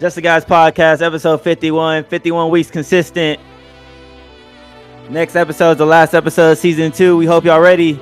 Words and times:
Just 0.00 0.16
the 0.16 0.22
Guys 0.22 0.46
Podcast, 0.46 1.02
episode 1.02 1.42
51. 1.42 2.04
51 2.04 2.48
weeks 2.48 2.70
consistent. 2.70 3.38
Next 5.10 5.36
episode 5.36 5.72
is 5.72 5.76
the 5.76 5.84
last 5.84 6.14
episode 6.14 6.52
of 6.52 6.58
season 6.58 6.90
two. 6.90 7.18
We 7.18 7.26
hope 7.26 7.44
y'all 7.44 7.60
ready. 7.60 8.00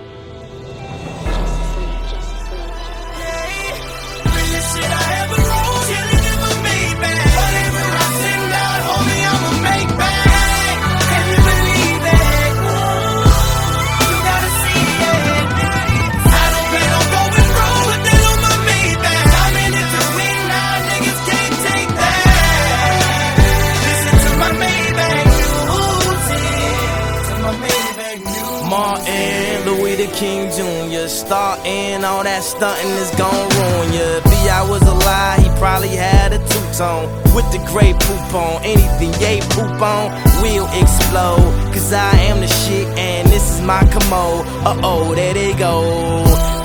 Stunting 32.48 32.90
is 32.96 33.10
gon' 33.20 33.48
ruin 33.60 33.92
ya. 33.92 34.08
If 34.24 34.48
I 34.48 34.62
was 34.68 34.82
lie, 35.04 35.38
he 35.42 35.48
probably 35.60 35.94
had 35.94 36.32
a 36.32 36.38
two-tone 36.38 37.08
with 37.34 37.44
the 37.52 37.60
gray 37.70 37.92
poop 37.92 38.34
on. 38.34 38.64
Anything 38.64 39.12
yay 39.20 39.40
poop 39.52 39.80
on 39.80 40.06
will 40.40 40.68
explode. 40.80 41.52
Cause 41.72 41.92
I 41.92 42.12
am 42.30 42.40
the 42.40 42.48
shit 42.48 42.88
and 42.98 43.28
this 43.28 43.44
is 43.52 43.60
my 43.60 43.82
commode. 43.92 44.46
Uh-oh, 44.64 45.14
there 45.14 45.34
they 45.34 45.52
go. 45.54 45.74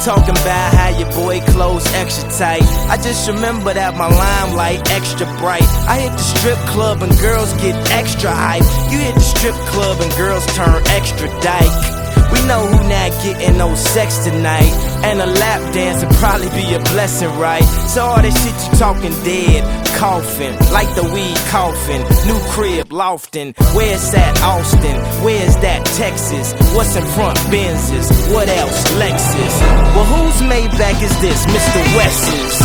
Talking 0.04 0.38
about 0.44 0.74
how 0.74 0.90
your 1.00 1.12
boy 1.12 1.40
clothes 1.52 1.86
extra 1.94 2.30
tight. 2.32 2.64
I 2.90 2.98
just 2.98 3.28
remember 3.28 3.74
that 3.74 3.96
my 3.96 4.08
limelight 4.08 4.90
extra 4.92 5.28
bright. 5.40 5.68
I 5.88 6.00
hit 6.00 6.12
the 6.12 6.26
strip 6.36 6.60
club 6.74 7.02
and 7.04 7.12
girls 7.20 7.54
get 7.64 7.76
extra 7.92 8.32
hype. 8.32 8.68
You 8.92 9.00
hit 9.00 9.16
the 9.16 9.28
strip 9.36 9.56
club 9.72 10.00
and 10.02 10.12
girls 10.16 10.46
turn 10.56 10.82
extra 10.88 11.28
dyke. 11.42 12.03
We 12.34 12.42
know 12.50 12.66
who 12.66 12.90
not 12.90 13.12
getting 13.22 13.58
no 13.58 13.76
sex 13.76 14.26
tonight. 14.26 14.74
And 15.06 15.22
a 15.22 15.26
lap 15.28 15.74
dance 15.74 16.04
would 16.04 16.16
probably 16.16 16.50
be 16.50 16.74
a 16.74 16.80
blessing, 16.92 17.30
right? 17.38 17.64
So 17.94 18.02
all 18.04 18.22
that 18.22 18.34
shit 18.34 18.56
you 18.66 18.72
talking 18.80 19.14
dead, 19.24 19.62
coughing, 19.98 20.58
like 20.74 20.90
the 20.96 21.04
weed 21.14 21.38
coughing. 21.54 22.02
New 22.26 22.40
crib, 22.52 22.92
lofting. 22.92 23.54
Where's 23.78 24.12
that 24.12 24.42
Austin? 24.42 24.98
Where's 25.24 25.56
that 25.58 25.86
Texas? 25.96 26.54
What's 26.74 26.96
in 26.96 27.06
front 27.14 27.38
Benzes? 27.54 28.10
What 28.34 28.50
else? 28.50 28.92
Lexus. 28.98 29.56
Well, 29.94 30.06
whose 30.06 30.42
Maybach 30.42 31.02
is 31.04 31.16
this? 31.22 31.46
Mr. 31.46 31.82
West's. 31.98 32.64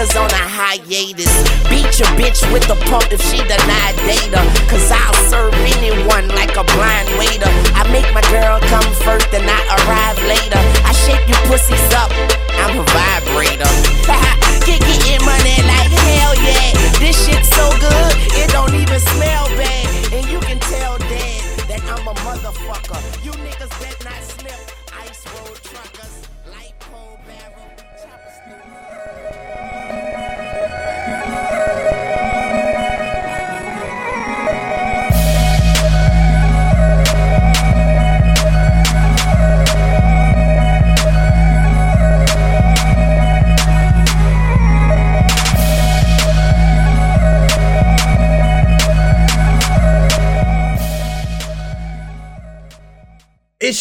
Niggas 0.00 0.20
on 0.20 0.30
a 0.30 0.44
hiatus. 0.48 1.32
Beat 1.68 1.98
your 1.98 2.08
bitch 2.16 2.40
with 2.52 2.66
the 2.66 2.76
pump 2.88 3.12
if 3.12 3.20
she 3.22 3.38
denied 3.38 3.96
data. 4.06 4.40
Cause 4.68 4.90
I'll 4.90 5.14
serve 5.28 5.54
anyone 5.76 6.28
like 6.28 6.56
a 6.56 6.64
blind 6.64 7.08
waiter. 7.18 7.50
I 7.74 7.84
make 7.92 8.08
my 8.14 8.22
girl 8.30 8.60
come 8.60 8.86
first 9.04 9.28
and 9.32 9.44
I 9.44 9.60
arrive 9.76 10.18
later. 10.24 10.60
I 10.84 10.92
shake 10.92 11.26
you 11.28 11.34
pussies 11.48 11.89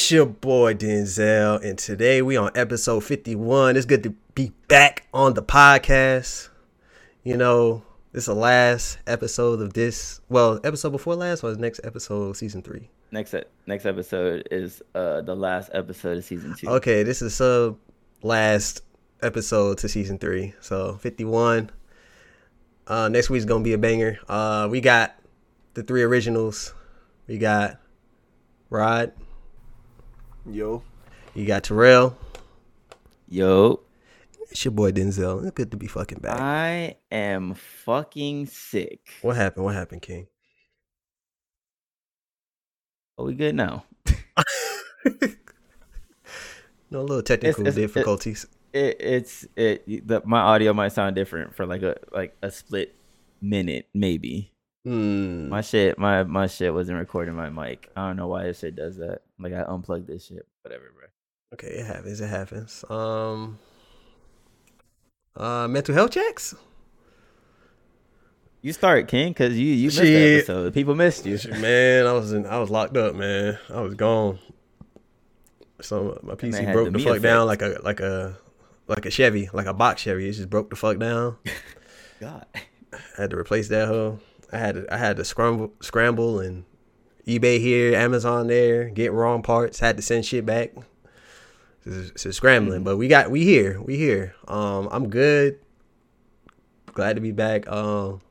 It's 0.09 0.14
your 0.14 0.25
boy 0.25 0.74
Denzel, 0.74 1.64
and 1.64 1.78
today 1.78 2.24
we 2.24 2.36
on 2.36 2.50
episode 2.56 3.03
51. 3.03 3.78
It's 3.78 3.86
good 3.86 4.02
to 4.02 4.16
be 4.34 4.52
back 4.68 5.06
on 5.14 5.36
the 5.36 5.44
podcast. 5.44 6.50
You 7.24 7.38
know, 7.38 7.84
this 8.12 8.24
is 8.24 8.25
the 8.25 8.34
last 8.34 8.98
episode 9.06 9.62
of 9.62 9.74
this. 9.74 10.19
Well, 10.28 10.59
episode 10.64 10.94
before 10.94 11.14
last 11.14 11.44
was 11.44 11.59
next 11.59 11.81
episode 11.84 12.36
season 12.38 12.64
three. 12.64 12.90
Next 13.12 13.36
next 13.68 13.86
episode 13.86 14.48
is 14.50 14.81
uh 14.96 15.22
the 15.22 15.36
last 15.36 15.69
episode 15.75 16.18
of 16.18 16.25
season 16.25 16.56
two. 16.56 16.69
Okay, 16.69 17.03
this 17.03 17.22
is 17.22 17.36
sub 17.36 17.78
last 18.24 18.81
episode 19.22 19.78
to 19.78 19.88
season 19.88 20.18
three. 20.18 20.56
So 20.59 20.98
51. 21.02 21.69
Uh, 22.88 23.09
next 23.09 23.30
week's 23.30 23.46
gonna 23.46 23.64
be 23.64 23.74
a 23.74 23.78
banger. 23.78 24.18
Uh, 24.28 24.68
we 24.72 24.81
got 24.81 25.19
the 25.75 25.84
three 25.84 26.01
originals. 26.01 26.74
We 27.28 27.38
got 27.38 27.78
Rod. 28.72 29.13
Yo. 30.51 30.81
You 31.36 31.46
got 31.46 31.63
Terrell. 31.63 32.18
Yo, 33.28 33.81
It's 34.50 34.66
your 34.66 34.72
boy 34.72 34.92
Denzel. 34.92 35.42
It's 35.44 35.51
good 35.51 35.69
to 35.72 35.78
be 35.78 35.86
fucking 35.88 36.19
back. 36.19 36.40
I 36.40 36.96
am 37.12 37.54
fucking 37.54 38.48
sick. 38.48 39.01
What 39.22 39.36
happened? 39.36 39.66
What 39.66 39.75
happened, 39.75 40.01
King? 40.01 40.25
Are 43.18 43.25
we 43.25 43.36
good 43.36 43.56
now? 43.56 43.86
No 46.92 47.01
little 47.04 47.22
technical 47.22 47.62
it's- 47.68 47.78
it- 47.78 47.81
difficulties. 47.81 48.48
It, 48.74 48.98
it's 49.00 49.48
it. 49.56 50.07
The, 50.07 50.22
my 50.25 50.40
audio 50.40 50.74
might 50.74 50.92
sound 50.92 51.16
different 51.16 51.56
for 51.56 51.66
like 51.68 51.81
a 51.84 51.98
like 52.12 52.36
a 52.42 52.50
split 52.51 52.96
minute, 53.42 53.88
maybe. 53.94 54.51
Hmm. 54.86 55.50
My 55.50 55.62
shit, 55.62 55.98
my 56.00 56.24
my 56.24 56.48
shit 56.48 56.72
wasn't 56.74 56.98
recording 57.00 57.36
my 57.36 57.50
mic. 57.50 57.90
I 57.96 58.07
don't 58.07 58.16
know 58.16 58.28
why 58.28 58.44
this 58.46 58.60
shit 58.60 58.75
does 58.75 58.98
that. 58.98 59.22
Like 59.39 59.53
I 59.53 59.63
unplugged 59.63 60.07
this 60.07 60.27
shit. 60.27 60.45
Whatever, 60.63 60.91
bro. 60.95 61.07
Okay, 61.53 61.80
it 61.80 61.86
happens. 61.86 62.21
It 62.21 62.27
happens. 62.27 62.83
Um. 62.89 63.59
Uh, 65.36 65.68
mental 65.68 65.95
health 65.95 66.12
checks. 66.12 66.56
You 68.62 68.74
start, 68.74 69.07
King, 69.07 69.30
because 69.30 69.57
you 69.57 69.68
you 69.68 69.88
missed 69.88 70.00
the 70.00 70.38
episode. 70.38 70.74
People 70.74 70.95
missed 70.95 71.25
you. 71.25 71.39
Man, 71.50 72.06
I 72.06 72.12
was 72.12 72.33
in. 72.33 72.45
I 72.45 72.59
was 72.59 72.69
locked 72.69 72.97
up. 72.97 73.15
Man, 73.15 73.57
I 73.69 73.80
was 73.81 73.95
gone. 73.95 74.38
So 75.81 76.19
my 76.24 76.36
PC 76.36 76.74
broke 76.74 76.91
the 76.91 76.97
the 76.97 77.03
fuck 77.06 77.21
down 77.21 77.47
like 77.47 77.62
a 77.62 77.80
like 77.83 78.01
a 78.01 78.38
like 78.88 79.06
a 79.06 79.12
Chevy, 79.12 79.50
like 79.53 79.65
a 79.65 79.74
box 79.74 80.01
Chevy. 80.01 80.27
It 80.27 80.33
just 80.33 80.50
broke 80.50 80.69
the 80.69 80.75
fuck 80.75 81.00
down. 81.00 81.38
God. 82.19 82.45
I 82.91 83.00
had 83.15 83.30
to 83.30 83.38
replace 83.38 83.69
that 83.69 83.88
hoe. 83.88 84.19
I 84.51 84.57
had 84.57 84.75
to 84.75 84.94
I 84.94 84.97
had 84.97 85.15
to 85.18 85.24
scramble 85.24 85.71
scramble 85.81 86.41
and 86.41 86.65
eBay 87.30 87.60
here, 87.60 87.94
Amazon 87.94 88.48
there, 88.48 88.90
get 88.90 89.12
wrong 89.12 89.44
parts, 89.44 89.80
had 89.80 89.98
to 89.98 90.02
send 90.02 90.26
shit 90.26 90.48
back. 90.48 90.74
It's 91.86 92.36
scrambling, 92.36 92.84
but 92.84 92.98
we 92.98 93.08
got 93.08 93.30
we 93.30 93.44
here, 93.44 93.80
we 93.81 93.98
here. 93.98 94.36
Um, 94.48 94.90
I'm 94.92 95.10
good. 95.10 95.60
Glad 96.94 97.16
to 97.16 97.22
be 97.22 97.31
back. 97.31 97.68
Um, 97.68 98.22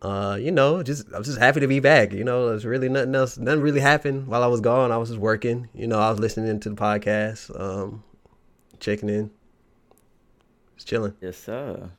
uh, 0.00 0.38
you 0.40 0.52
know, 0.52 0.82
just 0.82 1.06
I'm 1.12 1.24
just 1.24 1.38
happy 1.38 1.60
to 1.60 1.66
be 1.66 1.80
back. 1.80 2.12
You 2.12 2.24
know, 2.24 2.48
there's 2.48 2.64
really 2.64 2.88
nothing 2.88 3.14
else. 3.14 3.36
Nothing 3.36 3.60
really 3.60 3.80
happened 3.80 4.28
while 4.28 4.42
I 4.42 4.46
was 4.46 4.60
gone. 4.60 4.92
I 4.92 4.96
was 4.96 5.08
just 5.08 5.20
working. 5.20 5.68
You 5.74 5.88
know, 5.88 5.98
I 5.98 6.10
was 6.10 6.20
listening 6.20 6.58
to 6.60 6.70
the 6.70 6.76
podcast, 6.76 7.58
um, 7.60 8.04
checking 8.78 9.08
in, 9.08 9.30
just 10.76 10.88
chilling. 10.88 11.14
Yes, 11.20 11.36
sir. 11.36 11.90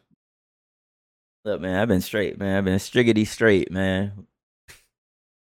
Look, 1.45 1.59
man, 1.59 1.77
I've 1.77 1.89
been 1.89 2.01
straight, 2.01 2.39
man. 2.39 2.57
I've 2.57 2.65
been 2.65 2.79
striggity 2.79 3.25
straight, 3.25 3.69
man. 3.69 4.27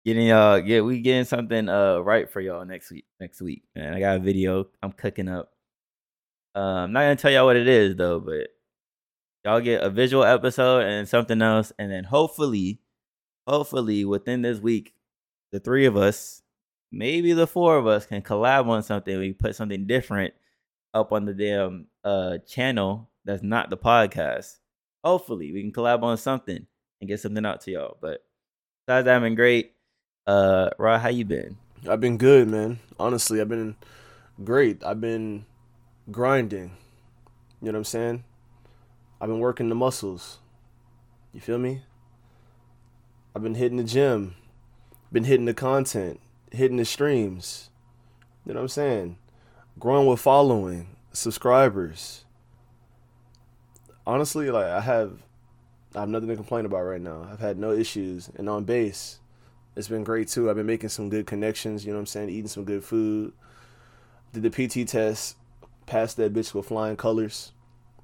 Getting 0.09 0.25
y'all, 0.25 0.57
yeah, 0.57 0.81
we 0.81 1.01
getting 1.01 1.23
something 1.23 1.69
uh 1.69 1.99
right 1.99 2.27
for 2.27 2.41
y'all 2.41 2.65
next 2.65 2.89
week. 2.89 3.05
Next 3.19 3.43
week, 3.43 3.61
man. 3.75 3.93
I 3.93 3.99
got 3.99 4.15
a 4.15 4.19
video 4.19 4.65
I'm 4.81 4.91
cooking 4.91 5.27
up. 5.27 5.51
Um, 6.55 6.63
I'm 6.63 6.93
not 6.93 7.01
gonna 7.01 7.15
tell 7.15 7.29
y'all 7.29 7.45
what 7.45 7.57
it 7.57 7.67
is 7.67 7.95
though, 7.95 8.19
but 8.19 8.47
y'all 9.45 9.61
get 9.61 9.83
a 9.83 9.89
visual 9.91 10.23
episode 10.23 10.79
and 10.85 11.07
something 11.07 11.39
else, 11.43 11.71
and 11.77 11.91
then 11.91 12.05
hopefully, 12.05 12.81
hopefully 13.45 14.03
within 14.03 14.41
this 14.41 14.57
week, 14.57 14.95
the 15.51 15.59
three 15.59 15.85
of 15.85 15.95
us, 15.95 16.41
maybe 16.91 17.33
the 17.33 17.45
four 17.45 17.77
of 17.77 17.85
us, 17.85 18.07
can 18.07 18.23
collab 18.23 18.65
on 18.65 18.81
something. 18.81 19.15
We 19.15 19.33
put 19.33 19.55
something 19.55 19.85
different 19.85 20.33
up 20.91 21.11
on 21.11 21.25
the 21.25 21.35
damn 21.35 21.85
uh 22.03 22.39
channel 22.47 23.11
that's 23.25 23.43
not 23.43 23.69
the 23.69 23.77
podcast. 23.77 24.57
Hopefully, 25.03 25.51
we 25.51 25.61
can 25.61 25.71
collab 25.71 26.01
on 26.01 26.17
something 26.17 26.65
and 26.99 27.07
get 27.07 27.19
something 27.19 27.45
out 27.45 27.61
to 27.61 27.71
y'all. 27.73 27.97
But 28.01 28.23
besides 28.87 29.05
that, 29.05 29.15
I've 29.15 29.21
been 29.21 29.35
great. 29.35 29.75
Uh, 30.29 30.69
Rod, 30.77 30.99
how 30.99 31.09
you 31.09 31.25
been? 31.25 31.57
I've 31.89 32.01
been 32.01 32.19
good, 32.19 32.47
man. 32.47 32.77
Honestly, 32.99 33.41
I've 33.41 33.49
been 33.49 33.75
great. 34.43 34.83
I've 34.83 35.01
been 35.01 35.47
grinding. 36.11 36.69
You 37.63 37.65
know 37.65 37.71
what 37.71 37.77
I'm 37.77 37.83
saying? 37.85 38.23
I've 39.19 39.27
been 39.27 39.39
working 39.39 39.69
the 39.69 39.75
muscles. 39.75 40.37
You 41.33 41.41
feel 41.41 41.57
me? 41.57 41.81
I've 43.35 43.41
been 43.41 43.55
hitting 43.55 43.77
the 43.77 43.83
gym, 43.83 44.35
been 45.11 45.23
hitting 45.23 45.45
the 45.45 45.53
content, 45.55 46.19
hitting 46.51 46.77
the 46.77 46.85
streams. 46.85 47.71
You 48.45 48.53
know 48.53 48.59
what 48.59 48.65
I'm 48.65 48.67
saying? 48.67 49.17
Growing 49.79 50.05
with 50.05 50.19
following, 50.19 50.95
subscribers. 51.11 52.23
Honestly, 54.05 54.51
like 54.51 54.67
I 54.67 54.81
have 54.81 55.23
I 55.95 56.01
have 56.01 56.09
nothing 56.09 56.29
to 56.29 56.35
complain 56.35 56.67
about 56.67 56.83
right 56.83 57.01
now. 57.01 57.27
I've 57.31 57.39
had 57.39 57.57
no 57.57 57.71
issues. 57.71 58.29
And 58.35 58.47
on 58.47 58.63
base, 58.63 59.17
it's 59.79 59.87
been 59.87 60.03
great 60.03 60.27
too. 60.27 60.49
I've 60.49 60.57
been 60.57 60.65
making 60.65 60.89
some 60.89 61.09
good 61.09 61.25
connections, 61.25 61.85
you 61.85 61.91
know 61.91 61.97
what 61.97 62.01
I'm 62.01 62.05
saying? 62.07 62.29
Eating 62.29 62.49
some 62.49 62.65
good 62.65 62.83
food. 62.83 63.31
Did 64.33 64.43
the 64.43 64.49
PT 64.49 64.85
test, 64.87 65.37
passed 65.85 66.17
that 66.17 66.33
bitch 66.33 66.53
with 66.53 66.67
flying 66.67 66.97
colors. 66.97 67.53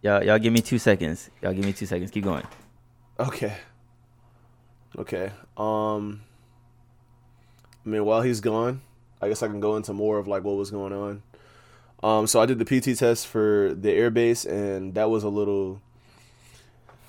Y'all, 0.01 0.24
y'all 0.24 0.39
give 0.39 0.54
me 0.54 0.62
two 0.62 0.80
seconds. 0.80 1.30
Y'all 1.42 1.51
give 1.51 1.66
me 1.66 1.74
two 1.74 1.86
seconds. 1.86 2.12
Keep 2.12 2.24
going. 2.24 2.48
Okay. 3.19 3.54
Okay. 4.98 5.31
Um 5.57 6.22
I 7.86 7.89
mean 7.89 8.06
while 8.06 8.21
he's 8.21 8.39
gone, 8.39 8.81
I 9.21 9.28
guess 9.28 9.44
I 9.44 9.48
can 9.48 9.60
go 9.60 9.75
into 9.75 9.92
more 9.92 10.18
of 10.18 10.30
like 10.30 10.45
what 10.45 10.56
was 10.56 10.71
going 10.71 10.94
on. 10.94 11.24
Um 12.01 12.25
so 12.25 12.39
I 12.39 12.45
did 12.45 12.57
the 12.57 12.66
PT 12.66 12.98
test 12.98 13.28
for 13.28 13.75
the 13.78 13.89
airbase 13.89 14.50
and 14.50 14.94
that 14.94 15.10
was 15.10 15.25
a 15.25 15.30
little 15.30 15.81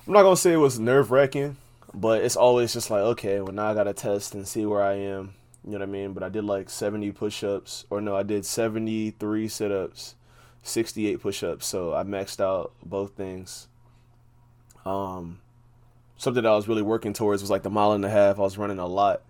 I'm 0.09 0.12
not 0.12 0.25
gonna 0.25 0.37
say 0.37 0.55
it 0.55 0.57
was 0.57 0.81
nerve 0.81 1.12
wracking, 1.12 1.57
but 1.97 2.23
it's 2.23 2.37
always 2.37 2.75
just 2.75 2.91
like, 2.91 3.01
okay, 3.01 3.41
well 3.41 3.55
now 3.55 3.71
I 3.71 3.75
gotta 3.75 3.95
test 3.95 4.35
and 4.35 4.47
see 4.47 4.67
where 4.67 4.83
I 4.83 4.95
am. 4.95 5.35
You 5.65 5.73
know 5.73 5.79
what 5.79 5.89
I 5.89 5.93
mean? 5.93 6.13
But 6.13 6.23
I 6.23 6.29
did 6.29 6.45
like 6.45 6.69
70 6.69 7.11
push 7.13 7.43
ups, 7.43 7.87
or 7.89 8.03
no, 8.03 8.15
I 8.15 8.23
did 8.23 8.45
73 8.45 9.49
sit 9.49 9.73
ups, 9.73 10.15
68 10.63 11.21
push 11.21 11.43
ups. 11.43 11.67
So 11.67 11.95
I 11.95 12.05
maxed 12.05 12.39
out 12.39 12.73
both 12.85 13.13
things. 13.13 13.67
Um, 14.85 15.41
something 16.19 16.43
that 16.43 16.53
I 16.53 16.55
was 16.55 16.69
really 16.69 16.83
working 16.83 17.15
towards 17.15 17.43
was 17.43 17.51
like 17.51 17.63
the 17.63 17.71
mile 17.71 17.93
and 17.93 18.05
a 18.05 18.11
half. 18.11 18.39
I 18.39 18.43
was 18.43 18.59
running 18.59 18.79
a 18.79 18.87
lot 18.87 19.23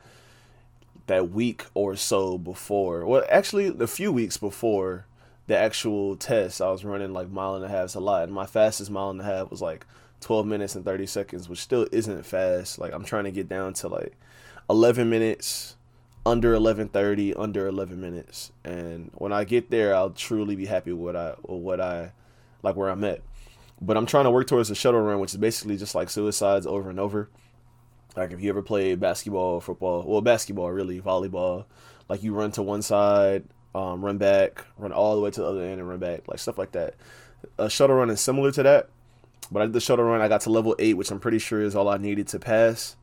that 1.06 1.30
week 1.30 1.66
or 1.72 1.94
so 1.94 2.36
before. 2.36 3.06
Well, 3.06 3.24
actually, 3.30 3.68
a 3.68 3.86
few 3.86 4.10
weeks 4.12 4.36
before 4.36 5.06
the 5.46 5.56
actual 5.56 6.16
test, 6.16 6.60
I 6.60 6.70
was 6.70 6.84
running 6.84 7.12
like 7.12 7.30
mile 7.30 7.54
and 7.54 7.64
a 7.64 7.68
halves 7.68 7.94
a 7.94 8.00
lot. 8.00 8.24
And 8.24 8.32
my 8.32 8.46
fastest 8.46 8.90
mile 8.90 9.10
and 9.10 9.20
a 9.20 9.24
half 9.24 9.52
was 9.52 9.62
like 9.62 9.86
12 10.20 10.46
minutes 10.46 10.74
and 10.74 10.84
30 10.84 11.06
seconds, 11.06 11.48
which 11.48 11.60
still 11.60 11.86
isn't 11.92 12.24
fast. 12.24 12.78
Like 12.78 12.92
I'm 12.92 13.04
trying 13.04 13.24
to 13.24 13.30
get 13.30 13.48
down 13.48 13.74
to 13.74 13.88
like 13.88 14.16
11 14.68 15.08
minutes, 15.08 15.76
under 16.26 16.54
11:30, 16.54 17.34
under 17.38 17.68
11 17.68 18.00
minutes. 18.00 18.52
And 18.64 19.10
when 19.14 19.32
I 19.32 19.44
get 19.44 19.70
there, 19.70 19.94
I'll 19.94 20.10
truly 20.10 20.56
be 20.56 20.66
happy 20.66 20.92
with 20.92 21.14
what 21.14 21.16
I 21.16 21.34
what 21.42 21.80
I 21.80 22.12
like 22.62 22.76
where 22.76 22.90
I'm 22.90 23.04
at. 23.04 23.22
But 23.80 23.96
I'm 23.96 24.06
trying 24.06 24.24
to 24.24 24.30
work 24.30 24.46
towards 24.46 24.70
a 24.70 24.74
shuttle 24.74 25.00
run, 25.00 25.20
which 25.20 25.32
is 25.32 25.36
basically 25.36 25.76
just 25.76 25.94
like 25.94 26.10
suicides 26.10 26.66
over 26.66 26.90
and 26.90 26.98
over. 26.98 27.30
Like 28.16 28.32
if 28.32 28.40
you 28.40 28.48
ever 28.48 28.62
played 28.62 28.98
basketball, 28.98 29.60
football, 29.60 30.02
well, 30.06 30.22
basketball 30.22 30.70
really, 30.70 31.00
volleyball, 31.00 31.66
like 32.08 32.22
you 32.22 32.34
run 32.34 32.50
to 32.52 32.62
one 32.62 32.82
side, 32.82 33.44
um, 33.74 34.04
run 34.04 34.18
back, 34.18 34.64
run 34.78 34.92
all 34.92 35.14
the 35.14 35.20
way 35.20 35.30
to 35.30 35.40
the 35.40 35.46
other 35.46 35.62
end, 35.62 35.78
and 35.78 35.88
run 35.88 35.98
back, 35.98 36.26
like 36.26 36.38
stuff 36.38 36.56
like 36.56 36.72
that. 36.72 36.94
A 37.58 37.68
shuttle 37.68 37.96
run 37.96 38.10
is 38.10 38.20
similar 38.20 38.50
to 38.52 38.62
that, 38.62 38.88
but 39.50 39.62
I 39.62 39.66
did 39.66 39.72
the 39.72 39.80
shuttle 39.80 40.04
run. 40.04 40.20
I 40.20 40.28
got 40.28 40.42
to 40.42 40.50
level 40.50 40.74
eight, 40.78 40.94
which 40.94 41.10
I'm 41.10 41.20
pretty 41.20 41.38
sure 41.38 41.60
is 41.60 41.76
all 41.76 41.88
I 41.88 41.96
needed 41.96 42.28
to 42.28 42.38
pass, 42.38 42.96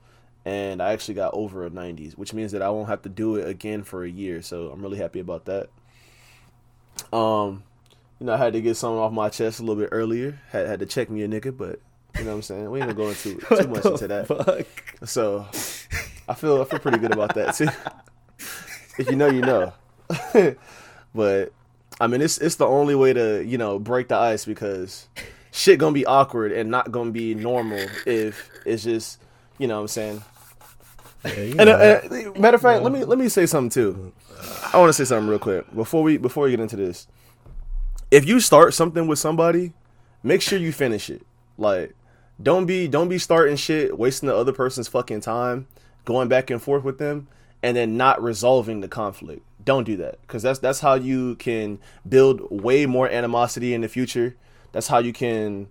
and 0.46 0.82
I 0.82 0.94
actually 0.94 1.16
got 1.16 1.34
over 1.34 1.66
a 1.66 1.70
90s, 1.70 2.14
which 2.14 2.34
means 2.34 2.52
that 2.52 2.62
I 2.62 2.70
won't 2.70 2.90
have 2.90 3.02
to 3.04 3.10
do 3.10 3.36
it 3.36 3.48
again 3.48 3.84
for 3.84 4.04
a 4.04 4.10
year. 4.10 4.42
So 4.42 4.70
I'm 4.70 4.82
really 4.82 4.98
happy 4.98 5.20
about 5.20 5.46
that. 5.46 5.70
Um, 7.16 7.64
you 8.20 8.28
know, 8.28 8.34
I 8.34 8.38
had 8.38 8.54
to 8.54 8.62
get 8.62 8.78
something 8.78 9.00
off 9.00 9.12
my 9.12 9.30
chest 9.30 9.60
a 9.60 9.64
little 9.64 9.82
bit 9.82 9.90
earlier. 9.92 10.40
Had 10.52 10.68
had 10.68 10.80
to 10.80 10.86
check 10.86 11.10
me 11.10 11.24
a 11.24 11.28
nigga, 11.28 11.56
but 11.56 11.80
you 12.18 12.24
know 12.24 12.32
what 12.32 12.36
I'm 12.38 12.42
saying. 12.42 12.70
We 12.70 12.80
ain't 12.80 12.90
gonna 12.90 12.98
go 12.98 13.10
into 13.10 13.36
too 13.64 13.68
much 13.68 13.86
into 13.86 14.08
that. 14.08 14.28
Fuck. 14.28 15.08
So 15.08 15.46
I 16.28 16.34
feel 16.34 16.62
I 16.62 16.66
feel 16.66 16.80
pretty 16.80 17.00
good 17.00 17.12
about 17.12 17.36
that 17.36 17.56
too. 17.56 17.68
if 18.98 19.10
you 19.10 19.16
know, 19.16 19.28
you 19.28 19.42
know. 19.42 19.74
but 21.16 21.54
I 22.00 22.08
mean, 22.08 22.22
it's 22.22 22.38
it's 22.38 22.56
the 22.56 22.68
only 22.68 22.96
way 22.96 23.14
to 23.14 23.44
you 23.44 23.58
know 23.58 23.80
break 23.80 24.10
the 24.10 24.16
ice 24.16 24.46
because 24.46 25.08
shit 25.54 25.80
gonna 25.80 25.94
be 25.94 26.06
awkward 26.06 26.52
and 26.52 26.70
not 26.70 26.92
gonna 26.92 27.12
be 27.12 27.34
normal 27.36 27.86
if 28.06 28.50
it's 28.66 28.84
just 28.84 29.22
you 29.58 29.68
know 29.68 29.76
what 29.76 29.82
I'm 29.82 29.88
saying. 29.88 30.24
Yeah, 31.24 31.32
you 31.36 31.56
And, 31.60 31.70
know. 31.70 31.76
uh, 31.76 32.02
uh, 32.36 32.40
matter 32.40 32.56
of 32.56 32.62
fact, 32.62 32.84
let 32.84 32.92
me 32.92 33.06
let 33.06 33.18
me 33.18 33.30
say 33.30 33.46
something 33.46 33.70
too. 33.70 34.12
I 34.74 34.78
want 34.78 34.90
to 34.90 34.94
say 34.94 35.06
something 35.06 35.30
real 35.30 35.40
quick 35.40 35.74
before 35.74 36.04
we 36.04 36.18
before 36.18 36.44
we 36.46 36.52
get 36.52 36.60
into 36.60 36.76
this. 36.76 37.08
If 38.12 38.28
you 38.28 38.40
start 38.42 38.74
something 38.74 39.08
with 39.08 39.20
somebody, 39.20 39.74
make 40.22 40.42
sure 40.42 40.60
you 40.60 40.72
finish 40.74 41.10
it. 41.10 41.26
Like, 41.58 41.96
don't 42.42 42.66
be 42.66 42.88
don't 42.88 43.08
be 43.08 43.18
starting 43.20 43.56
shit, 43.56 43.98
wasting 43.98 44.28
the 44.28 44.36
other 44.36 44.52
person's 44.52 44.88
fucking 44.88 45.22
time, 45.22 45.68
going 46.04 46.28
back 46.28 46.50
and 46.50 46.62
forth 46.62 46.84
with 46.84 46.98
them, 46.98 47.28
and 47.62 47.78
then 47.78 47.96
not 47.96 48.22
resolving 48.22 48.82
the 48.82 48.88
conflict. 48.90 49.44
Don't 49.64 49.86
do 49.86 49.96
that 49.98 50.20
because 50.22 50.44
that's 50.44 50.60
that's 50.60 50.82
how 50.82 50.96
you 50.96 51.36
can 51.36 51.80
build 52.08 52.42
way 52.52 52.86
more 52.86 53.08
animosity 53.10 53.74
in 53.74 53.80
the 53.82 53.88
future. 53.88 54.36
That's 54.74 54.88
how 54.88 55.00
you 55.00 55.14
can 55.14 55.70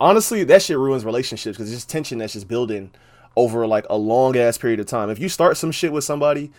honestly 0.00 0.44
that 0.44 0.62
shit 0.62 0.78
ruins 0.78 1.04
relationships 1.04 1.58
because 1.58 1.70
it's 1.70 1.78
just 1.82 1.90
tension 1.90 2.18
that's 2.18 2.32
just 2.32 2.48
building 2.48 2.90
over 3.36 3.66
like 3.66 3.84
a 3.90 3.96
long 3.96 4.36
ass 4.36 4.56
period 4.58 4.80
of 4.80 4.86
time. 4.86 5.10
If 5.10 5.18
you 5.18 5.28
start 5.28 5.56
some 5.56 5.70
shit 5.70 5.92
with 5.92 6.04
somebody, 6.04 6.50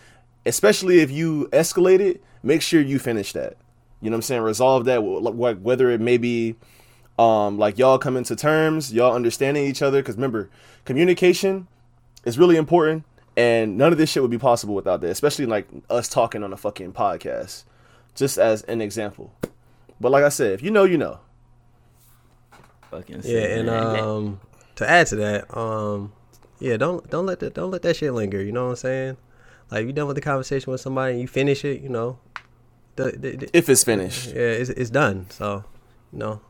especially 0.46 1.00
if 1.00 1.10
you 1.10 1.48
escalate 1.52 2.00
it, 2.00 2.22
make 2.42 2.62
sure 2.62 2.80
you 2.80 2.98
finish 2.98 3.32
that. 3.32 3.56
You 4.00 4.08
know 4.08 4.14
what 4.14 4.18
I'm 4.18 4.22
saying? 4.22 4.42
Resolve 4.42 4.84
that. 4.86 5.00
wh- 5.00 5.34
wh- 5.34 5.62
Whether 5.62 5.90
it 5.90 6.00
may 6.00 6.16
be 6.16 6.54
um, 7.18 7.58
like 7.58 7.76
y'all 7.78 7.98
coming 7.98 8.24
to 8.24 8.36
terms, 8.36 8.94
y'all 8.94 9.14
understanding 9.14 9.64
each 9.64 9.82
other. 9.82 10.00
Because 10.00 10.14
remember, 10.14 10.48
communication 10.86 11.68
is 12.24 12.38
really 12.38 12.56
important, 12.56 13.04
and 13.36 13.76
none 13.76 13.92
of 13.92 13.98
this 13.98 14.10
shit 14.10 14.22
would 14.22 14.30
be 14.30 14.38
possible 14.38 14.74
without 14.74 15.02
that. 15.02 15.10
Especially 15.10 15.44
like 15.44 15.68
us 15.90 16.08
talking 16.08 16.42
on 16.42 16.52
a 16.54 16.56
fucking 16.56 16.94
podcast, 16.94 17.64
just 18.14 18.38
as 18.38 18.62
an 18.62 18.80
example. 18.80 19.34
But 20.00 20.12
like 20.12 20.24
I 20.24 20.30
said, 20.30 20.52
if 20.52 20.62
you 20.62 20.70
know, 20.70 20.84
you 20.84 20.96
know. 20.96 21.20
Fucking 22.90 23.22
Yeah, 23.24 23.40
and 23.40 23.66
man. 23.66 23.98
um, 24.00 24.40
to 24.76 24.88
add 24.88 25.06
to 25.08 25.16
that, 25.16 25.56
um, 25.56 26.12
yeah, 26.58 26.76
don't 26.76 27.08
don't 27.10 27.26
let 27.26 27.40
that 27.40 27.54
don't 27.54 27.70
let 27.70 27.82
that 27.82 27.96
shit 27.96 28.12
linger. 28.12 28.42
You 28.42 28.52
know 28.52 28.64
what 28.64 28.70
I'm 28.70 28.76
saying? 28.76 29.16
Like, 29.70 29.86
you 29.86 29.92
done 29.92 30.08
with 30.08 30.16
the 30.16 30.22
conversation 30.22 30.72
with 30.72 30.80
somebody, 30.80 31.12
and 31.12 31.20
you 31.20 31.28
finish 31.28 31.64
it. 31.64 31.80
You 31.80 31.88
know, 31.88 32.18
the, 32.96 33.12
the, 33.12 33.36
the- 33.36 33.50
If 33.56 33.68
it's 33.68 33.84
finished, 33.84 34.28
yeah, 34.28 34.34
it's 34.60 34.70
it's 34.70 34.90
done. 34.90 35.26
So, 35.30 35.64
you 36.12 36.18
know, 36.18 36.40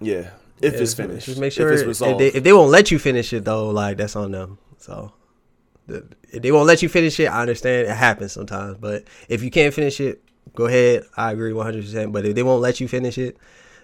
yeah. 0.00 0.30
If 0.60 0.74
yeah, 0.74 0.80
it's 0.80 0.94
finished, 0.94 1.26
just 1.26 1.40
make 1.40 1.52
sure 1.52 1.72
if 1.72 1.88
it's 1.88 2.00
if, 2.00 2.18
they 2.18 2.28
if 2.28 2.44
they 2.44 2.52
won't 2.52 2.70
let 2.70 2.90
you 2.92 2.98
finish 2.98 3.32
it 3.32 3.44
though, 3.44 3.70
like 3.70 3.96
that's 3.96 4.14
on 4.14 4.30
them. 4.30 4.58
So, 4.78 5.12
the, 5.86 6.06
if 6.30 6.42
they 6.42 6.52
won't 6.52 6.66
let 6.66 6.82
you 6.82 6.88
finish 6.88 7.18
it, 7.18 7.26
I 7.26 7.40
understand 7.40 7.88
it 7.88 7.96
happens 7.96 8.32
sometimes. 8.32 8.76
But 8.78 9.04
if 9.28 9.42
you 9.42 9.50
can't 9.50 9.74
finish 9.74 9.98
it, 10.00 10.22
go 10.54 10.66
ahead. 10.66 11.04
I 11.16 11.32
agree 11.32 11.52
100. 11.52 11.82
percent 11.82 12.12
But 12.12 12.26
if 12.26 12.34
they 12.36 12.42
won't 12.44 12.60
let 12.60 12.78
you 12.78 12.86
finish 12.86 13.18
it, 13.18 13.38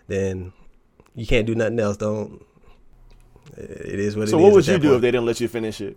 then 0.07 0.53
you 1.19 1.27
can't 1.27 1.47
do 1.47 1.55
nothing 1.55 1.79
else. 1.81 1.97
Don't. 1.97 2.45
It 3.57 3.99
is 3.99 4.17
what 4.17 4.29
it 4.29 4.31
So 4.31 4.39
what 4.39 4.53
would 4.53 4.67
you 4.67 4.75
that 4.75 4.83
do 4.83 4.95
if 4.95 5.01
they 5.01 5.11
didn't 5.11 5.27
let 5.27 5.41
you 5.41 5.49
finish 5.49 5.81
it? 5.81 5.97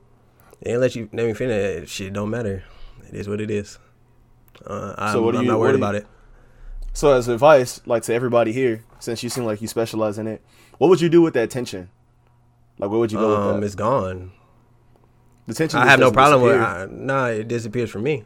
They 0.62 0.72
ain't 0.72 0.82
let 0.82 0.96
you 0.96 1.10
let 1.13 1.25
me 1.28 1.34
finish 1.34 1.84
it. 1.84 1.90
Shit 1.90 2.13
don't 2.13 2.30
matter. 2.30 2.63
It 3.08 3.16
is 3.16 3.28
what 3.30 3.40
it 3.42 3.51
is. 3.51 3.78
Uh, 4.66 4.94
I'm, 4.98 5.13
So 5.13 5.22
what 5.22 5.36
I'm 5.36 5.44
you- 5.44 5.51
not 5.51 5.60
worried 5.60 5.72
you- 5.74 5.78
about 5.78 5.96
it. 5.96 6.08
So 6.94 7.13
as 7.13 7.28
advice, 7.28 7.82
like 7.86 8.04
to 8.04 8.13
everybody 8.13 8.51
here, 8.51 8.84
since 9.00 9.24
you 9.24 9.30
seem 9.30 9.46
like 9.46 9.62
you 9.62 9.68
specialize 9.68 10.18
in 10.18 10.28
it, 10.28 10.42
what 10.78 10.90
would 10.90 11.00
you 11.01 11.08
do 11.10 11.22
with 11.22 11.34
that 11.36 11.50
tension? 11.50 11.90
Like 12.80 12.90
where 12.90 13.00
would 13.00 13.12
you 13.12 13.18
go 13.20 13.36
Um, 13.36 13.56
with 13.56 13.63
it's 13.66 13.75
gone. 13.75 14.32
The 15.48 15.54
tension. 15.54 15.80
I 15.80 15.86
have 15.86 16.00
no 16.00 16.12
problem 16.12 16.42
with. 16.42 16.54
disappear. 16.60 16.84
I, 16.84 16.86
nah, 16.92 17.25
it 17.28 17.48
disappears 17.48 17.90
from 17.90 18.04
me. 18.04 18.25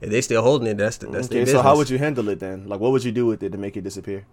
If 0.00 0.10
they 0.10 0.20
still 0.20 0.42
holding 0.42 0.66
it, 0.68 0.76
that's 0.78 0.96
the, 0.98 1.06
that's 1.06 1.26
Okay, 1.28 1.44
their 1.44 1.54
so 1.54 1.62
how 1.62 1.76
would 1.76 1.88
you 1.88 1.98
handle 1.98 2.28
it 2.28 2.40
then? 2.40 2.68
Like 2.68 2.80
what 2.80 2.90
would 2.92 3.04
you 3.04 3.12
do 3.12 3.26
with 3.26 3.42
it 3.42 3.52
to 3.52 3.58
make 3.58 3.76
it 3.76 3.82
disappear? 3.84 4.26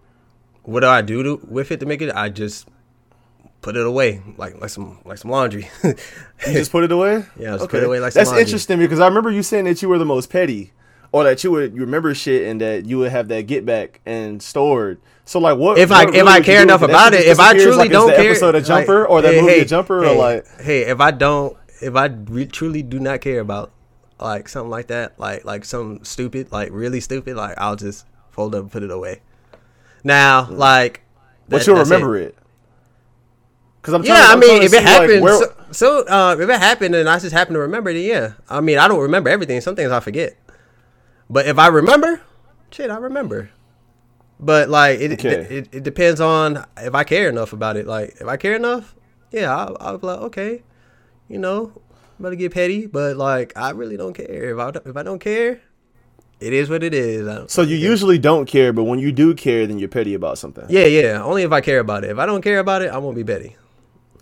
What 0.69 0.81
do 0.81 0.87
I 0.87 1.01
do 1.01 1.23
to, 1.23 1.47
with 1.47 1.71
it 1.71 1.79
to 1.79 1.85
make 1.85 2.01
it? 2.01 2.13
I 2.15 2.29
just 2.29 2.67
put 3.61 3.75
it 3.75 3.85
away, 3.85 4.21
like 4.37 4.61
like 4.61 4.69
some 4.69 4.99
like 5.03 5.17
some 5.17 5.31
laundry. 5.31 5.69
You 5.83 6.53
just 6.53 6.71
put 6.71 6.85
it 6.85 6.91
away? 6.91 7.25
Yeah, 7.37 7.57
just 7.57 7.69
put 7.69 7.83
it 7.83 7.85
away 7.85 7.99
like 7.99 8.13
That's 8.13 8.27
laundry. 8.29 8.43
interesting 8.43 8.79
because 8.79 8.99
I 9.01 9.07
remember 9.07 9.29
you 9.29 9.43
saying 9.43 9.65
that 9.65 9.81
you 9.81 9.89
were 9.89 9.97
the 9.97 10.05
most 10.05 10.29
petty. 10.29 10.71
Or 11.11 11.23
that 11.23 11.43
you 11.43 11.49
would 11.51 11.73
you 11.73 11.81
remember 11.81 12.13
shit 12.13 12.47
and 12.47 12.61
that 12.61 12.85
you 12.85 12.99
would 12.99 13.11
have 13.11 13.29
that 13.29 13.47
get 13.47 13.65
back 13.65 13.99
and 14.05 14.41
stored. 14.43 15.01
So 15.25 15.39
like 15.39 15.57
what 15.57 15.79
if 15.79 15.91
I 15.91 16.05
what 16.05 16.15
if 16.15 16.27
I 16.27 16.39
care 16.39 16.61
enough 16.61 16.83
about 16.83 17.15
it, 17.15 17.25
if 17.25 17.39
I 17.39 17.53
truly 17.53 17.77
like, 17.77 17.91
don't 17.91 18.09
care, 18.11 18.29
episode 18.29 18.53
of 18.53 18.67
like, 18.67 18.85
Jumper 18.85 19.07
or 19.07 19.23
that 19.23 19.33
hey, 19.33 19.41
movie 19.41 19.53
hey, 19.53 19.65
Jumper 19.65 20.03
hey, 20.03 20.15
or 20.15 20.17
like 20.17 20.61
hey, 20.61 20.81
if 20.81 21.01
I 21.01 21.09
don't, 21.09 21.57
if 21.81 21.95
I 21.95 22.05
re- 22.05 22.45
truly 22.45 22.83
do 22.83 22.99
not 22.99 23.21
care 23.21 23.39
about 23.39 23.71
like 24.19 24.47
something 24.47 24.69
like 24.69 24.87
that, 24.87 25.19
like 25.19 25.45
like 25.45 25.65
something 25.65 26.03
stupid, 26.03 26.51
like 26.51 26.69
really 26.71 26.99
stupid, 26.99 27.35
like 27.35 27.57
I'll 27.57 27.75
just 27.75 28.05
fold 28.29 28.53
up 28.53 28.61
and 28.61 28.71
put 28.71 28.83
it 28.83 28.91
away. 28.91 29.21
Now, 30.03 30.49
like, 30.49 31.01
but 31.47 31.59
that- 31.59 31.67
you'll 31.67 31.77
remember 31.77 32.17
it. 32.17 32.27
it. 32.29 32.35
Cause 33.81 33.93
I'm 33.93 34.03
trying, 34.03 34.17
Yeah, 34.17 34.27
I 34.29 34.33
I'm 34.33 34.39
mean, 34.39 34.61
if 34.61 34.73
it 34.73 34.83
see, 34.83 35.19
like, 35.21 35.29
so, 35.31 35.55
so 35.71 36.05
uh, 36.07 36.35
if 36.37 36.49
it 36.49 36.59
happened 36.59 36.95
and 36.95 37.07
I 37.07 37.17
just 37.17 37.31
happen 37.31 37.53
to 37.53 37.59
remember 37.61 37.89
it, 37.91 37.93
then 37.93 38.03
yeah. 38.03 38.33
I 38.49 38.59
mean, 38.59 38.77
I 38.77 38.87
don't 38.89 38.99
remember 38.99 39.29
everything. 39.29 39.61
Some 39.61 39.75
things 39.77 39.89
I 39.91 40.01
forget, 40.01 40.35
but 41.29 41.47
if 41.47 41.57
I 41.57 41.67
remember, 41.67 42.21
shit, 42.71 42.89
I 42.91 42.97
remember. 42.97 43.49
But 44.37 44.67
like, 44.69 44.99
it 44.99 45.13
Okay. 45.13 45.47
it, 45.49 45.69
it 45.73 45.83
depends 45.83 46.19
on 46.19 46.65
if 46.77 46.93
I 46.93 47.05
care 47.05 47.29
enough 47.29 47.53
about 47.53 47.77
it. 47.77 47.87
Like, 47.87 48.17
if 48.19 48.27
I 48.27 48.35
care 48.35 48.53
enough, 48.55 48.95
yeah, 49.31 49.55
I'll, 49.55 49.77
I'll 49.79 49.97
be 49.97 50.07
like, 50.07 50.19
okay, 50.19 50.63
you 51.29 51.37
know, 51.39 51.71
I'm 52.19 52.25
about 52.25 52.29
to 52.31 52.35
get 52.35 52.53
petty, 52.53 52.85
but 52.85 53.15
like, 53.15 53.53
I 53.55 53.69
really 53.71 53.95
don't 53.95 54.13
care. 54.13 54.51
If 54.53 54.59
I 54.59 54.89
if 54.89 54.97
I 54.97 55.03
don't 55.03 55.19
care, 55.19 55.61
it 56.39 56.53
is 56.53 56.69
what 56.69 56.83
it 56.83 56.93
is. 56.93 57.51
So 57.51 57.61
you 57.61 57.75
usually 57.75 58.17
don't 58.19 58.45
care, 58.45 58.71
but 58.73 58.83
when 58.85 58.99
you 58.99 59.11
do 59.11 59.33
care, 59.33 59.67
then 59.67 59.77
you're 59.79 59.89
petty 59.89 60.13
about 60.13 60.37
something. 60.37 60.65
yeah, 60.69 60.85
yeah. 60.85 61.21
Only 61.23 61.43
if 61.43 61.51
I 61.51 61.61
care 61.61 61.79
about 61.79 62.03
it. 62.03 62.11
If 62.11 62.17
I 62.19 62.25
don't 62.25 62.41
care 62.41 62.59
about 62.59 62.81
it, 62.81 62.89
I 62.91 62.97
won't 62.97 63.15
be 63.15 63.23
petty. 63.23 63.55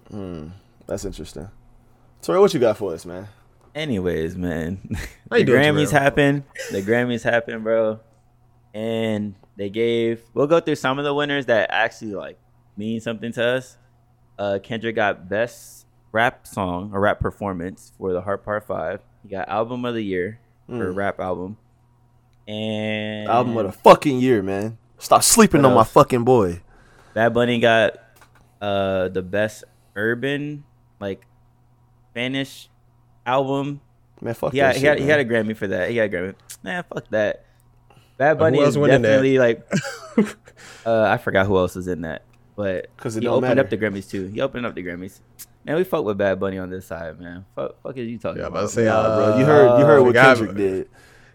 Hmm. 0.10 0.48
That's 0.88 1.06
interesting. 1.06 1.50
Tori, 2.22 2.40
what 2.40 2.54
you 2.54 2.60
got 2.60 2.78
for 2.78 2.94
us, 2.94 3.06
man? 3.06 3.28
Anyways, 3.76 4.36
man, 4.36 4.80
the 5.30 5.40
you 5.40 5.46
doing, 5.46 5.62
Grammys 5.62 5.90
Terrell? 5.92 6.04
happened. 6.04 6.44
The 6.72 6.82
Grammys 6.82 7.24
happened, 7.24 7.64
bro, 7.64 8.00
and 8.74 9.36
they 9.56 9.70
gave. 9.70 10.22
We'll 10.34 10.48
go 10.48 10.60
through 10.60 10.76
some 10.76 10.98
of 10.98 11.06
the 11.06 11.14
winners 11.14 11.46
that 11.46 11.70
actually 11.72 12.16
like 12.16 12.40
mean 12.76 13.02
something 13.02 13.32
to 13.34 13.44
us. 13.46 13.78
Uh, 14.40 14.58
Kendrick 14.64 14.96
got 14.96 15.30
best 15.30 15.86
rap 16.12 16.48
song 16.48 16.92
or 16.94 17.00
rap 17.02 17.20
performance 17.20 17.92
for 17.98 18.14
the 18.14 18.22
Heart 18.22 18.44
Part 18.46 18.66
Five. 18.66 19.02
He 19.24 19.30
got 19.30 19.48
album 19.50 19.86
of 19.86 19.94
the 19.94 20.02
year 20.04 20.40
for 20.68 20.92
rap 20.92 21.20
album, 21.20 21.58
and 22.48 23.28
Album 23.30 23.58
of 23.58 23.66
the 23.68 23.72
fucking 23.72 24.20
year, 24.20 24.42
man. 24.42 24.78
Stop 25.00 25.24
sleeping 25.24 25.64
on 25.66 25.74
my 25.74 25.84
fucking 25.84 26.24
boy. 26.24 26.62
Bad 27.14 27.34
Bunny 27.34 27.60
got 27.60 27.98
uh 28.62 29.10
the 29.10 29.22
best 29.22 29.64
urban 29.96 30.64
like 31.00 31.22
Spanish 32.12 32.70
album. 33.26 33.82
Man, 34.22 34.34
fuck 34.34 34.54
Yeah, 34.54 34.68
that 34.68 34.76
he, 34.76 34.82
shit, 34.82 34.86
got 34.86 34.98
he 35.00 35.06
man. 35.06 35.08
got 35.08 35.20
a 35.20 35.26
Grammy 35.26 35.56
for 35.56 35.68
that. 35.68 35.90
He 35.90 35.96
got 35.96 36.04
a 36.06 36.10
Grammy. 36.10 36.36
Nah, 36.64 36.82
fuck 36.84 37.08
that. 37.10 37.46
Bad 38.18 38.40
Bunny 38.40 38.58
who 38.58 38.64
is 38.64 38.76
else 38.76 38.88
that? 38.88 39.02
definitely 39.02 39.38
like. 39.38 39.68
uh, 40.86 41.04
I 41.04 41.18
forgot 41.18 41.46
who 41.46 41.58
else 41.58 41.76
was 41.76 41.88
in 41.88 42.02
that, 42.02 42.24
but 42.56 42.88
'Cause 42.98 43.16
it 43.16 43.22
he 43.24 43.28
opened 43.28 43.42
matter. 43.44 43.62
up 43.62 43.70
the 43.70 43.78
Grammys 43.78 44.10
too. 44.10 44.26
He 44.28 44.42
opened 44.42 44.66
up 44.66 44.74
the 44.74 44.84
Grammys. 44.84 45.20
Man, 45.64 45.76
we 45.76 45.84
fuck 45.84 46.04
with 46.04 46.18
Bad 46.18 46.40
Bunny 46.40 46.58
on 46.58 46.70
this 46.72 46.86
side, 46.88 47.20
man. 47.20 47.46
Fuck, 47.54 47.76
fuck 47.84 47.96
is 47.98 48.08
you 48.08 48.18
talking 48.18 48.42
about? 48.42 48.42
Yeah, 48.42 48.46
I'm 48.48 48.52
about? 48.54 48.60
about 48.60 48.70
to 48.70 48.74
say, 48.74 48.86
Nah, 48.86 48.92
uh, 48.94 49.32
bro. 49.32 49.38
You 49.40 49.46
heard 49.46 49.80
you 49.80 49.86
heard 49.86 50.00
what 50.02 50.08
forgot- 50.08 50.38
Kendrick 50.38 50.58
did. 50.58 50.90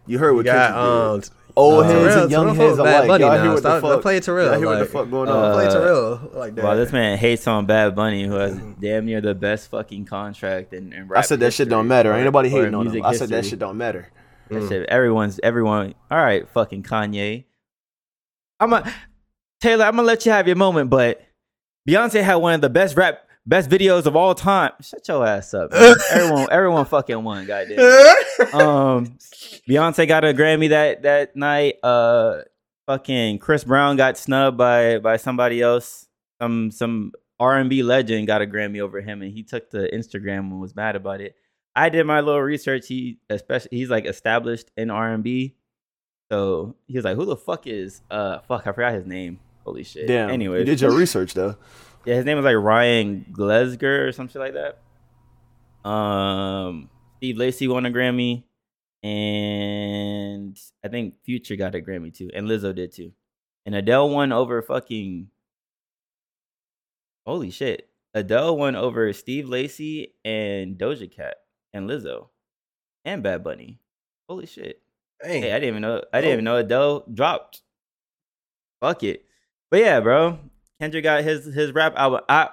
You 0.07 0.19
heard 0.19 0.35
what 0.35 0.45
got 0.45 0.73
Kendrick 0.73 0.85
um, 0.85 1.21
did. 1.21 1.31
Old 1.55 1.85
uh, 1.85 1.89
heads 1.89 1.93
Terrell- 2.15 2.23
and 2.23 2.31
young 2.31 2.55
Terrell 2.55 2.69
heads 2.69 2.77
fuck 2.79 2.85
Bad 2.87 2.95
alike. 3.05 3.09
Bunny 3.09 3.25
Y'all 3.25 3.35
now. 3.37 3.43
hear 3.43 3.51
what 3.53 3.59
Stop- 3.59 3.83
the 3.83 3.89
fuck? 3.89 4.03
play 4.03 4.21
Terrell, 4.21 4.47
Y'all 4.51 4.59
hear 4.59 4.67
what 4.67 4.79
the 4.79 4.85
fuck 4.87 5.11
going 5.11 5.29
Uh, 5.29 5.33
on? 5.35 5.53
play 5.55 5.69
Terrell 5.71 6.31
like 6.35 6.55
that. 6.55 6.65
Well, 6.65 6.77
this 6.77 6.93
man 6.93 7.19
hates 7.19 7.47
on 7.47 7.67
Bad 7.67 7.95
Bunny, 7.95 8.25
who 8.27 8.35
has 8.35 8.59
damn 8.81 9.05
near 9.07 9.21
the 9.21 9.35
best 9.35 9.71
fucking 9.71 10.07
contract 10.07 10.73
in, 10.73 10.93
in 10.95 11.09
rap 11.09 11.19
I 11.19 11.23
said 11.23 11.41
that 11.41 11.53
shit 11.53 11.69
don't 11.69 11.87
matter. 11.89 12.11
or- 12.11 12.15
Ain't 12.15 12.25
nobody 12.25 12.49
hating 12.49 12.75
on 12.75 12.87
him. 12.87 12.93
music 12.93 13.05
I 13.05 13.15
said 13.15 13.29
that 13.29 13.45
shit 13.45 13.59
don't 13.59 13.77
matter. 13.77 14.09
That 14.49 14.69
shit, 14.69 14.89
everyone's 14.89 15.39
everyone. 15.43 15.95
All 16.11 16.19
right, 16.19 16.49
fucking 16.49 16.83
Kanye. 16.85 17.45
I'm 18.61 18.73
a 18.73 18.91
Taylor. 19.61 19.85
I'm 19.85 19.97
gonna 19.97 20.07
let 20.07 20.25
you 20.27 20.33
have 20.33 20.47
your 20.47 20.57
moment, 20.57 20.91
but 20.91 21.23
Beyonce 21.89 22.23
had 22.23 22.37
one 22.37 22.55
of 22.55 22.61
the 22.61 22.71
best 22.71 22.97
rap, 22.97 23.27
best 23.47 23.69
videos 23.69 24.07
of 24.07 24.17
all 24.17 24.35
time. 24.35 24.73
Shut 24.81 25.07
your 25.09 25.27
ass 25.27 25.55
up. 25.55 25.73
man. 25.73 25.95
everyone, 26.11 26.49
everyone 26.51 26.85
fucking 26.85 27.23
won. 27.23 27.47
Goddamn. 27.47 27.79
Um, 28.55 29.19
Beyonce 29.69 30.09
got 30.09 30.25
a 30.25 30.35
Grammy 30.35 30.71
that 30.71 31.03
that 31.03 31.37
night. 31.37 31.77
Uh, 31.83 32.39
fucking 32.87 33.39
Chris 33.39 33.63
Brown 33.63 33.97
got 33.97 34.19
snubbed 34.19 34.57
by 34.57 34.99
by 34.99 35.17
somebody 35.17 35.63
else. 35.63 36.09
Some 36.41 36.71
some 36.71 37.13
R 37.39 37.59
and 37.59 37.71
B 37.71 37.83
legend 37.83 38.27
got 38.27 38.43
a 38.43 38.47
Grammy 38.47 38.81
over 38.81 39.01
him, 39.01 39.23
and 39.23 39.33
he 39.33 39.43
took 39.43 39.71
to 39.71 39.89
Instagram 39.91 40.41
and 40.51 40.61
was 40.61 40.75
mad 40.75 40.97
about 40.97 41.21
it. 41.21 41.37
I 41.77 41.89
did 41.89 42.05
my 42.07 42.21
little 42.21 42.41
research. 42.41 42.87
He 42.89 43.19
especially 43.31 43.79
he's 43.79 43.91
like 43.91 44.07
established 44.07 44.71
in 44.77 44.91
R 44.91 45.13
and 45.13 45.23
B, 45.23 45.57
so 46.31 46.75
he 46.87 46.97
was 46.97 47.05
like, 47.05 47.17
"Who 47.17 47.25
the 47.25 47.37
fuck 47.37 47.67
is 47.67 48.01
uh 48.11 48.41
fuck? 48.41 48.67
I 48.67 48.73
forgot 48.73 48.95
his 48.95 49.07
name. 49.07 49.41
Holy 49.65 49.85
shit." 49.85 50.09
Damn. 50.09 50.31
Anyway, 50.31 50.61
you 50.61 50.65
did 50.65 50.81
your 50.81 50.97
research 50.97 51.35
though. 51.35 51.57
Yeah, 52.05 52.15
his 52.17 52.25
name 52.25 52.37
was 52.37 52.45
like 52.45 52.57
Ryan 52.57 53.27
Glesger 53.33 54.09
or 54.09 54.13
something 54.13 54.41
like 54.41 54.55
that. 54.55 55.89
Um, 55.89 56.89
Steve 57.17 57.37
Lacy 57.37 57.69
won 57.69 57.87
a 57.87 57.91
Grammy, 57.91 58.45
and 59.03 60.59
I 60.85 60.89
think 60.89 61.15
Future 61.25 61.57
got 61.57 61.75
a 61.75 61.81
Grammy 61.81 62.15
too, 62.15 62.31
and 62.35 62.47
Lizzo 62.47 62.75
did 62.75 62.93
too. 62.93 63.13
And 63.67 63.75
Adele 63.75 64.11
won 64.11 64.33
over 64.33 64.61
fucking. 64.63 65.29
Holy 67.27 67.51
shit! 67.51 67.89
Adele 68.15 68.57
won 68.57 68.75
over 68.77 69.13
Steve 69.13 69.49
Lacy 69.49 70.15
and 70.25 70.77
Doja 70.77 71.11
Cat 71.11 71.37
and 71.73 71.89
Lizzo, 71.89 72.29
and 73.05 73.23
Bad 73.23 73.45
Bunny. 73.45 73.79
Holy 74.29 74.47
shit! 74.47 74.83
Dang. 75.23 75.43
Hey, 75.43 75.53
I 75.53 75.61
didn't 75.61 75.69
even 75.69 75.83
know. 75.83 76.03
I 76.13 76.21
didn't 76.21 76.31
Oh. 76.31 76.33
even 76.35 76.45
know 76.45 76.57
Adele 76.57 77.05
dropped. 77.13 77.63
Fuck 78.81 79.05
it, 79.05 79.25
but 79.71 79.79
yeah, 79.81 80.01
bro. 80.01 80.39
Kendrick 80.83 81.05
got 81.05 81.23
his 81.23 81.45
his 81.45 81.71
rap 81.71 81.95
album. 81.97 82.23
I 82.29 82.51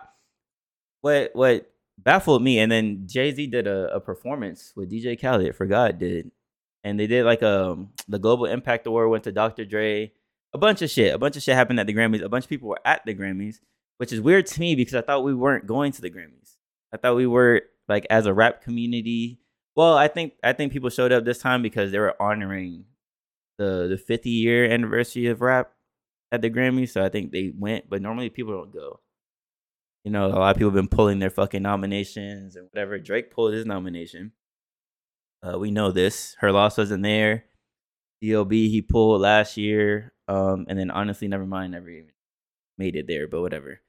what 1.01 1.31
what 1.33 1.73
baffled 1.97 2.43
me, 2.43 2.59
and 2.59 2.71
then 2.71 3.07
Jay 3.07 3.31
Z 3.31 3.47
did 3.47 3.65
a, 3.65 3.95
a 3.95 3.99
performance 3.99 4.71
with 4.75 4.91
DJ 4.91 5.19
Khaled. 5.19 5.55
For 5.55 5.65
God 5.65 5.97
did, 5.97 6.29
and 6.83 6.99
they 6.99 7.07
did 7.07 7.25
like 7.25 7.41
um 7.41 7.89
the 8.07 8.19
Global 8.19 8.45
Impact 8.45 8.85
Award 8.85 9.09
went 9.09 9.23
to 9.23 9.31
Dr. 9.31 9.65
Dre. 9.65 10.11
A 10.53 10.59
bunch 10.59 10.83
of 10.83 10.91
shit. 10.91 11.15
A 11.15 11.17
bunch 11.17 11.37
of 11.37 11.41
shit 11.41 11.55
happened 11.55 11.79
at 11.79 11.87
the 11.87 11.93
Grammys. 11.95 12.21
A 12.21 12.29
bunch 12.29 12.43
of 12.43 12.49
people 12.49 12.69
were 12.69 12.79
at 12.85 13.03
the 13.03 13.15
Grammys, 13.15 13.61
which 13.97 14.13
is 14.13 14.21
weird 14.21 14.45
to 14.45 14.59
me 14.59 14.75
because 14.75 14.93
I 14.93 15.01
thought 15.01 15.23
we 15.23 15.33
weren't 15.33 15.65
going 15.65 15.91
to 15.93 16.01
the 16.01 16.11
Grammys. 16.11 16.57
I 16.93 16.97
thought 16.97 17.15
we 17.15 17.25
were 17.25 17.63
like 17.87 18.05
as 18.11 18.27
a 18.27 18.33
rap 18.33 18.61
community. 18.61 19.39
Well, 19.75 19.97
I 19.97 20.07
think 20.07 20.33
I 20.43 20.53
think 20.53 20.71
people 20.71 20.91
showed 20.91 21.11
up 21.11 21.25
this 21.25 21.39
time 21.39 21.63
because 21.63 21.91
they 21.91 21.97
were 21.97 22.15
honoring 22.21 22.85
the 23.57 23.87
the 23.89 23.97
50 23.97 24.29
year 24.29 24.71
anniversary 24.71 25.25
of 25.25 25.41
rap 25.41 25.71
at 26.31 26.41
the 26.41 26.49
Grammys. 26.49 26.89
So 26.89 27.03
I 27.03 27.09
think 27.09 27.31
they 27.31 27.51
went, 27.57 27.89
but 27.89 28.01
normally 28.01 28.29
people 28.29 28.53
don't 28.53 28.73
go. 28.73 28.99
You 30.03 30.11
know, 30.11 30.27
a 30.27 30.29
lot 30.29 30.51
of 30.51 30.57
people 30.57 30.69
have 30.69 30.75
been 30.75 30.87
pulling 30.87 31.19
their 31.19 31.29
fucking 31.29 31.61
nominations 31.61 32.55
and 32.55 32.67
whatever. 32.71 32.97
Drake 32.99 33.31
pulled 33.31 33.53
his 33.53 33.65
nomination. 33.65 34.31
Uh, 35.43 35.57
we 35.59 35.71
know 35.71 35.91
this. 35.91 36.35
Her 36.39 36.51
loss 36.51 36.77
wasn't 36.77 37.03
there. 37.03 37.45
D.O.B. 38.21 38.69
he 38.69 38.81
pulled 38.81 39.21
last 39.21 39.57
year. 39.57 40.13
Um, 40.27 40.65
and 40.69 40.77
then 40.77 40.91
honestly, 40.91 41.27
never 41.27 41.45
mind, 41.45 41.71
never 41.71 41.89
even 41.89 42.11
made 42.77 42.95
it 42.95 43.07
there, 43.07 43.27
but 43.27 43.41
whatever. 43.41 43.81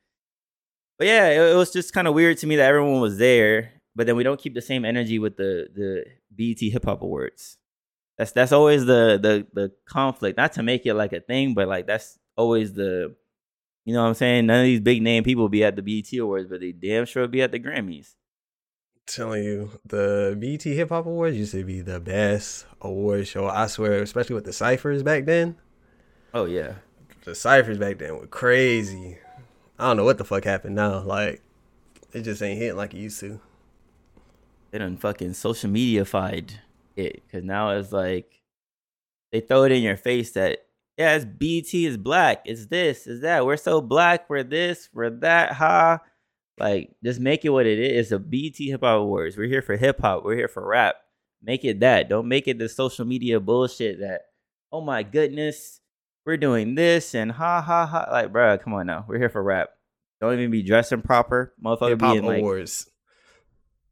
But 0.99 1.07
yeah, 1.07 1.29
it, 1.29 1.53
it 1.53 1.57
was 1.57 1.73
just 1.73 1.93
kind 1.93 2.07
of 2.07 2.15
weird 2.15 2.39
to 2.39 2.47
me 2.47 2.57
that 2.57 2.69
everyone 2.69 3.01
was 3.01 3.19
there, 3.19 3.73
but 3.95 4.07
then 4.07 4.17
we 4.17 4.23
don't 4.23 4.41
keep 4.41 4.55
the 4.55 4.63
same 4.63 4.85
energy 4.85 5.19
with 5.19 5.37
the 5.37 5.69
the 5.75 6.05
BET 6.31 6.61
Hip 6.61 6.85
Hop 6.85 7.03
Awards. 7.03 7.57
That's 8.19 8.33
that's 8.33 8.53
always 8.53 8.85
the 8.85 9.19
the 9.21 9.47
the 9.55 9.73
conflict. 9.87 10.37
Not 10.37 10.53
to 10.53 10.63
make 10.63 10.85
it 10.85 10.95
like 10.95 11.13
a 11.13 11.21
thing, 11.21 11.55
but 11.55 11.69
like 11.69 11.87
that's 11.87 12.19
always 12.41 12.73
the 12.73 13.15
you 13.85 13.95
know 13.95 14.03
what 14.03 14.09
I'm 14.09 14.15
saying? 14.15 14.47
None 14.47 14.61
of 14.61 14.65
these 14.67 14.81
big 14.81 15.03
name 15.03 15.25
people 15.25 15.49
be 15.49 15.65
at 15.65 15.77
the 15.77 15.83
BET 15.83 16.13
Awards, 16.19 16.49
but 16.49 16.61
they 16.61 16.73
damn 16.73 17.07
sure 17.07 17.27
be 17.27 17.43
at 17.43 17.51
the 17.51 17.59
Grammys. 17.59 18.15
telling 19.07 19.43
you, 19.43 19.81
the 19.85 20.37
BET 20.39 20.63
Hip 20.63 20.91
Hop 20.91 21.07
Awards 21.07 21.37
used 21.37 21.53
to 21.53 21.65
be 21.65 21.81
the 21.81 21.99
best 21.99 22.67
award 22.81 23.27
show. 23.27 23.47
I 23.49 23.67
swear, 23.67 24.03
especially 24.03 24.35
with 24.35 24.45
the 24.45 24.53
ciphers 24.53 25.03
back 25.03 25.25
then. 25.25 25.57
Oh 26.33 26.45
yeah. 26.45 26.75
The 27.25 27.35
ciphers 27.35 27.79
back 27.79 27.99
then 27.99 28.17
were 28.17 28.27
crazy. 28.27 29.19
I 29.79 29.89
don't 29.89 29.97
know 29.97 30.05
what 30.05 30.19
the 30.19 30.25
fuck 30.25 30.45
happened 30.45 30.77
now. 30.77 31.01
Like, 31.01 31.43
it 32.13 32.23
just 32.23 32.43
ain't 32.43 32.59
hitting 32.59 32.77
like 32.77 32.95
it 32.95 32.99
used 32.99 33.21
to. 33.21 33.41
They 34.71 34.79
done 34.79 34.99
fucking 34.99 35.35
social 35.35 35.71
mediafied 35.71 36.53
it 36.97 37.23
because 37.27 37.45
now 37.45 37.71
it's 37.71 37.93
like 37.93 38.41
they 39.33 39.41
throw 39.41 39.65
it 39.65 39.73
in 39.73 39.83
your 39.83 39.97
face 39.97 40.31
that 40.33 40.67
yeah, 41.01 41.17
it's 41.17 41.25
BET 41.25 41.73
is 41.73 41.97
black, 41.97 42.43
it's 42.45 42.67
this, 42.67 43.07
is 43.07 43.23
that. 43.23 43.47
We're 43.47 43.57
so 43.57 43.81
black, 43.81 44.29
we're 44.29 44.43
this, 44.43 44.91
we're 44.93 45.09
that, 45.09 45.53
ha. 45.53 46.01
Like, 46.59 46.95
just 47.03 47.21
make 47.21 47.43
it 47.43 47.49
what 47.49 47.65
it 47.65 47.79
is. 47.79 48.13
It's 48.13 48.13
a 48.13 48.19
BET 48.19 48.57
Hip 48.59 48.83
Hop 48.83 49.01
Awards. 49.01 49.39
We're 49.39 49.49
here 49.49 49.63
for 49.63 49.79
hip 49.79 49.99
hop. 49.99 50.27
We're 50.27 50.37
here 50.37 50.47
for 50.47 50.63
rap. 50.63 50.97
Make 51.43 51.65
it 51.65 51.81
that. 51.81 52.11
Don't 52.11 52.29
make 52.29 52.49
it 52.49 52.59
the 52.59 52.69
social 52.69 53.07
media 53.07 53.41
bullshit 53.41 54.01
that, 54.01 54.27
oh 54.71 54.83
my 54.83 55.03
goodness, 55.03 55.81
we're 56.27 56.37
doing 56.37 56.75
this 56.75 57.15
and 57.15 57.33
ha 57.33 57.63
ha 57.63 57.87
ha. 57.87 58.09
Like, 58.13 58.31
bruh, 58.31 58.61
come 58.61 58.75
on 58.75 58.87
now. 58.87 59.07
We're 59.09 59.17
here 59.17 59.31
for 59.31 59.43
rap. 59.43 59.71
Don't 60.21 60.35
even 60.35 60.51
be 60.51 60.63
dressing 60.63 61.01
proper. 61.01 61.55
Motherfucker 61.65 61.89
Hip 61.89 62.01
Hop 62.03 62.13
be 62.13 62.19
in 62.19 62.25
like 62.27 62.41
Awards. 62.41 62.90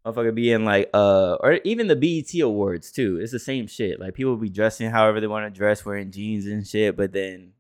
Motherfucker 0.07 0.35
being 0.35 0.65
like 0.65 0.91
uh 0.95 1.37
or 1.41 1.61
even 1.65 1.87
the 1.87 1.97
BET 1.97 2.41
awards 2.41 2.91
too. 2.91 3.19
It's 3.21 3.33
the 3.33 3.39
same 3.39 3.67
shit. 3.67 4.01
Like 4.01 4.15
people 4.15 4.37
be 4.37 4.49
dressing 4.49 4.91
however 4.91 5.21
they 5.21 5.27
want 5.27 5.53
to 5.53 5.57
dress, 5.57 5.85
wearing 5.85 6.11
jeans 6.11 6.47
and 6.47 6.67
shit, 6.67 6.97
but 6.97 7.13
then 7.13 7.53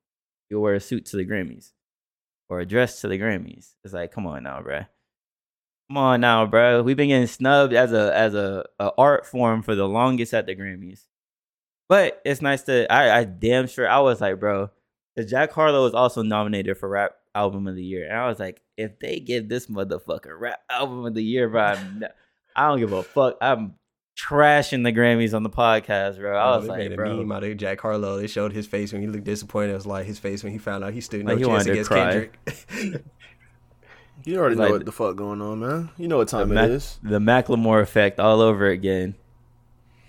you'll 0.48 0.62
wear 0.62 0.74
a 0.74 0.80
suit 0.80 1.06
to 1.06 1.16
the 1.16 1.26
Grammys. 1.26 1.72
Or 2.48 2.60
a 2.60 2.66
dress 2.66 3.02
to 3.02 3.08
the 3.08 3.18
Grammys. 3.18 3.74
It's 3.84 3.92
like, 3.92 4.10
come 4.10 4.26
on 4.26 4.44
now, 4.44 4.62
bruh. 4.62 4.86
Come 5.88 5.98
on 5.98 6.20
now, 6.20 6.46
bro. 6.46 6.82
We've 6.82 6.96
been 6.96 7.08
getting 7.08 7.26
snubbed 7.26 7.72
as 7.72 7.92
a 7.92 8.14
as 8.14 8.34
a, 8.34 8.64
a 8.78 8.90
art 8.96 9.26
form 9.26 9.62
for 9.62 9.74
the 9.74 9.88
longest 9.88 10.34
at 10.34 10.46
the 10.46 10.56
Grammys. 10.56 11.04
But 11.88 12.20
it's 12.24 12.42
nice 12.42 12.62
to 12.64 12.90
I, 12.92 13.20
I 13.20 13.24
damn 13.24 13.66
sure 13.66 13.88
I 13.88 14.00
was 14.00 14.20
like, 14.20 14.38
bro, 14.38 14.70
because 15.14 15.30
Jack 15.30 15.52
Harlow 15.52 15.84
was 15.84 15.94
also 15.94 16.22
nominated 16.22 16.76
for 16.76 16.88
rap 16.88 17.12
album 17.34 17.66
of 17.66 17.74
the 17.74 17.84
year. 17.84 18.04
And 18.04 18.18
I 18.18 18.28
was 18.28 18.38
like, 18.38 18.60
if 18.76 18.98
they 18.98 19.18
give 19.20 19.48
this 19.48 19.66
motherfucker 19.66 20.38
rap 20.38 20.60
album 20.70 21.06
of 21.06 21.14
the 21.14 21.24
year, 21.24 21.48
bro, 21.48 21.74
I 22.58 22.68
don't 22.68 22.80
give 22.80 22.92
a 22.92 23.02
fuck. 23.02 23.36
I'm 23.40 23.74
trashing 24.18 24.82
the 24.82 24.92
Grammys 24.92 25.32
on 25.32 25.44
the 25.44 25.50
podcast, 25.50 26.18
bro. 26.18 26.36
I 26.36 26.56
was 26.56 26.64
they 26.64 26.70
like, 26.70 26.78
made 26.78 26.92
a 26.92 26.96
bro, 26.96 27.16
meme 27.16 27.30
out 27.32 27.44
of 27.44 27.56
Jack 27.56 27.80
Harlow. 27.80 28.18
They 28.18 28.26
showed 28.26 28.52
his 28.52 28.66
face 28.66 28.92
when 28.92 29.00
he 29.00 29.06
looked 29.08 29.24
disappointed. 29.24 29.70
It 29.70 29.74
was 29.74 29.86
like 29.86 30.06
his 30.06 30.18
face 30.18 30.42
when 30.42 30.52
he 30.52 30.58
found 30.58 30.82
out 30.82 30.92
he 30.92 31.00
stood 31.00 31.24
no 31.24 31.34
Like, 31.34 31.38
he 31.38 31.44
chance 31.44 31.66
against 31.66 31.90
cry. 31.90 32.30
Kendrick. 32.70 33.04
You 34.24 34.38
already 34.38 34.56
Like 34.56 34.68
know 34.68 34.74
what 34.74 34.84
the 34.84 34.92
fuck 34.92 35.16
going 35.16 35.40
on, 35.40 35.60
man. 35.60 35.90
You 35.96 36.08
know 36.08 36.18
what 36.18 36.28
the, 36.28 36.38
time 36.38 36.52
Mac- 36.52 36.64
it 36.64 36.72
is. 36.72 36.98
the 37.02 37.18
Macklemore 37.18 37.80
effect 37.80 38.18
all 38.18 38.40
over 38.40 38.66
again. 38.66 39.14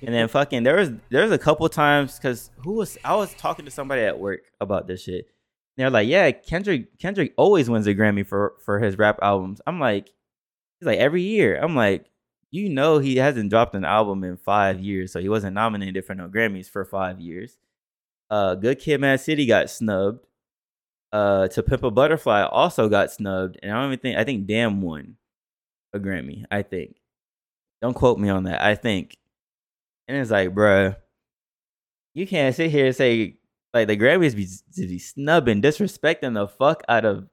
And 0.01 0.13
then 0.13 0.27
fucking 0.27 0.63
there 0.63 0.77
was 0.77 0.91
there 1.10 1.24
was 1.24 1.32
a 1.32 1.38
couple 1.38 1.70
times 1.70 2.18
because 2.18 2.50
who 2.58 2.74
was 2.74 2.98
I 3.06 3.15
was 3.15 3.34
talking 3.36 3.65
to 3.65 3.72
somebody 3.72 4.01
at 4.01 4.20
work 4.20 4.41
about 4.60 4.88
this 4.88 5.03
shit. 5.03 5.27
They're 5.77 5.89
like, 5.89 6.08
yeah, 6.08 6.32
Kendrick 6.32 6.98
Kendrick 6.98 7.34
always 7.38 7.70
wins 7.70 7.86
a 7.88 7.94
Grammy 7.94 8.25
for 8.25 8.56
for 8.65 8.79
his 8.79 8.98
rap 8.98 9.20
albums. 9.22 9.62
I'm 9.68 9.79
like, 9.79 10.10
he's 10.79 10.88
like 10.88 11.00
every 11.00 11.22
year. 11.22 11.58
I'm 11.62 11.75
like, 11.75 12.09
you 12.51 12.70
know 12.70 13.00
he 13.00 13.18
hasn't 13.18 13.50
dropped 13.50 13.75
an 13.75 13.86
album 13.86 14.24
in 14.24 14.38
five 14.38 14.79
years, 14.79 15.12
so 15.12 15.20
he 15.20 15.29
wasn't 15.29 15.53
nominated 15.53 16.06
for 16.06 16.15
no 16.15 16.27
Grammys 16.27 16.70
for 16.70 16.84
five 16.86 17.20
years. 17.20 17.58
Uh, 18.29 18.56
Good 18.56 18.79
Kid, 18.79 19.01
Mad 19.01 19.20
City 19.20 19.46
got 19.46 19.70
snubbed. 19.70 20.25
Uh, 21.12 21.48
To 21.48 21.63
Pimp 21.63 21.84
a 21.84 21.91
Butterfly 21.91 22.44
also 22.44 22.88
got 22.89 23.12
snubbed, 23.12 23.58
and 23.63 23.72
I 23.72 23.75
don't 23.75 23.88
even 23.94 24.00
think 24.00 24.18
I 24.18 24.24
think 24.24 24.46
Damn 24.46 24.82
won 24.82 25.15
a 25.94 26.00
Grammy. 26.00 26.46
I 26.51 26.62
think. 26.62 26.98
Don't 27.82 27.94
quote 27.94 28.20
me 28.20 28.29
on 28.29 28.44
that. 28.44 28.62
I 28.62 28.75
think. 28.75 29.18
And 30.08 30.18
it's 30.18 30.32
like, 30.32 30.53
bruh, 30.53 30.95
you 32.13 32.28
can't 32.28 32.56
sit 32.56 32.71
here 32.71 32.88
and 32.88 32.95
say 32.95 33.38
like 33.73 33.88
the 33.88 33.97
Grammys 33.97 34.36
be, 34.36 34.47
be 34.88 35.00
snubbing, 35.00 35.62
disrespecting 35.62 36.34
the 36.34 36.47
fuck 36.47 36.84
out 36.89 37.06
of 37.06 37.28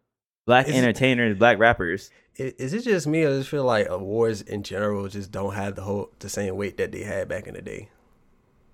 black 0.47 0.69
Is 0.69 0.75
it- 0.75 0.79
entertainers, 0.79 1.37
black 1.37 1.59
rappers. 1.59 2.11
Is 2.39 2.75
it 2.75 2.83
just 2.83 3.07
me, 3.07 3.25
or 3.25 3.31
I 3.31 3.39
just 3.39 3.49
feel 3.49 3.65
like 3.65 3.89
awards 3.89 4.43
in 4.43 4.63
general 4.63 5.09
just 5.09 5.31
don't 5.33 5.55
have 5.55 5.75
the 5.75 5.83
whole 5.83 6.11
the 6.19 6.29
same 6.29 6.55
weight 6.57 6.77
that 6.77 6.93
they 6.93 7.03
had 7.03 7.29
back 7.29 7.47
in 7.47 7.55
the 7.55 7.63
day? 7.63 7.89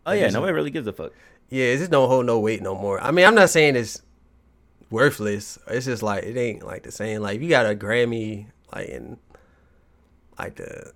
Oh 0.04 0.10
Like, 0.10 0.20
yeah, 0.20 0.28
nobody 0.30 0.52
really 0.52 0.70
gives 0.72 0.86
a 0.88 0.92
fuck. 0.92 1.12
Yeah, 1.48 1.66
it 1.66 1.78
just 1.78 1.90
don't 1.92 2.08
hold 2.08 2.26
no 2.26 2.40
weight 2.40 2.60
no 2.60 2.74
more. 2.74 3.00
I 3.00 3.12
mean, 3.12 3.24
I'm 3.24 3.36
not 3.36 3.50
saying 3.50 3.76
it's 3.76 4.02
worthless. 4.90 5.58
It's 5.68 5.86
just 5.86 6.02
like 6.02 6.24
it 6.24 6.36
ain't 6.36 6.64
like 6.64 6.82
the 6.82 6.90
same. 6.90 7.22
Like 7.22 7.40
you 7.40 7.48
got 7.48 7.66
a 7.66 7.74
Grammy 7.76 8.46
like 8.74 8.88
in 8.88 9.16
like 10.38 10.56
the, 10.56 10.92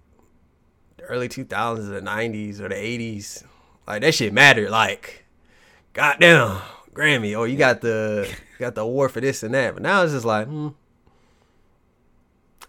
early 1.09 1.29
2000s, 1.29 1.89
the 1.89 2.01
90s, 2.01 2.59
or 2.59 2.69
the 2.69 2.75
80s, 2.75 3.45
like 3.87 4.01
that 4.01 4.13
shit 4.13 4.33
mattered. 4.33 4.71
Like, 4.71 5.25
goddamn, 5.93 6.61
Grammy. 6.93 7.39
Or 7.39 7.47
you 7.47 7.57
got 7.57 7.81
the 7.81 8.29
got 8.59 8.75
the 8.75 8.83
award 8.83 9.11
for 9.13 9.21
this 9.21 9.43
and 9.43 9.55
that. 9.55 9.75
But 9.75 9.83
now 9.83 10.03
it's 10.03 10.13
just 10.13 10.25
like, 10.25 10.47
hmm, 10.47 10.69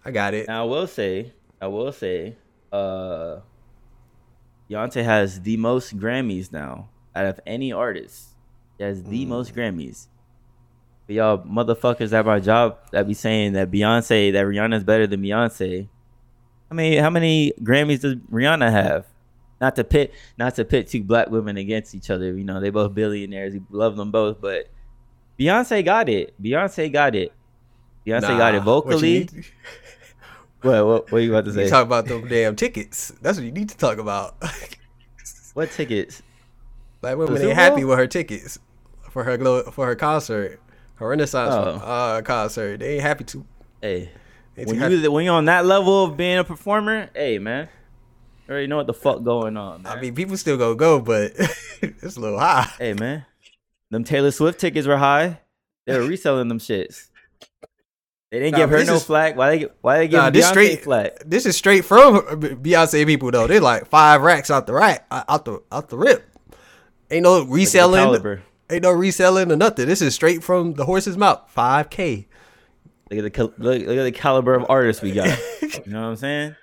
I 0.06 0.12
got 0.12 0.34
it. 0.34 0.47
Now 0.47 0.63
I 0.63 0.65
will 0.67 0.88
say, 0.88 1.34
I 1.62 1.67
will 1.67 1.91
say, 1.91 2.36
uh 2.71 3.38
Beyonce 4.69 5.04
has 5.04 5.41
the 5.41 5.56
most 5.58 5.97
Grammys 5.97 6.52
now 6.52 6.89
out 7.15 7.26
of 7.26 7.39
any 7.45 7.71
artist. 7.71 8.30
She 8.78 8.84
has 8.84 9.04
the 9.04 9.26
Mm. 9.26 9.30
most 9.30 9.56
Grammys. 9.56 10.08
But 11.08 11.15
y'all 11.15 11.38
motherfuckers 11.39 12.12
at 12.12 12.26
my 12.26 12.39
job 12.41 12.78
that 12.91 13.08
be 13.08 13.13
saying 13.13 13.54
that 13.54 13.71
Beyonce, 13.71 14.34
that 14.34 14.45
Rihanna's 14.45 14.84
better 14.84 15.08
than 15.08 15.21
Beyonce. 15.21 15.88
I 16.69 16.73
mean, 16.73 17.00
how 17.02 17.10
many 17.10 17.54
Grammys 17.62 18.02
does 18.02 18.15
Rihanna 18.32 18.69
have? 18.71 19.06
Not 19.62 19.76
to 19.78 19.84
pit, 19.86 20.13
not 20.38 20.56
to 20.56 20.65
pit 20.65 20.88
two 20.88 21.04
black 21.04 21.30
women 21.30 21.56
against 21.58 21.95
each 21.95 22.10
other. 22.10 22.34
You 22.38 22.43
know, 22.43 22.60
they 22.60 22.69
both 22.69 22.93
billionaires. 22.93 23.54
We 23.54 23.62
love 23.71 23.95
them 23.95 24.12
both, 24.12 24.39
but 24.41 24.67
Beyonce 25.39 25.84
got 25.86 26.10
it. 26.10 26.34
Beyonce 26.41 26.91
got 26.91 27.15
it. 27.15 27.32
Beyonce 28.06 28.21
got 28.38 28.56
it 28.56 28.63
Nah, 28.63 28.65
what 28.82 28.86
you 28.86 28.91
vocally. 28.91 29.19
need- 29.19 29.45
What, 30.62 30.86
what, 30.88 31.12
what 31.12 31.17
are 31.19 31.21
you 31.21 31.32
about 31.34 31.45
to 31.45 31.54
say? 31.54 31.65
You 31.65 31.69
talk 31.69 31.86
about 31.86 32.08
them 32.08 32.28
damn 32.28 32.56
tickets. 32.56 33.12
That's 33.21 33.38
what 33.38 33.45
you 33.45 33.52
need 33.52 33.69
to 33.69 33.78
talk 33.78 33.97
about. 34.00 34.36
What 35.54 35.71
tickets? 35.71 36.21
Like 37.02 37.17
women 37.17 37.41
ain't 37.41 37.54
happy 37.54 37.84
with 37.84 37.97
her 37.97 38.06
tickets 38.06 38.60
for 39.10 39.23
her 39.23 39.38
glow 39.38 39.63
for 39.71 39.88
her 39.88 39.95
concert, 39.95 40.60
her 40.95 41.08
Renaissance 41.08 41.52
Oh. 41.52 41.84
uh, 41.84 42.21
concert. 42.21 42.80
They 42.80 42.95
ain't 42.95 43.02
happy 43.02 43.23
to. 43.23 43.43
Hey, 43.82 44.12
when 44.56 44.78
happy- 44.78 44.95
you 44.97 45.12
when 45.12 45.26
you're 45.26 45.34
on 45.34 45.45
that 45.45 45.65
level 45.65 46.04
of 46.04 46.15
being 46.15 46.38
a 46.38 46.43
performer, 46.43 47.10
hey 47.15 47.39
man, 47.39 47.69
you 48.47 48.52
already 48.52 48.67
know 48.67 48.78
what 48.78 48.86
the 48.86 48.93
fuck 48.93 49.23
going 49.23 49.58
on. 49.58 49.82
Man. 49.82 49.97
I 49.97 50.00
mean, 50.00 50.13
people 50.13 50.38
still 50.38 50.58
gonna 50.58 50.76
go, 50.76 51.00
but 51.00 51.32
it's 51.82 52.17
a 52.17 52.19
little 52.19 52.38
high. 52.39 52.69
hey 52.78 52.93
man, 52.93 53.26
them 53.91 54.04
Taylor 54.04 54.32
Swift 54.32 54.60
tickets 54.60 54.88
were 54.88 54.97
high. 54.97 55.39
They 55.86 55.97
were 55.97 56.06
reselling 56.06 56.47
them 56.50 56.60
shits. 56.60 57.08
They 58.32 58.39
didn't 58.39 58.54
Nah, 58.54 58.58
give 58.58 58.69
her 58.71 58.84
no 58.84 58.95
is- 58.95 59.04
flack. 59.06 59.38
Why 59.38 59.58
they 59.58 59.67
why 59.82 59.97
they 60.00 60.08
give 60.10 60.17
Nah, 60.17 60.30
Beyonce 60.30 60.34
this 60.34 60.47
straight 60.50 60.84
flack? 60.84 61.19
This 61.26 61.45
is 61.45 61.56
straight 61.56 61.86
from 61.86 62.21
Beyonce 62.21 63.06
people 63.06 63.32
though. 63.32 63.47
They're 63.47 63.62
like 63.62 63.88
five 63.88 64.21
racks 64.21 64.52
out 64.52 64.67
the 64.67 64.73
rack, 64.73 65.06
uh, 65.10 65.23
out 65.30 65.45
the 65.45 65.62
out 65.71 65.88
the 65.89 65.97
rip. 65.97 66.30
Ain't 67.10 67.23
no 67.23 67.43
reselling. 67.45 68.02
caliber. 68.04 68.43
Ain't 68.69 68.84
no 68.84 68.91
reselling 68.91 69.50
or 69.50 69.56
nothing. 69.56 69.88
This 69.88 70.02
is 70.02 70.13
straight 70.13 70.43
from 70.43 70.73
the 70.73 70.84
horse's 70.84 71.15
mouth. 71.15 71.41
Five 71.47 71.89
k. 71.89 72.28
Look 73.10 73.23
at 73.26 73.34
the 73.34 73.43
look, 73.58 73.82
look 73.88 73.97
at 73.97 74.04
the 74.04 74.12
caliber 74.12 74.54
of 74.56 74.65
artists 74.67 75.02
we 75.02 75.13
got. 75.13 75.28
you 75.62 75.69
know 75.86 76.02
what 76.02 76.08
I'm 76.10 76.15
saying? 76.17 76.56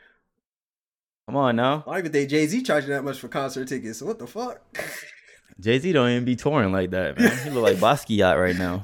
Come 1.27 1.37
on 1.37 1.57
now, 1.57 1.83
I 1.87 1.91
don't 1.93 1.99
even 2.01 2.13
think 2.13 2.29
Jay 2.29 2.47
Z 2.47 2.63
charging 2.65 2.91
that 2.91 3.03
much 3.03 3.19
for 3.19 3.29
concert 3.29 3.67
tickets. 3.69 4.01
So 4.01 4.05
What 4.07 4.19
the 4.19 4.27
fuck? 4.27 4.61
Jay 5.61 5.79
Z 5.79 5.93
don't 5.93 6.11
even 6.11 6.25
be 6.25 6.37
touring 6.37 6.73
like 6.73 6.91
that, 6.91 7.19
man. 7.19 7.37
He 7.45 7.51
look 7.51 7.63
like 7.63 7.77
Basquiat 7.77 8.41
right 8.41 8.57
now. 8.57 8.83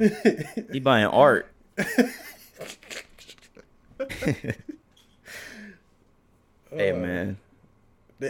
He 0.73 0.81
buying 0.81 1.07
art. 1.07 1.51
hey 6.71 6.93
man, 6.93 7.37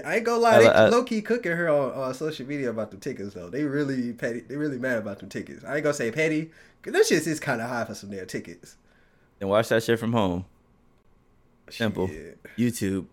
I 0.05 0.17
ain't 0.17 0.25
gonna 0.25 0.39
lie, 0.39 0.59
they 0.59 0.65
li- 0.65 0.71
I- 0.71 0.89
low 0.89 1.05
key 1.05 1.21
cooking 1.23 1.53
her 1.53 1.69
on, 1.69 1.93
on 1.93 2.15
social 2.15 2.47
media 2.47 2.71
about 2.71 2.91
the 2.91 2.97
tickets 2.97 3.35
though. 3.35 3.51
They 3.51 3.65
really 3.65 4.13
petty. 4.13 4.41
They 4.41 4.57
really 4.57 4.79
mad 4.79 4.99
about 4.99 5.19
them 5.19 5.29
tickets. 5.29 5.65
I 5.65 5.75
ain't 5.77 5.83
gonna 5.83 5.95
say 5.95 6.11
petty, 6.11 6.51
cause 6.83 6.93
that 6.93 7.07
shit 7.07 7.27
is 7.27 7.41
kind 7.41 7.61
of 7.61 7.69
high 7.69 7.85
for 7.85 7.95
some 7.95 8.11
damn 8.11 8.27
tickets. 8.27 8.77
then 9.39 9.49
watch 9.49 9.69
that 9.69 9.83
shit 9.83 9.99
from 9.99 10.13
home. 10.13 10.45
Simple. 11.69 12.09
Shit. 12.09 12.39
YouTube. 12.57 13.07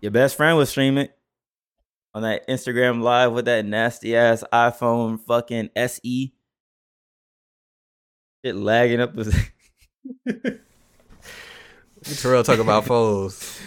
Your 0.00 0.10
best 0.10 0.36
friend 0.36 0.58
was 0.58 0.68
streaming 0.68 1.08
on 2.14 2.22
that 2.22 2.46
Instagram 2.48 3.02
live 3.02 3.32
with 3.32 3.46
that 3.46 3.64
nasty 3.64 4.16
ass 4.16 4.44
iPhone 4.52 5.18
fucking 5.20 5.70
SE. 5.76 6.32
Shit 8.44 8.56
lagging 8.56 9.00
up. 9.00 9.14
the- 9.14 9.48
Terrell 12.04 12.44
talk 12.44 12.58
about 12.58 12.84
phones. 12.84 13.60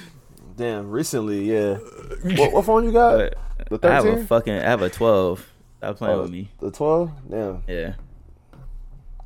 Damn, 0.56 0.90
recently, 0.90 1.52
yeah. 1.52 1.76
what, 2.38 2.52
what 2.54 2.66
phone 2.66 2.86
you 2.86 2.92
got? 2.92 3.34
But 3.70 3.82
The 3.82 3.90
I 3.90 3.94
have 3.94 4.06
a 4.06 4.26
fucking. 4.26 4.54
I 4.54 4.62
have 4.62 4.82
a 4.82 4.90
12. 4.90 5.46
Stop 5.80 5.98
playing 5.98 6.18
Oh, 6.18 6.22
with 6.24 6.32
me. 6.32 6.50
The 6.60 6.72
12? 6.72 7.12
Damn. 7.30 7.64
Yeah. 7.68 7.94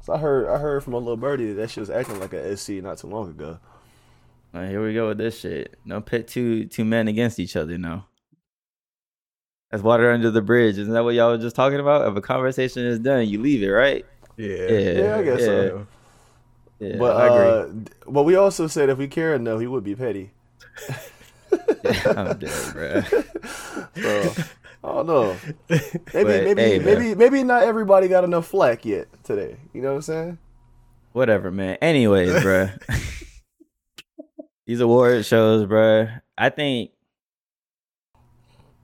So 0.03 0.13
I 0.13 0.17
heard 0.17 0.47
I 0.49 0.57
heard 0.57 0.83
from 0.83 0.93
a 0.93 0.97
little 0.97 1.15
birdie 1.15 1.47
that 1.49 1.53
that 1.61 1.69
shit 1.69 1.81
was 1.81 1.89
acting 1.89 2.19
like 2.19 2.33
a 2.33 2.51
SE 2.53 2.81
not 2.81 2.97
too 2.97 3.07
long 3.07 3.29
ago. 3.29 3.59
Like, 4.53 4.69
here 4.69 4.83
we 4.85 4.93
go 4.93 5.09
with 5.09 5.19
this 5.19 5.39
shit. 5.39 5.77
Don't 5.87 6.05
pit 6.05 6.27
two 6.27 6.65
two 6.65 6.83
men 6.83 7.07
against 7.07 7.39
each 7.39 7.55
other. 7.55 7.77
No. 7.77 8.03
That's 9.71 9.81
water 9.83 10.11
under 10.11 10.29
the 10.31 10.41
bridge. 10.41 10.77
Isn't 10.77 10.93
that 10.93 11.03
what 11.03 11.15
y'all 11.15 11.31
were 11.31 11.37
just 11.37 11.55
talking 11.55 11.79
about? 11.79 12.07
If 12.09 12.15
a 12.17 12.21
conversation 12.21 12.85
is 12.85 12.99
done, 12.99 13.27
you 13.27 13.39
leave 13.41 13.63
it, 13.63 13.69
right? 13.69 14.05
Yeah. 14.37 14.47
Yeah, 14.69 15.15
I 15.17 15.23
guess 15.23 15.39
so. 15.39 15.87
Yeah, 16.79 16.97
but 16.97 17.15
I 17.15 17.27
agree. 17.27 17.85
uh, 18.07 18.11
but 18.11 18.23
we 18.23 18.35
also 18.35 18.67
said 18.67 18.89
if 18.89 18.97
we 18.97 19.07
care 19.07 19.37
no, 19.37 19.59
he 19.59 19.67
would 19.67 19.83
be 19.83 19.95
petty. 19.95 20.31
yeah, 21.83 22.13
I'm 22.17 22.37
dead, 22.37 22.73
bro. 22.73 23.01
So 23.95 24.43
I 24.83 24.87
don't 24.93 25.05
know. 25.07 25.37
Maybe 25.69 25.83
But, 26.11 26.25
maybe 26.25 26.61
hey, 26.61 26.79
man. 26.79 26.85
maybe 26.85 27.15
maybe 27.15 27.43
not 27.43 27.63
everybody 27.63 28.07
got 28.07 28.23
enough 28.23 28.47
flack 28.47 28.83
yet 28.83 29.07
today. 29.23 29.57
You 29.73 29.81
know 29.83 29.89
what 29.89 29.95
I'm 29.97 30.01
saying? 30.01 30.37
Whatever, 31.11 31.51
man. 31.51 31.77
Anyways, 31.81 32.41
bro. 32.41 32.69
These 34.65 34.79
award 34.79 35.25
shows, 35.25 35.65
bro. 35.67 36.07
I 36.37 36.49
think 36.49 36.91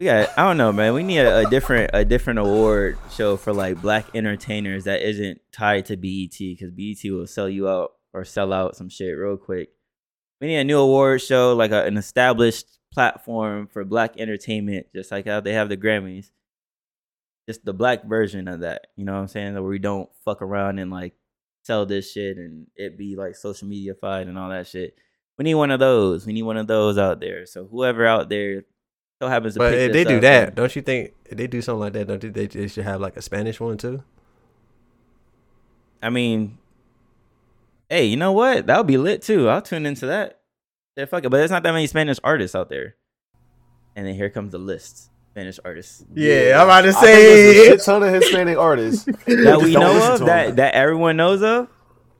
got. 0.05 0.37
I 0.37 0.43
don't 0.43 0.57
know, 0.57 0.71
man. 0.71 0.93
We 0.93 1.03
need 1.03 1.19
a, 1.19 1.39
a 1.39 1.49
different, 1.49 1.91
a 1.93 2.05
different 2.05 2.39
award 2.39 2.97
show 3.11 3.37
for 3.37 3.53
like 3.53 3.81
black 3.81 4.05
entertainers 4.13 4.83
that 4.83 5.01
isn't 5.01 5.41
tied 5.51 5.85
to 5.87 5.97
BET 5.97 6.37
because 6.37 6.71
BET 6.71 7.11
will 7.11 7.27
sell 7.27 7.49
you 7.49 7.67
out 7.67 7.93
or 8.13 8.23
sell 8.23 8.53
out 8.53 8.75
some 8.75 8.89
shit 8.89 9.17
real 9.17 9.37
quick. 9.37 9.69
We 10.39 10.47
need 10.47 10.57
a 10.57 10.63
new 10.63 10.77
award 10.77 11.21
show, 11.21 11.55
like 11.55 11.71
a, 11.71 11.85
an 11.85 11.97
established 11.97 12.79
platform 12.93 13.67
for 13.67 13.83
black 13.83 14.19
entertainment, 14.19 14.87
just 14.93 15.11
like 15.11 15.25
how 15.25 15.39
they 15.39 15.53
have 15.53 15.69
the 15.69 15.77
Grammys. 15.77 16.31
Just 17.47 17.63
the 17.63 17.73
black 17.73 18.05
version 18.05 18.47
of 18.47 18.59
that. 18.59 18.87
You 18.97 19.05
know 19.05 19.13
what 19.13 19.19
I'm 19.19 19.27
saying? 19.27 19.53
Where 19.53 19.63
we 19.63 19.79
don't 19.79 20.09
fuck 20.25 20.41
around 20.41 20.79
and 20.79 20.91
like 20.91 21.13
sell 21.63 21.85
this 21.85 22.11
shit 22.11 22.37
and 22.37 22.67
it 22.75 22.97
be 22.97 23.15
like 23.15 23.35
social 23.35 23.67
media 23.67 23.93
fied 23.93 24.27
and 24.27 24.37
all 24.37 24.49
that 24.49 24.67
shit. 24.67 24.95
We 25.37 25.43
need 25.43 25.55
one 25.55 25.71
of 25.71 25.79
those. 25.79 26.25
We 26.25 26.33
need 26.33 26.43
one 26.43 26.57
of 26.57 26.67
those 26.67 26.97
out 26.97 27.19
there. 27.19 27.45
So 27.45 27.65
whoever 27.65 28.05
out 28.05 28.29
there 28.29 28.63
still 29.17 29.29
happens 29.29 29.55
to 29.55 29.59
But 29.59 29.71
pick 29.71 29.79
if 29.87 29.93
they 29.93 30.03
do 30.03 30.17
up 30.17 30.21
that, 30.21 30.55
don't 30.55 30.75
you 30.75 30.81
think 30.81 31.13
if 31.25 31.37
they 31.37 31.47
do 31.47 31.61
something 31.61 31.79
like 31.79 31.93
that, 31.93 32.07
don't 32.07 32.23
you 32.23 32.31
think 32.31 32.51
they 32.51 32.67
should 32.67 32.83
have 32.83 33.01
like 33.01 33.17
a 33.17 33.21
Spanish 33.21 33.59
one 33.59 33.77
too? 33.77 34.03
I 36.01 36.09
mean, 36.09 36.59
hey, 37.89 38.05
you 38.05 38.15
know 38.15 38.31
what? 38.31 38.67
That 38.67 38.77
would 38.77 38.87
be 38.87 38.97
lit 38.97 39.23
too. 39.23 39.49
I'll 39.49 39.61
tune 39.61 39.85
into 39.85 40.05
that. 40.05 40.41
Yeah, 40.95 41.05
fuck 41.05 41.25
it. 41.25 41.29
But 41.29 41.37
there's 41.37 41.51
not 41.51 41.63
that 41.63 41.71
many 41.71 41.87
Spanish 41.87 42.19
artists 42.23 42.55
out 42.55 42.69
there. 42.69 42.95
And 43.95 44.05
then 44.05 44.13
here 44.13 44.29
comes 44.29 44.51
the 44.51 44.59
list. 44.59 45.09
Spanish 45.31 45.59
artists. 45.65 46.03
Yeah, 46.13 46.57
I'm 46.57 46.67
about 46.67 46.81
to 46.81 46.93
say 46.93 47.67
think 47.67 47.79
a 47.79 47.83
ton 47.83 48.03
of 48.03 48.13
Hispanic 48.13 48.57
artists 48.57 49.05
That 49.25 49.61
we 49.61 49.73
know 49.73 50.13
of, 50.13 50.25
that 50.25 50.55
that 50.55 50.73
everyone 50.75 51.17
knows 51.17 51.41
of. 51.41 51.67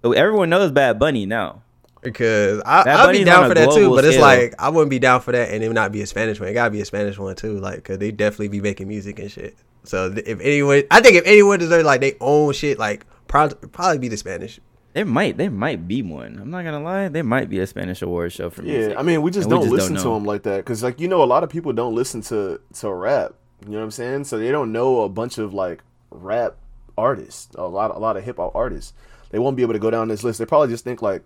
Oh, 0.04 0.12
Everyone 0.12 0.50
knows 0.50 0.72
Bad 0.72 1.00
Bunny 1.00 1.26
now. 1.26 1.64
Because 2.02 2.62
I, 2.66 2.84
That 2.84 3.00
I'll 3.00 3.12
be 3.12 3.24
down 3.24 3.48
for 3.50 3.56
that 3.56 3.72
too, 3.72 3.80
global 3.82 3.96
but 3.96 4.06
it's 4.06 4.16
scale. 4.16 4.26
like 4.26 4.54
I 4.60 4.70
wouldn't 4.70 4.90
be 4.90 5.00
down 5.00 5.22
for 5.22 5.32
that 5.32 5.50
and 5.50 5.64
it 5.64 5.68
would 5.68 5.76
not 5.76 5.92
be 5.92 6.02
a 6.02 6.08
Spanish 6.08 6.40
one. 6.40 6.50
It 6.50 6.54
gotta 6.54 6.72
be 6.72 6.82
a 6.82 6.86
Spanish 6.86 7.18
one 7.18 7.36
too, 7.36 7.60
like 7.60 7.76
because 7.78 7.98
they 7.98 8.12
definitely 8.12 8.50
be 8.50 8.62
making 8.62 8.88
music 8.88 9.20
and 9.20 9.32
shit. 9.32 9.58
So 9.84 10.14
if 10.16 10.40
anyone, 10.42 10.84
I 10.92 11.02
think 11.02 11.16
if 11.16 11.26
anyone 11.26 11.60
deserves 11.60 11.86
like 11.86 12.02
they 12.02 12.16
own 12.20 12.54
shit, 12.54 12.78
like 12.78 13.06
probably 13.28 13.70
probably 13.70 13.98
be 14.00 14.08
the 14.08 14.18
Spanish. 14.18 14.60
There 14.94 15.06
might 15.06 15.38
there 15.38 15.52
might 15.52 15.88
be 15.88 16.02
one. 16.02 16.40
I'm 16.42 16.50
not 16.50 16.64
gonna 16.64 16.82
lie. 16.82 17.08
There 17.08 17.24
might 17.24 17.50
be 17.50 17.60
a 17.60 17.68
Spanish 17.68 18.02
award 18.02 18.32
show 18.34 18.50
for 18.50 18.64
music. 18.64 18.94
Yeah, 18.94 19.00
I 19.00 19.04
mean, 19.04 19.22
we 19.22 19.32
just 19.32 19.46
And 19.46 19.52
don't 19.52 19.62
just 19.62 19.74
listen 19.74 19.94
don't 19.94 20.04
to 20.04 20.10
them 20.10 20.26
like 20.26 20.44
that 20.44 20.58
because, 20.58 20.82
like, 20.82 21.00
you 21.00 21.08
know, 21.08 21.22
a 21.22 21.26
lot 21.26 21.44
of 21.44 21.50
people 21.50 21.72
don't 21.72 21.94
listen 21.94 22.22
to 22.24 22.60
to 22.80 22.92
rap. 22.92 23.34
You 23.64 23.72
know 23.72 23.78
what 23.78 23.84
I'm 23.84 23.92
saying? 23.92 24.24
So 24.24 24.38
they 24.40 24.52
don't 24.52 24.72
know 24.72 25.02
a 25.02 25.10
bunch 25.10 25.38
of 25.38 25.54
like 25.54 25.84
rap 26.10 26.56
artists, 26.98 27.54
a 27.56 27.68
lot, 27.68 27.96
a 27.96 28.00
lot 28.00 28.18
of 28.18 28.24
hip 28.24 28.38
hop 28.38 28.56
artists. 28.56 28.94
They 29.30 29.40
won't 29.40 29.56
be 29.56 29.62
able 29.62 29.74
to 29.74 29.80
go 29.80 29.92
down 29.92 30.08
this 30.08 30.24
list. 30.24 30.40
They 30.40 30.46
probably 30.46 30.70
just 30.70 30.84
think 30.84 31.02
like, 31.02 31.24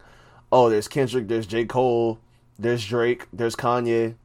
oh, 0.51 0.69
there's 0.69 0.87
Kendrick, 0.87 1.27
there's 1.27 1.45
J 1.47 1.65
Cole, 1.65 2.19
there's 2.59 2.85
Drake, 2.85 3.27
there's 3.31 3.55
Kanye, 3.55 4.15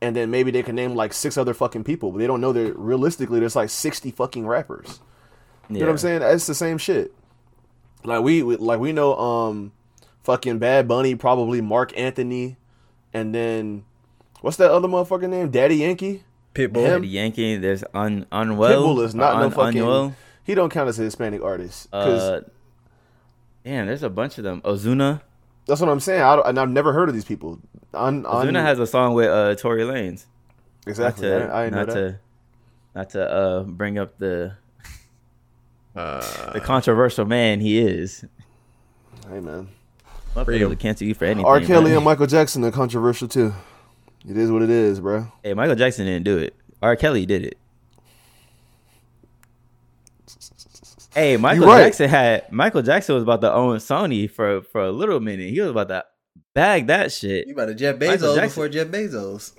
and 0.00 0.16
then 0.16 0.30
maybe 0.30 0.50
they 0.50 0.62
can 0.62 0.74
name 0.74 0.94
like 0.94 1.12
six 1.12 1.36
other 1.36 1.54
fucking 1.54 1.84
people, 1.84 2.10
but 2.12 2.18
they 2.18 2.26
don't 2.26 2.40
know 2.40 2.52
that 2.52 2.76
realistically 2.76 3.38
there's 3.40 3.56
like 3.56 3.70
60 3.70 4.10
fucking 4.10 4.46
rappers. 4.46 5.00
You 5.68 5.78
know 5.80 5.86
what 5.86 5.90
I'm 5.92 5.98
saying? 5.98 6.22
It's 6.22 6.46
the 6.46 6.54
same 6.54 6.78
shit. 6.78 7.14
Like 8.02 8.22
we 8.22 8.42
we- 8.42 8.56
like 8.56 8.80
we 8.80 8.92
know 8.92 9.16
um 9.16 9.72
fucking 10.24 10.58
Bad 10.58 10.88
Bunny, 10.88 11.14
probably 11.14 11.60
Marc 11.60 11.96
Anthony, 11.96 12.56
and 13.12 13.34
then 13.34 13.84
what's 14.40 14.56
that 14.56 14.70
other 14.70 14.88
motherfucker 14.88 15.28
name? 15.28 15.50
Daddy 15.50 15.76
Yankee? 15.76 16.24
Pitbull. 16.54 16.84
Daddy 16.86 17.08
Yankee. 17.08 17.56
There's 17.56 17.84
un 17.94 18.26
Anuel. 18.32 18.70
Pitbull 18.70 19.04
is 19.04 19.14
not 19.14 19.36
or 19.36 19.40
no 19.42 19.50
fucking 19.50 19.80
Anuel. 19.82 20.14
he 20.42 20.54
don't 20.54 20.70
count 20.70 20.88
as 20.88 20.98
a 20.98 21.02
Hispanic 21.02 21.42
artist. 21.42 21.88
Uh, 21.92 22.40
damn, 23.64 23.86
there's 23.86 24.02
a 24.02 24.10
bunch 24.10 24.38
of 24.38 24.44
them. 24.44 24.60
Ozuna. 24.62 25.20
That's 25.70 25.80
what 25.80 25.88
I'm 25.88 26.00
saying. 26.00 26.20
I 26.20 26.34
and 26.48 26.58
I've 26.58 26.68
never 26.68 26.92
heard 26.92 27.08
of 27.08 27.14
these 27.14 27.24
people. 27.24 27.58
Un, 27.94 28.26
un, 28.26 28.46
Ozuna 28.48 28.62
has 28.62 28.78
a 28.78 28.86
song 28.86 29.14
with 29.14 29.28
uh 29.28 29.54
Tory 29.54 29.82
Lanez. 29.82 30.26
exactly. 30.86 31.28
Not 31.30 31.36
to, 31.38 31.52
I, 31.52 31.60
I 31.60 31.64
didn't 31.64 31.74
know 31.78 31.84
that. 31.86 31.94
to, 31.94 32.18
not 32.94 33.10
to 33.10 33.30
uh 33.32 33.62
bring 33.64 33.98
up 33.98 34.18
the 34.18 34.54
Uh, 35.96 36.52
the 36.52 36.60
controversial 36.60 37.24
man 37.24 37.60
he 37.60 37.78
is. 37.80 38.24
Hey 39.28 39.40
man, 39.40 39.68
Motherfuckers 40.34 40.44
Freedom. 40.44 40.68
will 40.68 40.76
cancel 40.76 41.06
you 41.08 41.14
for 41.14 41.24
anything. 41.24 41.44
R. 41.44 41.60
Kelly 41.60 41.86
man. 41.86 41.96
and 41.96 42.04
Michael 42.04 42.28
Jackson 42.28 42.62
are 42.64 42.70
controversial 42.70 43.26
too. 43.26 43.52
It 44.28 44.36
is 44.36 44.52
what 44.52 44.62
it 44.62 44.70
is, 44.70 45.00
bro. 45.00 45.26
Hey, 45.42 45.52
Michael 45.54 45.74
Jackson 45.74 46.06
didn't 46.06 46.24
do 46.24 46.38
it. 46.38 46.54
R. 46.80 46.94
Kelly 46.94 47.26
did 47.26 47.44
it. 47.44 47.58
Hey, 51.14 51.36
Michael 51.36 51.66
right. 51.66 51.84
Jackson 51.86 52.08
had 52.08 52.50
Michael 52.52 52.82
Jackson 52.82 53.14
was 53.16 53.24
about 53.24 53.40
to 53.40 53.52
own 53.52 53.78
Sony 53.78 54.30
for 54.30 54.62
for 54.62 54.82
a 54.82 54.92
little 54.92 55.20
minute. 55.20 55.50
He 55.50 55.60
was 55.60 55.70
about 55.70 55.88
to 55.88 56.04
bag 56.54 56.86
that 56.86 57.12
shit. 57.12 57.46
you 57.46 57.54
about 57.54 57.66
to 57.66 57.74
Jeff 57.74 57.96
Bezos 57.96 58.34
Jackson. 58.36 58.42
before 58.48 58.68
Jeff 58.68 58.88
Bezos, 58.88 59.52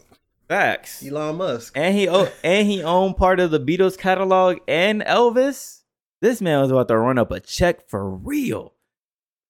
Facts. 0.48 1.06
Elon 1.06 1.38
Musk. 1.38 1.74
And 1.76 1.96
he 1.96 2.08
o- 2.08 2.32
and 2.44 2.68
he 2.68 2.84
owned 2.84 3.18
part 3.18 3.40
of 3.40 3.52
the 3.52 3.60
Beatles 3.60 3.98
catalog 3.98 4.60
and 4.68 5.02
Elvis. 5.02 5.82
This 6.22 6.40
man 6.42 6.62
was 6.62 6.72
about 6.72 6.88
to 6.88 6.98
run 6.98 7.18
up 7.18 7.32
a 7.32 7.40
check 7.40 7.90
for 7.90 8.10
real 8.10 8.74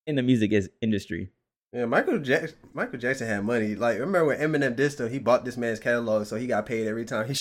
in 0.08 0.16
the 0.16 0.24
music 0.24 0.52
industry. 0.82 1.30
Yeah, 1.74 1.86
Michael 1.86 2.20
Jackson. 2.20 2.58
Michael 2.74 3.00
Jackson 3.00 3.28
had 3.28 3.46
money. 3.46 3.76
Like 3.76 4.00
remember 4.00 4.26
when 4.26 4.40
Eminem 4.40 4.76
dissed 4.76 5.00
him? 5.00 5.10
He 5.12 5.20
bought 5.20 5.46
this 5.46 5.58
man's 5.58 5.80
catalog, 5.80 6.26
so 6.26 6.36
he 6.36 6.48
got 6.48 6.66
paid 6.66 6.88
every 6.88 7.06
time 7.06 7.28
he 7.28 7.36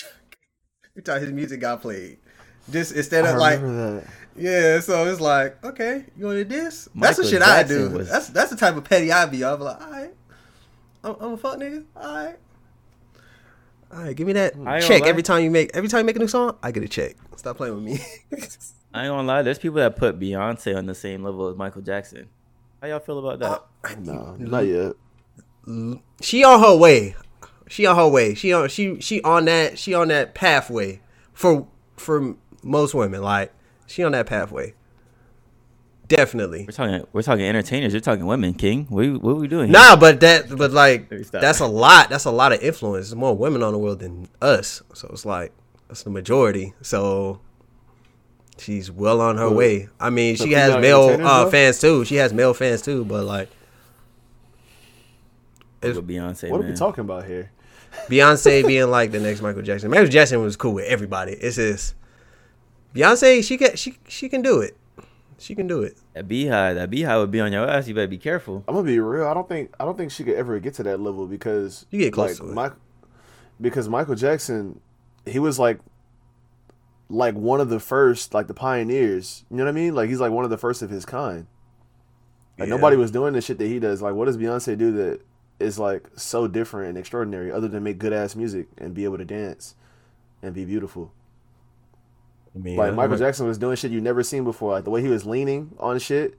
every 0.93 1.03
time 1.03 1.21
his 1.21 1.33
music 1.33 1.61
got 1.61 1.81
played. 1.81 2.19
Just 2.71 2.93
instead 2.93 3.25
I 3.25 3.31
of 3.31 3.39
like, 3.39 3.61
that. 3.61 4.05
Yeah. 4.41 4.81
So 4.81 5.07
it's 5.07 5.21
like, 5.21 5.63
okay, 5.65 6.05
you 6.17 6.27
want 6.27 6.37
to 6.39 6.45
do 6.45 6.51
this? 6.51 6.89
That's 6.95 7.17
the 7.19 7.23
Michael 7.25 7.25
shit 7.25 7.43
I 7.43 7.63
do. 7.63 7.91
was- 7.91 8.09
That's 8.11 8.29
that's 8.29 8.51
the 8.51 8.57
type 8.57 8.77
of 8.77 8.85
petty 8.85 9.13
I 9.13 9.27
be. 9.27 9.45
I'm 9.45 9.61
like, 9.61 9.81
all 9.81 9.91
right, 9.91 10.15
I'm, 11.05 11.17
I'm 11.21 11.33
a 11.33 11.37
fuck 11.37 11.59
nigga. 11.59 11.85
All 11.97 12.15
right, 12.25 12.37
all 13.93 14.03
right. 14.03 14.17
Give 14.17 14.27
me 14.27 14.33
that 14.35 14.55
I 14.67 14.81
check 14.81 15.03
lie. 15.03 15.09
every 15.09 15.23
time 15.23 15.43
you 15.43 15.51
make 15.51 15.71
every 15.75 15.89
time 15.89 16.01
you 16.01 16.05
make 16.07 16.17
a 16.17 16.21
new 16.21 16.29
song. 16.29 16.57
I 16.63 16.71
get 16.73 16.83
a 16.83 16.89
check. 16.89 17.17
Stop 17.37 17.57
playing 17.57 17.75
with 17.75 17.85
me. 17.85 17.99
I 18.93 19.05
ain't 19.05 19.11
gonna 19.13 19.23
lie, 19.23 19.43
there's 19.43 19.59
people 19.59 19.77
that 19.77 19.95
put 19.97 20.19
Beyonce 20.19 20.77
on 20.77 20.87
the 20.87 20.95
same 20.97 21.23
level 21.23 21.49
as 21.49 21.57
Michael 21.57 21.81
Jackson. 21.83 22.29
How 22.83 22.89
y'all 22.89 22.99
feel 22.99 23.19
about 23.25 23.39
that? 23.39 23.91
Uh, 23.91 23.95
no, 24.01 24.37
not 24.39 24.67
yet. 24.67 24.95
she 26.21 26.43
on 26.45 26.61
her 26.61 26.77
way. 26.77 27.15
She 27.69 27.87
on 27.87 27.95
her 27.97 28.09
way. 28.09 28.35
She 28.35 28.53
on 28.53 28.69
she 28.69 29.01
she 29.01 29.23
on 29.23 29.45
that 29.45 29.79
she 29.79 29.95
on 29.95 30.09
that 30.09 30.35
pathway 30.35 31.01
for 31.33 31.69
for 31.97 32.35
most 32.65 32.95
women. 32.95 33.23
Like 33.23 33.53
she 33.91 34.03
on 34.05 34.13
that 34.13 34.27
pathway. 34.27 34.75
Definitely. 36.09 36.65
We're 36.67 36.73
talking 36.73 37.07
we're 37.13 37.23
talking 37.23 37.45
entertainers, 37.45 37.93
you're 37.93 38.01
talking 38.01 38.27
women, 38.27 38.55
King. 38.55 38.87
What 38.89 39.05
are, 39.07 39.13
what 39.19 39.31
are 39.33 39.35
we 39.37 39.47
doing? 39.49 39.69
here? 39.69 39.73
Nah, 39.79 39.95
but 39.97 40.19
that 40.21 40.49
but 40.57 40.73
like 40.73 41.09
Let 41.11 41.19
me 41.19 41.25
stop. 41.25 41.41
that's 41.41 41.61
a 41.61 41.67
lot. 41.67 42.09
That's 42.11 42.25
a 42.25 42.31
lot 42.33 42.53
of 42.53 42.61
influence. 42.63 43.09
There's 43.09 43.17
more 43.17 43.37
women 43.37 43.63
on 43.63 43.73
the 43.73 43.79
world 43.79 44.01
than 44.01 44.29
us. 44.43 44.83
So 44.95 45.09
it's 45.13 45.25
like 45.25 45.53
that's 45.89 46.03
the 46.03 46.11
majority. 46.11 46.75
So 46.83 47.41
she's 48.59 48.91
well 48.91 49.21
on 49.21 49.37
her 49.37 49.49
But- 49.51 49.57
way. 49.57 49.89
I 50.01 50.11
mean, 50.11 50.37
but 50.37 50.45
she 50.49 50.53
has 50.55 50.81
male 50.81 51.17
uh, 51.25 51.49
fans 51.49 51.81
too. 51.81 52.05
She 52.05 52.17
has 52.17 52.33
male 52.33 52.55
fans 52.55 52.83
too, 52.83 53.05
but 53.05 53.25
like 53.25 53.49
With 55.83 56.07
Beyonce, 56.07 56.51
What 56.51 56.61
man. 56.61 56.69
are 56.69 56.73
we 56.73 56.77
talking 56.77 57.03
about 57.03 57.25
here? 57.27 57.53
Beyonce 58.09 58.67
being 58.67 58.91
like 58.91 59.11
the 59.13 59.21
next 59.21 59.41
Michael 59.43 59.63
Jackson. 59.63 59.91
Michael 59.91 60.07
Jackson 60.09 60.41
was 60.43 60.57
cool 60.57 60.75
with 60.75 60.87
everybody. 60.87 61.33
It's 61.33 61.57
just 61.57 61.95
Beyonce. 62.95 63.45
She 63.45 63.57
can 63.57 63.77
she 63.77 63.99
she 64.09 64.29
can 64.29 64.43
do 64.43 64.61
it. 64.61 64.77
She 65.39 65.55
can 65.55 65.67
do 65.67 65.83
it. 65.83 65.97
That 66.13 66.29
beehive, 66.29 66.77
that 66.77 66.91
beehive 66.91 67.19
would 67.21 67.31
be 67.31 67.41
on 67.41 67.51
your 67.53 67.67
ass. 67.69 67.89
You 67.89 67.95
better 67.95 68.07
be 68.07 68.19
careful. 68.19 68.63
I'm 68.69 68.75
gonna 68.75 68.87
be 68.87 68.99
real. 69.01 69.27
I 69.27 69.33
don't 69.35 69.49
think 69.49 69.75
I 69.81 69.85
don't 69.85 69.97
think 69.97 70.11
she 70.13 70.25
could 70.25 70.35
ever 70.35 70.59
get 70.61 70.75
to 70.75 70.83
that 70.83 71.01
level 71.01 71.27
because 71.27 71.87
You 71.91 71.99
get 71.99 72.13
close 72.13 72.39
like, 72.39 72.47
to 72.47 72.53
it. 72.53 72.55
Mike, 72.55 72.73
because 73.61 73.89
Michael 73.89 74.15
Jackson, 74.17 74.81
he 75.25 75.39
was 75.39 75.59
like 75.59 75.79
like 77.09 77.35
one 77.35 77.61
of 77.61 77.69
the 77.71 77.81
first, 77.81 78.35
like 78.35 78.49
the 78.49 78.55
pioneers. 78.55 79.45
You 79.51 79.57
know 79.57 79.65
what 79.65 79.71
I 79.71 79.73
mean? 79.73 79.95
Like 79.95 80.09
he's 80.11 80.21
like 80.21 80.31
one 80.33 80.45
of 80.45 80.51
the 80.51 80.59
first 80.59 80.83
of 80.83 80.91
his 80.91 81.05
kind. 81.07 81.47
Like 82.59 82.69
Yeah. 82.69 82.75
nobody 82.75 82.97
was 82.97 83.11
doing 83.11 83.33
the 83.33 83.41
shit 83.41 83.59
that 83.59 83.67
he 83.67 83.79
does. 83.79 84.03
Like 84.03 84.15
what 84.15 84.27
does 84.27 84.37
Beyonce 84.37 84.77
do 84.77 84.93
that 84.93 85.21
is 85.59 85.79
like 85.79 86.07
so 86.17 86.49
different 86.49 86.91
and 86.91 86.99
extraordinary, 86.99 87.51
other 87.51 87.67
than 87.69 87.83
make 87.83 87.99
good 87.99 88.13
ass 88.13 88.37
music 88.37 88.69
and 88.79 88.93
be 88.95 89.05
able 89.05 89.17
to 89.19 89.25
dance 89.25 89.75
and 90.43 90.55
be 90.55 90.65
beautiful? 90.67 91.13
I 92.55 92.59
mean, 92.59 92.77
Like 92.77 92.95
Michael 92.95 93.17
Jackson 93.17 93.47
was 93.47 93.59
doing 93.59 93.77
shit 93.77 93.93
you 93.93 94.01
never 94.01 94.23
seen 94.23 94.45
before. 94.45 94.73
Like 94.73 94.85
the 94.85 94.91
way 94.91 95.01
he 95.03 95.09
was 95.09 95.25
leaning 95.27 95.71
on 95.79 95.99
shit, 95.99 96.39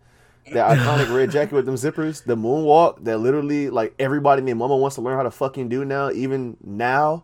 that 0.53 0.77
iconic 0.77 1.13
red 1.15 1.31
jacket 1.31 1.53
with 1.53 1.65
them 1.65 1.75
zippers, 1.75 2.23
the 2.23 2.35
moonwalk 2.35 3.03
that 3.05 3.19
literally 3.19 3.69
like 3.69 3.93
everybody 3.99 4.39
in 4.39 4.45
their 4.45 4.55
mama 4.55 4.75
wants 4.75 4.95
to 4.95 5.01
learn 5.01 5.15
how 5.15 5.23
to 5.23 5.31
fucking 5.31 5.69
do 5.69 5.85
now, 5.85 6.11
even 6.11 6.57
now, 6.63 7.23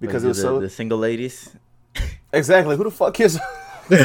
because 0.00 0.24
it 0.24 0.28
was 0.28 0.36
the, 0.38 0.42
so 0.42 0.60
the 0.60 0.70
single 0.70 0.98
ladies. 0.98 1.54
exactly. 2.32 2.76
Who 2.76 2.84
the 2.84 2.90
fuck 2.90 3.18
is? 3.20 3.38
who 3.88 3.96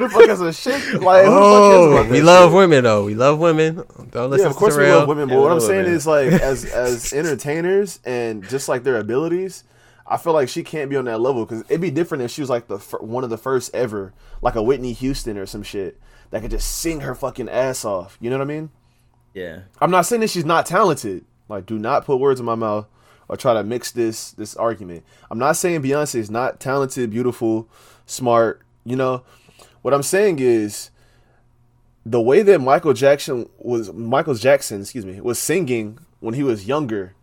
the 0.00 0.08
fuck 0.10 0.28
is 0.28 0.40
a 0.40 0.52
shit? 0.52 1.02
Like 1.02 1.26
who 1.26 1.34
the 1.34 1.40
fuck 1.40 1.70
cares 1.70 2.08
Oh, 2.08 2.08
we 2.10 2.22
love 2.22 2.50
shit? 2.50 2.56
women 2.56 2.84
though. 2.84 3.04
We 3.04 3.14
love 3.14 3.38
women. 3.38 3.82
Don't 4.10 4.30
listen 4.30 4.46
Yeah, 4.46 4.50
of 4.50 4.56
course 4.56 4.74
to 4.76 4.80
we 4.80 4.86
love 4.90 5.06
women, 5.08 5.28
but 5.28 5.34
Yeah, 5.34 5.40
what 5.42 5.52
I'm 5.52 5.60
saying 5.60 5.82
women. 5.84 5.92
is 5.94 6.06
like 6.06 6.32
as 6.40 6.64
as 6.64 7.12
entertainers 7.12 8.00
and 8.06 8.48
just 8.48 8.68
like 8.70 8.84
their 8.84 8.96
abilities, 8.96 9.64
I 10.08 10.16
feel 10.16 10.32
like 10.32 10.48
she 10.48 10.62
can't 10.62 10.88
be 10.88 10.96
on 10.96 11.04
that 11.04 11.20
level 11.20 11.44
because 11.44 11.62
it'd 11.68 11.82
be 11.82 11.90
different 11.90 12.24
if 12.24 12.30
she 12.30 12.40
was 12.40 12.48
like 12.48 12.66
the 12.66 12.78
fir- 12.78 12.98
one 12.98 13.24
of 13.24 13.30
the 13.30 13.36
first 13.36 13.74
ever, 13.74 14.14
like 14.40 14.54
a 14.54 14.62
Whitney 14.62 14.94
Houston 14.94 15.36
or 15.36 15.44
some 15.44 15.62
shit 15.62 16.00
that 16.30 16.40
could 16.40 16.50
just 16.50 16.78
sing 16.78 17.00
her 17.00 17.14
fucking 17.14 17.48
ass 17.48 17.84
off. 17.84 18.16
You 18.20 18.30
know 18.30 18.38
what 18.38 18.44
I 18.44 18.46
mean? 18.46 18.70
Yeah. 19.34 19.60
I'm 19.80 19.90
not 19.90 20.06
saying 20.06 20.22
that 20.22 20.30
she's 20.30 20.46
not 20.46 20.66
talented. 20.66 21.24
Like, 21.48 21.66
do 21.66 21.78
not 21.78 22.04
put 22.04 22.18
words 22.18 22.40
in 22.40 22.46
my 22.46 22.54
mouth 22.54 22.86
or 23.28 23.36
try 23.36 23.54
to 23.54 23.62
mix 23.62 23.92
this 23.92 24.32
this 24.32 24.56
argument. 24.56 25.04
I'm 25.30 25.38
not 25.38 25.56
saying 25.56 25.82
Beyonce 25.82 26.16
is 26.16 26.30
not 26.30 26.60
talented, 26.60 27.10
beautiful, 27.10 27.68
smart. 28.06 28.62
You 28.84 28.96
know, 28.96 29.24
what 29.82 29.92
I'm 29.92 30.02
saying 30.02 30.38
is 30.38 30.90
the 32.06 32.20
way 32.20 32.42
that 32.42 32.60
Michael 32.60 32.94
Jackson 32.94 33.48
was 33.58 33.92
Michael 33.92 34.34
Jackson, 34.34 34.80
excuse 34.80 35.04
me, 35.04 35.20
was 35.20 35.38
singing 35.38 35.98
when 36.20 36.34
he 36.34 36.42
was 36.42 36.66
younger, 36.66 37.14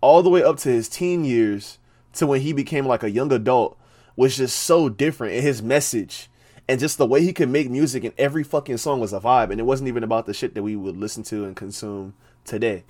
all 0.00 0.22
the 0.22 0.30
way 0.30 0.42
up 0.42 0.56
to 0.58 0.70
his 0.70 0.88
teen 0.88 1.24
years 1.24 1.78
to 2.14 2.26
when 2.26 2.40
he 2.40 2.52
became 2.52 2.86
like 2.86 3.02
a 3.02 3.10
young 3.10 3.32
adult 3.32 3.78
was 4.16 4.36
just 4.36 4.58
so 4.58 4.88
different 4.88 5.34
in 5.34 5.42
his 5.42 5.62
message. 5.62 6.28
And 6.68 6.78
just 6.78 6.96
the 6.96 7.06
way 7.06 7.22
he 7.22 7.32
could 7.32 7.48
make 7.48 7.68
music 7.68 8.04
and 8.04 8.14
every 8.16 8.44
fucking 8.44 8.76
song 8.76 9.00
was 9.00 9.12
a 9.12 9.20
vibe. 9.20 9.50
And 9.50 9.60
it 9.60 9.64
wasn't 9.64 9.88
even 9.88 10.04
about 10.04 10.26
the 10.26 10.34
shit 10.34 10.54
that 10.54 10.62
we 10.62 10.76
would 10.76 10.96
listen 10.96 11.22
to 11.24 11.44
and 11.44 11.56
consume 11.56 12.14
today. 12.44 12.84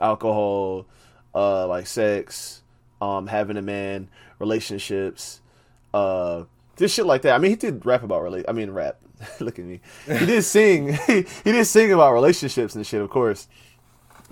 Alcohol 0.00 0.86
uh 1.34 1.66
like 1.66 1.86
sex 1.86 2.62
um 3.00 3.26
having 3.26 3.56
a 3.56 3.62
man 3.62 4.08
relationships 4.38 5.40
uh 5.92 6.44
just 6.76 6.94
shit 6.94 7.06
like 7.06 7.22
that. 7.22 7.34
I 7.34 7.38
mean 7.38 7.50
he 7.50 7.56
did 7.56 7.84
rap 7.86 8.02
about 8.02 8.22
relate 8.22 8.44
i 8.48 8.52
mean 8.52 8.70
rap. 8.70 8.98
Look 9.40 9.58
at 9.58 9.64
me. 9.64 9.80
He 10.06 10.26
did 10.26 10.42
sing. 10.42 10.92
He, 11.06 11.22
he 11.44 11.52
did 11.52 11.64
sing 11.66 11.92
about 11.92 12.12
relationships 12.12 12.74
and 12.74 12.86
shit 12.86 13.00
of 13.00 13.10
course 13.10 13.48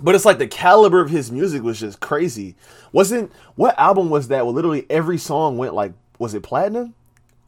but 0.01 0.15
it's 0.15 0.25
like 0.25 0.37
the 0.39 0.47
caliber 0.47 0.99
of 0.99 1.09
his 1.09 1.31
music 1.31 1.61
was 1.63 1.79
just 1.79 1.99
crazy 1.99 2.55
wasn't 2.91 3.31
what 3.55 3.77
album 3.79 4.09
was 4.09 4.27
that 4.29 4.45
where 4.45 4.53
literally 4.53 4.85
every 4.89 5.17
song 5.17 5.57
went 5.57 5.73
like 5.73 5.93
was 6.19 6.33
it 6.33 6.41
platinum 6.43 6.93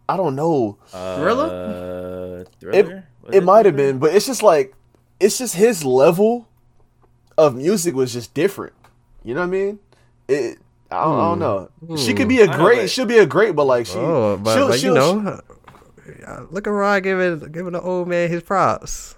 i 0.08 0.16
don't 0.18 0.36
know 0.36 0.78
Thriller? 0.90 1.46
Uh, 1.46 2.42
it, 2.42 2.50
thriller? 2.60 3.08
Was 3.24 3.36
it 3.36 3.44
might 3.44 3.66
have 3.66 3.76
been, 3.76 3.98
but 3.98 4.14
it's 4.14 4.28
just 4.28 4.44
like 4.44 4.74
it's 5.20 5.38
just 5.40 5.56
his 5.56 5.84
level 5.84 6.48
of 7.38 7.56
music 7.56 7.96
was 7.96 8.14
just 8.14 8.34
different. 8.34 8.74
You 9.24 9.34
know 9.34 9.42
what 9.42 9.48
I 9.48 9.50
mean? 9.50 9.80
It. 10.28 10.60
I 10.92 11.04
don't, 11.04 11.20
I 11.20 11.22
don't 11.36 11.40
know. 11.90 11.96
She 11.98 12.14
could 12.14 12.30
be 12.30 12.42
a 12.42 12.44
I 12.44 12.58
know, 12.58 12.64
great. 12.64 12.82
but- 12.82 12.90
she'll 12.92 13.08
be 13.08 13.18
a 13.18 13.26
great, 13.26 13.56
but 13.56 13.66
like 13.66 13.88
she. 13.88 13.98
Oh, 13.98 14.38
but, 14.38 14.54
she'll, 14.54 14.68
but 14.68 14.80
she'll- 14.80 14.94
know, 15.22 15.42
uh, 16.28 16.46
look 16.52 16.68
at 16.68 16.70
Rod 16.70 17.02
giving 17.02 17.40
giving 17.52 17.74
the 17.74 17.82
old 17.82 18.08
man 18.08 18.30
his 18.30 18.44
props. 18.44 19.16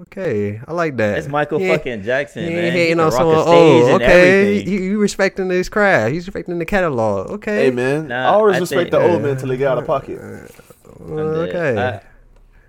Okay, 0.00 0.60
I 0.66 0.72
like 0.72 0.96
that. 0.96 1.14
That's 1.14 1.28
Michael 1.28 1.60
He 1.60 1.66
ain't- 1.66 1.76
fucking 1.78 2.02
Jackson, 2.02 2.44
He 2.44 2.50
man. 2.50 2.64
ain't 2.64 2.74
He 2.74 2.80
hating 2.80 2.96
can 2.96 3.00
on 3.00 3.06
rock 3.06 3.14
a 3.14 3.16
someone 3.16 3.42
stage 3.46 3.84
and 3.84 4.02
Okay, 4.02 4.40
everything. 4.50 4.72
you, 4.72 4.80
you 4.80 4.98
respecting 4.98 5.50
his 5.50 5.68
craft. 5.68 6.12
He's 6.12 6.26
respecting 6.26 6.58
the 6.58 6.64
catalog. 6.64 7.30
Okay, 7.30 7.66
Hey 7.66 7.70
man, 7.70 8.08
Nah, 8.08 8.22
I 8.22 8.34
always 8.34 8.56
I 8.56 8.60
respect 8.60 8.90
think- 8.90 9.02
the 9.02 9.08
old 9.12 9.22
man 9.22 9.36
till 9.36 9.48
they 9.48 9.56
get 9.56 9.68
out 9.68 9.78
of 9.78 9.86
pocket. 9.86 10.18
I'm 11.00 11.12
okay. 11.18 12.00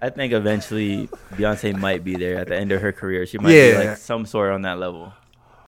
I, 0.01 0.05
I 0.05 0.09
think 0.11 0.33
eventually 0.33 1.07
Beyonce 1.33 1.75
might 1.75 2.03
be 2.03 2.15
there 2.15 2.37
at 2.37 2.47
the 2.47 2.55
end 2.55 2.71
of 2.71 2.81
her 2.81 2.91
career. 2.91 3.25
She 3.25 3.39
might 3.39 3.49
be 3.49 3.73
like 3.75 3.97
some 3.97 4.25
sort 4.27 4.51
on 4.51 4.61
that 4.63 4.77
level. 4.77 5.11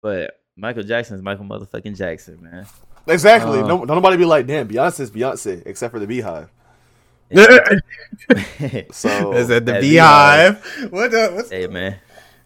But 0.03 0.39
Michael 0.57 0.83
Jackson's 0.83 1.23
Michael 1.23 1.47
motherfucking 1.47 1.97
Jackson, 1.97 2.39
man. 2.43 2.67
Exactly. 3.07 3.61
Uh, 3.61 3.67
no, 3.67 3.85
nobody 3.85 4.19
be 4.19 4.27
like, 4.27 4.47
damn, 4.47 4.69
Beyonce's 4.69 5.11
Beyonce, 5.11 5.63
except 5.65 5.93
for 5.95 5.99
the 5.99 6.07
Beehive. 6.07 6.51
So 7.35 7.41
Is 9.35 9.49
that 9.49 9.67
the 9.67 9.73
That 9.73 9.81
beehive? 9.81 10.65
What 10.91 11.11
the? 11.11 11.31
What's, 11.35 11.51
hey 11.51 11.67
man, 11.67 11.99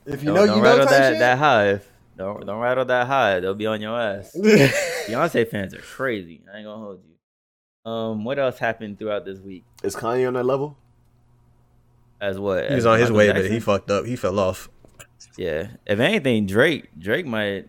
if 0.06 0.22
you 0.22 0.26
don't, 0.26 0.34
know, 0.34 0.46
don't 0.46 0.56
you 0.56 0.62
know. 0.62 0.68
rattle 0.68 0.86
type 0.86 0.90
that 0.90 1.10
shit? 1.12 1.18
that 1.20 1.38
hive. 1.38 1.88
Don't 2.16 2.46
don't 2.46 2.60
rattle 2.60 2.84
that 2.86 3.06
hive. 3.06 3.42
They'll 3.42 3.54
be 3.54 3.66
on 3.66 3.80
your 3.80 3.98
ass. 3.98 4.32
Beyonce 4.38 5.48
fans 5.48 5.74
are 5.74 5.78
crazy. 5.78 6.42
I 6.52 6.58
ain't 6.58 6.66
gonna 6.66 6.82
hold 6.82 7.00
you. 7.04 7.90
Um, 7.90 8.24
what 8.24 8.38
else 8.38 8.58
happened 8.58 8.98
throughout 8.98 9.24
this 9.24 9.40
week? 9.40 9.64
is 9.82 9.96
Kanye 9.96 10.26
on 10.26 10.34
that 10.34 10.44
level? 10.44 10.76
As 12.20 12.38
what? 12.38 12.68
he 12.68 12.74
was 12.74 12.84
As 12.84 12.86
on 12.86 12.98
his 12.98 13.10
Michael 13.10 13.16
way, 13.16 13.32
but 13.32 13.50
he 13.50 13.60
fucked 13.60 13.90
up. 13.90 14.04
He 14.04 14.16
fell 14.16 14.38
off. 14.38 14.68
Yeah. 15.36 15.68
If 15.86 15.98
anything, 15.98 16.46
Drake 16.46 16.88
Drake 16.98 17.26
might 17.26 17.54
you 17.54 17.68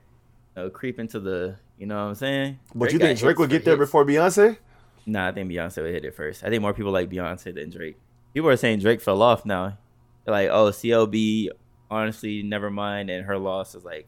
know, 0.55 0.69
creep 0.69 0.99
into 0.99 1.19
the. 1.19 1.57
You 1.77 1.87
know 1.87 1.95
what 1.95 2.09
I'm 2.09 2.15
saying? 2.15 2.59
But 2.75 2.93
you 2.93 2.99
think 2.99 3.19
Drake 3.19 3.29
hits 3.31 3.39
would 3.39 3.49
get 3.49 3.65
there 3.65 3.75
hits. 3.75 3.87
before 3.87 4.05
Beyonce? 4.05 4.57
Nah, 5.05 5.27
I 5.27 5.31
think 5.31 5.51
Beyonce 5.51 5.81
would 5.83 5.93
hit 5.93 6.05
it 6.05 6.15
first. 6.15 6.43
I 6.43 6.49
think 6.49 6.61
more 6.61 6.73
people 6.73 6.91
like 6.91 7.09
Beyonce 7.09 7.53
than 7.53 7.69
Drake. 7.69 7.97
People 8.33 8.49
are 8.49 8.55
saying 8.57 8.79
Drake 8.79 9.01
fell 9.01 9.21
off 9.21 9.45
now. 9.45 9.77
They're 10.25 10.33
like, 10.33 10.49
oh, 10.49 10.69
CLB, 10.71 11.49
honestly, 11.91 12.41
never 12.43 12.69
mind, 12.71 13.09
and 13.09 13.25
her 13.25 13.37
loss 13.37 13.75
is 13.75 13.83
like 13.83 14.07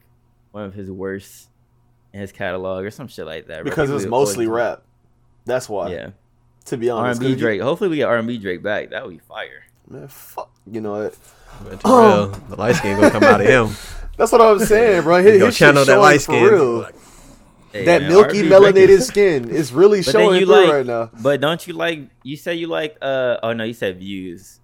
one 0.51 0.63
of 0.63 0.73
his 0.73 0.89
worst 0.89 1.49
in 2.13 2.21
his 2.21 2.31
catalog 2.31 2.85
or 2.85 2.91
some 2.91 3.07
shit 3.09 3.25
like 3.25 3.47
that. 3.47 3.63
Because 3.65 3.89
People 3.89 3.97
it's 3.97 4.05
mostly 4.09 4.47
rap. 4.47 4.83
That's 5.45 5.67
why. 5.67 5.91
Yeah, 5.91 6.09
To 6.65 6.77
be 6.77 6.89
honest, 6.89 6.99
R 7.01 7.05
honest, 7.05 7.19
and 7.19 7.19
B 7.19 7.25
'cause 7.25 7.29
you- 7.41 7.45
Drake. 7.45 7.61
Hopefully, 7.61 7.89
we 7.89 7.97
get 7.97 8.05
R 8.07 8.17
and 8.17 8.27
B 8.27 8.37
Drake 8.37 8.63
back. 8.63 8.91
That 8.91 9.05
would 9.05 9.11
be 9.11 9.19
fire. 9.19 9.65
Man, 9.87 10.07
fuck. 10.07 10.49
You 10.71 10.81
know 10.81 10.93
what? 10.93 11.17
But 11.63 11.81
the 12.49 12.55
light 12.57 12.75
skin 12.75 12.95
gonna 12.99 13.11
come 13.11 13.23
out 13.23 13.41
of 13.41 13.47
him. 13.47 13.75
That's 14.17 14.31
what 14.31 14.41
I 14.41 14.51
was 14.51 14.67
saying, 14.67 15.03
bro. 15.03 15.17
His, 15.21 15.33
He 15.33 15.39
gonna 15.39 15.45
his 15.47 15.55
shit 15.57 15.67
channel 15.67 15.83
that 15.85 15.91
showing 15.91 16.01
light 16.01 16.21
for 16.21 16.31
skin. 16.31 16.43
real. 16.45 16.89
Hey, 17.75 17.85
that 17.85 18.01
man, 18.03 18.09
milky 18.11 18.39
R&B 18.39 18.49
melanated 18.49 19.01
skin 19.11 19.49
is 19.49 19.73
really 19.73 19.99
But 19.99 20.11
showing 20.11 20.39
you 20.39 20.45
through 20.45 20.55
like, 20.65 20.71
right 20.71 20.85
now. 20.85 21.09
but 21.21 21.41
don't 21.41 21.65
you 21.67 21.73
like? 21.73 22.07
You 22.23 22.37
said 22.37 22.57
you 22.57 22.67
like. 22.67 22.97
Uh, 23.01 23.37
oh 23.43 23.53
no, 23.53 23.63
you 23.63 23.73
said 23.73 23.99
views. 23.99 24.59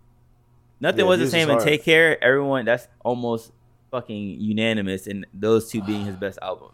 Nothing 0.80 1.02
Yeah, 1.02 1.06
was 1.06 1.20
the 1.20 1.28
same 1.28 1.50
in. 1.50 1.60
Take 1.60 1.84
Care. 1.84 2.22
Everyone, 2.24 2.66
that's 2.66 2.88
almost 3.04 3.52
fucking 3.92 4.40
unanimous 4.40 5.06
in 5.08 5.26
those 5.34 5.70
two 5.70 5.82
being 5.84 6.06
his 6.06 6.16
best 6.16 6.40
albums. 6.42 6.74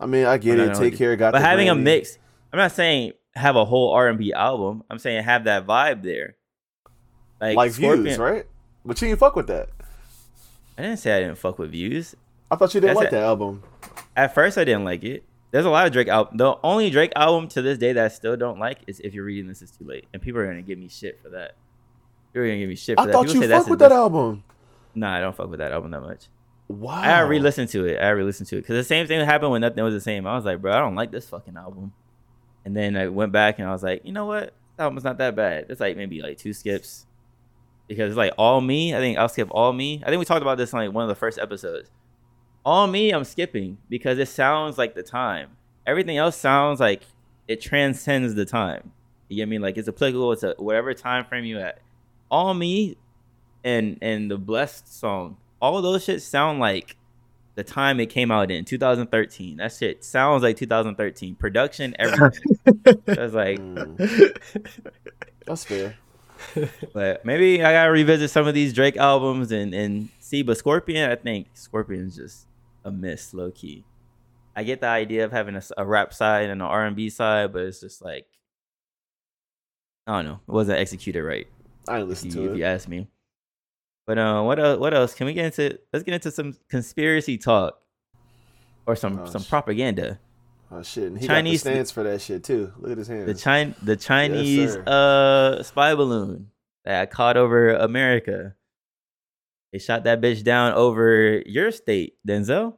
I 0.00 0.06
mean, 0.06 0.24
I 0.24 0.38
get 0.38 0.58
it. 0.58 0.74
Take 0.74 0.96
care. 0.96 1.14
Got 1.16 1.32
but 1.32 1.42
having 1.42 1.68
a 1.68 1.74
mix. 1.74 2.18
I'm 2.52 2.58
not 2.58 2.72
saying 2.72 3.12
have 3.34 3.56
a 3.56 3.64
whole 3.64 3.92
R 3.92 4.08
and 4.08 4.18
B 4.18 4.32
album. 4.32 4.82
I'm 4.90 4.98
saying 4.98 5.22
have 5.24 5.44
that 5.44 5.66
vibe 5.66 6.02
there. 6.02 6.36
Like, 7.40 7.56
like 7.56 7.72
Scorpion, 7.72 8.04
views, 8.04 8.18
right? 8.18 8.46
But 8.84 9.00
you 9.02 9.08
didn't 9.08 9.20
fuck 9.20 9.36
with 9.36 9.46
that. 9.48 9.68
I 10.76 10.82
didn't 10.82 10.96
say 10.98 11.16
I 11.16 11.20
didn't 11.20 11.38
fuck 11.38 11.58
with 11.58 11.72
views. 11.72 12.14
I 12.50 12.56
thought 12.56 12.72
you 12.74 12.80
didn't 12.80 12.94
That's 12.94 13.04
like 13.04 13.08
it. 13.08 13.16
that 13.16 13.24
album. 13.24 13.62
At 14.16 14.34
first, 14.34 14.56
I 14.58 14.64
didn't 14.64 14.84
like 14.84 15.04
it. 15.04 15.22
There's 15.50 15.64
a 15.64 15.70
lot 15.70 15.86
of 15.86 15.92
Drake 15.92 16.08
album. 16.08 16.36
The 16.36 16.56
only 16.62 16.90
Drake 16.90 17.12
album 17.16 17.48
to 17.48 17.62
this 17.62 17.78
day 17.78 17.92
that 17.92 18.04
I 18.04 18.08
still 18.08 18.36
don't 18.36 18.58
like 18.58 18.80
is 18.86 19.00
"If 19.00 19.14
You're 19.14 19.24
Reading 19.24 19.48
This 19.48 19.62
Is 19.62 19.70
Too 19.70 19.84
Late," 19.84 20.06
and 20.12 20.20
people 20.20 20.40
are 20.40 20.46
gonna 20.46 20.62
give 20.62 20.78
me 20.78 20.88
shit 20.88 21.20
for 21.22 21.30
that. 21.30 21.54
People 22.32 22.42
are 22.42 22.46
gonna 22.48 22.58
give 22.58 22.68
me 22.68 22.76
shit 22.76 22.96
for 22.96 23.02
I 23.02 23.06
that. 23.06 23.12
thought 23.12 23.26
People 23.26 23.42
you 23.42 23.48
say 23.48 23.54
fuck 23.56 23.66
with 23.68 23.78
that 23.78 23.92
album. 23.92 24.44
Nah, 24.94 25.16
I 25.16 25.20
don't 25.20 25.34
fuck 25.34 25.48
with 25.48 25.60
that 25.60 25.72
album 25.72 25.90
that 25.92 26.02
much. 26.02 26.28
Wow. 26.68 27.00
I 27.00 27.20
re-listened 27.20 27.70
to 27.70 27.86
it. 27.86 27.96
I 27.96 28.10
re-listened 28.10 28.48
to 28.50 28.56
it 28.58 28.60
because 28.60 28.76
the 28.76 28.84
same 28.84 29.06
thing 29.06 29.24
happened 29.24 29.52
when 29.52 29.62
nothing 29.62 29.82
was 29.82 29.94
the 29.94 30.02
same. 30.02 30.26
I 30.26 30.34
was 30.36 30.44
like, 30.44 30.60
bro, 30.60 30.72
I 30.72 30.80
don't 30.80 30.94
like 30.94 31.10
this 31.10 31.28
fucking 31.28 31.56
album. 31.56 31.94
And 32.66 32.76
then 32.76 32.94
I 32.94 33.08
went 33.08 33.32
back 33.32 33.58
and 33.58 33.66
I 33.66 33.72
was 33.72 33.82
like, 33.82 34.04
you 34.04 34.12
know 34.12 34.26
what? 34.26 34.52
That 34.76 34.84
album's 34.84 35.04
not 35.04 35.16
that 35.16 35.34
bad. 35.34 35.66
It's 35.70 35.80
like 35.80 35.96
maybe 35.96 36.20
like 36.20 36.36
two 36.36 36.52
skips 36.52 37.06
because 37.86 38.10
it's 38.10 38.18
like 38.18 38.34
all 38.36 38.60
me. 38.60 38.94
I 38.94 38.98
think 38.98 39.16
I'll 39.16 39.30
skip 39.30 39.48
all 39.50 39.72
me. 39.72 40.02
I 40.04 40.10
think 40.10 40.18
we 40.18 40.26
talked 40.26 40.42
about 40.42 40.58
this 40.58 40.74
in 40.74 40.78
like 40.78 40.92
one 40.92 41.04
of 41.04 41.08
the 41.08 41.14
first 41.14 41.38
episodes. 41.38 41.90
All 42.64 42.86
me, 42.86 43.10
I'm 43.10 43.24
skipping 43.24 43.78
because 43.88 44.18
it 44.18 44.28
sounds 44.28 44.78
like 44.78 44.94
the 44.94 45.02
time. 45.02 45.50
Everything 45.86 46.18
else 46.18 46.36
sounds 46.36 46.80
like 46.80 47.02
it 47.46 47.60
transcends 47.60 48.34
the 48.34 48.44
time. 48.44 48.92
You 49.28 49.36
get 49.36 49.48
me? 49.48 49.58
Like 49.58 49.76
it's 49.78 49.88
applicable 49.88 50.36
to 50.36 50.54
whatever 50.58 50.92
time 50.94 51.24
frame 51.24 51.44
you 51.44 51.58
at. 51.60 51.80
All 52.30 52.52
me 52.52 52.96
and 53.64 53.98
and 54.00 54.30
the 54.30 54.38
blessed 54.38 54.92
song 54.92 55.36
all 55.60 55.80
those 55.82 56.04
shit 56.04 56.22
sound 56.22 56.60
like 56.60 56.96
the 57.54 57.64
time 57.64 57.98
it 57.98 58.06
came 58.06 58.30
out 58.30 58.50
in 58.50 58.64
2013 58.64 59.56
that 59.56 59.72
shit 59.72 60.04
sounds 60.04 60.42
like 60.42 60.56
2013 60.56 61.34
production 61.34 61.94
everything 61.98 62.56
that's 63.04 63.34
like 63.34 63.58
Mm. 63.58 65.16
That's 65.46 65.64
fair. 65.64 65.96
but 66.94 67.24
maybe 67.24 67.64
i 67.64 67.72
gotta 67.72 67.90
revisit 67.90 68.30
some 68.30 68.46
of 68.46 68.54
these 68.54 68.72
drake 68.72 68.96
albums 68.96 69.50
and 69.50 69.74
and 69.74 70.08
see 70.20 70.42
but 70.42 70.56
scorpion 70.56 71.10
i 71.10 71.16
think 71.16 71.48
scorpion's 71.54 72.14
just 72.14 72.46
a 72.88 72.92
miss 72.92 73.32
low-key 73.34 73.84
i 74.56 74.62
get 74.64 74.80
the 74.80 74.86
idea 74.88 75.24
of 75.24 75.30
having 75.32 75.60
a 75.76 75.86
rap 75.86 76.12
side 76.14 76.44
and 76.44 76.52
an 76.52 76.60
r&b 76.62 77.08
side 77.10 77.52
but 77.52 77.62
it's 77.62 77.80
just 77.80 78.02
like 78.02 78.26
i 80.06 80.16
don't 80.16 80.24
know 80.24 80.40
it 80.48 80.52
wasn't 80.52 80.78
executed 80.78 81.22
right 81.22 81.46
I 81.88 81.98
didn't 81.98 82.02
if 82.04 82.08
listen 82.10 82.28
you, 82.30 82.34
to 82.34 82.44
if 82.44 82.52
it. 82.52 82.58
you 82.58 82.64
ask 82.64 82.86
me. 82.86 83.08
But 84.06 84.18
uh, 84.18 84.42
what 84.42 84.58
else? 84.58 84.78
What 84.78 84.92
else? 84.92 85.14
Can 85.14 85.26
we 85.26 85.32
get 85.32 85.46
into? 85.46 85.78
Let's 85.90 86.02
get 86.04 86.12
into 86.12 86.30
some 86.30 86.54
conspiracy 86.68 87.38
talk, 87.38 87.80
or 88.84 88.94
some 88.94 89.26
some 89.26 89.40
Gosh. 89.40 89.48
propaganda. 89.48 90.18
Oh 90.70 90.82
shit! 90.82 91.04
And 91.04 91.18
he 91.18 91.26
Chinese- 91.26 91.62
got 91.62 91.70
the 91.70 91.74
stance 91.76 91.90
for 91.90 92.02
that 92.02 92.20
shit 92.20 92.44
too. 92.44 92.74
Look 92.78 92.92
at 92.92 92.98
his 92.98 93.08
hands. 93.08 93.24
The 93.26 93.32
Chin 93.34 93.74
the 93.82 93.96
Chinese 93.96 94.72
sir. 94.74 94.84
uh 94.86 95.62
spy 95.62 95.94
balloon 95.94 96.50
that 96.84 97.10
caught 97.10 97.38
over 97.38 97.72
America. 97.72 98.54
They 99.72 99.78
shot 99.78 100.04
that 100.04 100.20
bitch 100.20 100.42
down 100.42 100.72
over 100.74 101.42
your 101.44 101.70
state, 101.70 102.14
Denzel. 102.26 102.76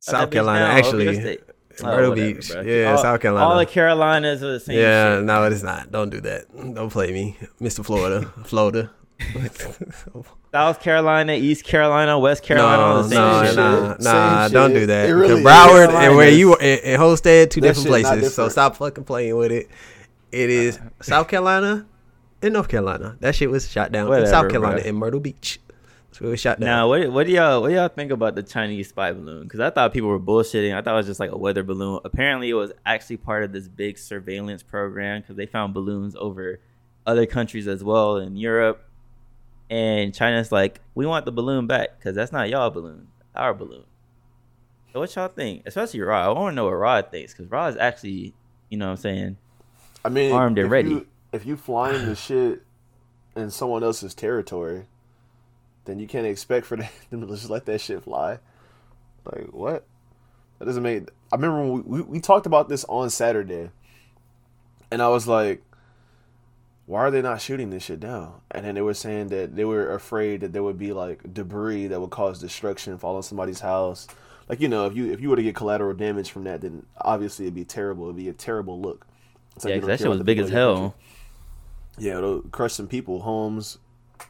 South 0.00 0.30
Carolina, 0.30 0.66
down 0.66 0.84
over 0.84 1.02
your 1.02 1.12
actually. 1.12 1.20
state. 1.20 1.40
Uh, 1.48 1.82
oh, 1.82 1.96
Myrtle 1.96 2.14
Beach. 2.14 2.50
bro. 2.50 2.60
Yeah, 2.62 2.92
all, 2.92 2.98
South 2.98 3.20
Carolina. 3.20 3.46
All 3.46 3.58
the 3.58 3.66
Carolinas 3.66 4.42
are 4.42 4.52
the 4.52 4.60
same 4.60 4.78
yeah, 4.78 5.16
shit. 5.16 5.24
no, 5.24 5.44
it 5.44 5.52
is 5.52 5.62
not. 5.62 5.90
Don't 5.90 6.10
do 6.10 6.20
that. 6.22 6.44
Don't 6.74 6.90
play 6.90 7.12
me, 7.12 7.36
Mr. 7.60 7.84
Florida, 7.84 8.22
Florida. 8.44 8.90
South 10.52 10.80
Carolina, 10.80 11.32
East 11.32 11.64
Carolina, 11.64 12.18
West 12.18 12.42
Carolina, 12.42 12.82
all 12.82 12.96
no, 12.96 13.02
the 13.02 13.08
same 13.08 13.18
no, 13.18 13.44
shit. 13.46 13.56
nah, 13.56 13.92
shit. 13.92 14.00
nah, 14.02 14.42
Same 14.44 14.52
don't 14.52 14.72
do 14.74 14.86
that. 14.86 15.08
It 15.08 15.12
really 15.12 15.42
Because 15.42 15.44
Broward 15.44 15.88
is. 15.88 15.94
and 15.94 16.16
where 16.16 16.30
you 16.30 16.54
and, 16.54 16.80
and 16.82 16.96
Holstead, 17.02 17.50
two 17.50 17.60
That 17.60 17.68
different 17.68 17.88
shit 17.94 18.02
not 18.02 18.12
places. 18.14 18.34
So 18.34 18.48
stop 18.48 18.76
fucking 18.76 19.04
playing 19.04 19.36
with 19.36 19.52
it. 19.52 19.68
It 20.32 20.50
is 20.50 20.78
South 21.02 21.28
Carolina 21.28 21.86
and 22.42 22.54
North 22.54 22.68
Carolina. 22.68 23.16
That 23.20 23.34
shit 23.34 23.50
was 23.50 23.70
shot 23.70 23.92
down 23.92 24.12
in 24.12 24.26
South 24.26 24.50
Carolina 24.50 24.80
bruh. 24.80 24.84
in 24.86 24.94
Myrtle 24.96 25.20
Beach. 25.20 25.60
That's 26.16 26.22
where 26.22 26.32
it 26.32 26.38
shot 26.38 26.60
down. 26.60 26.66
Now, 26.66 26.88
what 26.88 27.12
what 27.12 27.26
do 27.26 27.32
y'all 27.32 27.60
what 27.60 27.68
do 27.68 27.74
y'all 27.74 27.88
think 27.88 28.10
about 28.10 28.34
the 28.36 28.42
Chinese 28.42 28.88
spy 28.88 29.12
balloon? 29.12 29.42
Because 29.42 29.60
I 29.60 29.68
thought 29.68 29.92
people 29.92 30.08
were 30.08 30.18
bullshitting. 30.18 30.74
I 30.74 30.80
thought 30.80 30.94
it 30.94 30.96
was 30.96 31.06
just 31.06 31.20
like 31.20 31.30
a 31.30 31.36
weather 31.36 31.62
balloon. 31.62 32.00
Apparently, 32.04 32.48
it 32.48 32.54
was 32.54 32.72
actually 32.86 33.18
part 33.18 33.44
of 33.44 33.52
this 33.52 33.68
big 33.68 33.98
surveillance 33.98 34.62
program 34.62 35.20
because 35.20 35.36
they 35.36 35.44
found 35.44 35.74
balloons 35.74 36.16
over 36.16 36.58
other 37.06 37.26
countries 37.26 37.68
as 37.68 37.84
well 37.84 38.16
in 38.16 38.34
Europe. 38.34 38.82
And 39.68 40.14
China's 40.14 40.50
like, 40.50 40.80
we 40.94 41.04
want 41.04 41.26
the 41.26 41.32
balloon 41.32 41.66
back 41.66 41.98
because 41.98 42.14
that's 42.14 42.32
not 42.32 42.48
y'all 42.48 42.70
balloon, 42.70 43.08
our 43.34 43.52
balloon. 43.52 43.84
So 44.94 45.00
what 45.00 45.14
y'all 45.14 45.28
think? 45.28 45.64
Especially 45.66 46.00
Rod. 46.00 46.24
I 46.24 46.32
want 46.32 46.52
to 46.52 46.56
know 46.56 46.64
what 46.64 46.70
Rod 46.70 47.10
thinks 47.10 47.34
because 47.34 47.50
Rod 47.50 47.74
is 47.74 47.76
actually, 47.76 48.32
you 48.70 48.78
know, 48.78 48.86
what 48.86 48.92
I'm 48.92 48.96
saying, 48.96 49.36
I 50.02 50.08
mean, 50.08 50.32
Armed 50.32 50.56
and 50.56 50.66
if 50.66 50.72
ready. 50.72 50.88
You, 50.88 51.06
if 51.32 51.44
you 51.44 51.58
flying 51.58 52.06
the 52.06 52.16
shit 52.16 52.62
in 53.34 53.50
someone 53.50 53.84
else's 53.84 54.14
territory, 54.14 54.86
then 55.86 55.98
you 55.98 56.06
can't 56.06 56.26
expect 56.26 56.66
for 56.66 56.76
them 57.10 57.20
to 57.20 57.26
just 57.26 57.50
let 57.50 57.66
that 57.66 57.80
shit 57.80 58.02
fly. 58.02 58.38
Like 59.24 59.46
what? 59.46 59.86
That 60.58 60.66
doesn't 60.66 60.82
make. 60.82 61.08
I 61.32 61.36
remember 61.36 61.60
when 61.60 61.72
we, 61.72 61.80
we, 61.80 62.02
we 62.02 62.20
talked 62.20 62.46
about 62.46 62.68
this 62.68 62.84
on 62.88 63.10
Saturday, 63.10 63.70
and 64.90 65.02
I 65.02 65.08
was 65.08 65.26
like, 65.26 65.62
"Why 66.86 67.00
are 67.00 67.10
they 67.10 67.22
not 67.22 67.40
shooting 67.40 67.70
this 67.70 67.84
shit 67.84 68.00
down?" 68.00 68.40
And 68.50 68.64
then 68.64 68.74
they 68.74 68.82
were 68.82 68.94
saying 68.94 69.28
that 69.28 69.56
they 69.56 69.64
were 69.64 69.92
afraid 69.92 70.40
that 70.40 70.52
there 70.52 70.62
would 70.62 70.78
be 70.78 70.92
like 70.92 71.34
debris 71.34 71.88
that 71.88 72.00
would 72.00 72.10
cause 72.10 72.40
destruction, 72.40 72.96
fall 72.98 73.16
on 73.16 73.22
somebody's 73.22 73.60
house. 73.60 74.06
Like 74.48 74.60
you 74.60 74.68
know, 74.68 74.86
if 74.86 74.96
you 74.96 75.12
if 75.12 75.20
you 75.20 75.28
were 75.28 75.36
to 75.36 75.42
get 75.42 75.54
collateral 75.54 75.94
damage 75.94 76.30
from 76.30 76.44
that, 76.44 76.62
then 76.62 76.86
obviously 76.98 77.46
it'd 77.46 77.54
be 77.54 77.64
terrible. 77.64 78.04
It'd 78.04 78.16
be 78.16 78.28
a 78.28 78.32
terrible 78.32 78.80
look. 78.80 79.06
It's 79.56 79.64
like 79.64 79.74
yeah, 79.74 79.80
that 79.80 79.98
shit 79.98 80.08
was 80.08 80.18
the 80.18 80.24
big 80.24 80.38
as 80.38 80.50
hell. 80.50 80.76
country. 80.76 81.00
Yeah, 81.98 82.18
it'll 82.18 82.42
crush 82.42 82.74
some 82.74 82.88
people, 82.88 83.20
homes, 83.20 83.78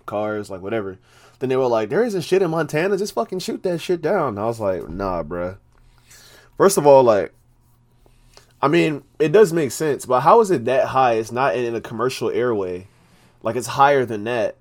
cars, 0.06 0.50
like 0.50 0.62
whatever. 0.62 0.98
Then 1.38 1.48
they 1.48 1.56
were 1.56 1.66
like, 1.66 1.88
"There 1.88 2.04
isn't 2.04 2.22
shit 2.22 2.42
in 2.42 2.50
Montana. 2.50 2.96
Just 2.96 3.14
fucking 3.14 3.40
shoot 3.40 3.62
that 3.62 3.80
shit 3.80 4.02
down." 4.02 4.30
And 4.30 4.40
I 4.40 4.46
was 4.46 4.60
like, 4.60 4.88
"Nah, 4.88 5.22
bruh. 5.22 5.58
First 6.56 6.78
of 6.78 6.86
all, 6.86 7.02
like, 7.02 7.32
I 8.62 8.68
mean, 8.68 9.04
it 9.18 9.32
does 9.32 9.52
make 9.52 9.70
sense, 9.70 10.06
but 10.06 10.20
how 10.20 10.40
is 10.40 10.50
it 10.50 10.64
that 10.64 10.88
high? 10.88 11.14
It's 11.14 11.32
not 11.32 11.54
in 11.54 11.74
a 11.74 11.80
commercial 11.80 12.30
airway. 12.30 12.88
Like, 13.42 13.56
it's 13.56 13.66
higher 13.66 14.04
than 14.04 14.24
that. 14.24 14.56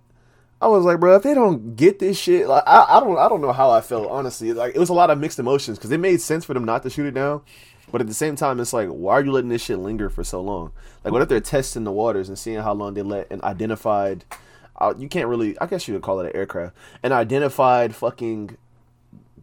I 0.62 0.68
was 0.68 0.84
like, 0.84 1.00
bro, 1.00 1.16
if 1.16 1.24
they 1.24 1.34
don't 1.34 1.76
get 1.76 2.00
this 2.00 2.18
shit, 2.18 2.48
like, 2.48 2.64
I, 2.66 2.98
I 2.98 3.00
don't, 3.00 3.18
I 3.18 3.30
don't 3.30 3.42
know 3.42 3.52
how 3.52 3.72
I 3.72 3.82
felt. 3.82 4.10
Honestly, 4.10 4.54
like, 4.54 4.76
it 4.76 4.80
was 4.80 4.90
a 4.90 4.94
lot 4.94 5.10
of 5.10 5.18
mixed 5.20 5.40
emotions 5.40 5.78
because 5.78 5.92
it 5.92 6.00
made 6.00 6.22
sense 6.22 6.46
for 6.46 6.54
them 6.54 6.66
not 6.66 6.84
to 6.84 6.90
shoot 6.90 7.06
it 7.06 7.14
down, 7.14 7.42
but 7.92 8.02
at 8.02 8.08
the 8.08 8.14
same 8.14 8.36
time, 8.36 8.60
it's 8.60 8.74
like, 8.74 8.90
why 8.90 9.14
are 9.14 9.24
you 9.24 9.32
letting 9.32 9.50
this 9.50 9.64
shit 9.64 9.80
linger 9.80 10.10
for 10.10 10.24
so 10.24 10.42
long? 10.42 10.72
Like, 11.04 11.14
what 11.14 11.22
if 11.22 11.30
they're 11.30 11.40
testing 11.40 11.84
the 11.84 11.92
waters 11.92 12.30
and 12.30 12.38
seeing 12.38 12.60
how 12.60 12.74
long 12.74 12.94
they 12.94 13.02
let 13.02 13.32
an 13.32 13.42
identified, 13.44 14.26
uh, 14.80 14.94
you 14.98 15.08
can't 15.08 15.28
really, 15.28 15.58
I 15.60 15.66
guess 15.68 15.88
you 15.88 15.94
would 15.94 16.04
call 16.04 16.20
it 16.20 16.28
an 16.28 16.36
aircraft, 16.36 16.76
an 17.04 17.12
identified 17.12 17.96
fucking 17.96 18.58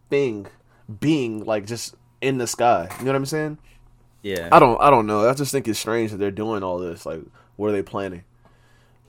thing, 0.09 0.47
being 0.99 1.43
like 1.45 1.65
just 1.65 1.95
in 2.21 2.37
the 2.37 2.47
sky. 2.47 2.87
You 2.99 3.05
know 3.05 3.11
what 3.11 3.17
I'm 3.17 3.25
saying? 3.25 3.57
Yeah. 4.21 4.49
I 4.51 4.59
don't, 4.59 4.79
I 4.81 4.89
don't 4.89 5.05
know. 5.07 5.27
I 5.29 5.33
just 5.33 5.51
think 5.51 5.67
it's 5.67 5.79
strange 5.79 6.11
that 6.11 6.17
they're 6.17 6.31
doing 6.31 6.63
all 6.63 6.77
this. 6.79 7.05
Like, 7.05 7.21
what 7.55 7.69
are 7.69 7.71
they 7.73 7.83
planning? 7.83 8.23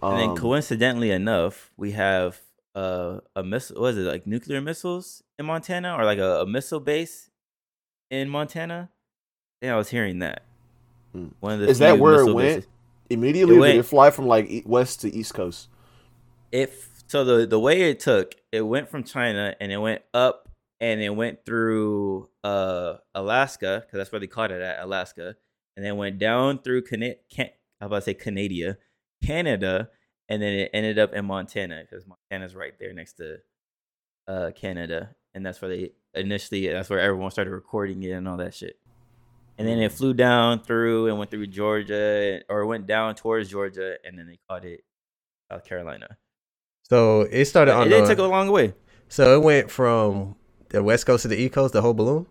And 0.03 0.19
then 0.19 0.31
Um, 0.31 0.37
coincidentally 0.37 1.11
enough, 1.11 1.71
we 1.77 1.93
have 1.93 2.41
uh, 2.75 3.21
a 3.37 3.43
missile. 3.43 3.81
Was 3.81 3.97
it 3.97 4.03
like 4.03 4.27
nuclear 4.27 4.61
missiles 4.61 5.23
in 5.39 5.47
Montana, 5.47 5.95
or 5.97 6.05
like 6.05 6.19
a, 6.19 6.41
a 6.43 6.47
missile 6.47 6.81
base 6.81 7.31
in 8.11 8.29
Montana? 8.29 8.91
Yeah, 9.63 9.75
I 9.75 9.77
was 9.79 9.89
hearing 9.89 10.19
that. 10.19 10.43
Hmm. 11.13 11.29
One 11.41 11.55
of 11.55 11.61
the 11.61 11.69
Is 11.69 11.79
that 11.79 11.99
where 11.99 12.21
it 12.21 12.35
went? 12.35 12.57
bases. 12.57 12.67
Immediately, 13.09 13.55
It 13.55 13.59
or 13.61 13.67
did 13.67 13.77
it 13.77 13.83
fly 13.85 14.11
from 14.11 14.27
like 14.27 14.63
west 14.67 15.01
to 15.03 15.15
east 15.15 15.33
coast? 15.33 15.69
If 16.55 17.03
so, 17.09 17.25
the 17.25 17.47
the 17.47 17.59
way 17.59 17.91
it 17.91 17.99
took, 17.99 18.37
it 18.53 18.61
went 18.61 18.89
from 18.89 19.03
China 19.03 19.57
and 19.61 19.73
it 19.73 19.79
went 19.79 20.03
up 20.15 20.49
and 20.81 21.03
it 21.03 21.11
went 21.11 21.45
through 21.45 22.29
uh 22.45 22.95
Alaska 23.13 23.83
because 23.85 23.99
that's 23.99 24.13
where 24.13 24.21
they 24.21 24.29
caught 24.29 24.53
it 24.53 24.63
at 24.63 24.79
Alaska, 24.79 25.35
and 25.77 25.85
then 25.85 25.97
went 25.97 26.19
down 26.19 26.61
through 26.63 26.83
Can- 26.83 27.03
I 27.03 27.51
about 27.81 27.97
to 27.97 28.03
say 28.03 28.15
Canada, 28.15 28.79
Canada, 29.25 29.89
and 30.29 30.41
then 30.41 30.53
it 30.53 30.71
ended 30.73 30.97
up 30.97 31.13
in 31.13 31.25
Montana 31.25 31.83
because 31.83 32.07
Montana's 32.07 32.55
right 32.55 32.73
there 32.79 32.93
next 32.93 33.15
to 33.15 33.39
uh 34.29 34.53
Canada, 34.55 35.17
and 35.35 35.45
that's 35.45 35.61
where 35.61 35.69
they 35.69 35.91
initially 36.15 36.69
that's 36.69 36.89
where 36.89 37.01
everyone 37.01 37.33
started 37.33 37.51
recording 37.51 38.01
it 38.05 38.13
and 38.13 38.29
all 38.29 38.37
that 38.37 38.55
shit. 38.55 38.79
And 39.59 39.67
then 39.67 39.79
it 39.81 39.91
flew 39.91 40.15
down 40.15 40.61
through 40.61 41.09
and 41.09 41.19
went 41.19 41.33
through 41.33 41.49
Georgia, 41.49 42.43
or 42.49 42.65
went 42.65 42.87
down 42.87 43.17
towards 43.17 43.51
Georgia, 43.51 43.97
and 44.05 44.17
then 44.17 44.29
they 44.29 44.39
caught 44.49 44.65
it 44.65 44.83
South 45.51 45.65
Carolina. 45.65 46.17
So 46.85 47.23
it 47.23 47.45
started 47.47 47.75
on 47.75 47.87
It 47.87 47.91
didn't 47.91 48.19
a 48.19 48.27
long 48.29 48.51
way. 48.51 48.75
so 49.09 49.37
it 49.37 49.43
went 49.43 49.71
from 49.71 50.37
the 50.71 50.83
west 50.83 51.07
coast 51.07 51.23
to 51.23 51.29
the 51.29 51.37
east 51.37 51.53
coast, 51.55 51.73
the 51.73 51.83
whole 51.83 51.95
balloon. 51.95 52.27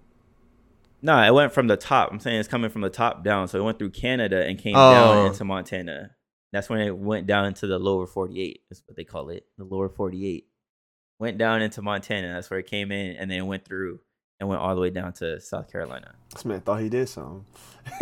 No, 1.02 1.22
it 1.22 1.34
went 1.34 1.52
from 1.52 1.68
the 1.68 1.76
top. 1.76 2.12
I'm 2.12 2.20
saying 2.20 2.40
it's 2.40 2.48
coming 2.48 2.70
from 2.70 2.82
the 2.82 2.90
top 2.90 3.24
down. 3.24 3.48
So 3.50 3.60
it 3.60 3.64
went 3.64 3.78
through 3.78 3.90
Canada 3.90 4.46
and 4.46 4.58
came 4.58 4.76
Oh. 4.76 4.92
down 4.94 5.28
into 5.28 5.44
Montana. 5.44 6.12
That's 6.54 6.70
when 6.70 6.80
it 6.82 6.96
went 6.98 7.26
down 7.28 7.46
into 7.46 7.68
the 7.68 7.78
lower 7.80 8.06
48. 8.06 8.62
That's 8.70 8.82
what 8.86 8.96
they 8.96 9.04
call 9.04 9.30
it. 9.30 9.46
The 9.58 9.64
lower 9.66 9.90
48. 9.90 10.46
Went 11.20 11.38
down 11.38 11.62
into 11.62 11.82
Montana. 11.82 12.34
That's 12.34 12.50
where 12.50 12.60
it 12.60 12.68
came 12.68 12.92
in 12.92 13.16
and 13.18 13.30
then 13.30 13.48
went 13.48 13.66
through 13.66 14.00
and 14.44 14.50
went 14.50 14.62
all 14.62 14.76
the 14.76 14.82
way 14.82 14.90
down 14.90 15.14
to 15.14 15.40
South 15.40 15.72
Carolina. 15.72 16.12
This 16.34 16.44
man 16.44 16.60
thought 16.60 16.82
he 16.82 16.90
did 16.90 17.08
something. 17.08 17.46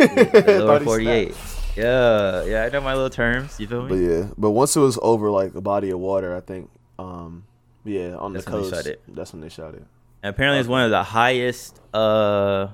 Lower 0.00 0.80
48. 0.80 1.34
Yeah. 1.76 2.44
Yeah, 2.44 2.64
I 2.64 2.68
know 2.68 2.80
my 2.80 2.94
little 2.94 3.10
terms. 3.10 3.60
You 3.60 3.68
feel 3.68 3.82
me? 3.84 3.88
But 3.90 3.94
yeah, 3.94 4.28
but 4.36 4.50
once 4.50 4.74
it 4.76 4.80
was 4.80 4.98
over 5.02 5.30
like 5.30 5.54
a 5.54 5.60
body 5.60 5.90
of 5.90 6.00
water, 6.00 6.34
I 6.36 6.40
think, 6.40 6.68
um, 6.98 7.44
yeah, 7.84 8.16
on 8.16 8.32
That's 8.32 8.44
the 8.44 8.50
when 8.52 8.62
they 8.62 8.70
coast, 8.70 8.84
shot 8.84 8.92
it. 8.92 9.02
that's 9.08 9.32
when 9.32 9.40
they 9.40 9.48
shot 9.48 9.74
it. 9.74 9.84
And 10.24 10.30
apparently 10.34 10.58
it's 10.58 10.68
one 10.68 10.82
of 10.82 10.90
the 10.90 11.02
highest 11.04 11.80
uh 11.94 12.68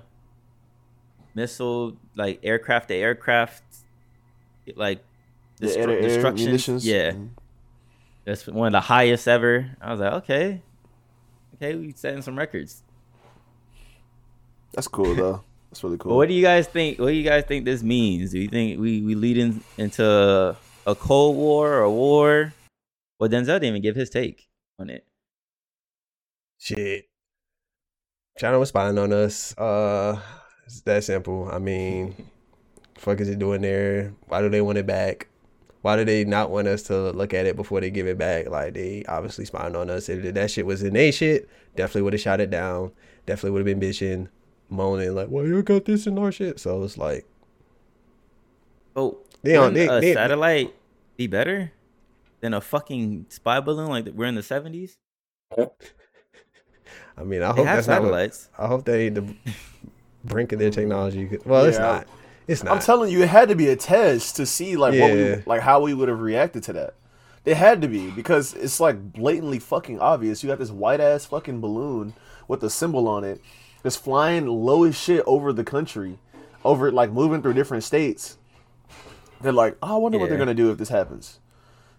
missile 1.34 1.96
like 2.16 2.40
aircraft 2.42 2.88
to 2.88 2.94
aircraft 2.94 3.62
like 4.76 5.04
destru- 5.60 6.00
destruction. 6.02 6.46
munitions? 6.46 6.86
Yeah. 6.86 7.12
Mhm. 7.12 7.28
That's 8.24 8.46
one 8.46 8.68
of 8.68 8.72
the 8.72 8.80
highest 8.80 9.28
ever. 9.28 9.70
I 9.80 9.90
was 9.90 10.00
like, 10.00 10.12
okay. 10.24 10.62
Okay, 11.56 11.74
we 11.74 11.92
setting 11.96 12.22
some 12.22 12.36
records. 12.38 12.82
That's 14.78 14.86
cool 14.86 15.12
though. 15.12 15.42
That's 15.70 15.82
really 15.82 15.98
cool. 15.98 16.16
What 16.16 16.28
do 16.28 16.34
you 16.34 16.40
guys 16.40 16.68
think? 16.68 17.00
What 17.00 17.08
do 17.08 17.14
you 17.14 17.28
guys 17.28 17.42
think 17.46 17.64
this 17.64 17.82
means? 17.82 18.30
Do 18.30 18.38
you 18.38 18.46
think 18.46 18.78
we 18.78 19.02
we 19.02 19.16
leading 19.16 19.60
into 19.76 20.56
a 20.86 20.94
cold 20.94 21.34
war 21.34 21.72
or 21.72 21.82
a 21.82 21.90
war? 21.90 22.54
Well, 23.18 23.28
Denzel 23.28 23.58
didn't 23.58 23.64
even 23.64 23.82
give 23.82 23.96
his 23.96 24.08
take 24.08 24.48
on 24.78 24.88
it. 24.88 25.04
Shit. 26.58 27.08
China 28.38 28.60
was 28.60 28.68
spying 28.68 28.98
on 28.98 29.12
us. 29.12 29.52
Uh, 29.58 30.20
it's 30.64 30.80
that 30.82 31.02
simple. 31.02 31.48
I 31.50 31.58
mean, 31.58 32.14
fuck 32.98 33.20
is 33.20 33.28
it 33.28 33.40
doing 33.40 33.62
there? 33.62 34.14
Why 34.28 34.42
do 34.42 34.48
they 34.48 34.60
want 34.60 34.78
it 34.78 34.86
back? 34.86 35.26
Why 35.82 35.96
do 35.96 36.04
they 36.04 36.24
not 36.24 36.52
want 36.52 36.68
us 36.68 36.84
to 36.84 37.10
look 37.10 37.34
at 37.34 37.46
it 37.46 37.56
before 37.56 37.80
they 37.80 37.90
give 37.90 38.06
it 38.06 38.16
back? 38.16 38.48
Like 38.48 38.74
they 38.74 39.04
obviously 39.08 39.44
spying 39.44 39.74
on 39.74 39.90
us. 39.90 40.08
If 40.08 40.32
that 40.34 40.52
shit 40.52 40.66
was 40.66 40.84
in 40.84 40.94
their 40.94 41.10
shit, 41.10 41.48
definitely 41.74 42.02
would 42.02 42.12
have 42.12 42.22
shot 42.22 42.40
it 42.40 42.50
down. 42.50 42.92
Definitely 43.26 43.50
would 43.50 43.66
have 43.66 43.80
been 43.80 43.90
bitching, 43.90 44.28
moaning 44.68 45.14
like, 45.14 45.28
"Well, 45.30 45.46
you 45.46 45.62
got 45.62 45.84
this 45.84 46.06
in 46.06 46.18
our 46.18 46.30
shit." 46.32 46.58
So 46.60 46.82
it's 46.82 46.98
like, 46.98 47.26
Oh, 48.96 49.18
They 49.42 49.56
on- 49.56 49.72
wouldn't 49.74 49.88
they- 49.88 49.96
a 49.96 50.00
they- 50.00 50.14
satellite 50.14 50.74
be 51.16 51.26
better 51.26 51.72
than 52.40 52.52
a 52.54 52.60
fucking 52.60 53.26
spy 53.28 53.60
balloon 53.60 53.88
like 53.88 54.06
we're 54.14 54.26
in 54.26 54.34
the 54.34 54.42
seventies? 54.42 54.96
I 57.16 57.24
mean, 57.24 57.42
I 57.42 57.48
hope 57.48 57.58
have 57.66 57.76
that's 57.76 57.86
not. 57.88 58.02
What, 58.02 58.06
satellites. 58.08 58.48
I 58.58 58.66
hope 58.66 58.84
they 58.84 59.06
ain't 59.06 59.14
the 59.16 59.34
brink 60.24 60.52
of 60.52 60.58
their 60.58 60.70
technology. 60.70 61.38
Well, 61.44 61.64
it's 61.64 61.78
not. 61.78 62.06
It's 62.46 62.62
not. 62.62 62.74
I'm 62.76 62.80
telling 62.80 63.10
you, 63.12 63.22
it 63.22 63.28
had 63.28 63.48
to 63.50 63.54
be 63.56 63.68
a 63.68 63.76
test 63.76 64.36
to 64.36 64.46
see 64.46 64.76
like 64.76 64.98
what 64.98 65.12
we 65.12 65.42
like 65.46 65.60
how 65.60 65.80
we 65.80 65.94
would 65.94 66.08
have 66.08 66.20
reacted 66.20 66.62
to 66.64 66.72
that. 66.74 66.94
It 67.44 67.56
had 67.56 67.80
to 67.82 67.88
be 67.88 68.10
because 68.10 68.54
it's 68.54 68.78
like 68.80 69.12
blatantly 69.12 69.58
fucking 69.58 70.00
obvious. 70.00 70.42
You 70.42 70.48
got 70.48 70.58
this 70.58 70.70
white 70.70 71.00
ass 71.00 71.24
fucking 71.24 71.60
balloon 71.60 72.14
with 72.46 72.62
a 72.64 72.70
symbol 72.70 73.08
on 73.08 73.24
it 73.24 73.40
that's 73.82 73.96
flying 73.96 74.46
low 74.46 74.84
as 74.84 74.98
shit 74.98 75.22
over 75.26 75.52
the 75.52 75.64
country, 75.64 76.18
over 76.64 76.90
like 76.92 77.10
moving 77.12 77.42
through 77.42 77.54
different 77.54 77.84
states. 77.84 78.36
They're 79.40 79.52
like, 79.52 79.76
oh, 79.82 79.94
I 79.94 79.98
wonder 79.98 80.18
what 80.18 80.28
they're 80.28 80.38
gonna 80.38 80.54
do 80.54 80.70
if 80.70 80.78
this 80.78 80.88
happens. 80.88 81.38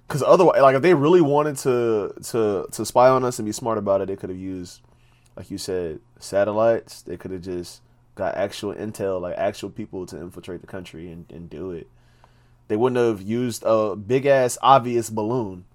Because 0.08 0.24
otherwise, 0.24 0.62
like 0.62 0.76
if 0.76 0.82
they 0.82 0.94
really 0.94 1.22
wanted 1.22 1.56
to 1.58 2.14
to 2.32 2.68
to 2.72 2.86
spy 2.86 3.10
on 3.10 3.24
us 3.24 3.40
and 3.40 3.46
be 3.46 3.52
smart 3.52 3.78
about 3.78 4.02
it, 4.02 4.08
they 4.08 4.16
could 4.16 4.30
have 4.30 4.40
used, 4.40 4.82
like 5.38 5.50
you 5.52 5.58
said, 5.58 6.00
satellites. 6.20 7.02
They 7.04 7.16
could 7.16 7.32
have 7.32 7.42
just 7.42 7.82
got 8.16 8.36
actual 8.36 8.74
intel, 8.74 9.22
like 9.22 9.36
actual 9.38 9.70
people 9.70 10.06
to 10.08 10.18
infiltrate 10.18 10.62
the 10.62 10.68
country 10.68 11.10
and, 11.12 11.26
and 11.32 11.50
do 11.50 11.72
it. 11.72 11.88
They 12.68 12.76
wouldn't 12.76 12.98
have 13.04 13.22
used 13.26 13.64
a 13.66 13.96
big 13.96 14.26
ass 14.26 14.58
obvious 14.62 15.10
balloon 15.10 15.66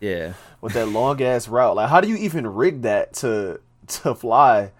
Yeah. 0.00 0.34
with 0.60 0.74
that 0.74 0.88
long 0.88 1.20
ass 1.22 1.48
route. 1.48 1.74
Like, 1.76 1.88
how 1.88 2.00
do 2.00 2.08
you 2.08 2.16
even 2.16 2.46
rig 2.46 2.82
that 2.82 3.14
to 3.14 3.60
to 4.02 4.14
fly 4.14 4.72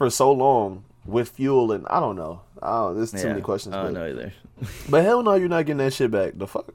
for 0.00 0.08
so 0.08 0.32
long 0.32 0.82
with 1.04 1.28
fuel? 1.28 1.72
And 1.72 1.86
I 1.88 2.00
don't 2.00 2.16
know. 2.16 2.40
I 2.62 2.70
don't. 2.70 2.96
There's 2.96 3.12
too 3.12 3.18
yeah. 3.18 3.26
many 3.26 3.42
questions. 3.42 3.74
I 3.74 3.82
don't 3.82 3.92
but, 3.92 4.00
know 4.00 4.08
either. 4.08 4.32
but 4.88 5.04
hell 5.04 5.22
no, 5.22 5.34
you're 5.34 5.46
not 5.46 5.66
getting 5.66 5.76
that 5.76 5.92
shit 5.92 6.10
back. 6.10 6.32
The 6.36 6.46
fuck. 6.46 6.72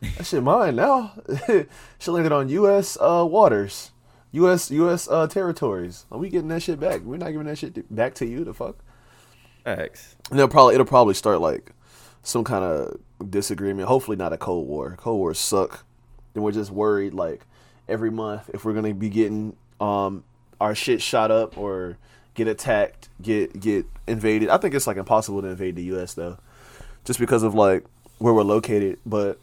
That 0.00 0.26
shit 0.26 0.42
mine 0.42 0.74
now. 0.74 1.12
she 2.00 2.10
landed 2.10 2.32
on 2.32 2.48
U.S. 2.48 2.98
Uh, 3.00 3.24
waters, 3.30 3.92
U.S. 4.32 4.72
U.S. 4.72 5.06
Uh, 5.08 5.28
territories. 5.28 6.04
Are 6.10 6.18
we 6.18 6.30
getting 6.30 6.48
that 6.48 6.64
shit 6.64 6.80
back? 6.80 7.02
We're 7.02 7.16
not 7.16 7.30
giving 7.30 7.46
that 7.46 7.58
shit 7.58 7.94
back 7.94 8.14
to 8.14 8.26
you. 8.26 8.42
The 8.42 8.54
fuck. 8.54 8.76
Facts. 9.62 10.16
And 10.28 10.36
they'll 10.36 10.48
probably 10.48 10.74
it'll 10.74 10.84
probably 10.84 11.14
start 11.14 11.40
like 11.40 11.70
some 12.24 12.42
kind 12.42 12.64
of 12.64 12.98
disagreement. 13.30 13.86
Hopefully 13.86 14.16
not 14.16 14.32
a 14.32 14.36
cold 14.36 14.66
war. 14.66 14.96
Cold 14.98 15.18
wars 15.18 15.38
suck. 15.38 15.84
And 16.34 16.42
we're 16.42 16.50
just 16.50 16.72
worried 16.72 17.14
like 17.14 17.46
every 17.88 18.10
month 18.10 18.50
if 18.52 18.64
we're 18.64 18.74
gonna 18.74 18.94
be 18.94 19.10
getting 19.10 19.56
um 19.78 20.24
our 20.60 20.74
shit 20.74 21.00
shot 21.00 21.30
up 21.30 21.56
or 21.56 21.96
get 22.38 22.46
attacked, 22.48 23.08
get 23.20 23.58
get 23.58 23.84
invaded. 24.06 24.48
I 24.48 24.56
think 24.58 24.74
it's 24.74 24.86
like 24.86 24.96
impossible 24.96 25.42
to 25.42 25.48
invade 25.48 25.74
the 25.74 25.82
U.S. 25.84 26.14
though, 26.14 26.38
just 27.04 27.18
because 27.18 27.42
of 27.42 27.54
like 27.54 27.84
where 28.18 28.32
we're 28.32 28.44
located. 28.44 28.98
But 29.04 29.38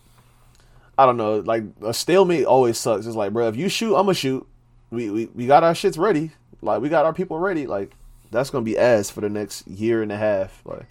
I 0.98 1.06
don't 1.06 1.18
know. 1.18 1.40
Like 1.40 1.64
a 1.84 1.94
stalemate 1.94 2.46
always 2.46 2.78
sucks. 2.78 3.06
It's 3.06 3.16
like, 3.16 3.34
bro, 3.34 3.50
if 3.50 3.58
you 3.58 3.68
shoot, 3.70 3.96
I'm 3.96 4.06
gonna 4.06 4.14
shoot. 4.16 4.48
We 4.90 5.12
we 5.12 5.26
we 5.28 5.46
got 5.46 5.64
our 5.64 5.74
shits 5.74 6.00
ready. 6.00 6.32
Like 6.62 6.82
we 6.82 6.88
got 6.90 7.06
our 7.06 7.14
people 7.14 7.38
ready. 7.38 7.68
Like 7.68 7.92
that's 8.32 8.50
gonna 8.50 8.64
be 8.64 8.78
ass 8.78 9.10
for 9.10 9.20
the 9.22 9.30
next 9.30 9.68
year 9.68 10.02
and 10.02 10.12
a 10.12 10.18
half. 10.18 10.62
Like, 10.66 10.86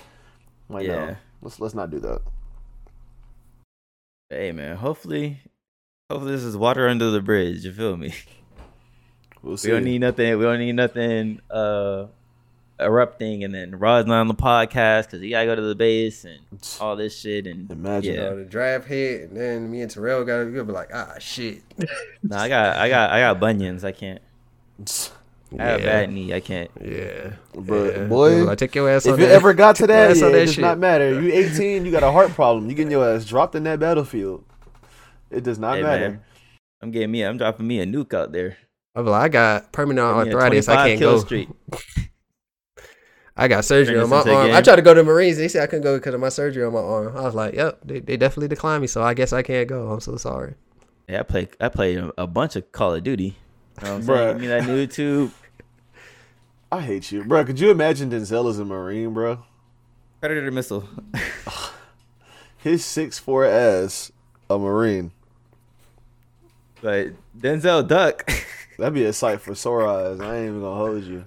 like 0.69 0.87
Yeah. 0.87 1.07
no, 1.07 1.17
let's 1.41 1.59
let's 1.59 1.75
not 1.75 1.91
do 1.91 2.01
that. 2.01 2.21
Hey 4.29 4.53
man, 4.53 4.77
hopefully, 4.77 5.41
hopefully 6.11 6.33
this 6.33 6.45
is 6.45 6.57
water 6.57 6.87
under 6.87 7.11
the 7.11 7.23
bridge. 7.23 7.65
You 7.65 7.73
feel 7.73 7.97
me? 7.97 8.15
We'll 9.45 9.57
see. 9.59 9.69
We 9.69 9.75
don't 9.75 9.85
need 9.85 10.01
nothing. 10.01 10.39
We 10.39 10.45
don't 10.45 10.59
need 10.59 10.73
nothing 10.73 11.41
uh 11.51 12.07
erupting, 12.81 13.45
and 13.45 13.55
then 13.55 13.79
Rod's 13.79 14.09
not 14.09 14.21
on 14.21 14.27
the 14.29 14.35
podcast 14.35 15.05
because 15.05 15.21
he 15.21 15.31
gotta 15.31 15.47
go 15.47 15.55
to 15.55 15.63
the 15.63 15.75
base 15.77 16.25
and 16.25 16.41
all 16.81 16.97
this 16.97 17.17
shit. 17.19 17.47
And 17.47 17.71
Imagine. 17.71 18.15
yeah, 18.15 18.31
the 18.31 18.45
draft 18.45 18.87
hit, 18.89 19.29
and 19.29 19.37
then 19.37 19.71
me 19.71 19.83
and 19.83 19.91
Terrell 19.91 20.25
got 20.25 20.39
to 20.45 20.65
be 20.65 20.73
like, 20.73 20.89
ah, 20.93 21.15
shit. 21.21 21.63
no, 22.23 22.37
I 22.37 22.49
got, 22.49 22.77
I 22.77 22.89
got, 22.89 23.11
I 23.11 23.21
got 23.21 23.39
bunions. 23.39 23.85
I 23.85 23.93
can't. 23.93 24.21
I 25.57 25.63
have 25.63 25.81
Yeah. 25.81 25.87
bad 25.87 26.13
knee. 26.13 26.35
I 26.35 26.41
can't. 26.41 26.71
Yeah, 26.83 27.35
But, 27.55 27.95
yeah. 27.97 28.05
boy, 28.07 28.49
I 28.51 28.55
take 28.57 28.75
your 28.75 28.91
ass. 28.91 29.07
If 29.07 29.13
on 29.13 29.21
it 29.21 29.27
that. 29.27 29.33
ever 29.35 29.55
got 29.55 29.77
to 29.77 29.87
that, 29.87 30.11
ass 30.11 30.19
yeah, 30.21 30.27
on 30.27 30.35
it 30.35 30.39
does 30.47 30.55
shit. 30.55 30.63
not 30.63 30.79
matter. 30.79 31.21
You 31.21 31.33
18, 31.33 31.85
you 31.85 31.93
got 31.93 32.03
a 32.03 32.11
heart 32.11 32.31
problem. 32.31 32.69
You 32.69 32.75
getting 32.75 32.91
your 32.91 33.09
ass 33.09 33.25
dropped 33.25 33.55
in 33.55 33.63
that 33.65 33.79
battlefield. 33.79 34.43
It 35.31 35.45
does 35.45 35.59
not 35.61 35.77
Hey, 35.77 35.83
matter. 35.83 36.09
man, 36.11 36.21
I'm 36.83 36.91
getting 36.91 37.13
me. 37.13 37.23
I'm 37.23 37.37
dropping 37.39 37.67
me 37.69 37.79
a 37.81 37.87
nuke 37.87 38.13
out 38.15 38.33
there. 38.33 38.57
I'm 38.95 39.07
like, 39.07 39.23
I 39.23 39.29
got 39.29 39.73
permanent 39.73 40.07
Give 40.07 40.27
me 40.27 40.33
a 40.33 40.37
arthritis. 40.37 40.69
I 40.69 40.89
can't 40.89 41.01
go. 41.01 41.19
streak. 41.19 41.49
I 43.37 43.49
got 43.49 43.65
surgery 43.65 43.99
on 43.99 44.09
my 44.09 44.19
arm. 44.19 44.47
game. 44.47 44.55
I 44.55 44.63
tried 44.63 44.77
to 44.77 44.83
go 44.83 44.95
to 44.95 45.03
Marines. 45.03 45.37
They 45.39 45.49
said 45.49 45.65
I 45.65 45.67
couldn't 45.67 45.83
go 45.83 45.97
because 45.99 46.15
of 46.15 46.21
my 46.21 46.29
surgery 46.29 46.63
on 46.65 46.73
my 46.73 46.79
arm. 46.79 47.17
I 47.17 47.23
was 47.23 47.35
like, 47.35 47.55
yep, 47.55 47.81
they, 47.85 47.99
they 47.99 48.17
definitely 48.17 48.47
declined 48.47 48.83
me. 48.83 48.87
So 48.87 49.03
I 49.03 49.13
guess 49.15 49.33
I 49.33 49.43
can't 49.43 49.69
go. 49.69 49.91
I'm 49.91 49.99
so 50.01 50.17
sorry. 50.17 50.55
Yeah, 51.09 51.21
I 51.21 51.23
play. 51.25 51.49
I 51.61 51.69
play 51.69 51.97
a, 51.97 52.13
a 52.17 52.27
bunch 52.29 52.55
of 52.55 52.71
Call 52.71 52.95
of 52.95 53.03
Duty. 53.03 53.25
You 53.25 53.33
know 53.89 53.95
what 53.95 54.03
I'm 54.03 54.03
Bruh. 54.03 54.07
saying? 54.07 54.33
Give 54.35 54.41
me 54.43 54.47
that 54.47 54.63
noob 54.63 54.93
tube. 54.93 55.33
I 56.73 56.81
hate 56.81 57.11
you, 57.11 57.25
bro. 57.25 57.45
Could 57.45 57.59
you 57.59 57.71
imagine 57.73 58.11
Denzel 58.11 58.49
as 58.49 58.59
a 58.61 58.65
Marine, 58.65 59.13
bro? 59.13 59.43
Predator 60.21 60.51
missile. 60.53 60.89
His 62.59 62.85
six 62.85 63.19
four 63.19 63.45
ass 63.45 64.13
a 64.49 64.59
Marine. 64.59 65.11
but 66.81 67.09
Denzel 67.37 67.87
Duck. 67.87 68.31
That'd 68.79 68.95
be 68.95 69.05
a 69.05 69.13
sight 69.13 69.41
for 69.41 69.55
sore 69.55 69.87
eyes. 69.87 70.21
I 70.21 70.37
ain't 70.37 70.49
even 70.49 70.61
gonna 70.61 70.75
hold 70.77 71.05
you, 71.05 71.25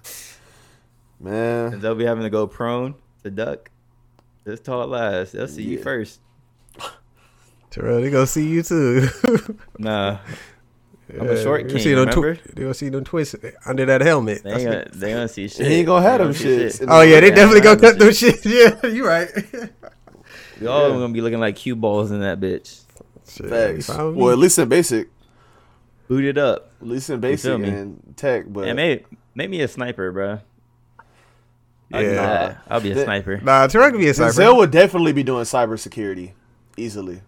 man. 1.19 1.79
They'll 1.79 1.95
be 1.95 2.05
having 2.05 2.23
to 2.23 2.29
go 2.29 2.47
prone 2.47 2.95
to 3.23 3.29
duck. 3.31 3.69
This 4.43 4.59
tall 4.59 4.95
ass. 4.95 5.31
They'll 5.31 5.47
see 5.47 5.63
you 5.63 5.77
first. 5.81 6.19
Terrell, 7.69 8.01
they 8.01 8.09
gonna 8.09 8.27
see 8.27 8.47
you 8.47 8.63
too. 8.63 9.07
Nah. 9.79 10.19
I'm 11.09 11.29
a 11.29 11.41
short 11.41 11.63
They 11.63 11.69
king, 11.75 11.79
See 11.81 11.93
them 11.93 11.99
remember? 12.09 12.35
twi- 12.35 12.51
they 12.53 12.61
gonna 12.63 12.73
see 12.73 12.89
them 12.89 13.05
twists 13.05 13.35
under 13.65 13.85
that 13.85 14.01
helmet. 14.01 14.43
They 14.43 14.51
ain't 14.51 14.63
gonna, 14.65 14.87
they 14.93 15.11
gonna 15.13 15.27
see 15.29 15.47
shit. 15.47 15.65
He 15.67 15.73
ain't 15.75 15.85
gonna 15.87 16.01
have 16.01 16.17
them 16.19 16.33
gonna 16.33 16.37
shits. 16.39 16.79
shit. 16.79 16.89
Oh 16.89 16.99
yeah, 17.01 17.21
they 17.21 17.29
definitely 17.29 17.61
gonna 17.61 17.79
cut 17.79 17.97
them 17.97 18.11
shit. 18.11 18.45
Yeah, 18.45 18.85
you 18.87 19.07
right. 19.07 19.29
We 20.59 20.67
all 20.67 20.89
Yeah. 20.89 20.95
gonna 20.95 21.13
be 21.13 21.21
looking 21.21 21.39
like 21.39 21.55
cue 21.55 21.77
balls 21.77 22.11
in 22.11 22.19
that 22.21 22.41
bitch. 22.41 22.81
Shit, 23.29 23.47
Facts. 23.49 23.85
fine 23.87 24.05
with 24.07 24.15
me. 24.15 24.21
Well, 24.21 24.31
at 24.33 24.37
least 24.37 24.59
in 24.59 24.67
basic, 24.67 25.07
Booted 26.07 26.37
up. 26.37 26.71
at 26.81 26.87
least 26.87 27.09
in 27.09 27.19
basic 27.19 27.59
me? 27.59 27.69
and 27.69 28.13
tech, 28.15 28.45
but 28.47 28.67
And 28.67 28.75
make 28.77 29.05
make 29.35 29.49
me 29.49 29.61
a 29.61 29.67
sniper, 29.67 30.11
bro. 30.11 30.39
I'll 31.93 32.01
Yeah. 32.03 32.13
that. 32.13 32.61
I'll 32.69 32.81
be 32.81 32.91
a 32.91 33.03
sniper. 33.03 33.39
nah, 33.43 33.67
Terrell 33.67 33.89
can 33.91 33.99
be 33.99 34.07
a 34.09 34.13
sniper. 34.13 34.33
Denzel 34.33 34.57
would 34.57 34.71
definitely 34.71 35.13
be 35.13 35.23
doing 35.23 35.43
cybersecurity 35.43 36.31
easily. 36.75 37.21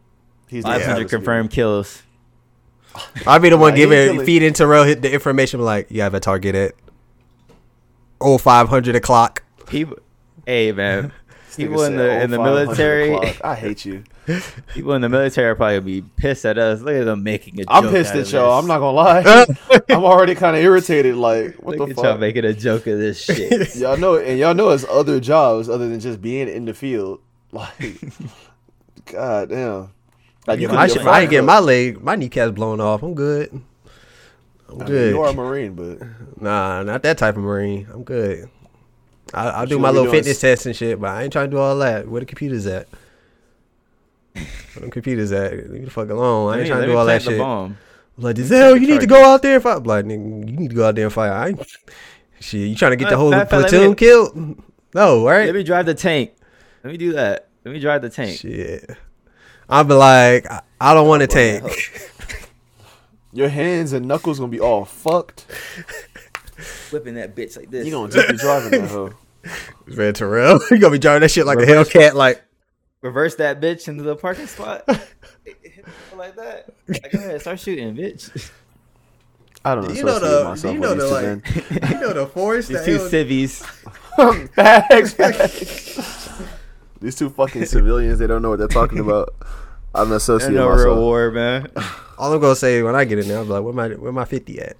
He's 0.48 0.64
doing 0.64 0.80
500 0.80 1.06
cybersecurity. 1.08 1.10
confirmed 1.10 1.50
kills. 1.52 2.04
I'll 3.28 3.40
be 3.40 3.50
the 3.50 3.58
one 3.58 3.72
Nah, 3.72 3.78
giving 3.78 4.10
killing- 4.12 4.26
feeding 4.26 4.54
Terrell 4.54 4.84
hit 4.84 5.02
the 5.02 5.14
information 5.14 5.60
like 5.62 5.88
you 5.92 6.02
have 6.02 6.14
a 6.14 6.20
target 6.20 6.56
at 6.56 6.74
oh 8.20 8.38
five 8.38 8.68
hundred 8.70 8.96
o'clock. 8.96 9.44
People, 9.68 9.98
hey 10.46 10.72
man, 10.72 11.04
This 11.04 11.12
nigga 11.12 11.29
people 11.58 11.84
in 11.84 11.96
the 11.98 12.10
"Oh, 12.10 12.20
in 12.22 12.32
the 12.32 12.40
military, 12.40 13.14
o'clock." 13.14 13.36
I 13.44 13.56
hate 13.56 13.86
you. 13.86 14.04
people 14.74 14.94
in 14.94 15.02
the 15.02 15.10
military 15.10 15.48
are 15.50 15.56
probably 15.56 15.80
be 16.02 16.08
pissed 16.18 16.46
at 16.46 16.58
us. 16.58 16.82
Look 16.82 16.96
at 16.96 17.06
them 17.06 17.24
making 17.24 17.60
a. 17.60 17.64
I'm 17.68 17.84
joke 17.84 17.92
I'm 17.92 17.96
pissed 17.98 18.12
out 18.12 18.18
at 18.18 18.28
of 18.28 18.32
y'all. 18.34 18.56
this. 18.56 18.64
I'm 18.64 18.68
not 18.68 18.80
gonna 18.80 18.96
lie. 19.72 19.82
I'm 19.90 20.04
already 20.04 20.36
kind 20.36 20.56
of 20.56 20.64
irritated. 20.64 21.16
Like, 21.16 21.56
what 21.56 21.78
Look 21.78 21.90
the 21.90 22.00
at 22.00 22.04
y'all 22.04 22.18
making 22.18 22.46
a 22.46 22.54
joke 22.54 22.88
of 22.88 22.98
this 23.00 23.22
shit. 23.24 23.76
Y'all 23.76 23.98
know, 23.98 24.16
and 24.18 24.38
y'all 24.40 24.54
know 24.54 24.70
it's 24.70 24.86
other 24.90 25.20
jobs 25.20 25.70
other 25.70 25.88
than 25.90 26.00
just 26.00 26.22
being 26.22 26.48
in 26.48 26.66
the 26.66 26.74
field. 26.74 27.20
Like, 27.52 28.00
god 29.06 29.50
damn. 29.50 29.92
Like 30.48 30.60
You 30.60 30.68
could 30.68 30.74
know, 30.76 30.80
I, 30.80 30.88
should, 30.88 31.02
fire 31.02 31.10
I 31.14 31.22
ain't 31.22 31.30
getting 31.30 31.46
my 31.46 31.60
leg, 31.60 32.02
my 32.02 32.16
kneecaps 32.16 32.52
blown 32.54 32.80
off. 32.80 33.04
I'm 33.04 33.14
good. 33.14 33.52
I'm 33.52 34.76
I 34.76 34.78
mean, 34.78 34.86
good. 34.88 35.14
you 35.16 35.22
are 35.22 35.30
a 35.30 35.34
marine, 35.34 35.74
but 35.74 36.00
Nah, 36.42 36.84
not 36.84 37.02
that 37.04 37.18
type 37.18 37.36
of 37.36 37.44
marine. 37.44 37.88
I'm 37.92 38.04
good. 38.04 38.50
I, 39.34 39.50
I'll 39.50 39.66
do 39.68 39.78
my 39.80 39.90
little 39.92 40.12
fitness 40.12 40.38
s- 40.38 40.42
tests 40.42 40.66
and 40.66 40.76
shit, 40.76 41.00
but 41.00 41.10
I 41.12 41.24
ain't 41.24 41.32
trying 41.34 41.46
to 41.50 41.52
do 41.52 41.60
all 41.60 41.78
that. 41.80 42.08
Where 42.08 42.20
the 42.20 42.26
computers 42.26 42.66
at? 42.66 42.88
Where 44.34 44.46
the 44.86 44.90
computers 44.92 45.32
at? 45.32 45.54
Leave 45.54 45.70
me 45.72 45.80
the 45.86 45.92
fuck 45.92 46.10
alone. 46.10 46.52
I 46.52 46.56
ain't 46.58 46.64
me- 46.64 46.70
trying 46.70 46.82
to 46.82 46.88
do 46.88 46.98
all 46.98 47.06
that 47.06 47.22
shit. 47.22 47.38
bomb. 47.38 47.78
Like, 48.18 48.36
Giselle, 48.36 48.76
you 48.76 48.88
need 48.88 49.00
to 49.02 49.08
go 49.08 49.24
out 49.24 49.42
there 49.42 49.56
and 49.56 49.64
fight. 49.64 49.78
I'm 49.78 49.84
Like, 49.84 50.06
nigga, 50.06 50.50
you 50.50 50.58
need 50.58 50.70
to 50.72 50.76
go 50.76 50.88
out 50.88 50.96
there 50.96 51.06
and 51.06 51.14
fight. 51.14 51.30
I 51.30 51.48
ain't, 51.50 51.62
shit, 52.40 52.68
you 52.68 52.76
trying 52.76 52.92
to 52.92 52.98
get 52.98 53.10
the 53.10 53.18
whole 53.18 53.30
matter 53.32 53.46
fact, 53.50 53.70
platoon 53.70 53.90
me- 53.92 53.96
killed? 53.96 54.62
No, 54.94 55.26
right? 55.26 55.46
Let 55.46 55.56
me 55.56 55.64
drive 55.64 55.86
the 55.86 55.94
tank. 55.94 56.32
Let 56.84 56.92
me 56.92 56.98
do 56.98 57.14
that. 57.14 57.48
Let 57.64 57.72
me 57.74 57.80
drive 57.80 58.02
the 58.02 58.10
tank. 58.10 58.38
Shit. 58.40 58.90
I'll 59.70 59.84
be 59.84 59.94
like, 59.94 60.46
I, 60.50 60.62
I 60.82 60.94
don't 60.94 61.08
want 61.08 61.22
to 61.22 61.28
tank. 61.28 61.64
your 63.34 63.50
hands 63.50 63.94
and 63.94 64.06
knuckles 64.08 64.40
gonna 64.40 64.52
be 64.52 64.60
all 64.60 64.84
fucked. 64.86 65.46
Whipping 66.92 67.16
that 67.16 67.36
bitch 67.36 67.58
like 67.58 67.70
this. 67.70 67.86
You 67.86 67.92
gonna 67.92 68.12
just 68.12 68.28
be 68.30 68.38
driving 68.38 68.82
that 68.82 68.90
hoe. 68.90 69.12
Man, 69.88 70.14
Terrell, 70.14 70.60
you 70.72 70.80
gonna 70.80 70.92
be 70.92 71.00
driving 71.00 71.22
that 71.22 71.32
shit 71.32 71.46
like 71.46 71.60
a 71.60 71.66
Hellcat, 71.66 72.14
like. 72.14 72.42
reverse 73.02 73.36
that 73.36 73.62
bitch 73.62 73.88
into 73.88 74.04
the 74.04 74.16
parking 74.16 74.48
spot. 74.48 74.84
like 76.18 76.36
that. 76.36 76.70
Like, 76.88 77.12
go 77.12 77.20
ahead, 77.20 77.40
start 77.42 77.60
shooting, 77.60 77.96
bitch. 77.96 78.52
I 79.64 79.76
don't 79.76 79.88
know. 79.88 79.94
You 79.94 80.04
know 80.04 80.20
the, 80.20 80.44
myself 80.50 80.74
you 80.74 80.80
with 80.82 80.90
know 80.90 80.96
the 80.96 81.08
like, 81.08 81.90
you 81.92 82.00
know 82.00 82.14
the 82.14 82.28
force. 82.28 82.68
These 82.68 82.84
two 82.86 82.98
hell- 82.98 83.10
civvies. 83.10 83.62
Facts, 84.54 85.14
facts. 85.14 86.30
These 87.02 87.16
two 87.16 87.30
fucking 87.30 87.66
civilians, 87.66 88.20
they 88.20 88.28
don't 88.28 88.42
know 88.42 88.50
what 88.50 88.60
they're 88.60 88.68
talking 88.68 89.00
about. 89.00 89.34
I'm 89.96 90.08
Ain't 90.08 90.16
associating 90.18 90.58
no 90.58 90.70
myself. 90.70 90.86
real 90.86 91.02
war, 91.02 91.32
man. 91.32 91.68
All 92.18 92.34
I'm 92.34 92.40
gonna 92.42 92.56
say 92.56 92.84
when 92.84 92.96
I 92.96 93.06
get 93.06 93.20
in 93.20 93.28
there, 93.28 93.40
I'm 93.40 93.50
like, 93.50 93.64
where 93.64 93.74
my 93.74 93.88
where 93.90 94.12
my 94.12 94.26
fifty 94.26 94.60
at? 94.60 94.76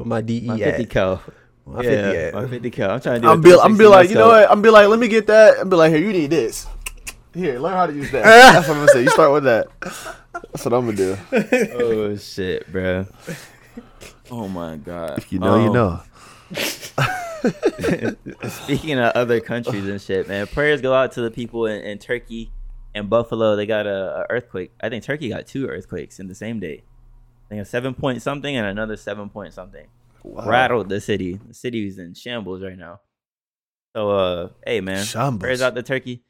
Where 0.00 0.06
my 0.08 0.20
DE 0.22 0.40
My 0.46 0.54
at? 0.54 0.76
50 0.76 0.84
cal. 0.86 1.22
My 1.66 1.82
yeah, 1.82 1.90
50 2.10 2.18
at? 2.18 2.34
my 2.34 2.46
50 2.48 2.70
cal. 2.70 2.90
I'm 2.92 3.00
trying 3.02 3.14
to 3.16 3.20
do. 3.20 3.28
I'm 3.30 3.40
be, 3.42 3.54
I'm 3.54 3.76
be 3.76 3.86
like, 3.86 4.08
you 4.08 4.14
know 4.14 4.28
what? 4.28 4.50
I'm 4.50 4.62
be 4.62 4.70
like, 4.70 4.88
let 4.88 4.98
me 4.98 5.08
get 5.08 5.26
that. 5.26 5.58
I'm 5.60 5.68
be 5.68 5.76
like, 5.76 5.92
here, 5.92 6.00
you 6.00 6.10
need 6.12 6.30
this. 6.30 6.66
Here, 7.34 7.58
learn 7.58 7.74
how 7.74 7.86
to 7.86 7.92
use 7.92 8.10
that. 8.12 8.24
That's 8.24 8.66
what 8.66 8.76
I'm 8.78 8.86
gonna 8.86 8.92
say. 8.92 9.02
You 9.02 9.10
start 9.10 9.32
with 9.32 9.44
that. 9.44 9.66
That's 10.32 10.64
what 10.64 10.72
I'm 10.72 10.86
gonna 10.86 10.96
do. 10.96 11.16
Oh 11.74 12.16
shit, 12.16 12.70
bro. 12.72 13.06
Oh 14.30 14.48
my 14.48 14.76
god. 14.76 15.22
You 15.28 15.38
know, 15.38 15.56
you 15.62 15.68
Um, 15.68 15.74
know. 15.74 16.00
Speaking 18.48 18.98
of 18.98 19.12
other 19.14 19.40
countries 19.40 19.86
and 19.86 20.00
shit, 20.00 20.28
man, 20.28 20.46
prayers 20.46 20.80
go 20.80 20.94
out 20.94 21.12
to 21.12 21.20
the 21.20 21.30
people 21.30 21.66
in, 21.66 21.82
in 21.82 21.98
Turkey 21.98 22.50
and 22.94 23.08
Buffalo 23.10 23.54
they 23.54 23.66
got 23.66 23.86
a, 23.86 24.22
a 24.22 24.26
earthquake. 24.30 24.72
I 24.80 24.88
think 24.88 25.04
Turkey 25.04 25.28
got 25.28 25.46
two 25.46 25.68
earthquakes 25.68 26.18
in 26.18 26.26
the 26.28 26.34
same 26.34 26.58
day. 26.58 26.82
I 27.50 27.54
think 27.54 27.62
a 27.62 27.64
seven 27.64 27.94
point 27.94 28.22
something 28.22 28.54
and 28.56 28.64
another 28.66 28.96
seven 28.96 29.28
point 29.28 29.52
something 29.52 29.86
Wow. 30.22 30.46
rattled 30.48 30.88
the 30.88 31.00
city. 31.00 31.40
The 31.48 31.54
city 31.54 31.86
is 31.88 31.98
in 31.98 32.14
shambles 32.14 32.62
right 32.62 32.78
now. 32.78 33.00
So 33.96 34.10
uh, 34.10 34.48
hey 34.64 34.80
man, 34.80 35.04
Shambles. 35.04 35.40
prayers 35.40 35.62
out 35.62 35.74
to 35.74 35.82
Turkey. 35.82 36.22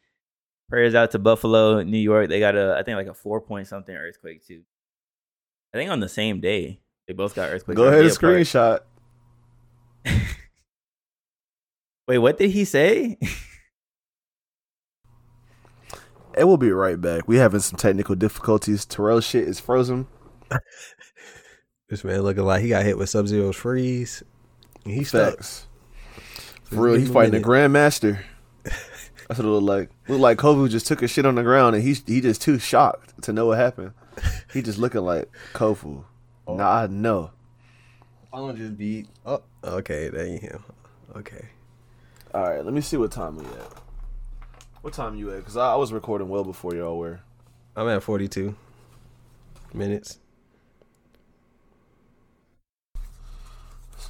Prayers 0.71 0.95
out 0.95 1.11
to 1.11 1.18
Buffalo, 1.18 1.83
New 1.83 1.99
York. 1.99 2.29
They 2.31 2.39
got 2.41 2.55
a 2.57 2.77
I 2.79 2.83
think 2.85 2.97
like 2.97 3.09
a 3.09 3.12
four 3.14 3.41
point 3.41 3.66
something 3.66 3.95
earthquake 3.95 4.47
too. 4.47 4.62
I 5.75 5.79
think 5.79 5.91
on 5.91 6.01
the 6.01 6.09
same 6.09 6.41
day 6.41 6.81
they 7.07 7.12
both 7.12 7.35
got 7.35 7.51
earthquakes. 7.51 7.77
Go 7.77 7.85
ahead 7.89 8.01
and 8.05 8.11
screenshot. 8.11 8.81
Wait, 12.09 12.18
what 12.18 12.39
did 12.39 12.51
he 12.51 12.64
say? 12.64 13.18
And 16.37 16.47
we'll 16.49 16.57
be 16.57 16.71
right 16.73 16.99
back. 17.01 17.27
We 17.29 17.37
having 17.37 17.61
some 17.61 17.77
technical 17.77 18.14
difficulties. 18.14 18.85
Terrell 18.87 19.21
shit 19.21 19.47
is 19.49 19.59
frozen. 19.61 20.07
This 21.91 22.05
man 22.05 22.22
looking 22.22 22.45
like 22.45 22.62
he 22.62 22.68
got 22.68 22.84
hit 22.84 22.97
with 22.97 23.11
Sub 23.11 23.26
Zero's 23.26 23.57
freeze. 23.57 24.22
And 24.84 24.95
He's 24.95 25.09
stuck. 25.09 25.43
For 26.62 26.76
real, 26.76 26.95
he's 26.95 27.09
he 27.09 27.11
him 27.11 27.11
a 27.11 27.14
fighting 27.14 27.43
the. 27.43 27.47
Grandmaster. 27.47 28.22
That's 28.62 29.38
what 29.38 29.41
it 29.41 29.49
looked 29.49 29.64
like. 29.64 29.91
Looked 30.07 30.20
like 30.20 30.38
Kovu 30.38 30.70
just 30.70 30.86
took 30.86 31.03
a 31.03 31.09
shit 31.09 31.26
on 31.26 31.34
the 31.34 31.43
ground 31.43 31.74
and 31.74 31.84
he's 31.84 32.03
he 32.07 32.20
just 32.20 32.41
too 32.41 32.61
shocked 32.61 33.20
to 33.24 33.32
know 33.32 33.47
what 33.47 33.59
happened. 33.59 33.93
He 34.53 34.62
just 34.62 34.78
looking 34.78 35.01
like 35.03 35.28
Kofu. 35.53 36.05
Oh. 36.47 36.57
Nah, 36.57 36.82
I 36.82 36.86
know. 36.86 37.30
Phone 38.30 38.57
just 38.57 38.76
beat. 38.76 39.09
Oh, 39.26 39.43
okay, 39.64 40.09
there 40.09 40.26
you 40.26 40.38
him. 40.38 40.62
Okay. 41.16 41.49
All 42.32 42.43
right, 42.43 42.64
let 42.64 42.72
me 42.72 42.80
see 42.80 42.97
what 42.97 43.11
time 43.11 43.36
we 43.36 43.45
at. 43.45 43.72
What 44.82 44.93
time 44.93 45.16
you 45.16 45.32
at? 45.32 45.38
Because 45.38 45.57
I, 45.57 45.72
I 45.72 45.76
was 45.76 45.93
recording 45.93 46.28
well 46.28 46.45
before 46.45 46.74
y'all 46.74 46.99
were. 46.99 47.20
I'm 47.76 47.88
at 47.88 48.03
42 48.03 48.55
minutes. 49.74 50.18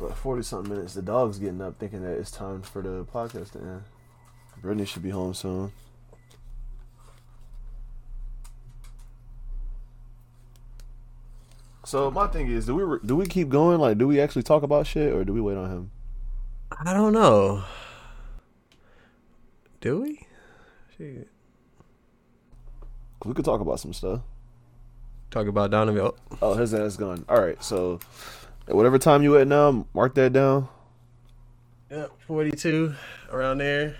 Like 0.01 0.17
forty 0.17 0.43
something 0.43 0.73
minutes. 0.73 0.95
The 0.95 1.03
dog's 1.03 1.39
getting 1.39 1.61
up, 1.61 1.79
thinking 1.79 2.03
that 2.03 2.13
it's 2.19 2.31
time 2.31 2.63
for 2.63 2.83
the 2.83 3.05
podcast 3.05 3.53
to 3.53 3.59
end. 3.59 3.83
Brittany 4.61 4.85
should 4.85 5.03
be 5.03 5.11
home 5.11 5.33
soon. 5.35 5.73
So 11.85 12.11
my 12.11 12.27
thing 12.27 12.51
is, 12.51 12.67
do 12.67 12.75
we 12.75 12.83
re- 12.83 12.99
do 13.05 13.17
we 13.17 13.27
keep 13.27 13.49
going? 13.49 13.81
Like, 13.81 13.99
do 13.99 14.07
we 14.07 14.21
actually 14.21 14.43
talk 14.43 14.63
about 14.63 14.87
shit, 14.87 15.13
or 15.13 15.25
do 15.25 15.33
we 15.33 15.41
wait 15.41 15.57
on 15.57 15.71
him? 15.71 15.91
I 16.85 16.93
don't 16.93 17.13
know. 17.13 17.65
Do 19.81 20.03
we? 20.03 20.27
Shit. 20.97 21.29
we 23.25 23.33
could 23.35 23.45
talk 23.45 23.61
about 23.61 23.81
some 23.81 23.93
stuff. 23.95 24.21
Talk 25.31 25.47
about 25.47 25.71
Donovan. 25.71 26.01
Oh, 26.03 26.15
Oh, 26.43 26.55
his 26.55 26.75
ass 26.75 26.97
gone. 26.97 27.25
All 27.29 27.41
right, 27.41 27.63
so 27.65 27.99
at 28.69 28.75
whatever 28.75 28.99
time 28.99 29.23
you 29.23 29.37
at 29.37 29.49
now, 29.49 29.87
mark 29.95 30.15
that 30.15 30.33
down. 30.33 30.69
Yep, 31.91 32.13
42 32.27 32.95
around 33.33 33.59
there. 33.59 33.97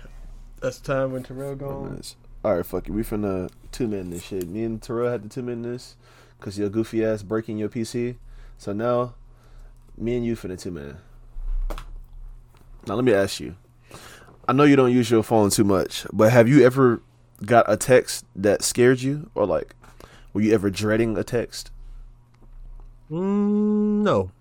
That's 0.61 0.79
the 0.79 0.93
time 0.93 1.11
when 1.11 1.23
Terrell 1.23 1.55
gone. 1.55 2.01
All 2.43 2.55
right, 2.55 2.65
fuck 2.65 2.87
it. 2.87 2.91
We 2.91 3.03
finna 3.03 3.49
two 3.71 3.87
min 3.87 4.09
this 4.09 4.23
shit. 4.23 4.47
Me 4.47 4.63
and 4.63 4.81
Terrell 4.81 5.11
had 5.11 5.23
to 5.23 5.29
two 5.29 5.41
min 5.41 5.61
this 5.61 5.95
because 6.39 6.57
your 6.57 6.69
goofy 6.69 7.03
ass 7.03 7.23
breaking 7.23 7.57
your 7.57 7.69
PC. 7.69 8.17
So 8.57 8.73
now, 8.73 9.15
me 9.97 10.15
and 10.15 10.25
you 10.25 10.35
finna 10.35 10.59
two 10.59 10.71
min. 10.71 10.97
Now 12.87 12.95
let 12.95 13.03
me 13.03 13.13
ask 13.13 13.39
you. 13.39 13.55
I 14.47 14.53
know 14.53 14.63
you 14.63 14.75
don't 14.75 14.91
use 14.91 15.11
your 15.11 15.23
phone 15.23 15.49
too 15.49 15.63
much, 15.63 16.05
but 16.11 16.31
have 16.31 16.47
you 16.47 16.65
ever 16.65 17.01
got 17.45 17.65
a 17.67 17.77
text 17.77 18.25
that 18.35 18.63
scared 18.63 19.01
you, 19.01 19.29
or 19.35 19.45
like, 19.45 19.75
were 20.33 20.41
you 20.41 20.53
ever 20.53 20.69
dreading 20.69 21.17
a 21.17 21.23
text? 21.23 21.71
Mm, 23.09 24.01
no. 24.01 24.31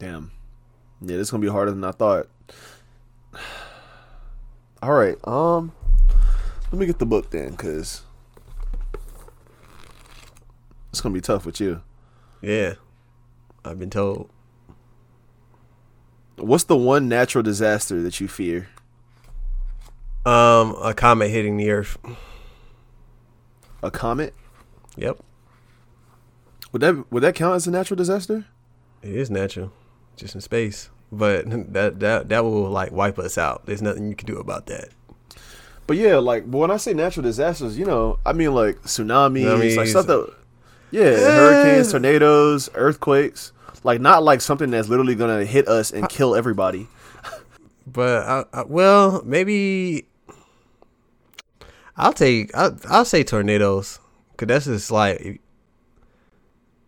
Damn. 0.00 0.30
Yeah, 1.02 1.18
this 1.18 1.28
is 1.28 1.30
gonna 1.30 1.42
be 1.42 1.48
harder 1.48 1.70
than 1.70 1.84
I 1.84 1.92
thought. 1.92 2.28
All 4.82 4.92
right. 4.92 5.16
Um, 5.28 5.72
let 6.72 6.80
me 6.80 6.86
get 6.86 6.98
the 6.98 7.06
book 7.06 7.30
then, 7.30 7.54
cause 7.54 8.02
it's 10.88 11.02
gonna 11.02 11.12
be 11.12 11.20
tough 11.20 11.44
with 11.44 11.60
you. 11.60 11.82
Yeah. 12.40 12.74
I've 13.62 13.78
been 13.78 13.90
told. 13.90 14.30
What's 16.36 16.64
the 16.64 16.76
one 16.76 17.06
natural 17.06 17.42
disaster 17.42 18.00
that 18.00 18.20
you 18.20 18.26
fear? 18.26 18.68
Um, 20.24 20.74
a 20.82 20.94
comet 20.94 21.28
hitting 21.28 21.58
the 21.58 21.70
earth. 21.70 21.98
A 23.82 23.90
comet? 23.90 24.34
Yep. 24.96 25.18
Would 26.72 26.80
that 26.80 27.12
would 27.12 27.22
that 27.22 27.34
count 27.34 27.56
as 27.56 27.66
a 27.66 27.70
natural 27.70 27.96
disaster? 27.96 28.46
It 29.02 29.14
is 29.14 29.30
natural. 29.30 29.72
Just 30.16 30.34
in 30.34 30.40
space. 30.40 30.90
But 31.12 31.44
that 31.72 32.00
that 32.00 32.28
that 32.28 32.44
will 32.44 32.68
like 32.70 32.92
wipe 32.92 33.18
us 33.18 33.38
out. 33.38 33.66
There's 33.66 33.82
nothing 33.82 34.08
you 34.08 34.14
can 34.14 34.26
do 34.26 34.38
about 34.38 34.66
that. 34.66 34.88
But 35.86 35.96
yeah, 35.96 36.16
like 36.18 36.44
when 36.44 36.70
I 36.70 36.76
say 36.76 36.92
natural 36.94 37.24
disasters, 37.24 37.76
you 37.76 37.84
know, 37.84 38.18
I 38.24 38.32
mean 38.32 38.54
like 38.54 38.80
tsunamis, 38.82 39.44
like 39.44 39.70
Tsunamis. 39.70 39.90
stuff 39.90 40.06
that 40.06 40.20
uh, 40.20 40.30
yeah, 40.92 41.16
hurricanes, 41.16 41.90
tornadoes, 41.90 42.70
earthquakes. 42.74 43.52
Like 43.82 44.00
not 44.00 44.22
like 44.22 44.40
something 44.40 44.70
that's 44.70 44.88
literally 44.88 45.14
gonna 45.14 45.44
hit 45.44 45.66
us 45.66 45.90
and 45.90 46.08
kill 46.08 46.34
everybody. 46.34 46.88
But 47.86 48.24
I, 48.28 48.44
I, 48.52 48.62
well, 48.64 49.20
maybe 49.24 50.04
I'll 51.96 52.12
take 52.12 52.54
I'll, 52.56 52.78
I'll 52.88 53.04
say 53.04 53.24
tornadoes 53.24 53.98
because 54.30 54.46
that's 54.46 54.64
just 54.66 54.90
like 54.92 55.40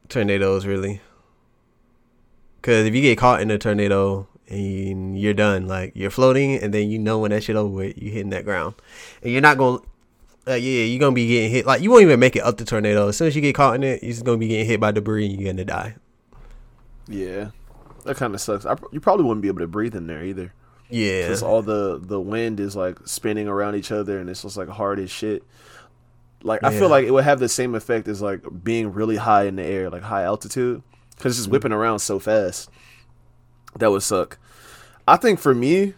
tornadoes 0.09 0.65
really. 0.65 1.01
Because 2.63 2.87
if 2.87 2.95
you 2.95 3.03
get 3.03 3.19
caught 3.19 3.41
in 3.43 3.51
a 3.51 3.59
tornado 3.59 4.27
and 4.49 5.19
you're 5.19 5.35
done, 5.35 5.67
like 5.67 5.93
you're 5.97 6.11
floating, 6.11 6.55
and 6.57 6.73
then 6.73 6.89
you 6.91 6.99
know 6.99 7.19
when 7.19 7.33
that 7.33 7.43
shit 7.43 7.57
over 7.57 7.69
with, 7.69 8.01
you 8.01 8.11
hitting 8.13 8.31
that 8.31 8.45
ground, 8.45 8.77
and 9.23 9.33
you're 9.33 9.43
not 9.43 9.59
gonna. 9.59 9.79
Uh, 10.47 10.55
yeah, 10.55 10.85
you're 10.85 10.99
gonna 11.01 11.15
be 11.15 11.27
getting 11.29 11.51
hit. 11.51 11.67
Like 11.67 11.83
you 11.83 11.91
won't 11.91 12.03
even 12.03 12.19
make 12.21 12.35
it 12.37 12.43
up 12.43 12.57
the 12.59 12.65
tornado. 12.65 13.09
As 13.09 13.17
soon 13.17 13.29
as 13.29 13.37
you 13.37 13.43
get 13.43 13.55
caught 13.55 13.75
in 13.75 13.83
it, 13.83 14.03
you're 14.03 14.13
just 14.13 14.25
gonna 14.25 14.39
be 14.39 14.49
getting 14.49 14.67
hit 14.67 14.81
by 14.81 14.91
debris, 14.93 15.27
and 15.27 15.41
you're 15.41 15.53
gonna 15.53 15.65
die. 15.65 15.97
Yeah, 17.09 17.51
that 18.05 18.17
kind 18.17 18.35
of 18.35 18.41
sucks. 18.41 18.65
I, 18.65 18.77
you 18.93 19.01
probably 19.01 19.25
wouldn't 19.25 19.43
be 19.43 19.49
able 19.49 19.61
to 19.61 19.67
breathe 19.67 19.95
in 19.95 20.07
there 20.07 20.25
either. 20.25 20.53
Yeah, 20.89 21.23
Because 21.23 21.43
all 21.43 21.63
the 21.63 21.99
the 22.03 22.21
wind 22.21 22.61
is 22.61 22.77
like 22.77 22.99
spinning 23.07 23.49
around 23.49 23.75
each 23.77 23.91
other, 23.93 24.19
and 24.19 24.29
it's 24.31 24.43
just 24.43 24.57
like 24.57 24.69
hard 24.69 24.99
as 25.01 25.11
shit. 25.11 25.43
Like 26.43 26.63
I 26.65 26.73
Yeah. 26.73 26.79
feel 26.81 26.89
like 26.89 27.07
it 27.07 27.11
would 27.13 27.25
have 27.25 27.39
the 27.41 27.49
same 27.49 27.75
effect 27.75 28.09
as 28.09 28.21
like 28.21 28.41
being 28.63 28.93
really 28.93 29.17
high 29.17 29.45
in 29.45 29.57
the 29.57 29.65
air, 29.65 29.91
like 29.91 30.03
high 30.03 30.25
altitude, 30.25 30.83
because 31.23 31.39
it's 31.39 31.47
whipping 31.47 31.71
around 31.71 32.01
so 32.01 32.19
fast. 32.19 32.69
That 33.77 33.93
would 33.93 34.03
suck. 34.03 34.39
I 35.07 35.17
think 35.17 35.39
for 35.39 35.55
me, 35.55 35.95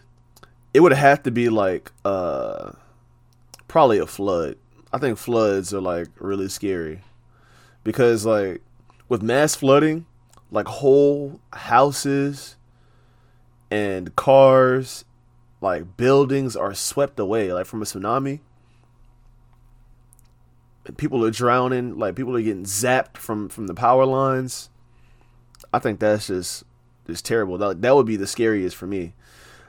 it 0.71 0.81
would 0.81 0.93
have 0.93 1.23
to 1.23 1.31
be 1.31 1.49
like 1.49 1.91
uh 2.05 2.73
probably 3.67 3.97
a 3.97 4.05
flood. 4.05 4.57
I 4.93 4.99
think 4.99 5.17
floods 5.17 5.73
are 5.73 5.81
like 5.81 6.09
really 6.19 6.47
scary 6.47 7.01
because 7.83 8.23
like 8.23 8.61
with 9.09 9.23
mass 9.23 9.55
flooding, 9.55 10.05
like 10.51 10.67
whole 10.67 11.39
houses 11.53 12.55
and 13.71 14.15
cars, 14.15 15.05
like 15.59 15.97
buildings 15.97 16.55
are 16.55 16.75
swept 16.75 17.19
away, 17.19 17.51
like 17.51 17.65
from 17.65 17.81
a 17.81 17.85
tsunami. 17.85 18.41
People 20.97 21.25
are 21.25 21.31
drowning, 21.31 21.97
like 21.97 22.15
people 22.15 22.37
are 22.37 22.41
getting 22.43 22.65
zapped 22.65 23.17
from 23.17 23.49
from 23.49 23.65
the 23.65 23.73
power 23.73 24.05
lines. 24.05 24.69
I 25.75 25.79
think 25.79 25.99
that's 25.99 26.27
just 26.27 26.63
just 27.05 27.25
terrible. 27.25 27.57
That 27.57 27.81
that 27.81 27.95
would 27.95 28.05
be 28.05 28.15
the 28.15 28.27
scariest 28.27 28.75
for 28.75 28.87
me. 28.87 29.13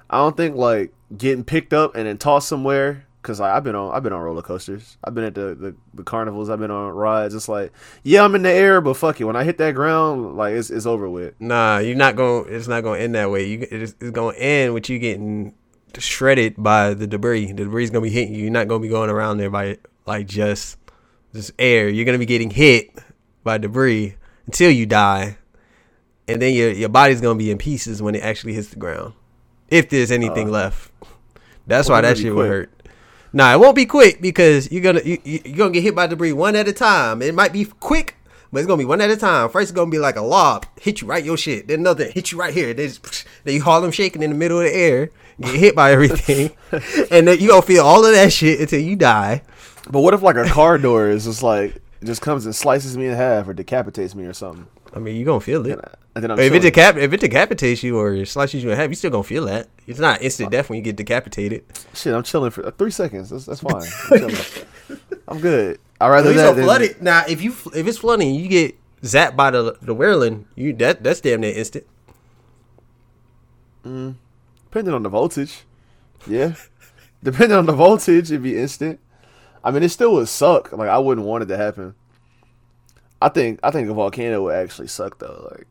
I 0.08 0.18
don't 0.18 0.36
think 0.36 0.54
like 0.54 0.92
getting 1.16 1.42
picked 1.42 1.72
up 1.72 1.96
and 1.96 2.06
then 2.06 2.16
tossed 2.16 2.48
somewhere 2.48 3.06
because 3.20 3.40
like, 3.40 3.52
I've 3.52 3.64
been 3.64 3.74
on 3.74 3.92
I've 3.92 4.04
been 4.04 4.12
on 4.12 4.20
roller 4.20 4.42
coasters. 4.42 4.98
I've 5.02 5.16
been 5.16 5.24
at 5.24 5.34
the, 5.34 5.56
the 5.56 5.74
the 5.94 6.04
carnivals. 6.04 6.48
I've 6.48 6.60
been 6.60 6.70
on 6.70 6.92
rides. 6.92 7.34
It's 7.34 7.48
like 7.48 7.72
yeah, 8.04 8.22
I'm 8.22 8.36
in 8.36 8.42
the 8.42 8.52
air, 8.52 8.80
but 8.80 8.96
fuck 8.96 9.20
it. 9.20 9.24
When 9.24 9.34
I 9.34 9.42
hit 9.42 9.58
that 9.58 9.74
ground, 9.74 10.36
like 10.36 10.54
it's 10.54 10.70
it's 10.70 10.86
over 10.86 11.10
with. 11.10 11.34
Nah, 11.40 11.78
you're 11.78 11.96
not 11.96 12.14
going. 12.14 12.54
It's 12.54 12.68
not 12.68 12.82
going 12.82 13.00
to 13.00 13.04
end 13.04 13.16
that 13.16 13.32
way. 13.32 13.48
You, 13.48 13.66
it's, 13.68 13.96
it's 14.00 14.12
going 14.12 14.36
to 14.36 14.40
end 14.40 14.74
with 14.74 14.88
you 14.88 15.00
getting 15.00 15.54
shredded 15.98 16.54
by 16.56 16.94
the 16.94 17.08
debris. 17.08 17.46
The 17.46 17.64
debris 17.64 17.84
is 17.84 17.90
going 17.90 18.04
to 18.04 18.08
be 18.08 18.14
hitting 18.14 18.34
you. 18.34 18.42
You're 18.44 18.52
not 18.52 18.68
going 18.68 18.80
to 18.80 18.86
be 18.86 18.90
going 18.90 19.10
around 19.10 19.38
there 19.38 19.50
by 19.50 19.78
like 20.06 20.28
just 20.28 20.78
just 21.34 21.50
air. 21.58 21.88
You're 21.88 22.04
going 22.04 22.14
to 22.14 22.20
be 22.20 22.26
getting 22.26 22.50
hit 22.50 22.90
by 23.42 23.58
debris 23.58 24.14
until 24.46 24.70
you 24.70 24.86
die, 24.86 25.38
and 26.28 26.40
then 26.42 26.54
your 26.54 26.70
your 26.70 26.88
body's 26.88 27.20
going 27.20 27.36
to 27.38 27.44
be 27.44 27.50
in 27.50 27.58
pieces 27.58 28.02
when 28.02 28.14
it 28.14 28.22
actually 28.22 28.54
hits 28.54 28.68
the 28.68 28.76
ground, 28.76 29.14
if 29.68 29.88
there's 29.88 30.10
anything 30.10 30.48
uh, 30.48 30.52
left. 30.52 30.90
That's 31.66 31.88
why 31.88 32.00
that 32.02 32.18
shit 32.18 32.34
would 32.34 32.48
hurt. 32.48 32.72
Nah, 33.32 33.52
it 33.52 33.58
won't 33.60 33.76
be 33.76 33.86
quick 33.86 34.20
because 34.22 34.70
you're 34.70 34.82
gonna 34.82 35.02
you, 35.04 35.18
you- 35.24 35.40
you're 35.44 35.56
gonna 35.56 35.72
get 35.72 35.82
hit 35.82 35.94
by 35.94 36.06
debris 36.06 36.32
one 36.32 36.56
at 36.56 36.68
a 36.68 36.72
time. 36.72 37.20
It 37.22 37.34
might 37.34 37.52
be 37.52 37.64
quick, 37.64 38.16
but 38.52 38.58
it's 38.60 38.66
gonna 38.66 38.78
be 38.78 38.84
one 38.84 39.00
at 39.00 39.10
a 39.10 39.16
time. 39.16 39.50
First, 39.50 39.70
it's 39.70 39.72
gonna 39.76 39.90
be 39.90 39.98
like 39.98 40.16
a 40.16 40.22
lob, 40.22 40.64
hit 40.80 41.00
you 41.00 41.06
right 41.08 41.22
your 41.24 41.36
shit. 41.36 41.66
Then 41.68 41.80
another 41.80 42.04
hit 42.10 42.32
you 42.32 42.38
right 42.38 42.54
here. 42.54 42.72
Then, 42.72 42.88
just, 42.88 43.26
then 43.44 43.54
you 43.54 43.62
haul 43.62 43.80
them 43.80 43.90
shaking 43.90 44.22
in 44.22 44.30
the 44.30 44.36
middle 44.36 44.58
of 44.58 44.64
the 44.64 44.74
air, 44.74 45.10
get 45.40 45.54
hit 45.54 45.74
by 45.76 45.90
everything, 45.92 46.50
and 47.10 47.28
then 47.28 47.38
you 47.40 47.48
gonna 47.48 47.62
feel 47.62 47.84
all 47.84 48.06
of 48.06 48.12
that 48.12 48.32
shit 48.32 48.60
until 48.60 48.80
you 48.80 48.96
die. 48.96 49.42
But 49.90 50.00
what 50.00 50.14
if 50.14 50.22
like 50.22 50.36
a 50.36 50.48
car 50.48 50.78
door 50.78 51.08
is 51.10 51.24
just 51.24 51.42
like 51.42 51.76
just 52.04 52.22
comes 52.22 52.46
and 52.46 52.54
slices 52.54 52.96
me 52.96 53.06
in 53.06 53.14
half 53.14 53.48
or 53.48 53.52
decapitates 53.54 54.14
me 54.14 54.24
or 54.24 54.32
something? 54.32 54.66
I 54.94 54.98
mean, 55.00 55.16
you 55.16 55.24
gonna 55.26 55.40
feel 55.40 55.66
it. 55.66 55.78
And, 56.16 56.22
then 56.22 56.30
I'm 56.30 56.38
If 56.38 56.54
it, 56.54 56.62
decap- 56.62 56.96
if 56.96 57.12
it 57.12 57.20
decapitates 57.20 57.82
you 57.82 57.98
or 57.98 58.24
slices 58.24 58.64
you 58.64 58.70
in 58.70 58.76
half, 58.78 58.88
you 58.88 58.94
still 58.94 59.10
gonna 59.10 59.22
feel 59.22 59.44
that. 59.44 59.68
It's 59.86 59.98
not 59.98 60.22
instant 60.22 60.50
death 60.50 60.70
when 60.70 60.78
you 60.78 60.82
get 60.82 60.96
decapitated. 60.96 61.66
shit. 61.92 62.14
I'm 62.14 62.22
chilling 62.22 62.50
for 62.50 62.66
uh, 62.66 62.70
three 62.70 62.90
seconds. 62.90 63.28
That's, 63.28 63.44
that's 63.44 63.60
fine. 63.60 63.82
I'm. 64.88 64.98
I'm 65.28 65.40
good. 65.40 65.78
I 66.00 66.08
rather 66.08 66.32
that 66.32 66.56
than 66.56 66.64
flood 66.64 66.80
it. 66.80 67.02
Now, 67.02 67.24
if 67.28 67.42
you 67.42 67.54
if 67.74 67.86
it's 67.86 67.98
flooding, 67.98 68.34
you 68.34 68.48
get 68.48 68.78
zapped 69.02 69.36
by 69.36 69.50
the 69.50 69.76
the 69.82 69.92
whirling. 69.92 70.46
You 70.54 70.72
that 70.76 71.04
that's 71.04 71.20
damn 71.20 71.42
near 71.42 71.54
instant. 71.54 71.84
depending 73.82 74.94
on 74.94 75.02
the 75.02 75.10
voltage. 75.10 75.64
Yeah, 76.26 76.54
depending 77.22 77.58
on 77.58 77.66
the 77.66 77.74
voltage, 77.74 78.32
it'd 78.32 78.42
be 78.42 78.56
instant. 78.58 79.00
I 79.62 79.70
mean, 79.70 79.82
it 79.82 79.90
still 79.90 80.14
would 80.14 80.28
suck. 80.28 80.72
Like 80.72 80.88
I 80.88 80.96
wouldn't 80.96 81.26
want 81.26 81.42
it 81.42 81.46
to 81.48 81.58
happen. 81.58 81.94
I 83.20 83.28
think 83.28 83.60
I 83.62 83.70
think 83.70 83.90
a 83.90 83.92
volcano 83.92 84.44
would 84.44 84.54
actually 84.54 84.88
suck 84.88 85.18
though. 85.18 85.50
Like 85.52 85.66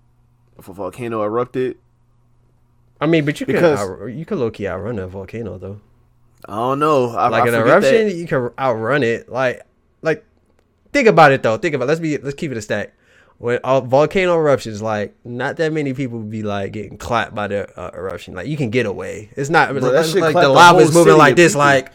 if 0.57 0.67
a 0.69 0.73
volcano 0.73 1.23
erupted, 1.23 1.77
I 3.01 3.07
mean, 3.07 3.25
but 3.25 3.39
you 3.39 3.45
can 3.45 3.55
Because- 3.55 3.79
out, 3.79 4.05
you 4.07 4.25
can 4.25 4.39
low 4.39 4.51
key 4.51 4.67
outrun 4.67 4.99
a 4.99 5.07
volcano 5.07 5.57
though. 5.57 5.81
I 6.47 6.55
don't 6.55 6.79
know. 6.79 7.09
I, 7.09 7.27
Like 7.29 7.43
I 7.43 7.47
an 7.49 7.55
eruption, 7.55 8.07
that- 8.07 8.15
you 8.15 8.27
can 8.27 8.51
outrun 8.59 9.03
it. 9.03 9.29
Like 9.29 9.63
like 10.01 10.23
think 10.93 11.07
about 11.07 11.31
it 11.31 11.43
though. 11.43 11.57
Think 11.57 11.75
about 11.75 11.85
it. 11.85 11.87
let's 11.87 11.99
be 11.99 12.17
let's 12.17 12.35
keep 12.35 12.51
it 12.51 12.57
a 12.57 12.61
stack. 12.61 12.93
When 13.37 13.59
uh, 13.65 13.81
volcano 13.81 14.35
eruptions, 14.37 14.81
like 14.81 15.13
not 15.25 15.57
that 15.57 15.73
many 15.73 15.93
people 15.93 16.19
be 16.19 16.41
like 16.41 16.71
getting 16.71 16.97
clapped 16.97 17.35
by 17.35 17.47
the 17.49 17.79
uh, 17.79 17.91
eruption. 17.93 18.33
Like 18.33 18.47
you 18.47 18.55
can 18.55 18.69
get 18.69 18.85
away. 18.85 19.29
It's 19.35 19.49
not 19.49 19.71
Bro, 19.77 20.03
shit 20.03 20.21
like 20.21 20.33
the 20.35 20.41
the 20.41 20.47
lava 20.49 20.79
is 20.79 20.93
moving 20.93 21.17
like 21.17 21.35
this. 21.35 21.51
people. 21.53 21.65
Like 21.65 21.91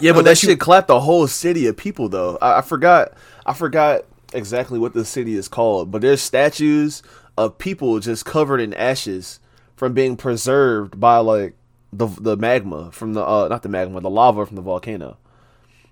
Yeah, 0.00 0.12
but 0.12 0.24
that 0.24 0.42
you- 0.42 0.48
shit 0.48 0.58
clapped 0.60 0.88
the 0.88 0.98
whole 1.00 1.26
city 1.28 1.66
of 1.66 1.76
people 1.76 2.08
though. 2.08 2.38
I, 2.42 2.58
I 2.58 2.60
forgot 2.62 3.12
I 3.46 3.52
forgot 3.52 4.02
exactly 4.34 4.78
what 4.78 4.94
the 4.94 5.04
city 5.04 5.34
is 5.34 5.48
called, 5.48 5.90
but 5.90 6.02
there's 6.02 6.20
statues 6.20 7.02
of 7.36 7.58
people 7.58 7.98
just 8.00 8.24
covered 8.24 8.60
in 8.60 8.74
ashes 8.74 9.40
from 9.76 9.94
being 9.94 10.16
preserved 10.16 11.00
by 11.00 11.18
like 11.18 11.54
the 11.92 12.06
the 12.06 12.36
magma 12.36 12.90
from 12.92 13.14
the 13.14 13.24
uh 13.24 13.48
not 13.48 13.62
the 13.62 13.68
magma, 13.68 14.00
the 14.00 14.10
lava 14.10 14.46
from 14.46 14.56
the 14.56 14.62
volcano. 14.62 15.16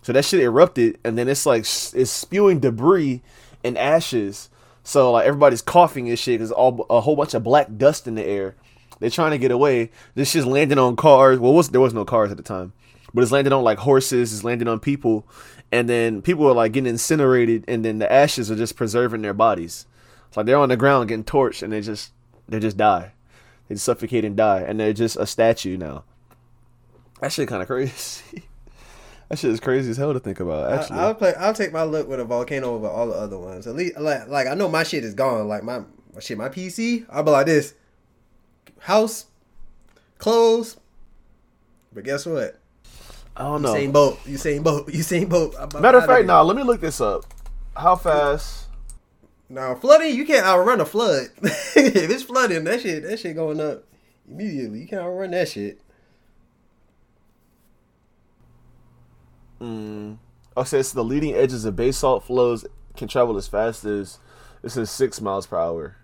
So 0.03 0.12
that 0.12 0.24
shit 0.24 0.41
erupted 0.41 0.99
and 1.05 1.18
then 1.18 1.28
it's 1.28 1.47
like 1.47 1.61
it's 1.61 2.11
spewing 2.11 2.61
debris 2.61 3.22
and 3.62 3.76
ashes. 3.76 4.49
So 4.82 5.12
like 5.12 5.26
everybody's 5.26 5.62
coughing 5.62 6.09
and 6.09 6.18
shit 6.18 6.41
cuz 6.41 6.51
all 6.51 6.86
a 6.88 7.01
whole 7.01 7.16
bunch 7.16 7.34
of 7.34 7.45
black 7.45 7.68
dust 7.76 8.07
in 8.07 8.14
the 8.14 8.24
air. 8.24 8.55
They're 8.99 9.11
trying 9.11 9.30
to 9.32 9.38
get 9.38 9.51
away. 9.51 9.91
This 10.14 10.30
shit's 10.30 10.47
landing 10.47 10.78
on 10.78 10.95
cars. 10.97 11.38
Well, 11.38 11.55
was 11.55 11.70
there 11.70 11.80
was 11.80 11.95
no 11.95 12.05
cars 12.05 12.30
at 12.30 12.36
the 12.36 12.43
time, 12.43 12.72
but 13.14 13.22
it's 13.22 13.32
landing 13.32 13.52
on 13.52 13.64
like 13.64 13.78
horses. 13.78 14.32
It's 14.32 14.44
landing 14.44 14.68
on 14.68 14.80
people, 14.80 15.26
and 15.72 15.88
then 15.88 16.22
people 16.22 16.46
are 16.48 16.54
like 16.54 16.72
getting 16.72 16.90
incinerated, 16.90 17.64
and 17.68 17.84
then 17.84 17.98
the 17.98 18.11
ashes 18.11 18.50
are 18.50 18.56
just 18.56 18.76
preserving 18.76 19.22
their 19.22 19.34
bodies. 19.34 19.86
It's 20.28 20.36
like 20.36 20.46
they're 20.46 20.56
on 20.56 20.68
the 20.68 20.76
ground 20.76 21.08
getting 21.08 21.24
torched, 21.24 21.62
and 21.62 21.72
they 21.72 21.80
just 21.80 22.12
they 22.48 22.61
just 22.61 22.76
die. 22.76 23.12
They 23.68 23.74
just 23.74 23.84
suffocate 23.84 24.24
and 24.24 24.36
die, 24.36 24.61
and 24.61 24.78
they're 24.78 24.92
just 24.92 25.16
a 25.16 25.26
statue 25.26 25.76
now. 25.76 26.04
That 27.20 27.32
shit 27.32 27.48
kind 27.48 27.62
of 27.62 27.68
crazy. 27.68 28.44
that 29.28 29.38
shit 29.38 29.50
is 29.50 29.61
crazy 29.61 29.90
as 29.90 29.96
hell 29.96 30.12
to 30.12 30.20
think 30.20 30.40
about. 30.40 30.72
Actually, 30.72 30.98
I, 30.98 31.06
will 31.06 31.14
play. 31.14 31.34
I'll 31.34 31.54
take 31.54 31.72
my 31.72 31.82
look 31.82 32.08
with 32.08 32.20
a 32.20 32.24
volcano 32.24 32.74
over 32.74 32.88
all 32.88 33.08
the 33.08 33.14
other 33.14 33.38
ones. 33.38 33.66
At 33.66 33.74
least, 33.74 33.98
like, 33.98 34.28
like 34.28 34.46
I 34.46 34.54
know 34.54 34.68
my 34.68 34.82
shit 34.82 35.04
is 35.04 35.14
gone. 35.14 35.48
Like 35.48 35.62
my, 35.62 35.80
my 36.14 36.20
shit, 36.20 36.38
my 36.38 36.48
PC. 36.48 37.06
I'll 37.11 37.22
be 37.22 37.30
like 37.30 37.46
this: 37.46 37.74
house, 38.80 39.26
clothes. 40.18 40.76
But 41.92 42.04
guess 42.04 42.24
what? 42.24 42.59
I 43.41 43.45
don't 43.45 43.62
You 43.64 43.68
know. 43.68 43.74
same 43.74 43.93
boat. 43.93 44.20
You 44.26 44.38
same 44.38 44.62
boat. 44.62 44.93
You 44.95 45.03
same 45.03 45.28
boat. 45.28 45.57
I'm 45.59 45.70
Matter 45.82 45.99
of 45.99 46.07
fact, 46.07 46.18
here. 46.20 46.26
now 46.26 46.43
let 46.43 46.57
me 46.57 46.62
look 46.62 46.80
this 46.82 47.01
up. 47.01 47.24
How 47.76 47.97
fast? 47.97 48.68
Now 49.49 49.74
flooding, 49.74 50.14
you 50.14 50.24
can't 50.26 50.47
outrun 50.47 50.80
a 50.80 50.84
flood. 50.86 51.28
if 51.43 52.11
it's 52.11 52.22
flooding, 52.22 52.64
that 52.64 52.82
shit, 52.82 53.03
that 53.05 53.18
shit 53.18 53.36
going 53.36 53.61
up 53.61 53.84
immediately. 54.28 54.80
You 54.80 54.88
can't 54.88 55.03
outrun 55.03 55.32
that 55.32 55.49
shit. 55.49 55.80
Mm. 59.61 60.18
Oh, 60.57 60.62
it 60.62 60.66
says 60.66 60.93
the 60.93 61.05
leading 61.05 61.34
edges 61.34 61.64
of 61.64 61.76
basalt 61.76 62.24
flows 62.24 62.64
can 62.97 63.09
travel 63.09 63.36
as 63.36 63.49
fast 63.49 63.84
as 63.84 64.18
this 64.62 64.76
is 64.76 64.91
six 64.91 65.20
miles 65.20 65.47
per 65.47 65.59
hour. 65.59 65.97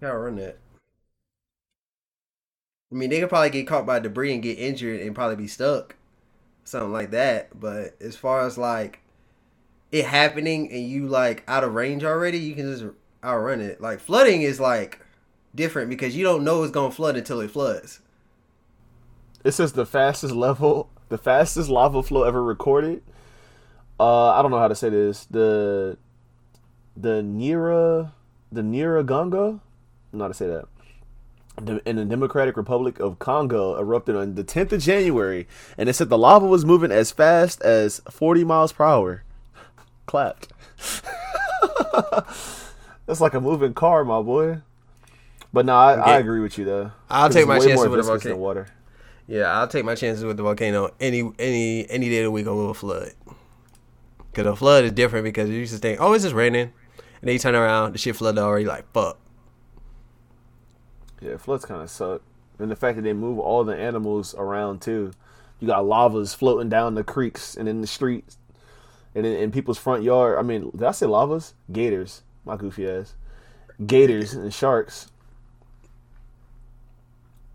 You 0.00 0.06
can't 0.06 0.14
outrun 0.16 0.36
that. 0.36 0.58
I 2.90 2.94
mean, 2.94 3.10
they 3.10 3.20
could 3.20 3.28
probably 3.28 3.50
get 3.50 3.66
caught 3.66 3.84
by 3.86 3.98
debris 4.00 4.32
and 4.32 4.42
get 4.42 4.58
injured 4.58 5.00
and 5.00 5.14
probably 5.14 5.36
be 5.36 5.46
stuck, 5.46 5.96
something 6.68 6.92
like 6.92 7.10
that. 7.10 7.58
But 7.58 7.96
as 8.00 8.16
far 8.16 8.46
as 8.46 8.58
like 8.58 9.00
it 9.90 10.04
happening 10.04 10.70
and 10.70 10.86
you 10.86 11.08
like 11.08 11.42
out 11.48 11.64
of 11.64 11.74
range 11.74 12.04
already, 12.04 12.38
you 12.38 12.54
can 12.54 12.70
just 12.70 12.84
outrun 13.24 13.60
it. 13.60 13.80
Like 13.80 14.00
flooding 14.00 14.42
is 14.42 14.60
like 14.60 15.00
different 15.54 15.90
because 15.90 16.16
you 16.16 16.24
don't 16.24 16.44
know 16.44 16.62
it's 16.62 16.72
gonna 16.72 16.90
flood 16.90 17.16
until 17.16 17.40
it 17.40 17.50
floods. 17.50 18.00
It 19.44 19.52
says 19.52 19.72
the 19.72 19.86
fastest 19.86 20.34
level, 20.34 20.90
the 21.08 21.18
fastest 21.18 21.70
lava 21.70 22.02
flow 22.02 22.24
ever 22.24 22.42
recorded. 22.42 23.02
Uh, 23.98 24.30
I 24.30 24.42
don't 24.42 24.50
know 24.50 24.58
how 24.58 24.68
to 24.68 24.74
say 24.74 24.90
this. 24.90 25.24
The 25.26 25.96
the 26.96 27.22
Nira, 27.22 28.12
the 28.52 28.62
Nira 28.62 29.06
Ganga. 29.06 29.60
I 30.14 30.28
to 30.28 30.34
say 30.34 30.46
that. 30.48 30.66
The- 31.60 31.82
In 31.88 31.96
the 31.96 32.04
Democratic 32.04 32.56
Republic 32.56 33.00
of 33.00 33.18
Congo, 33.18 33.78
erupted 33.78 34.16
on 34.16 34.34
the 34.34 34.44
10th 34.44 34.72
of 34.72 34.80
January, 34.80 35.46
and 35.76 35.88
it 35.88 35.94
said 35.94 36.08
the 36.08 36.18
lava 36.18 36.46
was 36.46 36.64
moving 36.64 36.92
as 36.92 37.10
fast 37.10 37.60
as 37.62 38.00
40 38.10 38.44
miles 38.44 38.72
per 38.72 38.84
hour. 38.84 39.24
Clapped. 40.06 40.48
That's 43.06 43.20
like 43.20 43.34
a 43.34 43.40
moving 43.40 43.74
car, 43.74 44.04
my 44.04 44.22
boy. 44.22 44.58
But 45.52 45.66
no, 45.66 45.74
I, 45.74 45.94
I 45.94 46.18
agree 46.18 46.40
with 46.40 46.58
you 46.58 46.64
though. 46.64 46.92
I'll 47.08 47.30
take 47.30 47.46
my 47.46 47.58
chances 47.58 47.88
with 47.88 47.98
than 47.98 48.06
volcano. 48.06 48.36
water. 48.36 48.68
Yeah, 49.26 49.44
I'll 49.58 49.68
take 49.68 49.84
my 49.84 49.94
chances 49.94 50.24
with 50.24 50.36
the 50.36 50.42
volcano 50.42 50.90
any 51.00 51.30
any 51.38 51.88
any 51.88 52.08
day 52.08 52.18
of 52.18 52.24
the 52.24 52.30
week 52.30 52.46
over 52.46 52.70
a 52.70 52.74
flood. 52.74 53.12
Cause 54.34 54.46
a 54.46 54.54
flood 54.54 54.84
is 54.84 54.92
different 54.92 55.24
because 55.24 55.48
you 55.48 55.56
used 55.56 55.72
to 55.72 55.78
think, 55.78 56.00
oh, 56.00 56.12
it's 56.12 56.22
just 56.22 56.34
raining, 56.34 56.60
and 56.62 56.72
then 57.22 57.32
you 57.32 57.38
turn 57.38 57.54
around, 57.54 57.94
the 57.94 57.98
shit 57.98 58.14
flooded 58.14 58.38
already. 58.38 58.66
Like 58.66 58.90
fuck. 58.92 59.18
Yeah, 61.20 61.36
floods 61.36 61.64
kind 61.64 61.82
of 61.82 61.90
suck. 61.90 62.22
And 62.58 62.70
the 62.70 62.76
fact 62.76 62.96
that 62.96 63.02
they 63.02 63.12
move 63.12 63.38
all 63.38 63.64
the 63.64 63.76
animals 63.76 64.34
around 64.36 64.82
too. 64.82 65.12
You 65.60 65.66
got 65.66 65.86
lavas 65.86 66.34
floating 66.34 66.68
down 66.68 66.94
the 66.94 67.04
creeks 67.04 67.56
and 67.56 67.68
in 67.68 67.80
the 67.80 67.86
streets 67.86 68.38
and 69.14 69.26
in, 69.26 69.36
in 69.36 69.50
people's 69.50 69.78
front 69.78 70.02
yard. 70.02 70.38
I 70.38 70.42
mean, 70.42 70.70
did 70.70 70.82
I 70.84 70.92
say 70.92 71.06
lavas? 71.06 71.54
Gators. 71.72 72.22
My 72.44 72.56
goofy 72.56 72.88
ass. 72.88 73.14
Gators 73.84 74.34
and 74.34 74.52
sharks. 74.52 75.08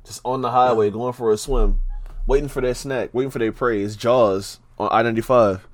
Just 0.05 0.22
on 0.26 0.41
the 0.41 0.51
highway 0.51 0.89
going 0.89 1.14
for 1.14 1.32
a 1.32 1.38
swim, 1.38 1.80
waiting 2.28 2.49
for 2.49 2.59
their 2.59 2.74
snack, 2.74 3.14
waiting 3.14 3.32
for 3.32 3.39
their 3.39 3.53
prey. 3.53 3.82
It's 3.82 3.95
Jaws 3.95 4.59
on 4.78 4.89
I 4.91 5.01
95. 5.01 5.55
Yeah. 5.55 5.72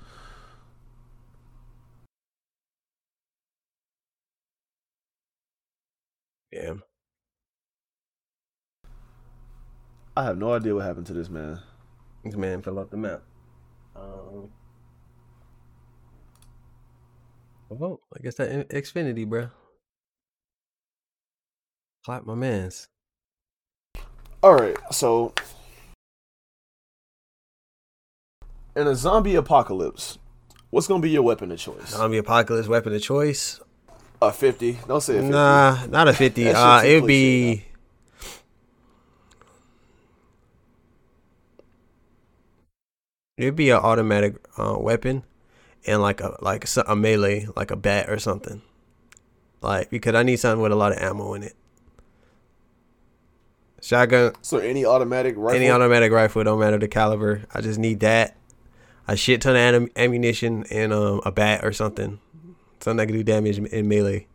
I 10.19 10.23
have 10.23 10.37
no 10.37 10.51
idea 10.53 10.75
what 10.75 10.83
happened 10.83 11.07
to 11.07 11.13
this 11.13 11.29
man. 11.29 11.61
This 12.25 12.35
man 12.35 12.61
fell 12.61 12.77
off 12.77 12.89
the 12.89 12.97
map. 12.97 13.21
Um, 13.95 14.49
well, 17.69 18.01
I 18.13 18.21
guess 18.21 18.35
that 18.35 18.49
in- 18.51 18.63
Xfinity, 18.65 19.25
bro. 19.25 19.47
Clap 22.03 22.25
my 22.25 22.35
man's. 22.35 22.89
All 24.43 24.55
right, 24.55 24.75
so 24.91 25.33
in 28.75 28.87
a 28.87 28.95
zombie 28.95 29.35
apocalypse, 29.35 30.17
what's 30.69 30.87
gonna 30.87 31.01
be 31.01 31.11
your 31.11 31.23
weapon 31.23 31.49
of 31.53 31.59
choice? 31.59 31.91
Zombie 31.91 32.17
apocalypse 32.17 32.67
weapon 32.67 32.93
of 32.93 33.01
choice. 33.01 33.61
A 34.21 34.33
fifty? 34.33 34.79
Don't 34.85 34.99
say 34.99 35.13
a 35.13 35.19
fifty. 35.21 35.31
Nah, 35.31 35.85
not 35.85 36.09
a 36.09 36.13
fifty. 36.13 36.49
Uh, 36.49 36.83
it 36.83 37.01
would 37.01 37.07
be. 37.07 37.63
It'd 43.39 43.55
be 43.55 43.69
an 43.69 43.77
automatic 43.77 44.35
uh, 44.57 44.75
weapon, 44.77 45.23
and 45.87 46.01
like 46.01 46.19
a 46.19 46.35
like 46.41 46.65
a 46.85 46.95
melee, 46.95 47.47
like 47.55 47.71
a 47.71 47.77
bat 47.77 48.09
or 48.09 48.19
something. 48.19 48.61
Like 49.61 49.89
because 49.89 50.13
I 50.13 50.23
need 50.23 50.41
something 50.41 50.61
with 50.61 50.73
a 50.73 50.75
lot 50.75 50.91
of 50.91 50.97
ammo 50.97 51.33
in 51.35 51.43
it. 51.43 51.55
Shotgun, 53.81 54.33
So 54.41 54.57
any 54.57 54.85
automatic 54.85 55.35
rifle? 55.37 55.55
any 55.57 55.69
automatic 55.69 56.11
rifle, 56.11 56.43
don't 56.43 56.59
matter 56.59 56.77
the 56.77 56.89
caliber. 56.89 57.45
I 57.53 57.61
just 57.61 57.79
need 57.79 58.01
that, 58.01 58.35
a 59.07 59.15
shit 59.15 59.39
ton 59.41 59.55
of 59.55 59.61
anim- 59.61 59.89
ammunition, 59.95 60.65
and 60.69 60.91
um, 60.91 61.21
a 61.25 61.31
bat 61.31 61.63
or 61.63 61.71
something, 61.71 62.19
something 62.81 62.97
that 62.97 63.05
can 63.05 63.15
do 63.15 63.23
damage 63.23 63.57
in- 63.57 63.87
melee, 63.87 64.27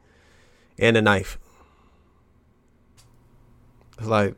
and 0.79 0.97
a 0.97 1.03
knife. 1.03 1.39
It's 3.99 4.07
like 4.07 4.35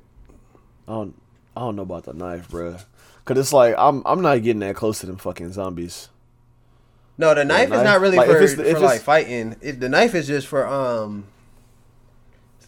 I 0.88 0.92
don't 0.92 1.14
I 1.56 1.60
don't 1.60 1.76
know 1.76 1.82
about 1.82 2.02
the 2.02 2.12
knife, 2.12 2.48
bruh. 2.48 2.84
Cause 3.26 3.36
it's 3.38 3.52
like 3.52 3.74
I'm 3.76 4.02
I'm 4.06 4.22
not 4.22 4.42
getting 4.42 4.60
that 4.60 4.76
close 4.76 5.00
to 5.00 5.06
them 5.06 5.16
fucking 5.18 5.52
zombies. 5.52 6.08
No, 7.18 7.34
the 7.34 7.44
knife 7.44 7.64
is 7.66 7.70
knife- 7.70 7.84
not 7.84 8.00
really 8.00 8.16
like, 8.16 8.28
if 8.28 8.36
for, 8.36 8.42
it's- 8.42 8.54
for 8.54 8.62
if 8.64 8.80
like 8.80 9.00
fighting. 9.02 9.56
It, 9.60 9.80
the 9.80 9.88
knife 9.88 10.14
is 10.14 10.26
just 10.28 10.46
for 10.46 10.66
um 10.66 11.26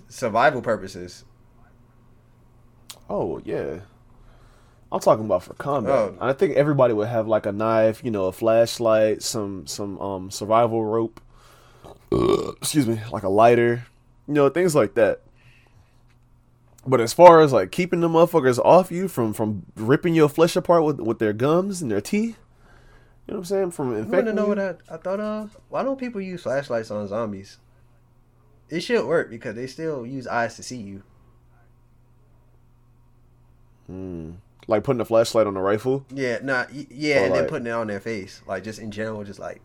survival 0.08 0.60
purposes. 0.60 1.24
Oh 3.08 3.40
yeah. 3.44 3.80
I'm 4.90 5.00
talking 5.00 5.26
about 5.26 5.42
for 5.42 5.54
combat. 5.54 5.92
Oh. 5.92 6.16
I 6.20 6.32
think 6.32 6.56
everybody 6.56 6.94
would 6.94 7.08
have 7.08 7.28
like 7.28 7.44
a 7.46 7.52
knife, 7.52 8.02
you 8.02 8.10
know, 8.10 8.24
a 8.26 8.32
flashlight, 8.32 9.22
some 9.22 9.66
some 9.66 9.98
um 10.00 10.30
survival 10.30 10.84
rope. 10.84 11.20
excuse 12.60 12.86
me, 12.86 13.00
like 13.12 13.22
a 13.22 13.28
lighter, 13.28 13.86
you 14.26 14.34
know, 14.34 14.48
things 14.48 14.74
like 14.74 14.94
that. 14.94 15.20
But 16.88 17.02
as 17.02 17.12
far 17.12 17.40
as 17.40 17.52
like 17.52 17.70
keeping 17.70 18.00
the 18.00 18.08
motherfuckers 18.08 18.58
off 18.64 18.90
you 18.90 19.08
from 19.08 19.34
from 19.34 19.66
ripping 19.76 20.14
your 20.14 20.28
flesh 20.28 20.56
apart 20.56 20.84
with 20.84 21.00
with 21.00 21.18
their 21.18 21.34
gums 21.34 21.82
and 21.82 21.90
their 21.90 22.00
teeth, 22.00 22.38
you 23.26 23.34
know 23.34 23.34
what 23.34 23.38
I'm 23.40 23.44
saying? 23.44 23.70
From 23.72 23.88
You 23.88 23.92
want 23.96 24.04
infecting 24.06 24.26
to 24.36 24.40
know 24.40 24.48
what 24.48 24.58
I, 24.58 24.74
I 24.90 24.96
thought 24.96 25.20
of? 25.20 25.56
Why 25.68 25.82
don't 25.82 25.98
people 26.00 26.20
use 26.22 26.42
flashlights 26.44 26.90
on 26.90 27.06
zombies? 27.06 27.58
It 28.70 28.80
should 28.80 29.04
work 29.06 29.28
because 29.28 29.54
they 29.54 29.66
still 29.66 30.06
use 30.06 30.26
eyes 30.26 30.56
to 30.56 30.62
see 30.62 30.78
you. 30.78 31.02
Hmm. 33.86 34.32
like 34.66 34.84
putting 34.84 35.00
a 35.00 35.04
flashlight 35.04 35.46
on 35.46 35.56
a 35.56 35.62
rifle. 35.62 36.04
Yeah, 36.12 36.40
nah, 36.42 36.66
yeah, 36.90 37.22
Or 37.22 37.26
and 37.26 37.34
then 37.34 37.46
putting 37.46 37.66
it 37.66 37.70
on 37.70 37.86
their 37.86 38.00
face, 38.00 38.42
like 38.46 38.62
just 38.64 38.78
in 38.78 38.90
general, 38.90 39.24
just 39.24 39.38
like, 39.38 39.62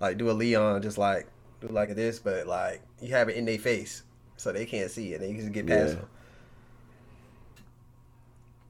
like 0.00 0.18
do 0.18 0.30
a 0.30 0.32
Leon, 0.32 0.82
just 0.82 0.98
like 0.98 1.26
do 1.60 1.66
like 1.68 1.94
this, 1.96 2.18
but 2.20 2.46
like 2.46 2.80
you 3.00 3.08
have 3.10 3.28
it 3.28 3.36
in 3.36 3.44
their 3.44 3.58
face, 3.58 4.04
so 4.36 4.52
they 4.52 4.66
can't 4.66 4.90
see 4.90 5.12
it. 5.14 5.20
They 5.20 5.28
can 5.32 5.40
just 5.40 5.52
get 5.52 5.66
past 5.66 5.94
Yeah. 5.94 6.00
them. 6.00 6.08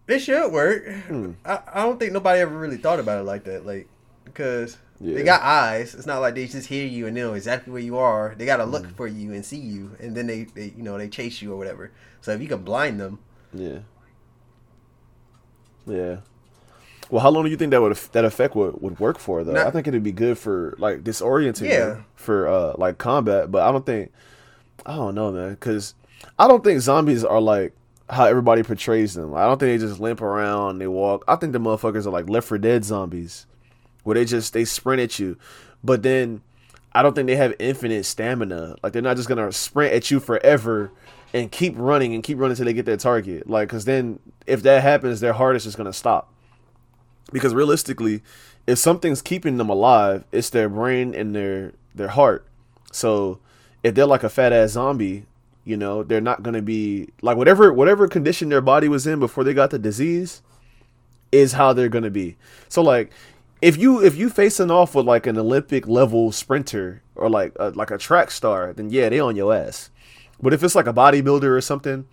It 0.06 0.18
should 0.18 0.52
work. 0.52 0.86
Hmm. 1.08 1.32
I, 1.44 1.60
I 1.74 1.82
don't 1.84 1.98
think 1.98 2.12
nobody 2.12 2.40
ever 2.40 2.56
really 2.58 2.76
thought 2.76 3.00
about 3.00 3.20
it 3.20 3.24
like 3.24 3.44
that, 3.44 3.64
like 3.64 3.88
because 4.24 4.76
Yeah. 5.00 5.14
they 5.14 5.22
got 5.22 5.40
eyes. 5.42 5.94
It's 5.94 6.06
not 6.06 6.20
like 6.20 6.34
they 6.34 6.46
just 6.46 6.68
hear 6.68 6.86
you 6.86 7.06
and 7.06 7.14
know 7.16 7.32
exactly 7.34 7.72
where 7.72 7.80
you 7.82 7.96
are. 7.96 8.34
They 8.36 8.44
got 8.46 8.58
to 8.58 8.64
Hmm. 8.64 8.70
look 8.72 8.96
for 8.96 9.06
you 9.06 9.32
and 9.32 9.44
see 9.44 9.58
you, 9.58 9.96
and 10.00 10.14
then 10.16 10.26
they, 10.26 10.44
they 10.44 10.72
you 10.76 10.82
know 10.82 10.98
they 10.98 11.08
chase 11.08 11.40
you 11.40 11.52
or 11.52 11.56
whatever. 11.56 11.90
So 12.20 12.32
if 12.32 12.40
you 12.42 12.48
can 12.48 12.62
blind 12.62 13.00
them, 13.00 13.18
Yeah. 13.52 13.78
Yeah. 15.86 16.16
Well, 17.10 17.20
how 17.22 17.30
long 17.30 17.44
do 17.44 17.50
you 17.50 17.56
think 17.56 17.70
that 17.72 17.80
would 17.82 17.94
that 18.12 18.24
effect 18.24 18.54
would, 18.56 18.80
would 18.80 18.98
work 18.98 19.18
for 19.18 19.44
though? 19.44 19.52
Not- 19.52 19.66
I 19.66 19.70
think 19.70 19.86
it'd 19.86 20.02
be 20.02 20.12
good 20.12 20.38
for 20.38 20.74
like 20.78 21.02
disorienting 21.04 21.68
Yeah. 21.68 21.96
for 22.14 22.48
uh 22.48 22.74
like 22.78 22.98
combat, 22.98 23.50
but 23.50 23.62
I 23.62 23.70
don't 23.72 23.84
think 23.86 24.10
I 24.86 24.96
don't 24.96 25.14
know, 25.14 25.30
man, 25.32 25.56
cuz 25.56 25.94
I 26.38 26.48
don't 26.48 26.64
think 26.64 26.80
zombies 26.80 27.24
are 27.24 27.40
like 27.40 27.74
how 28.10 28.24
everybody 28.24 28.62
portrays 28.62 29.14
them. 29.14 29.34
I 29.34 29.44
don't 29.44 29.58
think 29.58 29.80
they 29.80 29.86
just 29.86 30.00
limp 30.00 30.20
around, 30.20 30.78
they 30.78 30.86
walk. 30.86 31.24
I 31.26 31.36
think 31.36 31.52
the 31.52 31.58
motherfuckers 31.58 32.06
are 32.06 32.10
like 32.10 32.28
Left 32.28 32.48
4 32.48 32.58
Dead 32.58 32.84
zombies 32.84 33.46
where 34.02 34.14
they 34.14 34.24
just 34.24 34.52
they 34.52 34.64
sprint 34.64 35.02
at 35.02 35.18
you. 35.18 35.36
But 35.82 36.02
then 36.02 36.42
I 36.92 37.02
don't 37.02 37.14
think 37.14 37.26
they 37.26 37.36
have 37.36 37.54
infinite 37.58 38.04
stamina. 38.04 38.76
Like 38.82 38.92
they're 38.92 39.02
not 39.02 39.16
just 39.16 39.28
gonna 39.28 39.50
sprint 39.52 39.94
at 39.94 40.10
you 40.10 40.20
forever 40.20 40.92
and 41.32 41.50
keep 41.50 41.74
running 41.76 42.14
and 42.14 42.22
keep 42.22 42.38
running 42.38 42.52
until 42.52 42.66
they 42.66 42.72
get 42.72 42.86
their 42.86 42.96
target. 42.96 43.48
Like, 43.48 43.68
cause 43.68 43.84
then 43.84 44.20
if 44.46 44.62
that 44.62 44.82
happens, 44.82 45.20
their 45.20 45.32
heart 45.32 45.56
is 45.56 45.64
just 45.64 45.76
gonna 45.76 45.92
stop. 45.92 46.32
Because 47.32 47.54
realistically, 47.54 48.22
if 48.66 48.78
something's 48.78 49.22
keeping 49.22 49.56
them 49.56 49.68
alive, 49.68 50.24
it's 50.30 50.50
their 50.50 50.68
brain 50.68 51.14
and 51.14 51.34
their 51.34 51.72
their 51.94 52.08
heart. 52.08 52.46
So 52.92 53.40
if 53.82 53.94
they're 53.94 54.06
like 54.06 54.22
a 54.22 54.28
fat 54.28 54.52
ass 54.52 54.70
zombie, 54.70 55.24
you 55.64 55.76
know, 55.76 56.02
they're 56.02 56.20
not 56.20 56.42
gonna 56.42 56.62
be 56.62 57.08
like 57.22 57.36
whatever 57.36 57.72
whatever 57.72 58.06
condition 58.08 58.48
their 58.48 58.60
body 58.60 58.88
was 58.88 59.06
in 59.06 59.18
before 59.18 59.44
they 59.44 59.54
got 59.54 59.70
the 59.70 59.78
disease 59.78 60.42
is 61.32 61.52
how 61.52 61.72
they're 61.72 61.88
gonna 61.88 62.10
be. 62.10 62.36
So 62.68 62.82
like 62.82 63.12
if 63.62 63.78
you 63.78 64.04
if 64.04 64.14
you 64.14 64.28
facing 64.28 64.70
off 64.70 64.94
with 64.94 65.06
like 65.06 65.26
an 65.26 65.38
Olympic 65.38 65.88
level 65.88 66.32
sprinter 66.32 67.02
or 67.14 67.30
like 67.30 67.52
a, 67.58 67.70
like 67.70 67.90
a 67.90 67.98
track 67.98 68.30
star, 68.30 68.72
then 68.72 68.90
yeah, 68.90 69.08
they 69.08 69.20
on 69.20 69.36
your 69.36 69.54
ass. 69.54 69.90
But 70.40 70.52
if 70.52 70.62
it's 70.62 70.74
like 70.74 70.86
a 70.86 70.92
bodybuilder 70.92 71.44
or 71.44 71.60
something, 71.60 72.06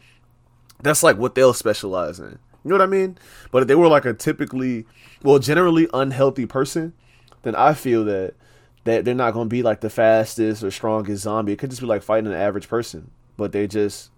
that's 0.82 1.04
like 1.04 1.18
what 1.18 1.36
they'll 1.36 1.54
specialize 1.54 2.20
in. 2.20 2.39
You 2.64 2.70
know 2.70 2.76
what 2.76 2.84
I 2.84 2.86
mean? 2.86 3.18
But 3.52 3.64
if 3.64 3.68
they 3.68 3.76
were 3.76 3.88
like 3.88 4.06
a 4.06 4.14
typically, 4.14 4.86
well, 5.24 5.39
generally 5.39 5.89
unhealthy 5.93 6.45
person, 6.45 6.93
then 7.41 7.56
I 7.56 7.74
feel 7.74 8.06
that 8.06 8.36
that 8.84 9.06
they're 9.06 9.14
not 9.14 9.34
gonna 9.34 9.49
be 9.49 9.62
like 9.62 9.82
the 9.82 9.89
fastest 9.89 10.64
or 10.64 10.72
strongest 10.72 11.24
zombie. 11.24 11.54
It 11.54 11.60
could 11.60 11.70
just 11.70 11.82
be 11.82 11.88
like 11.88 12.04
fighting 12.04 12.28
an 12.28 12.38
average 12.38 12.68
person, 12.68 13.12
but 13.38 13.51
they 13.51 13.67
just 13.67 14.11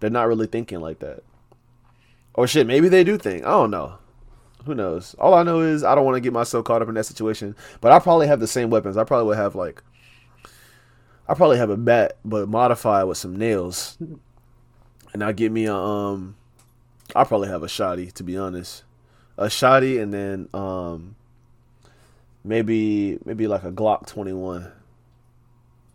they're 0.00 0.10
not 0.10 0.28
really 0.28 0.46
thinking 0.46 0.80
like 0.80 0.98
that. 1.00 1.22
Or 2.34 2.46
shit, 2.46 2.66
maybe 2.66 2.88
they 2.88 3.04
do 3.04 3.16
think. 3.16 3.44
I 3.44 3.50
don't 3.50 3.70
know. 3.70 3.98
Who 4.66 4.74
knows? 4.74 5.14
All 5.18 5.34
I 5.34 5.42
know 5.42 5.60
is 5.60 5.84
I 5.84 5.94
don't 5.94 6.04
want 6.04 6.16
to 6.16 6.20
get 6.20 6.32
myself 6.32 6.64
caught 6.64 6.82
up 6.82 6.88
in 6.88 6.94
that 6.94 7.04
situation. 7.04 7.54
But 7.80 7.92
I 7.92 7.98
probably 7.98 8.26
have 8.26 8.40
the 8.40 8.46
same 8.46 8.70
weapons. 8.70 8.96
I 8.96 9.04
probably 9.04 9.26
would 9.28 9.36
have 9.36 9.54
like 9.54 9.82
I 11.28 11.34
probably 11.34 11.58
have 11.58 11.70
a 11.70 11.76
bat, 11.76 12.16
but 12.24 12.48
modified 12.48 13.06
with 13.06 13.18
some 13.18 13.36
nails. 13.36 13.96
And 15.12 15.22
I 15.22 15.32
get 15.32 15.52
me 15.52 15.66
a 15.66 15.74
um 15.74 16.36
I 17.14 17.24
probably 17.24 17.48
have 17.48 17.62
a 17.62 17.66
shotty, 17.66 18.12
to 18.14 18.22
be 18.22 18.36
honest. 18.36 18.84
A 19.36 19.46
shotty 19.46 20.00
and 20.02 20.12
then 20.12 20.48
um 20.54 21.16
maybe 22.42 23.18
maybe 23.24 23.46
like 23.46 23.64
a 23.64 23.72
Glock 23.72 24.06
twenty 24.06 24.32
one. 24.32 24.72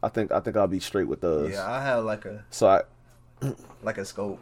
I 0.02 0.10
think 0.10 0.32
I 0.32 0.39
think 0.39 0.56
I'll 0.56 0.68
be 0.68 0.80
straight 0.80 1.08
with 1.08 1.22
those. 1.22 1.52
yeah, 1.52 1.70
I 1.70 1.82
have 1.84 2.04
like 2.06 2.26
a 2.26 2.45
So 2.50 2.68
I 2.68 2.82
like 3.84 3.97
a 3.97 4.06
scope, 4.06 4.41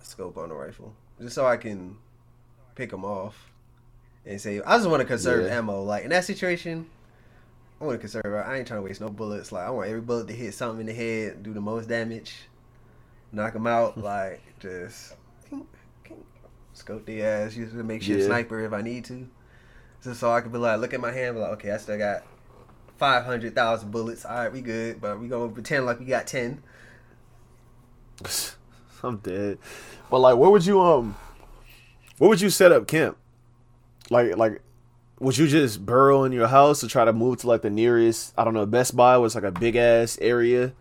a 0.00 0.04
scope 0.04 0.36
on 0.36 0.48
the 0.48 0.54
rifle, 0.54 0.94
just 1.20 1.34
so 1.34 1.46
I 1.46 1.56
can 1.56 1.96
pick 2.74 2.90
them 2.90 3.04
off 3.04 3.50
and 4.24 4.40
say, 4.40 4.60
I 4.62 4.76
just 4.76 4.88
want 4.88 5.00
to 5.00 5.06
conserve 5.06 5.46
Yeah. 5.46 5.58
ammo. 5.58 5.82
Like 5.82 6.04
in 6.04 6.10
that 6.10 6.24
situation, 6.24 6.86
I 7.80 7.84
want 7.84 7.96
to 7.96 8.00
conserve. 8.00 8.24
I 8.46 8.56
ain't 8.58 8.66
trying 8.66 8.78
to 8.80 8.82
waste 8.84 9.00
no 9.00 9.08
bullets. 9.08 9.52
Like 9.52 9.66
I 9.66 9.70
want 9.70 9.88
every 9.88 10.00
bullet 10.00 10.26
to 10.28 10.34
hit 10.34 10.54
something 10.54 10.80
in 10.80 10.86
the 10.86 10.92
head, 10.94 11.42
do 11.42 11.52
the 11.52 11.60
most 11.60 11.88
damage, 11.88 12.34
knock 13.32 13.52
them 13.52 13.66
out. 13.66 13.96
like 14.02 14.40
just 14.60 15.14
scope 16.72 17.06
the 17.06 17.22
ass, 17.22 17.56
use 17.56 17.72
the 17.72 17.84
makeshift 17.84 18.20
Yeah. 18.20 18.26
sniper 18.26 18.60
if 18.64 18.72
I 18.72 18.82
need 18.82 19.04
to, 19.06 19.28
just 20.02 20.20
so 20.20 20.30
I 20.30 20.40
can 20.40 20.50
be 20.52 20.58
like, 20.58 20.78
look 20.80 20.92
at 20.94 21.00
my 21.00 21.12
hand, 21.12 21.36
be 21.36 21.40
like, 21.40 21.52
okay, 21.52 21.70
I 21.72 21.76
still 21.78 21.98
got. 21.98 22.22
500,000 22.98 23.90
bullets. 23.90 24.24
All 24.24 24.34
right, 24.36 24.52
we 24.52 24.60
good, 24.60 25.00
but 25.00 25.20
we 25.20 25.28
going 25.28 25.48
to 25.48 25.54
pretend 25.54 25.86
like 25.86 25.98
we 26.00 26.06
got 26.06 26.26
10. 26.26 26.62
I'm 29.02 29.18
dead. 29.18 29.58
But 30.10 30.20
like, 30.20 30.36
where 30.36 30.50
would 30.50 30.64
you 30.64 30.80
um, 30.80 31.16
where 32.18 32.28
would 32.28 32.40
you 32.40 32.50
set 32.50 32.72
up 32.72 32.86
camp? 32.86 33.16
Like, 34.10 34.36
like, 34.36 34.62
would 35.18 35.36
you 35.36 35.46
just 35.46 35.84
burrow 35.84 36.24
in 36.24 36.32
your 36.32 36.46
house 36.46 36.80
to 36.80 36.88
try 36.88 37.04
to 37.04 37.12
move 37.12 37.38
to 37.38 37.46
like 37.46 37.62
the 37.62 37.70
nearest? 37.70 38.32
I 38.38 38.44
don't 38.44 38.54
know, 38.54 38.66
Best 38.66 38.96
Buy 38.96 39.18
was 39.18 39.34
like 39.34 39.44
a 39.44 39.52
big 39.52 39.76
ass 39.76 40.18
area 40.20 40.72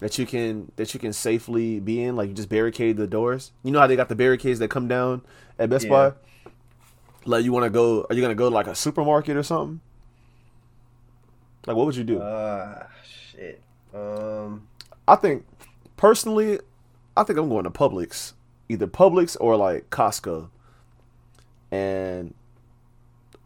that 0.00 0.18
you 0.18 0.26
can 0.26 0.70
that 0.76 0.92
you 0.92 1.00
can 1.00 1.12
safely 1.12 1.80
be 1.80 2.02
in. 2.02 2.16
Like, 2.16 2.28
you 2.28 2.34
just 2.34 2.48
barricade 2.48 2.96
the 2.96 3.06
doors. 3.06 3.52
You 3.62 3.70
know 3.70 3.80
how 3.80 3.86
they 3.86 3.96
got 3.96 4.08
the 4.08 4.16
barricades 4.16 4.58
that 4.58 4.68
come 4.68 4.88
down 4.88 5.22
at 5.58 5.70
Best 5.70 5.86
Yeah. 5.86 6.10
Buy. 6.10 6.12
Like, 7.24 7.44
you 7.44 7.52
want 7.52 7.64
to 7.64 7.70
go? 7.70 8.06
Are 8.08 8.14
you 8.14 8.22
gonna 8.22 8.34
go 8.34 8.48
to 8.48 8.54
like 8.54 8.66
a 8.66 8.74
supermarket 8.74 9.36
or 9.36 9.42
something? 9.42 9.80
Like, 11.66 11.76
what 11.76 11.86
would 11.86 11.96
you 11.96 12.04
do? 12.04 12.20
Ah, 12.22 12.86
shit. 13.04 13.60
Um, 13.94 14.68
I 15.08 15.16
think 15.16 15.44
personally, 15.96 16.60
I 17.16 17.22
think 17.24 17.38
I'm 17.38 17.48
going 17.48 17.64
to 17.64 17.70
Publix, 17.70 18.32
either 18.68 18.86
Publix 18.86 19.36
or 19.40 19.56
like 19.56 19.90
Costco, 19.90 20.48
and 21.70 22.34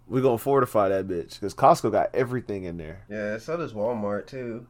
we're 0.09 0.23
gonna 0.23 0.39
fortify 0.39 0.89
that 0.89 1.07
bitch 1.09 1.35
because 1.35 1.55
Costco 1.55 1.93
got 1.93 2.11
everything 2.15 2.65
in 2.65 2.77
there. 2.77 3.05
yeah, 3.09 3.39
so 3.39 3.57
does 3.57 3.73
Walmart 3.73 4.27
too. 4.27 4.67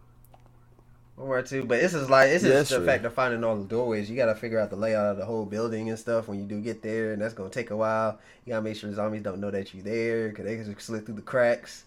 Walmart 1.19 1.49
too, 1.49 1.65
but 1.65 1.81
this 1.81 1.95
is 1.95 2.09
like 2.11 2.29
this 2.31 2.43
Yeah, 2.43 2.51
is 2.61 2.69
the 2.69 2.77
true. 2.77 2.87
fact 2.87 3.05
of 3.05 3.15
finding 3.15 3.43
all 3.43 3.57
the 3.57 3.65
doorways. 3.65 4.11
You 4.11 4.17
gotta 4.17 4.35
figure 4.35 4.59
out 4.59 4.71
the 4.71 4.77
layout 4.77 5.07
of 5.07 5.17
the 5.17 5.25
whole 5.25 5.45
building 5.47 5.89
and 5.89 5.99
stuff 5.99 6.29
when 6.29 6.39
you 6.39 6.45
do 6.45 6.61
get 6.61 6.83
there, 6.83 7.13
and 7.13 7.21
that's 7.23 7.35
gonna 7.35 7.51
take 7.51 7.71
a 7.71 7.77
while. 7.77 8.19
You 8.45 8.51
gotta 8.53 8.63
make 8.63 8.77
sure 8.77 8.91
the 8.91 8.97
zombies 8.97 9.23
don't 9.23 9.41
know 9.41 9.51
that 9.51 9.73
you're 9.75 9.83
there, 9.83 10.31
cause 10.33 10.45
they 10.45 10.57
can 10.57 10.65
just 10.73 10.87
slip 10.87 11.07
through 11.07 11.17
the 11.17 11.23
cracks. 11.23 11.85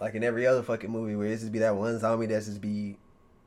Like 0.00 0.14
in 0.14 0.24
every 0.24 0.46
other 0.46 0.62
fucking 0.62 0.90
movie, 0.90 1.14
where 1.14 1.28
it's 1.28 1.42
just 1.42 1.52
be 1.52 1.58
that 1.58 1.76
one 1.76 1.98
zombie 1.98 2.26
that's 2.26 2.46
just 2.46 2.60
be 2.60 2.96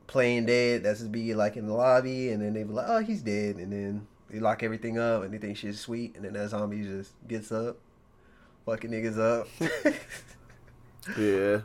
playing 0.06 0.46
dead, 0.46 0.84
that's 0.84 1.00
just 1.00 1.10
be 1.12 1.34
like 1.34 1.56
in 1.56 1.66
the 1.66 1.74
lobby, 1.74 2.30
and 2.30 2.40
then 2.40 2.52
they 2.54 2.62
be 2.62 2.72
like, 2.72 2.86
oh, 2.88 2.98
he's 3.00 3.22
dead, 3.22 3.56
and 3.56 3.72
then 3.72 4.06
they 4.30 4.38
lock 4.38 4.62
everything 4.62 4.98
up, 4.98 5.22
and 5.24 5.34
they 5.34 5.38
think 5.38 5.56
shit's 5.56 5.80
sweet, 5.80 6.14
and 6.14 6.24
then 6.24 6.32
that 6.34 6.50
zombie 6.50 6.82
just 6.82 7.12
gets 7.26 7.50
up, 7.50 7.76
fucking 8.66 8.90
niggas 8.90 9.18
up. 9.18 9.48
Yeah, 11.18 11.60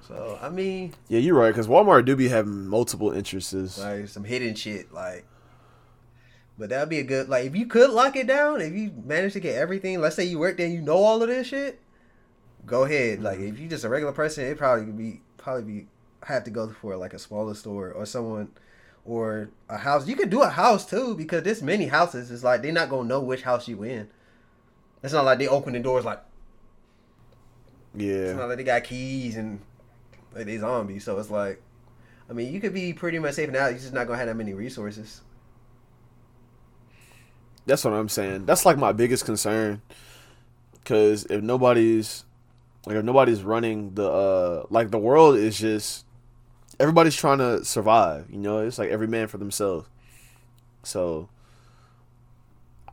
so 0.00 0.36
I 0.42 0.48
mean, 0.48 0.92
yeah, 1.08 1.20
you're 1.20 1.36
right 1.36 1.50
because 1.50 1.68
Walmart 1.68 2.06
do 2.06 2.16
be 2.16 2.26
having 2.28 2.66
multiple 2.66 3.12
entrances. 3.12 3.78
like 3.78 4.08
some 4.08 4.24
hidden 4.24 4.54
shit, 4.56 4.92
like. 4.92 5.24
But 6.58 6.70
that'd 6.70 6.88
be 6.88 6.98
a 6.98 7.04
good 7.04 7.28
like 7.28 7.44
if 7.44 7.54
you 7.54 7.66
could 7.66 7.90
lock 7.90 8.16
it 8.16 8.26
down, 8.26 8.60
if 8.60 8.72
you 8.72 8.92
manage 9.04 9.34
to 9.34 9.40
get 9.40 9.54
everything. 9.54 10.00
Let's 10.00 10.16
say 10.16 10.24
you 10.24 10.40
work 10.40 10.56
there, 10.56 10.66
and 10.66 10.74
you 10.74 10.82
know 10.82 10.96
all 10.96 11.22
of 11.22 11.28
this 11.28 11.46
shit. 11.46 11.80
Go 12.68 12.84
ahead. 12.84 13.22
Like 13.22 13.40
if 13.40 13.58
you 13.58 13.66
just 13.68 13.84
a 13.84 13.88
regular 13.88 14.12
person, 14.12 14.44
it 14.44 14.58
probably 14.58 14.84
could 14.86 14.98
be 14.98 15.20
probably 15.36 15.62
be 15.62 15.86
have 16.24 16.44
to 16.44 16.50
go 16.50 16.68
for 16.68 16.96
like 16.96 17.14
a 17.14 17.18
smaller 17.18 17.54
store 17.54 17.90
or 17.92 18.04
someone 18.06 18.50
or 19.04 19.48
a 19.68 19.78
house. 19.78 20.06
You 20.06 20.14
could 20.16 20.30
do 20.30 20.42
a 20.42 20.48
house 20.48 20.84
too 20.88 21.14
because 21.14 21.42
there's 21.42 21.62
many 21.62 21.86
houses. 21.86 22.30
It's 22.30 22.44
like 22.44 22.62
they're 22.62 22.72
not 22.72 22.90
gonna 22.90 23.08
know 23.08 23.20
which 23.20 23.42
house 23.42 23.66
you 23.68 23.82
in. 23.82 24.08
It's 25.02 25.12
not 25.14 25.24
like 25.24 25.38
they 25.38 25.48
open 25.48 25.72
the 25.72 25.80
doors 25.80 26.04
like 26.04 26.20
Yeah. 27.94 28.14
it's 28.14 28.38
not 28.38 28.48
like 28.48 28.58
they 28.58 28.64
got 28.64 28.84
keys 28.84 29.36
and 29.36 29.60
like 30.34 30.44
they 30.46 30.58
zombies. 30.58 31.04
So 31.04 31.18
it's 31.18 31.30
like, 31.30 31.62
I 32.28 32.34
mean, 32.34 32.52
you 32.52 32.60
could 32.60 32.74
be 32.74 32.92
pretty 32.92 33.18
much 33.18 33.34
safe 33.34 33.50
now. 33.50 33.68
You're 33.68 33.78
just 33.78 33.94
not 33.94 34.06
gonna 34.06 34.18
have 34.18 34.26
that 34.26 34.34
many 34.36 34.52
resources. 34.52 35.22
That's 37.64 37.84
what 37.84 37.94
I'm 37.94 38.08
saying. 38.08 38.46
That's 38.46 38.66
like 38.66 38.76
my 38.78 38.92
biggest 38.92 39.24
concern. 39.24 39.82
Cause 40.84 41.26
if 41.26 41.42
nobody's 41.42 42.24
like 42.88 42.96
if 42.96 43.04
nobody's 43.04 43.42
running 43.42 43.94
the 43.94 44.08
uh 44.10 44.66
like 44.70 44.90
the 44.90 44.98
world 44.98 45.36
is 45.36 45.58
just 45.58 46.04
everybody's 46.80 47.14
trying 47.16 47.38
to 47.38 47.64
survive, 47.64 48.26
you 48.30 48.38
know? 48.38 48.58
It's 48.58 48.78
like 48.78 48.90
every 48.90 49.06
man 49.06 49.28
for 49.28 49.36
themselves. 49.38 49.88
So 50.84 51.28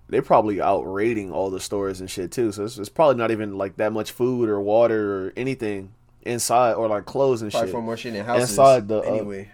they're 0.10 0.22
probably 0.22 0.62
out 0.62 0.82
raiding 0.82 1.32
all 1.32 1.50
the 1.50 1.60
stores 1.60 2.00
and 2.02 2.10
shit 2.10 2.32
too. 2.32 2.52
So 2.52 2.66
it's, 2.66 2.78
it's 2.78 2.90
probably 2.90 3.16
not 3.16 3.32
even 3.32 3.58
like 3.58 3.78
that 3.78 3.94
much 3.94 4.12
food 4.12 4.50
or 4.50 4.60
water 4.60 5.28
or 5.28 5.34
anything 5.38 5.94
inside 6.24 6.74
or 6.74 6.88
like 6.88 7.06
clothes 7.06 7.42
and 7.42 7.52
Probably 7.52 7.68
shit. 7.70 7.74
for 7.76 7.82
more 7.82 7.96
shit 7.98 8.16
in 8.16 8.26
houses. 8.26 8.50
Inside 8.50 8.88
the, 8.88 9.00
uh, 9.00 9.02
anyway, 9.02 9.50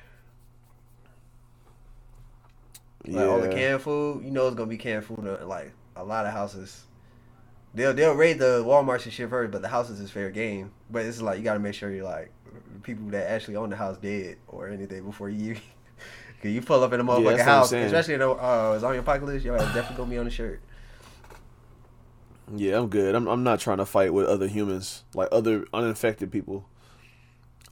like 3.06 3.28
all 3.28 3.42
the 3.42 3.50
canned 3.50 3.82
food, 3.82 4.24
you 4.24 4.32
know, 4.32 4.48
it's 4.48 4.56
gonna 4.56 4.70
be 4.70 4.78
canned 4.78 5.06
food. 5.06 5.20
in, 5.20 5.48
Like 5.48 5.72
a 5.96 6.04
lot 6.04 6.26
of 6.26 6.32
houses, 6.34 6.84
they'll 7.74 7.94
they'll 7.94 8.14
raid 8.14 8.40
the 8.40 8.64
WalMarts 8.66 9.06
and 9.06 9.14
shit 9.14 9.30
first, 9.30 9.52
but 9.52 9.62
the 9.62 9.68
houses 9.68 10.00
is 10.00 10.12
fair 10.12 10.30
game. 10.30 10.72
But 10.90 11.06
it's 11.06 11.22
like 11.22 11.38
you 11.38 11.44
gotta 11.44 11.60
make 11.60 11.74
sure 11.74 11.92
you're 11.92 12.06
like 12.06 12.32
people 12.84 13.06
that 13.10 13.30
actually 13.30 13.56
own 13.56 13.70
the 13.70 13.76
house 13.76 13.98
dead 13.98 14.38
or 14.48 14.68
anything 14.68 15.04
before 15.04 15.30
you. 15.30 15.56
Cause 16.42 16.50
you 16.50 16.62
pull 16.64 16.84
up 16.84 16.92
in 16.92 17.00
a 17.00 17.04
motherfucking 17.04 17.40
I'm 17.40 17.46
house, 17.46 17.72
especially 17.72 18.16
in 18.16 18.22
the 18.22 18.32
uh, 18.32 18.80
zombie 18.80 18.98
apocalypse, 18.98 19.44
yo, 19.44 19.56
definitely 19.58 19.96
gonna 19.98 20.10
be 20.10 20.18
on 20.18 20.26
the 20.26 20.32
shirt. 20.32 20.60
Yeah, 22.56 22.80
I'm 22.80 22.88
good. 22.88 23.14
I'm 23.14 23.28
I'm 23.28 23.44
not 23.44 23.60
trying 23.60 23.78
to 23.78 23.86
fight 23.86 24.12
with 24.12 24.26
other 24.26 24.48
humans, 24.48 25.04
like 25.14 25.30
other 25.32 25.66
uninfected 25.72 26.32
people. 26.32 26.66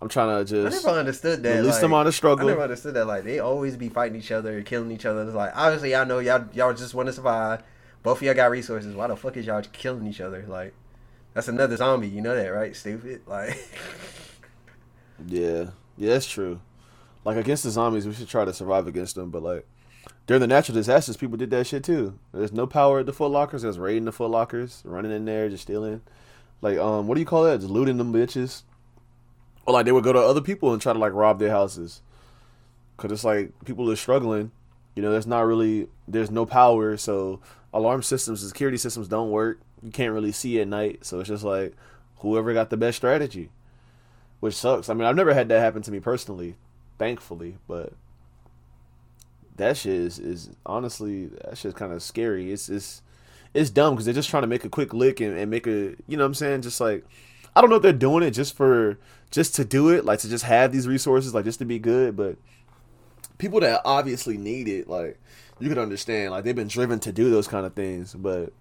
I'm 0.02 0.08
trying 0.08 0.46
to 0.46 0.50
just. 0.50 0.86
I 0.86 0.88
never 0.88 1.00
understood 1.00 1.44
that. 1.44 1.58
the 1.58 1.64
least 1.64 1.78
like, 1.78 1.84
amount 1.84 2.08
of 2.08 2.16
struggle. 2.16 2.48
I 2.48 2.52
never 2.52 2.62
understood 2.62 2.94
that. 2.94 3.06
Like 3.06 3.24
they 3.24 3.40
always 3.40 3.76
be 3.76 3.90
fighting 3.90 4.18
each 4.18 4.32
other, 4.32 4.62
killing 4.62 4.92
each 4.92 5.06
other. 5.06 5.24
It's 5.24 5.34
like 5.34 5.52
obviously 5.56 5.92
y'all 5.92 6.06
know 6.06 6.20
y'all 6.20 6.46
y'all 6.54 6.74
just 6.74 6.94
want 6.94 7.08
to 7.08 7.14
survive. 7.14 7.64
Both 8.04 8.18
of 8.18 8.24
y'all 8.24 8.34
got 8.34 8.52
resources. 8.52 8.96
Why 8.96 9.08
the 9.08 9.16
fuck 9.16 9.38
is 9.38 9.46
y'all 9.46 9.62
killing 9.62 10.08
each 10.08 10.22
other? 10.22 10.46
Like 10.48 10.74
that's 11.34 11.48
another 11.48 11.76
zombie. 11.76 12.08
You 12.08 12.22
know 12.22 12.36
that, 12.36 12.48
right? 12.48 12.76
Stupid. 12.76 13.22
Like 13.28 13.58
Yeah, 15.28 15.72
yeah, 15.98 16.14
that's 16.14 16.28
true. 16.28 16.62
Like 17.26 17.38
against 17.38 17.64
the 17.64 17.72
zombies, 17.72 18.08
we 18.08 18.14
should 18.14 18.30
try 18.30 18.46
to 18.46 18.54
survive 18.54 18.88
against 18.88 19.16
them. 19.16 19.30
But 19.30 19.44
like 19.44 19.68
during 20.28 20.42
the 20.42 20.48
natural 20.48 20.76
disasters, 20.76 21.18
people 21.18 21.38
did 21.38 21.50
that 21.52 21.68
shit 21.68 21.84
too. 21.84 22.18
There's 22.34 22.54
no 22.54 22.68
power 22.68 23.00
at 23.00 23.06
the 23.06 23.14
Foot 23.14 23.32
Lockers. 23.32 23.64
There's 23.64 23.80
raiding 23.80 24.06
the 24.06 24.12
Foot 24.12 24.32
Lockers, 24.32 24.82
running 24.86 25.12
in 25.12 25.26
there, 25.26 25.50
just 25.50 25.64
stealing. 25.64 26.02
Like 26.62 26.78
um, 26.78 27.08
what 27.08 27.16
do 27.16 27.20
you 27.22 27.26
call 27.26 27.44
that? 27.44 27.60
Just 27.60 27.72
looting 27.72 27.98
them 27.98 28.14
bitches. 28.14 28.64
Or 29.66 29.74
like 29.74 29.86
they 29.86 29.92
would 29.92 30.04
go 30.04 30.14
to 30.14 30.20
other 30.20 30.42
people 30.42 30.72
and 30.72 30.82
try 30.82 30.94
to 30.94 31.00
like 31.00 31.14
rob 31.14 31.40
their 31.40 31.52
houses. 31.52 32.02
Cause 32.98 33.12
it's 33.12 33.24
like 33.24 33.52
people 33.66 33.90
are 33.92 33.96
struggling. 33.96 34.52
You 34.96 35.02
know, 35.02 35.12
there's 35.12 35.28
not 35.28 35.46
really 35.46 35.88
there's 36.08 36.32
no 36.32 36.46
power, 36.46 36.98
so 36.98 37.40
alarm 37.74 38.04
systems, 38.04 38.46
security 38.48 38.78
systems 38.78 39.08
don't 39.08 39.32
work. 39.32 39.60
You 39.84 39.92
can't 39.92 40.14
really 40.14 40.32
see 40.32 40.60
at 40.60 40.68
night, 40.68 41.06
so 41.06 41.20
it's 41.20 41.30
just 41.30 41.44
like 41.44 41.76
whoever 42.18 42.54
got 42.54 42.70
the 42.70 42.78
best 42.78 42.98
strategy 42.98 43.50
which 44.40 44.56
sucks. 44.56 44.90
I 44.90 44.94
mean, 44.94 45.06
I've 45.06 45.16
never 45.16 45.34
had 45.34 45.50
that 45.50 45.60
happen 45.60 45.82
to 45.84 45.92
me 45.92 46.00
personally, 46.00 46.56
thankfully, 46.98 47.58
but 47.68 47.94
that 49.58 49.78
shit 49.78 49.94
is, 49.94 50.20
is 50.20 50.50
honestly 50.66 51.28
that 51.28 51.58
shit's 51.58 51.76
kind 51.76 51.92
of 51.92 52.02
scary. 52.02 52.52
It's 52.52 52.70
it's 52.70 53.02
it's 53.54 53.70
dumb 53.70 53.96
because 53.96 54.06
they're 54.06 54.14
just 54.14 54.30
trying 54.30 54.44
to 54.44 54.48
make 54.48 54.64
a 54.64 54.70
quick 54.70 54.94
lick 54.94 55.20
and, 55.20 55.38
and 55.38 55.52
make 55.52 55.68
a 55.68 55.96
you 56.08 56.18
know 56.18 56.20
what 56.20 56.28
I'm 56.28 56.34
saying 56.34 56.62
just 56.62 56.80
like 56.80 57.06
I 57.56 57.62
don't 57.62 57.70
know 57.70 57.78
if 57.78 57.82
they're 57.82 57.94
doing 57.94 58.24
it 58.24 58.32
just 58.32 58.56
for 58.56 58.98
just 59.32 59.56
to 59.56 59.66
do 59.66 59.90
it 59.90 60.06
like 60.06 60.20
to 60.20 60.30
just 60.30 60.46
have 60.46 60.72
these 60.72 60.88
resources 60.88 61.34
like 61.34 61.46
just 61.46 61.60
to 61.60 61.66
be 61.66 61.80
good, 61.80 62.16
but 62.16 62.38
people 63.38 63.60
that 63.60 63.82
obviously 63.84 64.38
need 64.38 64.68
it 64.68 64.88
like 64.88 65.20
you 65.60 65.70
could 65.70 65.78
understand 65.78 66.32
like 66.32 66.44
they've 66.44 66.56
been 66.56 66.68
driven 66.68 67.00
to 67.00 67.12
do 67.12 67.30
those 67.30 67.48
kind 67.48 67.66
of 67.66 67.74
things, 67.74 68.14
but 68.14 68.54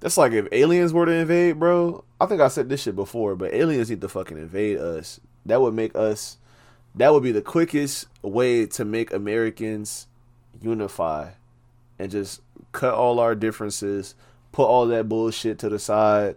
that's 0.00 0.16
like 0.16 0.32
if 0.32 0.46
aliens 0.52 0.92
were 0.92 1.06
to 1.06 1.12
invade, 1.12 1.58
bro. 1.58 2.04
I 2.20 2.26
think 2.26 2.40
I 2.40 2.48
said 2.48 2.68
this 2.68 2.82
shit 2.82 2.96
before, 2.96 3.36
but 3.36 3.52
aliens 3.52 3.90
need 3.90 4.00
to 4.00 4.08
fucking 4.08 4.38
invade 4.38 4.78
us. 4.78 5.20
That 5.46 5.60
would 5.60 5.74
make 5.74 5.94
us. 5.96 6.38
That 6.94 7.12
would 7.12 7.22
be 7.22 7.32
the 7.32 7.42
quickest 7.42 8.06
way 8.22 8.66
to 8.66 8.84
make 8.84 9.12
Americans 9.12 10.06
unify 10.60 11.30
and 11.98 12.10
just 12.10 12.40
cut 12.72 12.94
all 12.94 13.20
our 13.20 13.34
differences, 13.34 14.14
put 14.52 14.64
all 14.64 14.86
that 14.86 15.08
bullshit 15.08 15.58
to 15.60 15.68
the 15.68 15.78
side. 15.78 16.36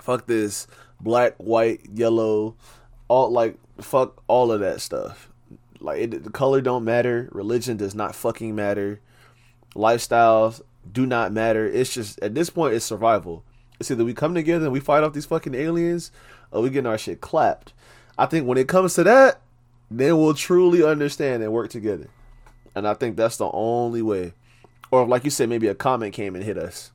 Fuck 0.00 0.26
this 0.26 0.66
black, 1.00 1.34
white, 1.38 1.80
yellow, 1.92 2.54
all 3.08 3.30
like 3.30 3.56
fuck 3.80 4.22
all 4.26 4.52
of 4.52 4.60
that 4.60 4.80
stuff. 4.80 5.27
Like 5.80 6.00
it, 6.00 6.24
the 6.24 6.30
color 6.30 6.60
don't 6.60 6.84
matter, 6.84 7.28
religion 7.32 7.76
does 7.76 7.94
not 7.94 8.14
fucking 8.14 8.54
matter, 8.54 9.00
lifestyles 9.74 10.60
do 10.90 11.06
not 11.06 11.32
matter. 11.32 11.66
It's 11.66 11.92
just 11.94 12.18
at 12.20 12.34
this 12.34 12.50
point 12.50 12.74
it's 12.74 12.84
survival. 12.84 13.44
It's 13.78 13.90
either 13.90 14.04
we 14.04 14.14
come 14.14 14.34
together 14.34 14.64
and 14.64 14.72
we 14.72 14.80
fight 14.80 15.04
off 15.04 15.12
these 15.12 15.26
fucking 15.26 15.54
aliens, 15.54 16.10
or 16.50 16.62
we 16.62 16.70
getting 16.70 16.86
our 16.86 16.98
shit 16.98 17.20
clapped. 17.20 17.72
I 18.16 18.26
think 18.26 18.46
when 18.46 18.58
it 18.58 18.66
comes 18.68 18.94
to 18.94 19.04
that, 19.04 19.40
then 19.90 20.18
we'll 20.18 20.34
truly 20.34 20.82
understand 20.82 21.42
and 21.42 21.52
work 21.52 21.70
together. 21.70 22.08
And 22.74 22.86
I 22.86 22.94
think 22.94 23.16
that's 23.16 23.36
the 23.36 23.50
only 23.52 24.02
way. 24.02 24.32
Or 24.90 25.06
like 25.06 25.24
you 25.24 25.30
said, 25.30 25.48
maybe 25.48 25.68
a 25.68 25.74
comment 25.74 26.14
came 26.14 26.34
and 26.34 26.44
hit 26.44 26.58
us, 26.58 26.90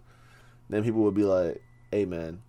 then 0.70 0.84
people 0.84 1.02
would 1.04 1.14
be 1.14 1.24
like, 1.24 1.62
"Hey, 1.92 2.06
man, 2.06 2.42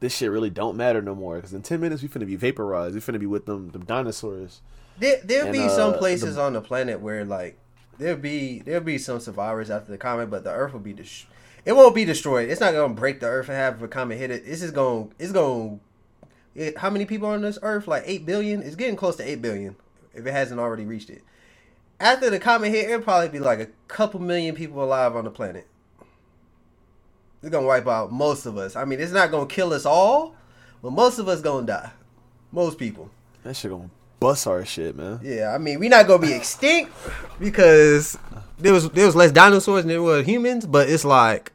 this 0.00 0.16
shit 0.16 0.30
really 0.30 0.50
don't 0.50 0.76
matter 0.76 1.00
no 1.02 1.14
more." 1.14 1.36
Because 1.36 1.52
in 1.52 1.62
ten 1.62 1.80
minutes 1.80 2.02
we 2.02 2.08
finna 2.08 2.26
be 2.26 2.36
vaporized. 2.36 2.94
We 2.94 3.00
finna 3.00 3.20
be 3.20 3.26
with 3.26 3.46
them, 3.46 3.70
them 3.70 3.84
dinosaurs. 3.84 4.60
There 4.98 5.20
there'll 5.24 5.46
And, 5.46 5.52
be 5.52 5.64
uh, 5.64 5.68
some 5.68 5.94
places 5.94 6.36
the- 6.36 6.42
on 6.42 6.52
the 6.52 6.60
planet 6.60 7.00
where 7.00 7.24
like 7.24 7.58
there'll 7.98 8.18
be 8.18 8.60
there'll 8.60 8.82
be 8.82 8.98
some 8.98 9.20
survivors 9.20 9.70
after 9.70 9.90
the 9.92 9.98
comet, 9.98 10.30
but 10.30 10.44
the 10.44 10.50
Earth 10.52 10.72
will 10.72 10.80
be 10.80 10.92
destroyed. 10.92 11.30
It 11.64 11.72
won't 11.72 11.94
be 11.94 12.04
destroyed. 12.04 12.50
It's 12.50 12.60
not 12.60 12.72
gonna 12.72 12.92
break 12.94 13.20
the 13.20 13.26
Earth 13.26 13.48
and 13.48 13.56
have 13.56 13.82
a 13.82 13.88
comet 13.88 14.18
hit 14.18 14.30
it. 14.30 14.42
It's 14.46 14.60
just 14.60 14.74
gonna 14.74 15.08
it's 15.18 15.32
gonna. 15.32 15.78
It, 16.54 16.78
how 16.78 16.90
many 16.90 17.04
people 17.04 17.28
on 17.28 17.42
this 17.42 17.58
Earth? 17.62 17.88
Like 17.88 18.04
eight 18.06 18.24
billion. 18.26 18.62
It's 18.62 18.76
getting 18.76 18.96
close 18.96 19.16
to 19.16 19.28
eight 19.28 19.42
billion 19.42 19.76
if 20.14 20.24
it 20.26 20.30
hasn't 20.32 20.60
already 20.60 20.84
reached 20.84 21.10
it. 21.10 21.22
After 21.98 22.28
the 22.30 22.38
comet 22.38 22.70
hit, 22.70 22.90
it'll 22.90 23.00
probably 23.02 23.28
be 23.30 23.38
like 23.38 23.60
a 23.60 23.68
couple 23.88 24.20
million 24.20 24.54
people 24.54 24.82
alive 24.84 25.16
on 25.16 25.24
the 25.24 25.30
planet. 25.30 25.66
It's 27.42 27.50
gonna 27.50 27.66
wipe 27.66 27.86
out 27.86 28.12
most 28.12 28.46
of 28.46 28.56
us. 28.56 28.74
I 28.76 28.84
mean, 28.84 29.00
it's 29.00 29.12
not 29.12 29.30
gonna 29.30 29.46
kill 29.46 29.72
us 29.72 29.84
all, 29.84 30.34
but 30.82 30.92
most 30.92 31.18
of 31.18 31.28
us 31.28 31.40
gonna 31.40 31.66
die. 31.66 31.90
Most 32.52 32.78
people. 32.78 33.10
That 33.42 33.54
shit 33.56 33.70
gonna 33.70 33.90
bust 34.24 34.46
our 34.46 34.64
shit, 34.64 34.96
man. 34.96 35.20
Yeah, 35.22 35.52
I 35.54 35.58
mean, 35.58 35.78
we 35.78 35.88
not 35.90 36.06
gonna 36.06 36.26
be 36.26 36.32
extinct 36.32 36.90
because 37.38 38.16
there 38.58 38.72
was 38.72 38.88
there 38.90 39.04
was 39.04 39.14
less 39.14 39.32
dinosaurs 39.32 39.82
than 39.82 39.88
there 39.88 40.02
were 40.02 40.22
humans, 40.22 40.64
but 40.64 40.88
it's 40.88 41.04
like, 41.04 41.52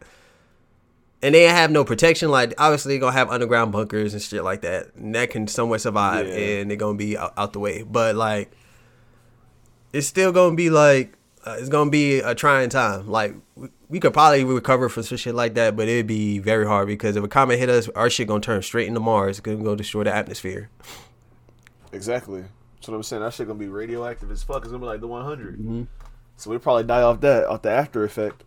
and 1.23 1.33
they 1.33 1.43
have 1.43 1.71
no 1.71 1.83
protection. 1.83 2.29
Like, 2.29 2.53
obviously, 2.59 2.93
they're 2.93 2.99
gonna 3.01 3.17
have 3.17 3.31
underground 3.31 3.71
bunkers 3.71 4.13
and 4.13 4.21
shit 4.21 4.43
like 4.43 4.61
that, 4.61 4.93
and 4.95 5.15
that 5.15 5.31
can 5.31 5.47
somewhat 5.47 5.81
survive, 5.81 6.27
Yeah. 6.27 6.35
and 6.35 6.69
they're 6.69 6.77
gonna 6.77 6.97
be 6.97 7.17
out, 7.17 7.33
out 7.37 7.53
the 7.53 7.59
way. 7.59 7.81
But 7.81 8.15
like, 8.15 8.51
it's 9.91 10.05
still 10.05 10.31
gonna 10.31 10.55
be 10.55 10.69
like, 10.69 11.13
uh, 11.45 11.55
it's 11.59 11.69
gonna 11.69 11.89
be 11.89 12.19
a 12.19 12.35
trying 12.35 12.69
time. 12.69 13.09
Like, 13.09 13.33
we, 13.55 13.69
we 13.89 13.99
could 13.99 14.13
probably 14.13 14.43
recover 14.43 14.89
from 14.89 15.01
some 15.03 15.17
shit 15.17 15.33
like 15.33 15.55
that, 15.55 15.75
but 15.75 15.87
it'd 15.87 16.05
be 16.05 16.37
very 16.37 16.67
hard 16.67 16.87
because 16.87 17.15
if 17.15 17.23
a 17.23 17.27
comet 17.27 17.57
hit 17.57 17.69
us, 17.69 17.89
our 17.95 18.11
shit 18.11 18.27
gonna 18.27 18.41
turn 18.41 18.61
straight 18.61 18.87
into 18.87 18.99
Mars. 18.99 19.39
It's 19.39 19.39
gonna 19.39 19.63
go 19.63 19.75
destroy 19.75 20.03
the 20.03 20.13
atmosphere. 20.13 20.69
Exactly. 21.91 22.43
That's 22.79 22.87
what 22.87 22.95
I'm 22.95 23.03
saying. 23.03 23.21
That 23.23 23.33
shit 23.33 23.47
gonna 23.47 23.59
be 23.59 23.67
radioactive 23.67 24.31
as 24.31 24.41
fuck. 24.41 24.63
It's 24.63 24.67
gonna 24.67 24.79
be 24.79 24.85
like 24.85 25.01
the 25.01 25.07
100. 25.07 25.87
So 26.37 26.49
we 26.49 26.57
probably 26.57 26.85
die 26.85 27.01
off 27.01 27.19
that, 27.21 27.45
off 27.47 27.61
the 27.61 27.69
after 27.69 28.05
effect. 28.05 28.45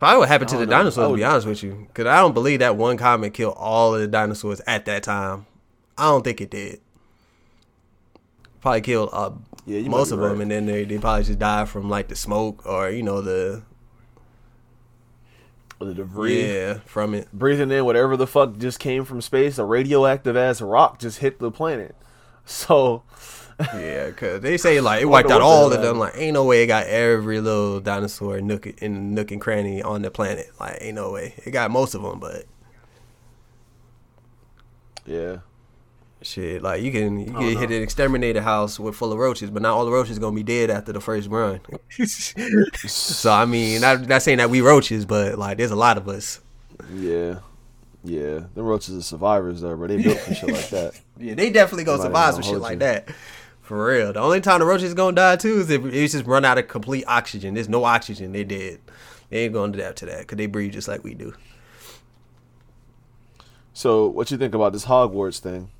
Probably 0.00 0.18
what 0.18 0.28
happened 0.28 0.50
to 0.50 0.56
the 0.56 0.66
know. 0.66 0.78
dinosaurs, 0.78 1.06
I 1.06 1.10
to 1.10 1.16
be 1.16 1.24
honest 1.24 1.46
with 1.46 1.62
you. 1.62 1.86
Because 1.86 2.06
I 2.06 2.16
don't 2.16 2.34
believe 2.34 2.58
that 2.58 2.76
one 2.76 2.96
comet 2.96 3.34
killed 3.34 3.54
all 3.56 3.94
of 3.94 4.00
the 4.00 4.08
dinosaurs 4.08 4.60
at 4.66 4.84
that 4.86 5.04
time. 5.04 5.46
I 5.96 6.06
don't 6.06 6.24
think 6.24 6.40
it 6.40 6.50
did. 6.50 6.80
Probably 8.60 8.80
killed 8.80 9.10
uh, 9.12 9.30
Yeah, 9.64 9.88
most 9.88 10.08
be 10.08 10.14
of 10.14 10.20
them, 10.20 10.40
and 10.40 10.50
then 10.50 10.66
they, 10.66 10.82
they 10.82 10.98
probably 10.98 11.22
just 11.22 11.38
died 11.38 11.68
from 11.68 11.88
like 11.88 12.08
the 12.08 12.16
smoke 12.16 12.66
or, 12.66 12.90
you 12.90 13.04
know, 13.04 13.20
the. 13.20 13.62
The 15.78 15.94
debris. 15.94 16.52
Yeah, 16.52 16.74
from 16.84 17.14
it. 17.14 17.32
Breathing 17.32 17.70
in 17.70 17.84
whatever 17.84 18.16
the 18.16 18.26
fuck 18.26 18.58
just 18.58 18.80
came 18.80 19.04
from 19.04 19.20
space, 19.20 19.56
a 19.58 19.64
radioactive 19.64 20.36
ass 20.36 20.60
rock 20.60 20.98
just 20.98 21.18
hit 21.18 21.38
the 21.38 21.52
planet. 21.52 21.94
So 22.44 23.02
Yeah, 23.74 24.06
because 24.06 24.40
they 24.40 24.56
say 24.56 24.80
like 24.80 25.02
it 25.02 25.04
wiped 25.08 25.30
out 25.30 25.42
all 25.42 25.68
the 25.68 25.76
of 25.76 25.82
them. 25.82 25.98
Like, 25.98 26.14
ain't 26.16 26.34
no 26.34 26.44
way 26.44 26.62
it 26.62 26.66
got 26.66 26.86
every 26.86 27.40
little 27.40 27.80
dinosaur 27.80 28.40
nook 28.40 28.66
in 28.66 29.14
nook 29.14 29.30
and 29.30 29.40
cranny 29.40 29.82
on 29.82 30.02
the 30.02 30.10
planet. 30.10 30.50
Like, 30.58 30.78
ain't 30.80 30.96
no 30.96 31.12
way. 31.12 31.34
It 31.44 31.50
got 31.50 31.70
most 31.70 31.94
of 31.94 32.02
them, 32.02 32.18
but 32.18 32.44
yeah. 35.06 35.38
Shit, 36.22 36.62
like 36.62 36.82
you 36.82 36.92
can 36.92 37.18
you 37.18 37.32
can 37.32 37.56
hit 37.56 37.70
an 37.72 37.82
exterminator 37.82 38.40
house 38.40 38.78
with 38.78 38.94
full 38.94 39.12
of 39.12 39.18
roaches, 39.18 39.50
but 39.50 39.60
not 39.60 39.74
all 39.76 39.84
the 39.84 39.90
roaches 39.90 40.20
gonna 40.20 40.36
be 40.36 40.44
dead 40.44 40.70
after 40.70 40.92
the 40.92 41.00
first 41.00 41.28
run. 41.28 41.60
so 42.86 43.32
I 43.32 43.44
mean, 43.44 43.80
not 43.80 44.06
not 44.06 44.22
saying 44.22 44.38
that 44.38 44.48
we 44.48 44.60
roaches, 44.60 45.04
but 45.04 45.36
like 45.36 45.58
there's 45.58 45.72
a 45.72 45.76
lot 45.76 45.98
of 45.98 46.08
us. 46.08 46.40
Yeah, 46.94 47.40
yeah. 48.04 48.40
Them 48.54 48.64
roaches 48.64 48.96
are 48.96 49.02
survivors 49.02 49.60
though, 49.60 49.76
bro. 49.76 49.86
They 49.86 50.02
built 50.02 50.18
for 50.18 50.34
shit 50.34 50.50
like 50.50 50.68
that. 50.70 51.00
Yeah, 51.18 51.34
they 51.34 51.50
definitely 51.50 51.84
gonna 51.84 51.98
Nobody 51.98 52.08
survive 52.08 52.34
some 52.34 52.42
shit 52.42 52.50
hold 52.52 52.62
like 52.62 52.78
that. 52.80 53.08
For 53.60 53.86
real. 53.86 54.12
The 54.12 54.18
only 54.18 54.40
time 54.40 54.58
the 54.58 54.66
roaches 54.66 54.92
gonna 54.92 55.14
die 55.14 55.36
too 55.36 55.60
is 55.60 55.70
if 55.70 55.84
it's 55.84 56.12
just 56.14 56.26
run 56.26 56.44
out 56.44 56.58
of 56.58 56.66
complete 56.66 57.04
oxygen. 57.06 57.54
There's 57.54 57.68
no 57.68 57.84
oxygen, 57.84 58.32
they 58.32 58.42
dead. 58.42 58.80
They 59.30 59.44
ain't 59.44 59.54
gonna 59.54 59.72
adapt 59.72 59.98
to 59.98 60.06
that 60.06 60.20
because 60.20 60.36
they 60.36 60.46
breathe 60.46 60.72
just 60.72 60.88
like 60.88 61.04
we 61.04 61.14
do. 61.14 61.32
So, 63.72 64.08
what 64.08 64.30
you 64.30 64.36
think 64.36 64.54
about 64.54 64.72
this 64.72 64.84
Hogwarts 64.84 65.38
thing? 65.38 65.70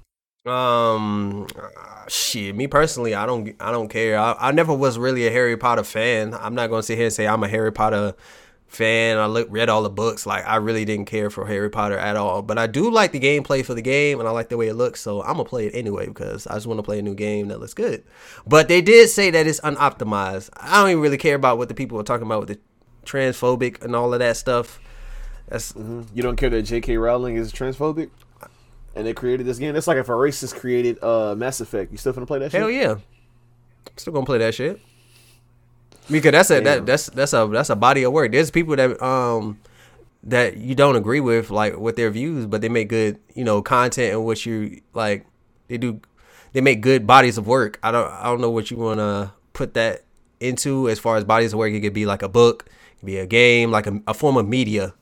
Um, 0.47 1.47
uh, 1.57 2.09
shit. 2.09 2.55
Me 2.55 2.67
personally, 2.67 3.15
I 3.15 3.27
don't, 3.27 3.55
I 3.61 3.71
don't 3.71 3.89
care. 3.89 4.19
I, 4.19 4.35
I 4.39 4.53
never 4.53 4.73
was 4.73 4.99
really 4.99 5.27
a 5.27 5.31
Harry 5.31 5.57
Potter 5.57 5.85
fan. 5.85 6.35
I'm 6.35 6.55
not 6.55 6.71
gonna 6.71 6.83
sit 6.83 6.97
here 6.97 7.07
and 7.07 7.13
say 7.13 7.27
I'm 7.27 7.43
a 7.43 7.49
Harry 7.49 7.73
Potter 7.73 8.15
fan. 8.73 9.19
I 9.19 9.27
look, 9.27 9.49
read 9.51 9.69
all 9.69 9.83
the 9.83 9.91
books. 9.91 10.27
Like 10.27 10.47
I 10.47 10.57
really 10.57 10.85
didn't 10.85 11.07
care 11.07 11.31
for 11.31 11.47
Harry 11.47 11.71
Potter 11.71 11.99
at 11.99 12.17
all. 12.17 12.43
But 12.43 12.59
I 12.59 12.67
do 12.67 12.91
like 12.91 13.13
the 13.13 13.21
gameplay 13.21 13.65
for 13.65 13.75
the 13.75 13.83
game, 13.83 14.19
and 14.19 14.29
I 14.29 14.33
like 14.33 14.49
the 14.49 14.57
way 14.57 14.69
it 14.69 14.75
looks. 14.75 15.01
So 15.01 15.23
I'm 15.23 15.35
gonna 15.35 15.45
play 15.45 15.67
it 15.67 15.75
anyway 15.75 16.07
because 16.07 16.47
I 16.47 16.55
just 16.55 16.67
want 16.67 16.79
to 16.79 16.83
play 16.83 16.99
a 16.99 17.03
new 17.03 17.15
game 17.15 17.49
that 17.49 17.61
looks 17.61 17.75
good. 17.75 18.03
But 18.47 18.69
they 18.69 18.81
did 18.81 19.09
say 19.09 19.31
that 19.31 19.47
it's 19.47 19.61
unoptimized. 19.61 20.51
I 20.57 20.81
don't 20.81 20.91
even 20.91 21.03
really 21.03 21.19
care 21.19 21.37
about 21.37 21.59
what 21.59 21.69
the 21.69 21.75
people 21.75 21.97
were 21.97 22.05
talking 22.05 22.27
about 22.27 22.41
with 22.41 22.49
the 22.49 22.59
transphobic 23.05 23.83
and 23.83 23.95
all 23.95 24.13
of 24.13 24.21
that 24.21 24.37
stuff. 24.37 24.81
That's 25.49 25.75
You 25.77 26.23
don't 26.23 26.37
care 26.37 26.51
that 26.51 26.63
J.K. 26.63 26.97
Rowling 26.97 27.37
is 27.37 27.53
transphobic, 27.53 28.11
and 28.95 29.07
they 29.07 29.13
created 29.13 29.47
this 29.47 29.59
game. 29.59 29.77
It's 29.77 29.87
like 29.87 29.99
if 29.99 30.09
a 30.09 30.13
racist 30.13 30.55
created 30.59 31.03
uh, 31.03 31.35
Mass 31.37 31.61
Effect. 31.61 31.93
You 31.93 31.99
still 31.99 32.13
gonna 32.13 32.27
play 32.27 32.39
that 32.39 32.53
shit? 32.53 32.61
Hell 32.61 32.71
yeah. 32.71 32.97
Still 33.97 34.15
gonna 34.15 34.27
play 34.27 34.39
that 34.39 34.55
shit. 34.55 34.81
Because 36.11 36.33
that's 36.33 36.51
a 36.51 36.61
that, 36.61 36.87
that's 36.87 37.07
that's 37.11 37.33
a 37.33 37.49
that's 37.51 37.71
a 37.71 37.77
body 37.77 38.03
of 38.03 38.13
work. 38.13 38.33
There's 38.33 38.51
people 38.51 38.77
that 38.77 39.01
um 39.03 39.59
that 40.25 40.57
you 40.57 40.75
don't 40.75 40.97
agree 40.97 41.21
with 41.21 41.51
like 41.51 41.77
with 41.77 41.97
their 41.97 42.11
views, 42.11 42.47
but 42.47 42.61
they 42.61 42.69
make 42.69 42.89
good, 42.89 43.19
you 43.35 43.45
know, 43.45 43.63
content 43.63 44.13
and 44.13 44.25
what 44.25 44.45
you 44.45 44.81
like 44.95 45.27
they 45.69 45.79
do 45.79 46.01
they 46.53 46.61
make 46.61 46.81
good 46.81 47.07
bodies 47.07 47.39
of 47.39 47.47
work. 47.47 47.79
I 47.83 47.91
don't 47.91 48.11
I 48.11 48.25
don't 48.25 48.41
know 48.41 48.51
what 48.51 48.71
you 48.71 48.77
wanna 48.77 49.33
put 49.53 49.75
that 49.75 50.05
into 50.41 50.89
as 50.89 50.99
far 50.99 51.17
as 51.17 51.25
bodies 51.25 51.53
of 51.53 51.59
work. 51.59 51.73
It 51.73 51.81
could 51.81 51.95
be 51.95 52.07
like 52.07 52.23
a 52.23 52.29
book, 52.29 52.67
it 52.67 52.99
could 53.01 53.07
be 53.07 53.19
a 53.19 53.27
game, 53.27 53.71
like 53.71 53.87
a, 53.87 54.01
a 54.07 54.15
form 54.15 54.37
of 54.37 54.47
media. 54.49 54.95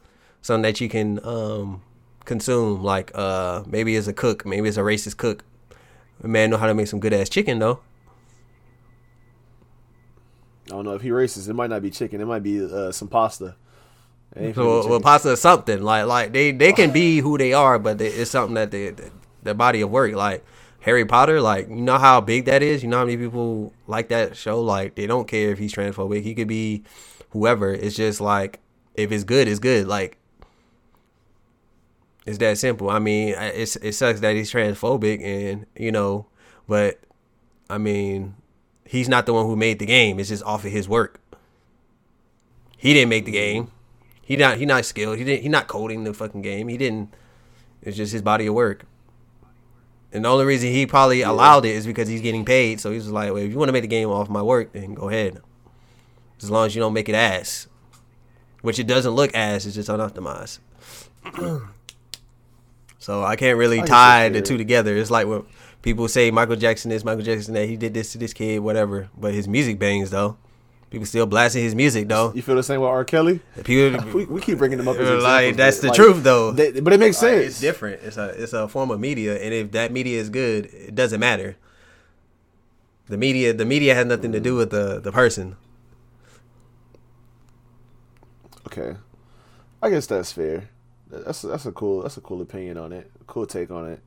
Something 0.43 0.63
that 0.63 0.81
you 0.81 0.89
can 0.89 1.21
um 1.25 1.83
consume. 2.25 2.83
Like 2.83 3.11
uh 3.15 3.65
maybe 3.67 3.97
as 3.97 4.07
a 4.07 4.13
cook, 4.13 4.47
maybe 4.47 4.69
as 4.69 4.79
a 4.79 4.83
racist 4.83 5.17
cook. 5.17 5.45
A 6.23 6.29
man 6.29 6.51
know 6.51 6.59
how 6.59 6.67
to 6.67 6.75
make 6.75 6.87
some 6.87 7.01
good 7.01 7.15
ass 7.15 7.29
chicken 7.29 7.59
though. 7.59 7.81
I 10.71 10.77
don't 10.77 10.85
know 10.85 10.95
if 10.95 11.03
he 11.03 11.11
racist. 11.11 11.49
It 11.49 11.55
might 11.55 11.71
not 11.71 11.83
be 11.83 11.91
chicken. 11.91 12.21
It 12.21 12.27
might 12.27 12.43
be 12.43 12.65
uh, 12.65 12.93
some 12.93 13.09
pasta. 13.09 13.57
It 14.37 14.43
ain't 14.43 14.57
finna 14.57 14.77
be 14.77 14.83
So, 14.83 14.89
well, 14.89 15.01
pasta 15.01 15.33
is 15.33 15.41
something 15.41 15.83
like 15.83 16.07
like 16.07 16.33
they 16.33 16.53
they 16.53 16.73
can 16.73 16.93
be 16.93 17.19
who 17.19 17.39
they 17.39 17.53
are, 17.53 17.79
but 17.79 17.99
they, 17.99 18.09
it's 18.09 18.31
something 18.31 18.55
that 18.55 18.71
they 18.71 18.95
their 19.43 19.55
body 19.55 19.81
of 19.81 19.91
work. 19.91 20.13
Like 20.13 20.45
Harry 20.81 21.05
Potter, 21.05 21.41
like 21.41 21.69
you 21.69 21.77
know 21.77 21.99
how 21.99 22.21
big 22.21 22.47
that 22.47 22.63
is. 22.63 22.83
You 22.83 22.89
know 22.89 22.99
how 22.99 23.05
many 23.05 23.17
people 23.17 23.73
like 23.87 24.09
that 24.09 24.37
show. 24.37 24.61
Like 24.63 24.95
they 24.95 25.07
don't 25.07 25.29
care 25.29 25.51
if 25.51 25.59
he's 25.59 25.75
transphobic. 25.75 26.23
He 26.23 26.35
could 26.35 26.49
be 26.49 26.85
whoever. 27.31 27.73
It's 27.73 27.97
just 27.97 28.21
like 28.21 28.61
if 28.95 29.13
it's 29.13 29.25
good, 29.25 29.49
it's 29.49 29.61
good. 29.61 29.87
Like 29.89 30.19
it's 32.27 32.39
that 32.39 32.59
simple. 32.59 32.91
I 32.91 32.99
mean, 32.99 33.35
it's 33.39 33.77
it 33.77 33.93
sucks 33.93 34.21
that 34.21 34.35
he's 34.35 34.53
transphobic, 34.53 35.23
and 35.23 35.67
you 35.77 35.93
know, 35.93 36.27
but 36.69 37.01
I 37.69 37.79
mean, 37.79 38.35
he's 38.91 39.09
not 39.09 39.25
the 39.25 39.33
one 39.33 39.47
who 39.47 39.55
made 39.55 39.79
the 39.79 39.87
game. 39.87 40.19
It's 40.19 40.31
just 40.31 40.43
off 40.43 40.65
of 40.65 40.73
his 40.73 40.89
work. 40.89 41.21
He 42.77 42.93
didn't 42.93 43.09
make 43.09 43.25
the 43.25 43.31
game. 43.31 43.71
He 44.21 44.37
not 44.37 44.59
he 44.59 44.67
not 44.67 44.85
skilled. 44.85 45.17
He 45.17 45.23
didn't 45.25 45.43
he 45.43 45.49
not 45.49 45.69
coding 45.69 46.03
the 46.03 46.13
fucking 46.13 46.43
game. 46.43 46.67
He 46.67 46.77
didn't. 46.77 47.15
It's 47.83 47.97
just 47.97 48.13
his 48.13 48.21
body 48.21 48.47
of 48.47 48.55
work. 48.55 48.85
And 50.13 50.25
the 50.25 50.29
only 50.29 50.45
reason 50.45 50.71
he 50.71 50.87
probably 50.87 51.23
allowed 51.23 51.65
it 51.65 51.77
is 51.77 51.87
because 51.87 52.09
he's 52.09 52.21
getting 52.21 52.45
paid. 52.45 52.81
So 52.81 52.91
he's 52.91 53.07
like, 53.07 53.33
well, 53.33 53.43
if 53.43 53.53
you 53.53 53.59
want 53.59 53.69
to 53.69 53.73
make 53.73 53.83
the 53.83 53.89
game 53.89 54.09
off 54.09 54.29
my 54.29 54.43
work, 54.43 54.73
then 54.73 54.95
go 54.95 55.09
ahead. 55.09 55.41
As 56.43 56.51
long 56.51 56.67
as 56.67 56.75
you 56.75 56.81
don't 56.81 56.93
make 56.93 57.09
it 57.09 57.15
ass. 57.15 57.69
Which 58.63 58.81
it 58.81 58.89
doesn't 58.89 59.13
look 59.13 59.31
ass, 59.35 59.67
it's 59.67 59.77
just 59.77 59.89
unoptimized. 59.89 60.59
so 62.99 63.23
I 63.23 63.37
can't 63.37 63.57
really 63.57 63.81
I 63.83 63.85
tie 63.85 64.29
the 64.31 64.43
two 64.43 64.59
together. 64.59 64.97
It's 64.97 65.13
like 65.13 65.29
when 65.29 65.45
people 65.83 66.09
say 66.09 66.31
Michael 66.31 66.57
Jackson 66.57 66.91
is 66.93 67.05
Michael 67.05 67.23
Jackson 67.25 67.55
that 67.55 67.67
he 67.69 67.77
did 67.77 67.95
this 67.95 68.13
to 68.13 68.19
this 68.19 68.33
kid, 68.33 68.61
whatever. 68.61 69.09
But 69.19 69.35
his 69.35 69.49
music 69.49 69.79
bangs 69.79 70.11
though. 70.11 70.37
People 70.91 71.07
still 71.07 71.27
blasting 71.27 71.63
his 71.63 71.75
music 71.77 72.09
though. 72.09 72.33
You 72.35 72.43
feel 72.43 72.57
the 72.57 72.63
same 72.65 72.81
with 72.81 72.89
R. 72.91 73.05
Kelly? 73.05 73.41
People 73.63 74.05
We, 74.13 74.25
we 74.25 74.41
keep 74.41 74.59
bringing 74.59 74.77
them 74.79 74.89
up 74.89 74.97
as 74.97 75.23
like 75.23 75.55
that's 75.57 75.79
the 75.79 75.89
like, 75.89 75.97
truth 75.97 76.23
though. 76.25 76.51
they- 76.51 76.81
but 76.81 76.93
it 76.93 76.99
makes 76.99 77.23
Like, 77.23 77.31
sense. 77.33 77.47
it's 77.47 77.61
different. 77.61 78.03
It's 78.03 78.17
a 78.17 78.27
it's 78.43 78.53
a 78.53 78.67
form 78.67 78.91
of 78.91 78.99
media, 78.99 79.37
and 79.41 79.55
if 79.55 79.71
that 79.73 79.93
media 79.93 80.19
is 80.19 80.29
good, 80.31 80.67
it 80.67 80.95
doesn't 80.97 81.21
matter. 81.21 81.57
The 83.07 83.17
media 83.17 83.53
the 83.53 83.65
media 83.65 83.95
has 83.95 84.07
nothing 84.07 84.33
to 84.33 84.41
do 84.41 84.57
with 84.57 84.71
the 84.71 84.99
the 85.01 85.13
person. 85.13 85.57
Okay, 88.67 88.97
I 89.83 89.91
guess 89.91 90.07
that's 90.07 90.33
fair. 90.33 90.69
That's 91.09 91.43
that's 91.43 91.67
a 91.67 91.73
cool 91.73 92.03
that's 92.03 92.17
a 92.17 92.21
cool 92.21 92.41
opinion 92.41 92.79
on 92.79 92.93
it. 92.93 93.11
Cool 93.27 93.47
take 93.47 93.71
on 93.71 93.87
it. 93.91 94.01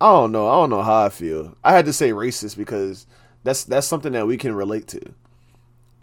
I 0.00 0.10
don't 0.12 0.32
know. 0.32 0.48
I 0.48 0.54
don't 0.54 0.70
know 0.70 0.82
how 0.82 1.04
I 1.04 1.08
feel. 1.10 1.56
I 1.62 1.72
had 1.72 1.84
to 1.84 1.92
say 1.92 2.10
racist 2.10 2.56
because 2.56 3.06
that's 3.44 3.64
that's 3.64 3.86
something 3.86 4.12
that 4.12 4.26
we 4.26 4.36
can 4.36 4.54
relate 4.54 4.86
to. 4.88 5.00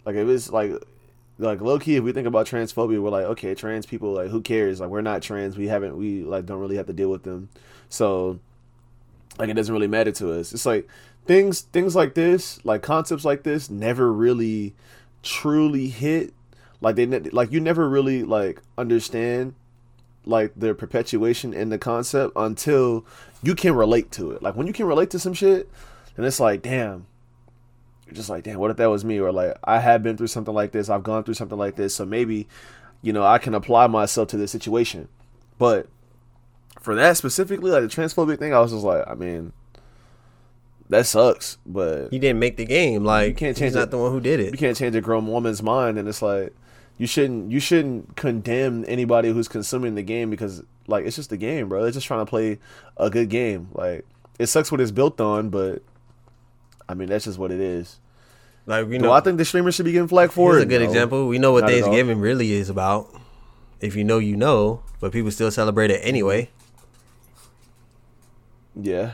Like 0.04 0.16
if 0.16 0.28
it's 0.28 0.50
like 0.50 0.72
like 1.38 1.60
low 1.60 1.78
key, 1.78 1.96
if 1.96 2.04
we 2.04 2.12
think 2.12 2.26
about 2.26 2.46
transphobia, 2.46 3.00
we're 3.00 3.10
like, 3.10 3.24
okay, 3.24 3.54
trans 3.54 3.86
people, 3.86 4.12
like 4.12 4.30
who 4.30 4.40
cares? 4.40 4.80
Like 4.80 4.90
we're 4.90 5.00
not 5.00 5.22
trans. 5.22 5.56
We 5.56 5.68
haven't 5.68 5.96
we 5.96 6.22
like 6.22 6.46
don't 6.46 6.60
really 6.60 6.76
have 6.76 6.86
to 6.86 6.92
deal 6.92 7.10
with 7.10 7.24
them. 7.24 7.48
So 7.88 8.38
like 9.38 9.48
it 9.48 9.54
doesn't 9.54 9.72
really 9.72 9.88
matter 9.88 10.12
to 10.12 10.32
us. 10.32 10.52
It's 10.52 10.66
like 10.66 10.88
things 11.26 11.60
things 11.60 11.96
like 11.96 12.14
this, 12.14 12.64
like 12.64 12.82
concepts 12.82 13.24
like 13.24 13.42
this, 13.42 13.68
never 13.68 14.12
really 14.12 14.74
truly 15.22 15.88
hit. 15.88 16.34
Like 16.80 16.96
they 16.96 17.06
ne- 17.06 17.30
like 17.30 17.50
you 17.50 17.60
never 17.60 17.88
really 17.88 18.22
like 18.22 18.62
understand 18.76 19.54
like 20.24 20.52
the 20.56 20.74
perpetuation 20.74 21.54
in 21.54 21.70
the 21.70 21.78
concept 21.78 22.32
until 22.36 23.04
you 23.42 23.54
can 23.54 23.74
relate 23.74 24.10
to 24.12 24.32
it. 24.32 24.42
Like 24.42 24.56
when 24.56 24.66
you 24.66 24.72
can 24.72 24.86
relate 24.86 25.10
to 25.10 25.18
some 25.18 25.34
shit, 25.34 25.70
then 26.16 26.24
it's 26.24 26.40
like, 26.40 26.62
damn. 26.62 27.06
You're 28.06 28.14
just 28.14 28.30
like, 28.30 28.44
damn, 28.44 28.58
what 28.58 28.70
if 28.70 28.78
that 28.78 28.86
was 28.86 29.04
me? 29.04 29.20
Or 29.20 29.30
like, 29.30 29.56
I 29.64 29.80
have 29.80 30.02
been 30.02 30.16
through 30.16 30.28
something 30.28 30.54
like 30.54 30.72
this. 30.72 30.88
I've 30.88 31.02
gone 31.02 31.24
through 31.24 31.34
something 31.34 31.58
like 31.58 31.76
this. 31.76 31.94
So 31.94 32.06
maybe, 32.06 32.48
you 33.02 33.12
know, 33.12 33.24
I 33.24 33.38
can 33.38 33.54
apply 33.54 33.86
myself 33.86 34.28
to 34.28 34.36
this 34.38 34.50
situation. 34.50 35.08
But 35.58 35.88
for 36.80 36.94
that 36.94 37.16
specifically, 37.16 37.70
like 37.70 37.82
the 37.82 37.88
transphobic 37.88 38.38
thing, 38.38 38.54
I 38.54 38.60
was 38.60 38.72
just 38.72 38.84
like, 38.84 39.06
I 39.06 39.14
mean, 39.14 39.52
that 40.88 41.06
sucks. 41.06 41.58
But 41.66 42.12
you 42.12 42.18
didn't 42.18 42.38
make 42.38 42.56
the 42.56 42.64
game. 42.64 43.04
Like 43.04 43.28
you 43.28 43.34
can't 43.34 43.56
change 43.56 43.74
not 43.74 43.84
it. 43.84 43.90
the 43.90 43.98
one 43.98 44.12
who 44.12 44.20
did 44.20 44.40
it. 44.40 44.52
you 44.52 44.58
can't 44.58 44.76
change 44.76 44.96
a 44.96 45.00
grown 45.00 45.26
woman's 45.26 45.62
mind 45.62 45.98
and 45.98 46.08
it's 46.08 46.22
like 46.22 46.54
you 46.96 47.06
shouldn't 47.06 47.50
you 47.52 47.60
shouldn't 47.60 48.16
condemn 48.16 48.84
anybody 48.88 49.30
who's 49.30 49.48
consuming 49.48 49.94
the 49.94 50.02
game 50.02 50.30
because 50.30 50.62
like 50.88 51.06
it's 51.06 51.14
just 51.16 51.30
a 51.30 51.36
game 51.36 51.68
bro 51.68 51.82
they're 51.82 51.92
just 51.92 52.06
trying 52.06 52.24
to 52.24 52.28
play 52.28 52.58
a 52.96 53.08
good 53.08 53.28
game 53.28 53.68
like 53.74 54.04
it 54.40 54.46
sucks 54.46 54.72
what 54.72 54.80
it's 54.80 54.90
built 54.90 55.20
on 55.20 55.48
but 55.50 55.82
i 56.88 56.94
mean 56.94 57.08
that's 57.08 57.26
just 57.26 57.38
what 57.38 57.52
it 57.52 57.60
is 57.60 58.00
Like 58.66 58.86
you 58.88 58.98
do 58.98 59.04
know, 59.04 59.12
i 59.12 59.20
think 59.20 59.38
the 59.38 59.44
streamers 59.44 59.74
should 59.76 59.84
be 59.84 59.92
getting 59.92 60.08
flagged 60.08 60.32
for 60.32 60.52
here's 60.54 60.62
it 60.62 60.66
a 60.66 60.68
good 60.68 60.80
No. 60.80 60.86
example. 60.88 61.28
We 61.28 61.38
know 61.38 61.52
what 61.52 61.60
Not. 61.62 61.70
Thanksgiving 61.70 62.18
really 62.20 62.52
is 62.52 62.68
about. 62.70 63.14
If 63.80 63.94
you 63.94 64.02
know, 64.02 64.18
you 64.18 64.34
know. 64.36 64.82
But 65.00 65.12
people 65.12 65.30
still 65.30 65.50
celebrate 65.52 65.90
it 65.92 66.00
anyway. 66.02 66.50
yeah 68.80 69.12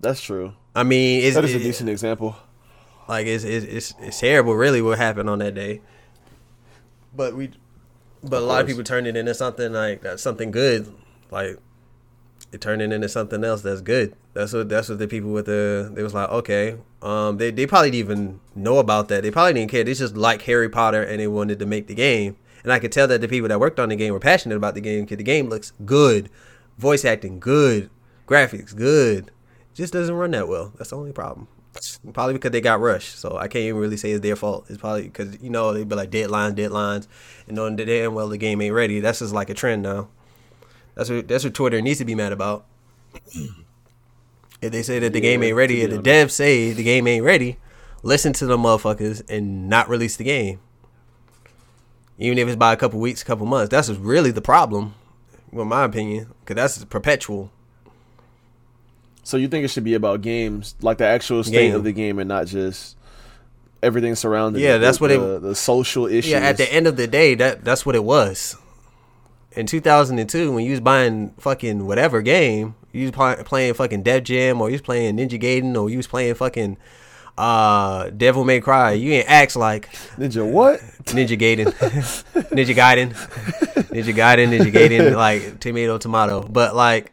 that's 0.00 0.20
true 0.22 0.54
I 0.74 0.84
mean, 0.84 1.24
it's, 1.24 1.34
that 1.34 1.44
is 1.44 1.54
a 1.54 1.58
decent 1.58 1.88
example 1.90 2.36
Like 3.08 3.26
it's, 3.26 3.42
it's 3.44 3.64
it's 3.66 3.94
it's 4.00 4.20
terrible, 4.20 4.54
really, 4.54 4.80
what 4.82 4.98
happened 4.98 5.28
on 5.30 5.38
that 5.40 5.54
day. 5.54 5.80
But 7.16 7.34
we, 7.34 7.50
but 8.22 8.42
a 8.42 8.44
lot 8.44 8.60
of 8.60 8.66
people 8.66 8.84
turned 8.84 9.06
it 9.06 9.16
into 9.16 9.34
something 9.34 9.72
like 9.72 10.02
that's 10.02 10.22
something 10.22 10.50
good. 10.50 10.92
Like 11.30 11.58
it 12.52 12.60
turned 12.60 12.82
it 12.82 12.92
into 12.92 13.08
something 13.08 13.44
else 13.44 13.62
that's 13.62 13.80
good. 13.80 14.14
That's 14.34 14.52
what 14.52 14.68
that's 14.68 14.88
what 14.88 14.98
the 14.98 15.08
people 15.08 15.30
with 15.30 15.46
the 15.46 15.90
they 15.92 16.02
was 16.02 16.14
like, 16.14 16.28
okay, 16.30 16.76
um, 17.02 17.38
they 17.38 17.50
they 17.50 17.66
probably 17.66 17.90
didn't 17.90 18.10
even 18.10 18.40
know 18.54 18.78
about 18.78 19.08
that. 19.08 19.22
They 19.22 19.30
probably 19.30 19.54
didn't 19.54 19.70
care. 19.70 19.84
They 19.84 19.94
just 19.94 20.16
like 20.16 20.42
Harry 20.42 20.68
Potter 20.68 21.02
and 21.02 21.20
they 21.20 21.26
wanted 21.26 21.58
to 21.58 21.66
make 21.66 21.86
the 21.86 21.94
game. 21.94 22.36
And 22.64 22.72
I 22.72 22.78
could 22.78 22.92
tell 22.92 23.06
that 23.08 23.20
the 23.20 23.28
people 23.28 23.48
that 23.48 23.60
worked 23.60 23.78
on 23.78 23.88
the 23.88 23.96
game 23.96 24.12
were 24.12 24.20
passionate 24.20 24.56
about 24.56 24.74
the 24.74 24.80
game 24.80 25.04
because 25.04 25.18
the 25.18 25.24
game 25.24 25.48
looks 25.48 25.72
good, 25.84 26.28
voice 26.76 27.04
acting 27.04 27.38
good, 27.38 27.90
graphics 28.26 28.74
good. 28.74 29.30
Just 29.74 29.92
doesn't 29.92 30.14
run 30.14 30.32
that 30.32 30.48
well. 30.48 30.72
That's 30.76 30.90
the 30.90 30.96
only 30.96 31.12
problem. 31.12 31.46
Probably 32.12 32.34
because 32.34 32.50
they 32.50 32.60
got 32.60 32.80
rushed. 32.80 33.18
So 33.18 33.36
I 33.36 33.48
can't 33.48 33.64
even 33.64 33.80
really 33.80 33.96
say 33.96 34.12
it's 34.12 34.22
their 34.22 34.36
fault. 34.36 34.66
It's 34.68 34.78
probably 34.78 35.04
because 35.04 35.40
you 35.42 35.50
know 35.50 35.72
they'd 35.72 35.88
be 35.88 35.94
like 35.94 36.10
deadlines, 36.10 36.54
deadlines, 36.54 37.06
and 37.46 37.56
knowing 37.56 37.76
damn 37.76 38.14
well 38.14 38.28
the 38.28 38.38
game 38.38 38.60
ain't 38.60 38.74
ready. 38.74 39.00
That's 39.00 39.20
just 39.20 39.32
like 39.32 39.50
a 39.50 39.54
trend 39.54 39.82
now. 39.82 40.08
That's 40.94 41.10
what 41.10 41.28
that's 41.28 41.44
what 41.44 41.54
Twitter 41.54 41.80
needs 41.80 41.98
to 41.98 42.04
be 42.04 42.14
mad 42.14 42.32
about. 42.32 42.64
If 44.60 44.72
they 44.72 44.82
say 44.82 44.98
that 44.98 45.12
the 45.12 45.20
game 45.20 45.42
ain't 45.42 45.56
ready, 45.56 45.82
if 45.82 45.90
the 45.90 45.98
devs 45.98 46.32
say 46.32 46.72
the 46.72 46.82
game 46.82 47.06
ain't 47.06 47.24
ready, 47.24 47.58
listen 48.02 48.32
to 48.34 48.46
the 48.46 48.56
motherfuckers 48.56 49.22
and 49.28 49.68
not 49.68 49.88
release 49.88 50.16
the 50.16 50.24
game. 50.24 50.58
Even 52.18 52.38
if 52.38 52.48
it's 52.48 52.56
by 52.56 52.72
a 52.72 52.76
couple 52.76 52.98
weeks, 52.98 53.22
a 53.22 53.24
couple 53.24 53.46
months. 53.46 53.70
That's 53.70 53.88
really 53.90 54.32
the 54.32 54.42
problem, 54.42 54.96
in 55.52 55.68
my 55.68 55.84
opinion, 55.84 56.34
because 56.40 56.56
that's 56.56 56.84
perpetual. 56.86 57.52
So 59.28 59.36
you 59.36 59.46
think 59.46 59.62
it 59.62 59.68
should 59.68 59.84
be 59.84 59.92
about 59.92 60.22
games, 60.22 60.74
like 60.80 60.96
the 60.96 61.04
actual 61.04 61.44
state 61.44 61.52
Game. 61.68 61.74
of 61.74 61.84
the 61.84 61.92
game, 61.92 62.18
and 62.18 62.26
not 62.30 62.46
just 62.46 62.96
everything 63.82 64.14
surrounding. 64.14 64.62
Yeah, 64.62 64.76
it, 64.76 64.78
that's 64.78 64.96
the, 64.96 65.02
what 65.02 65.10
it- 65.10 65.20
the, 65.20 65.38
the 65.50 65.54
social 65.54 66.06
issues. 66.06 66.30
Yeah, 66.30 66.38
at 66.38 66.56
the 66.56 66.72
end 66.72 66.86
of 66.86 66.96
the 66.96 67.06
day, 67.06 67.34
that 67.34 67.62
that's 67.62 67.84
what 67.84 67.94
it 67.94 68.04
was. 68.04 68.56
In 69.52 69.66
2002, 69.66 70.50
when 70.50 70.64
you 70.64 70.70
was 70.70 70.80
buying 70.80 71.34
fucking 71.40 71.86
whatever 71.86 72.22
game, 72.22 72.74
you 72.92 73.02
was 73.02 73.10
pl- 73.10 73.44
playing 73.44 73.74
fucking 73.74 74.02
Def 74.02 74.24
Jam, 74.24 74.62
or 74.62 74.70
you 74.70 74.74
was 74.74 74.80
playing 74.80 75.18
Ninja 75.18 75.38
Gaiden, 75.38 75.76
or 75.78 75.90
you 75.90 75.98
was 75.98 76.06
playing 76.06 76.34
fucking 76.34 76.78
uh 77.36 78.08
Devil 78.08 78.44
May 78.44 78.60
Cry. 78.62 78.92
You 78.92 79.12
ain't 79.12 79.28
act 79.28 79.56
like 79.56 79.92
Ninja, 80.16 80.50
what? 80.50 80.80
Ninja 81.04 81.38
Gaiden, 81.38 81.66
Ninja 82.50 82.74
Gaiden, 82.74 83.12
Ninja 83.92 84.14
Gaiden, 84.14 84.48
Ninja 84.58 84.72
Gaiden, 84.72 85.14
like 85.14 85.60
tomato, 85.60 85.98
tomato. 85.98 86.42
But 86.48 86.74
like, 86.74 87.12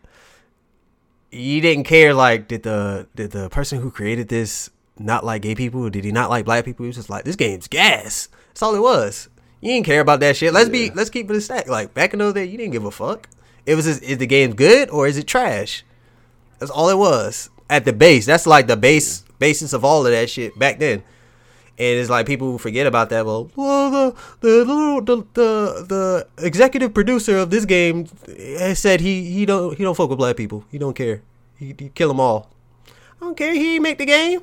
you 1.35 1.61
didn't 1.61 1.83
care. 1.83 2.13
Like, 2.13 2.47
did 2.47 2.63
the 2.63 3.07
did 3.15 3.31
the 3.31 3.49
person 3.49 3.81
who 3.81 3.91
created 3.91 4.27
this 4.29 4.69
not 4.97 5.25
like 5.25 5.41
gay 5.41 5.55
people? 5.55 5.89
Did 5.89 6.05
he 6.05 6.11
not 6.11 6.29
like 6.29 6.45
black 6.45 6.65
people? 6.65 6.83
He 6.83 6.87
was 6.87 6.95
just 6.95 7.09
like, 7.09 7.25
this 7.25 7.35
game's 7.35 7.67
gas. 7.67 8.29
That's 8.49 8.61
all 8.61 8.75
it 8.75 8.81
was. 8.81 9.29
You 9.61 9.71
didn't 9.71 9.85
care 9.85 10.01
about 10.01 10.19
that 10.19 10.37
shit. 10.37 10.53
Let's 10.53 10.69
be 10.69 10.91
let's 10.91 11.09
keep 11.09 11.29
it 11.29 11.35
a 11.35 11.41
stack. 11.41 11.67
Like 11.67 11.93
back 11.93 12.13
in 12.13 12.19
those 12.19 12.33
days, 12.33 12.51
you 12.51 12.57
didn't 12.57 12.71
give 12.73 12.85
a 12.85 12.91
fuck. 12.91 13.29
It 13.65 13.75
was 13.75 13.85
just, 13.85 14.03
is 14.03 14.19
the 14.19 14.27
game 14.27 14.55
good 14.55 14.89
or 14.89 15.07
is 15.07 15.17
it 15.17 15.25
trash? 15.27 15.83
That's 16.59 16.71
all 16.71 16.89
it 16.89 16.97
was 16.97 17.49
at 17.69 17.83
the 17.83 17.93
base. 17.93 18.25
That's 18.25 18.45
like 18.45 18.67
the 18.67 18.77
base 18.77 19.23
basis 19.39 19.73
of 19.73 19.83
all 19.83 20.05
of 20.05 20.11
that 20.11 20.29
shit 20.29 20.57
back 20.57 20.79
then. 20.79 21.03
And 21.77 21.99
it's 21.99 22.09
like 22.09 22.25
people 22.25 22.57
forget 22.57 22.87
about 22.87 23.09
that. 23.09 23.25
Well, 23.25 23.51
well 23.55 24.15
the, 24.39 24.63
the 24.63 25.01
the 25.03 25.15
the 25.33 25.85
the 26.37 26.45
executive 26.45 26.93
producer 26.93 27.37
of 27.37 27.49
this 27.49 27.65
game 27.65 28.07
said 28.75 29.01
he 29.01 29.29
he 29.31 29.45
don't 29.45 29.77
he 29.77 29.83
don't 29.83 29.95
fuck 29.95 30.09
with 30.09 30.17
black 30.17 30.37
people. 30.37 30.63
He 30.71 30.77
don't 30.77 30.95
care. 30.95 31.21
He, 31.57 31.75
he 31.77 31.89
kill 31.89 32.07
them 32.07 32.21
all. 32.21 32.49
I 32.87 33.25
don't 33.25 33.37
care. 33.37 33.53
He 33.53 33.79
make 33.79 33.97
the 33.97 34.05
game. 34.05 34.41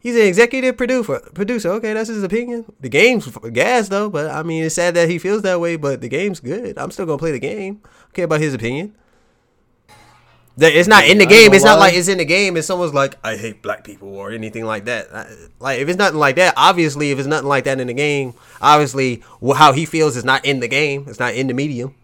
He's 0.00 0.16
an 0.16 0.22
executive 0.22 0.76
producer. 0.76 1.20
Producer. 1.34 1.70
Okay, 1.72 1.92
that's 1.92 2.08
his 2.08 2.22
opinion. 2.22 2.64
The 2.80 2.88
game's 2.88 3.26
gas 3.52 3.88
though, 3.88 4.08
but 4.10 4.30
I 4.30 4.42
mean, 4.42 4.64
it's 4.64 4.74
sad 4.74 4.94
that 4.94 5.08
he 5.08 5.18
feels 5.18 5.42
that 5.42 5.60
way. 5.60 5.76
But 5.76 6.02
the 6.02 6.08
game's 6.08 6.40
good. 6.40 6.78
I'm 6.78 6.90
still 6.90 7.06
gonna 7.06 7.18
play 7.18 7.32
the 7.32 7.38
game. 7.38 7.80
Okay, 8.08 8.22
about 8.22 8.40
his 8.40 8.54
opinion. 8.54 8.94
That 10.60 10.72
it's 10.74 10.88
not 10.88 11.04
in 11.06 11.18
the 11.18 11.24
game. 11.26 11.52
It's 11.54 11.64
not 11.64 11.78
like 11.80 11.94
it's 11.94 12.08
in 12.08 12.18
the 12.18 12.24
game. 12.24 12.54
And 12.56 12.64
someone's 12.64 12.94
like, 12.94 13.16
I 13.24 13.36
hate 13.36 13.62
black 13.62 13.82
people 13.82 14.08
or 14.14 14.30
anything 14.30 14.64
like 14.64 14.84
that. 14.84 15.08
I- 15.14 15.26
Like 15.58 15.80
if 15.80 15.88
it's 15.88 15.98
nothing 15.98 16.18
like 16.18 16.36
that, 16.36 16.54
obviously, 16.56 17.10
if 17.10 17.18
it's 17.18 17.26
nothing 17.28 17.48
like 17.48 17.64
that 17.64 17.80
in 17.80 17.86
the 17.86 17.94
game, 17.94 18.34
obviously, 18.60 19.22
how 19.56 19.72
he 19.72 19.84
feels 19.86 20.16
is 20.16 20.24
not 20.24 20.44
in 20.44 20.60
the 20.60 20.68
game. 20.68 21.04
It's 21.08 21.18
not 21.18 21.34
in 21.34 21.46
the 21.48 21.54
medium. 21.54 21.94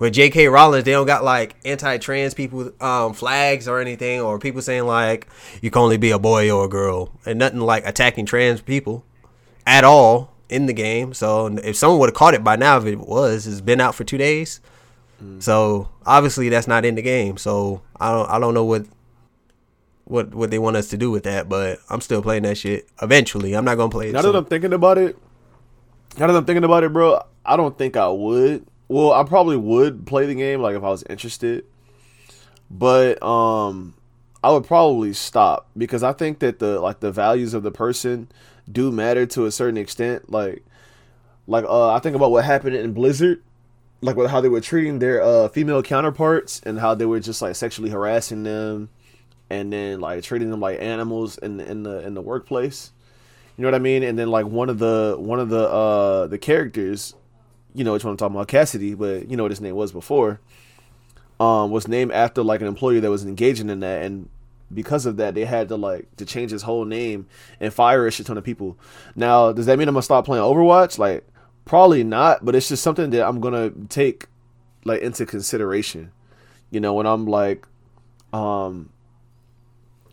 With 0.00 0.12
J.K. 0.14 0.48
Rowling, 0.48 0.82
they 0.82 0.90
don't 0.90 1.06
got 1.06 1.22
like 1.22 1.54
anti-trans 1.64 2.34
people 2.34 2.72
um, 2.80 3.12
flags 3.14 3.68
or 3.68 3.78
anything, 3.80 4.20
or 4.20 4.40
people 4.40 4.60
saying 4.60 4.86
like 4.86 5.28
you 5.62 5.70
can 5.70 5.82
only 5.82 5.96
be 5.96 6.10
a 6.10 6.18
boy 6.18 6.50
or 6.50 6.64
a 6.64 6.68
girl, 6.68 7.12
and 7.24 7.38
nothing 7.38 7.60
like 7.60 7.86
attacking 7.86 8.26
trans 8.26 8.60
people 8.60 9.04
at 9.64 9.84
all 9.84 10.34
in 10.48 10.66
the 10.66 10.72
game. 10.72 11.14
So 11.14 11.46
if 11.58 11.76
someone 11.76 12.00
would 12.00 12.08
have 12.08 12.16
caught 12.16 12.34
it 12.34 12.42
by 12.42 12.56
now, 12.56 12.76
if 12.78 12.86
it 12.86 12.98
was, 12.98 13.46
it's 13.46 13.60
been 13.60 13.80
out 13.80 13.94
for 13.94 14.02
two 14.02 14.18
days. 14.18 14.60
So 15.38 15.88
obviously 16.04 16.48
that's 16.48 16.66
not 16.66 16.84
in 16.84 16.94
the 16.94 17.02
game. 17.02 17.36
So 17.36 17.82
I 17.98 18.10
don't 18.12 18.30
I 18.30 18.38
don't 18.38 18.54
know 18.54 18.64
what 18.64 18.86
what 20.04 20.34
what 20.34 20.50
they 20.50 20.58
want 20.58 20.76
us 20.76 20.88
to 20.88 20.96
do 20.96 21.10
with 21.10 21.24
that, 21.24 21.48
but 21.48 21.78
I'm 21.88 22.00
still 22.00 22.22
playing 22.22 22.42
that 22.42 22.58
shit. 22.58 22.88
Eventually, 23.00 23.54
I'm 23.54 23.64
not 23.64 23.76
gonna 23.76 23.90
play 23.90 24.10
it. 24.10 24.12
Now 24.12 24.22
that. 24.22 24.34
I'm 24.36 24.44
thinking 24.44 24.72
about 24.72 24.98
it, 24.98 25.16
now 26.18 26.26
that 26.26 26.36
I'm 26.36 26.44
thinking 26.44 26.64
about 26.64 26.84
it, 26.84 26.92
bro, 26.92 27.22
I 27.44 27.56
don't 27.56 27.76
think 27.76 27.96
I 27.96 28.08
would. 28.08 28.66
Well, 28.88 29.12
I 29.12 29.24
probably 29.24 29.56
would 29.56 30.06
play 30.06 30.26
the 30.26 30.34
game 30.34 30.60
like 30.60 30.76
if 30.76 30.82
I 30.82 30.90
was 30.90 31.04
interested, 31.08 31.64
but 32.70 33.22
um, 33.22 33.94
I 34.42 34.50
would 34.50 34.64
probably 34.64 35.14
stop 35.14 35.68
because 35.76 36.02
I 36.02 36.12
think 36.12 36.40
that 36.40 36.58
the 36.58 36.80
like 36.80 37.00
the 37.00 37.10
values 37.10 37.54
of 37.54 37.62
the 37.62 37.70
person 37.70 38.28
do 38.70 38.92
matter 38.92 39.24
to 39.26 39.46
a 39.46 39.50
certain 39.50 39.78
extent. 39.78 40.30
Like, 40.30 40.64
like 41.46 41.64
uh, 41.64 41.92
I 41.92 41.98
think 42.00 42.14
about 42.14 42.30
what 42.30 42.44
happened 42.44 42.76
in 42.76 42.92
Blizzard, 42.92 43.42
like 44.04 44.16
with 44.16 44.30
how 44.30 44.40
they 44.42 44.50
were 44.50 44.60
treating 44.60 44.98
their 44.98 45.22
uh 45.22 45.48
female 45.48 45.82
counterparts 45.82 46.60
and 46.66 46.78
how 46.78 46.94
they 46.94 47.06
were 47.06 47.20
just 47.20 47.40
like 47.40 47.56
sexually 47.56 47.88
harassing 47.88 48.42
them, 48.42 48.90
and 49.48 49.72
then 49.72 50.00
like 50.00 50.22
treating 50.22 50.50
them 50.50 50.60
like 50.60 50.80
animals 50.80 51.38
in 51.38 51.58
in 51.60 51.82
the 51.84 52.00
in 52.06 52.12
the 52.12 52.20
workplace. 52.20 52.92
You 53.56 53.62
know 53.62 53.68
what 53.68 53.74
I 53.74 53.78
mean? 53.78 54.02
And 54.02 54.18
then 54.18 54.28
like 54.28 54.46
one 54.46 54.68
of 54.68 54.78
the 54.78 55.16
one 55.18 55.40
of 55.40 55.48
the 55.48 55.68
uh 55.68 56.26
the 56.26 56.36
characters, 56.36 57.14
you 57.74 57.82
know 57.82 57.94
which 57.94 58.04
one 58.04 58.10
I'm 58.10 58.16
talking 58.18 58.36
about, 58.36 58.48
Cassidy, 58.48 58.94
but 58.94 59.30
you 59.30 59.38
know 59.38 59.44
what 59.44 59.52
his 59.52 59.62
name 59.62 59.74
was 59.74 59.90
before, 59.90 60.38
um, 61.40 61.70
was 61.70 61.88
named 61.88 62.12
after 62.12 62.42
like 62.42 62.60
an 62.60 62.66
employee 62.66 63.00
that 63.00 63.10
was 63.10 63.24
engaging 63.24 63.70
in 63.70 63.80
that 63.80 64.02
and 64.02 64.28
because 64.72 65.06
of 65.06 65.16
that 65.16 65.34
they 65.34 65.44
had 65.44 65.68
to 65.68 65.76
like 65.76 66.14
to 66.16 66.26
change 66.26 66.50
his 66.50 66.62
whole 66.62 66.84
name 66.84 67.26
and 67.60 67.72
fire 67.72 68.06
a 68.06 68.10
shit 68.10 68.26
ton 68.26 68.36
of 68.36 68.44
people. 68.44 68.76
Now, 69.14 69.52
does 69.52 69.64
that 69.64 69.78
mean 69.78 69.88
I'm 69.88 69.94
gonna 69.94 70.02
stop 70.02 70.26
playing 70.26 70.44
Overwatch? 70.44 70.98
Like 70.98 71.26
probably 71.64 72.04
not, 72.04 72.44
but 72.44 72.54
it's 72.54 72.68
just 72.68 72.82
something 72.82 73.10
that 73.10 73.26
I'm 73.26 73.40
gonna 73.40 73.70
take 73.88 74.26
like 74.84 75.00
into 75.02 75.26
consideration. 75.26 76.12
You 76.70 76.80
know, 76.80 76.94
when 76.94 77.06
I'm 77.06 77.26
like 77.26 77.66
um 78.32 78.90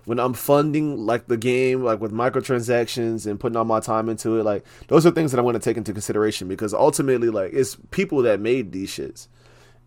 when 0.05 0.19
I'm 0.19 0.33
funding 0.33 1.05
like 1.05 1.27
the 1.27 1.37
game, 1.37 1.83
like 1.83 1.99
with 1.99 2.11
microtransactions 2.11 3.25
and 3.25 3.39
putting 3.39 3.55
all 3.55 3.65
my 3.65 3.79
time 3.79 4.09
into 4.09 4.39
it, 4.39 4.43
like 4.43 4.65
those 4.87 5.05
are 5.05 5.11
things 5.11 5.31
that 5.31 5.39
I'm 5.39 5.51
to 5.51 5.59
take 5.59 5.77
into 5.77 5.93
consideration 5.93 6.47
because 6.47 6.73
ultimately, 6.73 7.29
like 7.29 7.53
it's 7.53 7.77
people 7.91 8.21
that 8.23 8.39
made 8.39 8.71
these 8.71 8.89
shits, 8.89 9.27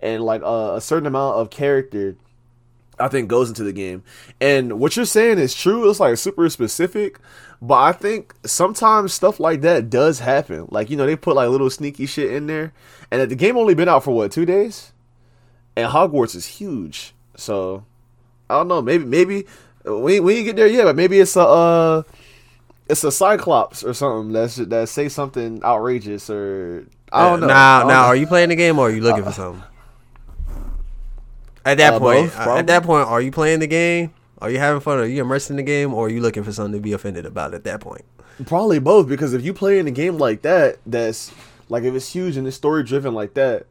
and 0.01 0.23
like 0.23 0.43
uh, 0.43 0.73
a 0.75 0.81
certain 0.81 1.07
amount 1.07 1.37
of 1.37 1.51
character, 1.51 2.17
I 2.99 3.09
think 3.09 3.29
goes 3.29 3.49
into 3.49 3.65
the 3.65 3.73
game. 3.73 4.03
And 4.41 4.79
what 4.79 4.97
you're 4.97 5.05
saying 5.05 5.39
is 5.39 5.55
true. 5.55 5.89
It's 5.89 6.01
like 6.01 6.17
super 6.17 6.49
specific, 6.49 7.19
but 7.61 7.75
I 7.75 7.93
think 7.93 8.35
sometimes 8.45 9.13
stuff 9.13 9.41
like 9.41 9.61
that 9.63 9.91
does 9.91 10.21
happen. 10.21 10.69
Like 10.71 10.91
you 10.91 10.97
know, 10.97 11.07
they 11.07 11.17
put 11.17 11.37
like 11.37 11.49
little 11.49 11.71
sneaky 11.71 12.07
shit 12.07 12.33
in 12.33 12.47
there, 12.47 12.73
and 13.11 13.31
the 13.31 13.37
game 13.37 13.57
only 13.57 13.75
been 13.75 13.89
out 13.89 14.05
for 14.05 14.15
what 14.15 14.33
two 14.33 14.47
days, 14.47 14.93
and 15.77 15.91
Hogwarts 15.91 16.35
is 16.35 16.47
huge, 16.47 17.15
so. 17.37 17.85
I 18.49 18.59
don't 18.59 18.69
know. 18.69 18.83
Maybe 18.83 19.05
maybe 19.05 19.47
we 19.85 20.21
we 20.21 20.37
ain't 20.37 20.47
get 20.47 20.57
there 20.57 20.67
yet, 20.67 20.85
but 20.85 20.97
maybe 20.97 21.19
it's 21.19 21.37
a 21.37 21.41
uh, 21.41 22.03
it's 22.89 23.05
a 23.05 23.11
Cyclops 23.11 23.83
or 23.83 23.95
something 23.95 24.33
that's 24.33 24.57
that 24.57 24.89
say 24.89 25.09
something 25.09 25.63
outrageous 25.65 26.29
or 26.29 26.87
I 27.13 27.31
don't 27.31 27.41
know. 27.41 27.47
Now, 27.47 27.87
now, 27.87 28.05
are 28.07 28.17
you 28.17 28.27
playing 28.27 28.51
the 28.51 28.57
game 28.57 28.79
or 28.79 28.89
are 28.89 28.91
you 28.91 29.01
looking 29.01 29.25
for 29.25 29.33
something? 29.33 29.63
At 31.65 31.79
that 31.79 31.95
Uh, 31.95 31.99
point, 31.99 32.33
both, 32.33 32.47
uh, 32.47 32.57
at 32.57 32.67
that 32.67 32.83
point, 32.83 33.09
are 33.09 33.21
you 33.21 33.31
playing 33.33 33.61
the 33.61 33.67
game? 33.67 34.13
Are 34.41 34.51
you 34.51 34.59
having 34.59 34.81
fun? 34.81 34.99
Are 34.99 35.05
you 35.07 35.23
immersed 35.23 35.49
in 35.51 35.57
the 35.57 35.63
game, 35.63 35.95
or 35.95 36.07
are 36.07 36.11
you 36.11 36.21
looking 36.21 36.43
for 36.43 36.53
something 36.53 36.75
to 36.75 36.81
be 36.81 36.93
offended 36.93 37.25
about? 37.25 37.55
At 37.55 37.65
that 37.65 37.81
point, 37.81 38.05
Probably 38.47 38.79
both 38.79 39.09
because 39.09 39.33
if 39.33 39.43
you 39.45 39.55
play 39.55 39.79
in 39.79 39.87
a 39.87 39.91
game 39.93 40.19
like 40.19 40.43
that, 40.43 40.79
that's 40.85 41.33
like 41.69 41.85
if 41.85 41.95
it's 41.95 42.13
huge 42.13 42.37
and 42.37 42.47
it's 42.47 42.57
story 42.57 42.83
driven 42.83 43.15
like 43.15 43.35
that, 43.35 43.67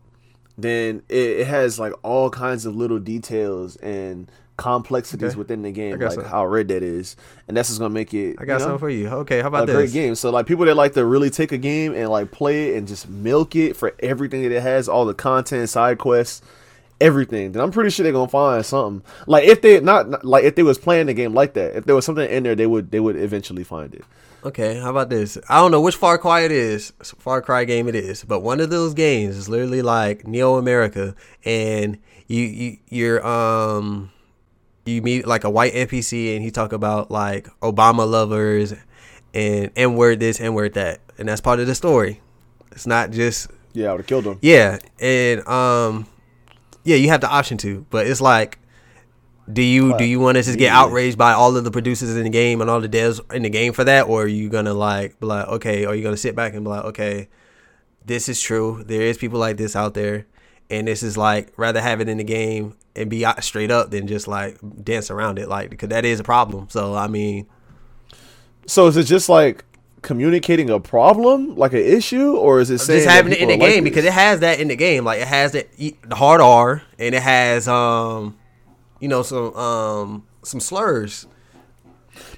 then 0.58 1.04
it, 1.10 1.42
it 1.42 1.48
has 1.48 1.80
like 1.80 1.94
all 2.02 2.30
kinds 2.30 2.66
of 2.66 2.76
little 2.76 3.00
details 3.00 3.76
and 3.78 4.32
complexities 4.58 5.32
Okay. 5.32 5.38
within 5.38 5.62
the 5.64 5.72
game, 5.72 6.02
like 6.02 6.22
some. 6.22 6.24
how 6.24 6.46
Red 6.46 6.70
that 6.70 6.82
is, 6.82 7.16
and 7.48 7.56
that's 7.58 7.70
just 7.70 7.80
gonna 7.80 7.94
make 7.94 8.14
it. 8.14 8.38
I 8.40 8.46
got 8.46 8.54
you 8.54 8.60
know, 8.60 8.66
something 8.66 8.80
for 8.80 8.90
you. 8.90 9.08
Okay, 9.10 9.42
how 9.42 9.50
a 9.54 9.64
about 9.64 9.68
great 9.68 9.92
this? 9.92 9.94
game. 9.94 10.16
So 10.16 10.32
like 10.32 10.46
people 10.48 10.66
that 10.66 10.76
like 10.76 10.94
to 10.94 11.06
really 11.06 11.30
take 11.30 11.52
a 11.52 11.58
game 11.58 11.94
and 11.94 12.10
like 12.10 12.32
play 12.32 12.70
it 12.70 12.78
and 12.78 12.88
just 12.88 13.08
milk 13.10 13.56
it 13.56 13.76
for 13.76 13.94
everything 14.00 14.44
that 14.44 14.52
it 14.52 14.62
has, 14.64 14.88
all 14.90 15.06
the 15.06 15.14
content, 15.14 15.70
side 15.70 15.98
quests, 16.00 16.42
everything. 17.04 17.52
Then 17.52 17.62
I'm 17.62 17.72
pretty 17.72 17.90
sure 17.90 18.04
they're 18.04 18.14
gonna 18.14 18.28
find 18.30 18.66
something. 18.66 19.08
Like 19.28 19.44
if 19.46 19.62
they 19.62 19.80
not 19.80 20.24
like 20.26 20.44
if 20.46 20.56
they 20.56 20.64
was 20.64 20.78
playing 20.78 21.08
the 21.08 21.14
game 21.14 21.34
like 21.34 21.54
that, 21.54 21.76
if 21.76 21.86
there 21.86 21.96
was 21.96 22.06
something 22.06 22.30
in 22.30 22.44
there, 22.44 22.56
they 22.56 22.68
would 22.68 22.92
they 22.92 23.00
would 23.00 23.16
eventually 23.16 23.64
find 23.64 23.94
it. 23.94 24.04
Okay, 24.46 24.78
how 24.80 24.90
about 24.90 25.10
this? 25.10 25.38
I 25.48 25.58
don't 25.60 25.72
know 25.72 25.80
which 25.80 25.96
Far 25.96 26.18
Cry 26.18 26.42
it 26.42 26.52
is, 26.52 26.92
Far 27.02 27.42
Cry 27.42 27.64
game 27.64 27.88
it 27.88 27.96
is, 27.96 28.24
but 28.26 28.42
one 28.42 28.60
of 28.60 28.70
those 28.70 28.94
games 28.94 29.38
is 29.38 29.48
literally 29.48 29.82
like 29.82 30.28
Neo 30.28 30.56
America, 30.58 31.16
and 31.46 31.98
you 32.28 32.42
you 32.44 32.78
you're 32.90 33.26
um 33.26 34.12
you 34.86 35.02
meet 35.02 35.26
like 35.26 35.44
a 35.46 35.50
white 35.50 35.74
NPC, 35.74 36.36
and 36.36 36.44
he 36.44 36.52
talk 36.52 36.74
about 36.74 37.10
like 37.10 37.48
Obama 37.62 38.10
lovers 38.10 38.74
and 39.34 39.72
N 39.78 39.96
word 39.96 40.20
this, 40.20 40.42
N 40.42 40.54
word 40.54 40.74
that, 40.74 41.00
and 41.18 41.30
that's 41.30 41.40
part 41.42 41.60
of 41.62 41.68
the 41.68 41.76
story. 41.76 42.20
It's 42.74 42.86
not 42.86 43.12
just 43.12 43.50
Yeah, 43.72 43.90
I 43.90 43.92
would 43.94 44.00
have 44.02 44.08
killed 44.08 44.26
them. 44.26 44.40
yeah, 44.42 44.80
and 45.00 45.48
um, 45.48 46.06
yeah, 46.84 46.96
you 46.96 47.10
have 47.10 47.22
the 47.22 47.30
option 47.30 47.58
to, 47.60 47.86
but 47.90 48.08
it's 48.08 48.22
like, 48.22 48.60
do 49.52 49.62
you 49.62 49.98
do 49.98 50.04
you 50.06 50.20
want 50.20 50.38
to 50.38 50.44
just 50.44 50.58
get 50.58 50.66
Yeah. 50.66 50.80
outraged 50.80 51.18
by 51.18 51.34
all 51.34 51.56
of 51.58 51.64
the 51.64 51.72
producers 51.72 52.16
in 52.16 52.24
the 52.24 52.30
game 52.30 52.62
and 52.62 52.70
all 52.70 52.80
the 52.80 52.88
devs 52.90 53.20
in 53.34 53.44
the 53.44 53.50
game 53.50 53.74
for 53.74 53.84
that, 53.84 54.08
or 54.08 54.24
are 54.24 54.28
you 54.28 54.50
gonna 54.50 54.74
like 54.74 55.20
be 55.20 55.26
like, 55.26 55.48
okay, 55.48 55.86
are 55.86 55.94
you 55.96 56.02
gonna 56.04 56.16
sit 56.18 56.36
back 56.36 56.54
and 56.54 56.64
be 56.64 56.70
like, 56.70 56.86
okay, 56.86 57.28
this 58.06 58.30
is 58.30 58.42
true. 58.42 58.84
There 58.86 59.02
is 59.02 59.18
people 59.18 59.40
like 59.40 59.58
this 59.58 59.76
out 59.76 59.94
there, 59.96 60.26
and 60.70 60.88
this 60.88 61.04
is 61.04 61.18
like 61.18 61.52
rather 61.58 61.82
have 61.82 62.00
it 62.02 62.08
in 62.10 62.18
the 62.18 62.24
game 62.24 62.76
and 62.96 63.10
be 63.10 63.26
straight 63.42 63.72
up 63.72 63.92
than 63.92 64.08
just 64.08 64.28
like 64.28 64.58
dance 64.84 65.10
around 65.12 65.40
it, 65.40 65.50
like 65.50 65.70
because 65.70 65.90
that 65.90 66.06
is 66.06 66.20
a 66.20 66.24
problem. 66.24 66.68
So 66.70 66.96
I 66.96 67.08
mean, 67.08 67.48
So 68.66 68.88
is 68.88 68.96
it 68.96 69.04
just 69.06 69.28
like 69.30 69.66
communicating 70.04 70.70
a 70.70 70.80
problem, 70.80 71.56
like 71.56 71.74
an 71.74 71.80
issue, 71.80 72.36
or 72.36 72.60
is 72.60 72.70
it 72.70 72.78
saying 72.80 73.00
just 73.00 73.08
that 73.08 73.14
having 73.14 73.34
it 73.34 73.40
in 73.40 73.48
the 73.48 73.56
are 73.56 73.58
like 73.58 73.70
game 73.74 73.84
because 73.84 74.06
it 74.06 74.14
has 74.14 74.42
that 74.42 74.60
in 74.60 74.68
the 74.68 74.76
game. 74.76 75.04
Like 75.06 75.20
it 75.22 75.28
has 75.28 75.54
the, 75.54 75.66
the 76.04 76.16
hard 76.16 76.42
R 76.42 76.84
and 77.00 77.16
it 77.16 77.24
has 77.24 77.68
um, 77.68 78.38
you 79.00 79.08
know 79.08 79.24
some 79.24 79.56
um 79.56 80.28
some 80.44 80.60
slurs 80.60 81.26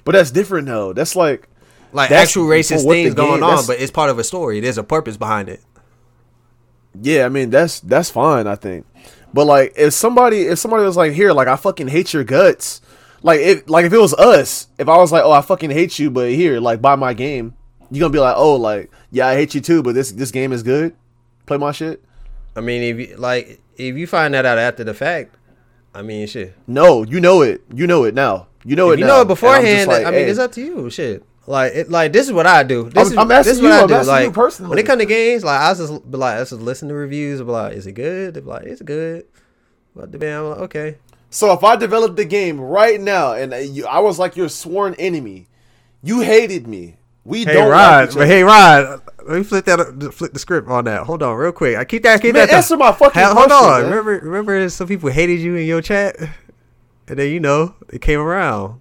But 0.04 0.12
that's 0.12 0.30
different 0.30 0.66
though. 0.66 0.92
That's 0.94 1.14
like 1.16 1.48
like 1.92 2.10
That's 2.10 2.30
actual 2.30 2.44
racist 2.44 2.88
things 2.88 3.14
going 3.14 3.42
on, 3.42 3.66
but 3.66 3.80
it's 3.80 3.90
part 3.90 4.10
of 4.10 4.18
a 4.18 4.24
story. 4.24 4.60
There's 4.60 4.78
a 4.78 4.84
purpose 4.84 5.16
behind 5.16 5.48
it. 5.48 5.62
yeah, 7.00 7.26
I 7.26 7.28
mean 7.28 7.50
that's 7.50 7.80
that's 7.80 8.10
fine, 8.10 8.46
I 8.46 8.54
think. 8.54 8.86
But 9.32 9.46
like 9.46 9.74
if 9.76 9.92
somebody 9.92 10.42
if 10.42 10.58
somebody 10.58 10.84
was 10.84 10.96
like, 10.96 11.12
here, 11.12 11.32
like 11.32 11.48
I 11.48 11.56
fucking 11.56 11.88
hate 11.88 12.12
your 12.12 12.24
guts. 12.24 12.80
Like 13.22 13.40
if 13.40 13.68
like 13.68 13.84
if 13.86 13.92
it 13.92 13.98
was 13.98 14.14
us, 14.14 14.68
if 14.78 14.88
I 14.88 14.96
was 14.98 15.12
like, 15.12 15.22
oh 15.24 15.32
I 15.32 15.40
fucking 15.40 15.70
hate 15.70 15.98
you, 15.98 16.10
but 16.10 16.30
here, 16.30 16.60
like 16.60 16.80
buy 16.82 16.96
my 16.96 17.14
game, 17.14 17.54
you 17.90 18.00
gonna 18.00 18.12
be 18.12 18.18
like, 18.20 18.36
oh 18.36 18.56
like, 18.56 18.90
yeah, 19.10 19.26
I 19.28 19.34
hate 19.34 19.54
you 19.54 19.60
too, 19.60 19.82
but 19.82 19.94
this 19.94 20.12
this 20.12 20.30
game 20.30 20.52
is 20.52 20.62
good. 20.62 20.94
Play 21.46 21.58
my 21.58 21.72
shit. 21.72 22.02
I 22.54 22.60
mean, 22.60 22.82
if 22.82 23.08
you 23.10 23.16
like, 23.16 23.60
if 23.76 23.96
you 23.96 24.06
find 24.06 24.34
that 24.34 24.46
out 24.46 24.58
after 24.58 24.84
the 24.84 24.94
fact, 24.94 25.34
I 25.94 26.02
mean, 26.02 26.26
shit. 26.26 26.54
No, 26.66 27.02
you 27.04 27.20
know 27.20 27.42
it. 27.42 27.62
You 27.74 27.86
know 27.86 28.04
it 28.04 28.14
now. 28.14 28.48
You 28.64 28.76
know 28.76 28.90
If 28.90 28.94
it 28.94 29.00
you 29.00 29.06
now. 29.06 29.12
know 29.14 29.18
it 29.18 29.22
I'm 29.22 29.28
beforehand, 29.28 29.88
like, 29.88 30.04
I 30.06 30.10
mean, 30.10 30.24
hey. 30.24 30.30
it's 30.30 30.38
up 30.38 30.52
to 30.52 30.60
you. 30.60 30.90
Shit. 30.90 31.22
Like, 31.46 31.72
it, 31.74 31.88
like 31.90 32.12
this 32.12 32.26
is 32.26 32.32
what 32.32 32.46
I 32.46 32.64
do. 32.64 32.90
This 32.90 32.96
I'm- 32.96 33.06
is, 33.12 33.16
I'm 33.18 33.28
this 33.28 33.46
is 33.46 33.62
what 33.62 33.68
you, 33.68 33.74
I 33.74 33.80
I'm 33.82 33.86
do. 33.88 33.94
asking 33.94 34.14
you 34.16 34.24
Like, 34.26 34.34
personally. 34.34 34.70
when 34.70 34.78
it 34.78 34.86
come 34.86 34.98
to 34.98 35.06
games, 35.06 35.44
like 35.44 35.60
I 35.60 35.72
just 35.74 36.10
be 36.10 36.18
like, 36.18 36.36
I 36.36 36.40
just 36.40 36.52
listen 36.52 36.88
to 36.88 36.94
reviews. 36.94 37.40
Be 37.40 37.46
like, 37.46 37.74
is 37.74 37.86
it 37.86 37.92
good? 37.92 38.34
They 38.34 38.40
be 38.40 38.46
like, 38.46 38.64
it's 38.64 38.82
good. 38.82 39.26
But 39.94 40.10
the 40.10 40.18
man, 40.18 40.38
I'm 40.40 40.48
like, 40.50 40.58
okay. 40.58 40.96
So 41.30 41.52
if 41.52 41.62
I 41.64 41.76
developed 41.76 42.16
the 42.16 42.24
game 42.24 42.60
right 42.60 43.00
now 43.00 43.32
and 43.34 43.52
uh, 43.52 43.56
you, 43.56 43.86
I 43.86 43.98
was 43.98 44.18
like 44.18 44.36
your 44.36 44.48
sworn 44.48 44.94
enemy, 44.94 45.46
you 46.02 46.20
hated 46.20 46.66
me. 46.66 46.96
We 47.24 47.44
Hey 47.44 47.54
don't 47.54 47.70
Rod, 47.70 48.08
like 48.08 48.16
but 48.16 48.26
hey 48.28 48.42
Rod, 48.44 49.02
let 49.26 49.38
me 49.38 49.42
flip 49.42 49.64
that, 49.64 50.12
flip 50.14 50.32
the 50.32 50.38
script 50.38 50.68
on 50.68 50.84
that. 50.84 51.02
Hold 51.02 51.22
on, 51.24 51.36
real 51.36 51.50
quick. 51.50 51.76
I 51.76 51.84
keep 51.84 52.04
that, 52.04 52.22
keep 52.22 52.34
Man, 52.34 52.46
that. 52.46 52.54
answer 52.54 52.76
my 52.76 52.92
fucking 52.92 53.20
Hell, 53.20 53.34
hold 53.34 53.48
question, 53.48 53.66
on. 53.68 53.80
man. 53.82 53.90
Remember, 53.90 54.20
remember, 54.24 54.68
some 54.68 54.86
people 54.86 55.10
hated 55.10 55.40
you 55.40 55.56
in 55.56 55.66
your 55.66 55.82
chat, 55.82 56.16
and 57.08 57.18
then 57.18 57.30
you 57.32 57.40
know 57.40 57.74
it 57.92 58.00
came 58.00 58.20
around. 58.20 58.80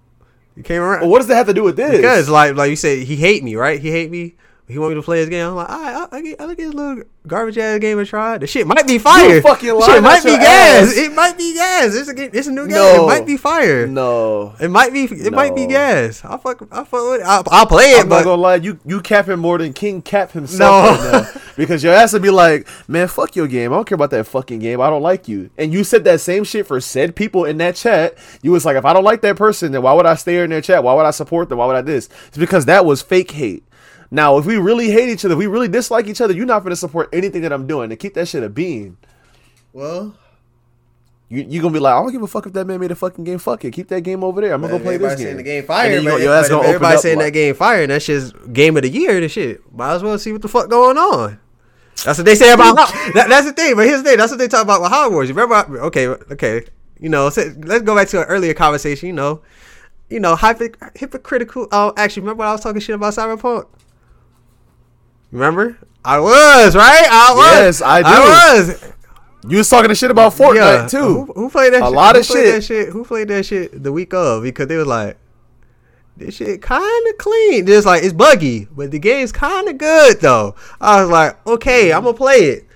It 0.55 0.63
came 0.63 0.81
around. 0.81 1.01
Well, 1.01 1.09
what 1.09 1.17
does 1.19 1.27
that 1.27 1.35
have 1.35 1.47
to 1.47 1.53
do 1.55 1.63
with 1.63 1.75
this? 1.75 1.97
Because 1.97 2.29
like 2.29 2.55
like 2.55 2.69
you 2.69 2.75
said, 2.75 2.99
he 2.99 3.15
hate 3.15 3.43
me, 3.43 3.55
right? 3.55 3.79
He 3.81 3.89
hate 3.89 4.11
me. 4.11 4.35
He 4.67 4.79
want 4.79 4.93
me 4.93 4.95
to 4.95 5.03
play 5.03 5.19
his 5.19 5.29
game. 5.29 5.47
I'm 5.49 5.55
like, 5.55 5.69
all 5.69 5.79
right, 5.79 6.07
I, 6.11 6.17
I, 6.17 6.21
get- 6.23 6.41
I 6.41 6.45
look 6.45 6.57
at 6.57 6.65
his 6.65 6.73
little 6.73 7.03
garbage 7.27 7.55
ass 7.59 7.77
game 7.79 7.99
and 7.99 8.07
try. 8.07 8.39
The 8.39 8.47
shit 8.47 8.65
might 8.65 8.87
be 8.87 8.97
fire. 8.97 9.39
fucking 9.39 9.67
The 9.67 9.75
lying 9.75 9.93
shit 9.93 10.01
might 10.03 10.23
be 10.23 10.29
gas. 10.37 10.87
ass. 10.87 10.97
It 10.97 11.13
might 11.13 11.37
be 11.37 11.53
gas. 11.53 11.93
It's 11.93 12.09
a, 12.09 12.37
it's 12.37 12.47
a 12.47 12.51
new 12.51 12.63
game. 12.67 12.71
No. 12.75 13.03
It 13.03 13.07
might 13.07 13.25
be 13.27 13.37
fire. 13.37 13.85
no, 13.85 14.55
It 14.59 14.69
might 14.71 14.91
be. 14.91 15.03
It 15.03 15.31
might 15.33 15.53
be 15.55 15.67
gas. 15.67 16.25
I 16.25 16.37
fuck. 16.37 16.63
I 16.71 16.83
fuck 16.83 16.91
with 17.11 17.21
it. 17.21 17.23
I'll, 17.27 17.43
I'll 17.51 17.67
play 17.67 17.91
it, 17.91 18.09
but 18.09 18.15
I'm 18.15 18.19
not 18.19 18.23
gonna 18.23 18.41
lie. 18.41 18.55
You 18.55 18.79
you 18.87 19.01
cap 19.01 19.29
him 19.29 19.39
more 19.39 19.59
than 19.59 19.71
King 19.71 20.01
Cap 20.01 20.31
himself 20.31 20.99
No. 20.99 21.19
right 21.19 21.35
now. 21.35 21.41
because 21.57 21.83
your 21.83 21.93
ass 21.93 22.13
would 22.13 22.23
be 22.23 22.31
like, 22.31 22.67
man, 22.87 23.07
fuck 23.07 23.35
your 23.35 23.47
game. 23.47 23.71
I 23.71 23.75
don't 23.75 23.85
care 23.87 23.95
about 23.95 24.09
that 24.11 24.25
fucking 24.25 24.57
game. 24.59 24.81
I 24.81 24.89
don't 24.89 25.03
like 25.03 25.27
you. 25.27 25.51
And 25.59 25.71
you 25.73 25.83
said 25.83 26.03
that 26.05 26.21
same 26.21 26.43
shit 26.43 26.65
for 26.65 26.81
said 26.81 27.15
people 27.15 27.45
in 27.45 27.59
that 27.59 27.75
chat. 27.75 28.17
You 28.41 28.51
was 28.51 28.65
like, 28.65 28.77
if 28.77 28.83
I 28.85 28.93
don't 28.93 29.03
like 29.03 29.21
that 29.21 29.35
person, 29.35 29.73
then 29.73 29.83
why 29.83 29.93
would 29.93 30.07
I 30.07 30.15
stay 30.15 30.41
in 30.41 30.49
their 30.49 30.61
chat? 30.61 30.83
Why 30.83 30.95
would 30.95 31.05
I 31.05 31.11
support 31.11 31.49
them? 31.49 31.59
Why 31.59 31.67
would 31.67 31.75
I 31.75 31.81
this? 31.81 32.09
It's 32.29 32.37
because 32.37 32.65
that 32.65 32.83
was 32.83 33.03
fake 33.03 33.29
hate. 33.29 33.63
Now, 34.15 34.37
if 34.37 34.45
we 34.45 34.55
really 34.55 34.89
hate 34.89 35.09
each 35.09 35.25
other, 35.25 35.33
if 35.33 35.39
we 35.39 35.47
really 35.47 35.67
dislike 35.67 36.07
each 36.07 36.21
other, 36.21 36.33
you're 36.33 36.45
not 36.45 36.63
gonna 36.63 36.77
support 36.77 37.09
anything 37.11 37.41
that 37.41 37.51
I'm 37.51 37.67
doing. 37.67 37.91
And 37.91 37.99
keep 37.99 38.13
that 38.13 38.29
shit 38.29 38.43
a 38.43 38.49
bean. 38.49 38.95
well, 39.73 40.15
You 41.27 41.45
you 41.49 41.61
gonna 41.61 41.73
be 41.73 41.79
like, 41.79 41.93
I 41.93 42.01
don't 42.01 42.13
give 42.13 42.21
a 42.21 42.27
fuck 42.27 42.45
if 42.45 42.53
that 42.53 42.65
man 42.65 42.79
made 42.79 42.91
a 42.91 42.95
fucking 42.95 43.25
game. 43.25 43.39
Fuck 43.39 43.65
it, 43.65 43.71
keep 43.71 43.89
that 43.89 44.01
game 44.01 44.23
over 44.23 44.39
there. 44.39 44.53
I'm 44.53 44.61
gonna 44.61 44.77
go 44.77 44.79
play 44.79 44.95
this 44.95 45.11
everybody 45.11 45.17
game. 45.17 45.25
saying 45.25 45.37
the 45.37 45.43
game 45.43 45.63
fire. 45.65 45.89
then 45.89 46.03
you 46.03 46.09
but 46.11 46.21
your 46.21 46.33
ass 46.33 46.47
gonna 46.47 46.59
open 46.61 46.69
everybody 46.69 46.95
up 46.95 47.01
saying 47.01 47.17
like- 47.17 47.25
that 47.27 47.31
game 47.31 47.55
fire, 47.55 47.81
and 47.81 47.91
that's 47.91 48.05
just 48.05 48.33
game 48.53 48.77
of 48.77 48.83
the 48.83 48.89
year. 48.89 49.19
The 49.19 49.27
shit. 49.27 49.59
Might 49.75 49.95
as 49.95 50.03
well 50.03 50.17
see 50.17 50.31
what 50.31 50.41
the 50.41 50.47
fuck 50.47 50.69
going 50.69 50.97
on. 50.97 51.37
That's 52.05 52.17
what 52.17 52.25
they 52.25 52.35
say 52.35 52.53
about. 52.53 52.75
that, 53.15 53.25
that's 53.27 53.47
the 53.47 53.53
thing. 53.53 53.75
But 53.75 53.85
here's 53.87 54.01
the 54.01 54.09
thing. 54.09 54.17
That's 54.17 54.31
what 54.31 54.37
they 54.37 54.47
talk 54.47 54.63
about 54.63 54.81
with 54.81 54.91
Hogwarts. 54.91 55.27
You 55.27 55.33
remember? 55.33 55.79
Okay, 55.87 56.07
okay. 56.07 56.63
You 57.01 57.09
know, 57.09 57.29
so 57.29 57.51
let's 57.63 57.83
go 57.83 57.95
back 57.95 58.07
to 58.09 58.19
an 58.21 58.27
earlier 58.27 58.53
conversation. 58.53 59.07
You 59.07 59.13
know, 59.13 59.41
you 60.09 60.21
know, 60.21 60.35
hypo, 60.37 60.69
hypocritical. 60.95 61.67
Oh, 61.73 61.91
actually, 61.97 62.21
remember 62.21 62.39
when 62.39 62.47
I 62.47 62.51
was 62.53 62.61
talking 62.61 62.79
shit 62.79 62.95
about 62.95 63.13
Cyberpunk? 63.13 63.65
Remember? 65.35 65.77
I 66.05 66.17
was 66.19 66.77
right. 66.77 67.07
I 67.11 67.33
was. 67.35 67.59
Yes, 67.59 67.81
I 67.81 68.01
do. 68.01 68.07
I 68.07 68.57
was. 68.57 68.93
You 69.49 69.57
was 69.57 69.69
talking 69.69 69.89
the 69.89 69.95
shit 69.95 70.09
about 70.09 70.31
Fortnite 70.31 70.55
Yeah, 70.55 70.87
too. 70.87 71.25
Who, 71.25 71.33
who 71.33 71.49
played 71.49 71.73
that? 71.73 71.81
A 71.81 71.85
shit? 71.87 71.93
lot 71.93 72.15
who 72.15 72.21
of 72.21 72.25
shit. 72.25 72.53
That 72.53 72.63
shit. 72.63 72.89
Who 72.89 73.03
played 73.03 73.27
that 73.27 73.45
shit 73.45 73.83
the 73.83 73.91
week 73.91 74.13
of? 74.13 74.43
Because 74.43 74.67
they 74.67 74.77
was 74.77 74.87
like, 74.87 75.17
this 76.15 76.35
shit 76.35 76.61
kind 76.61 77.07
of 77.09 77.17
clean. 77.17 77.65
Just 77.65 77.85
like 77.85 78.03
it's 78.03 78.13
buggy, 78.13 78.69
but 78.71 78.91
the 78.91 78.97
game's 78.99 79.33
kind 79.33 79.67
of 79.67 79.77
good 79.77 80.21
though. 80.21 80.55
I 80.79 81.01
was 81.01 81.11
like, 81.11 81.45
okay, 81.45 81.91
I'm 81.91 82.05
gonna 82.05 82.15
play 82.15 82.37
it. 82.37 82.67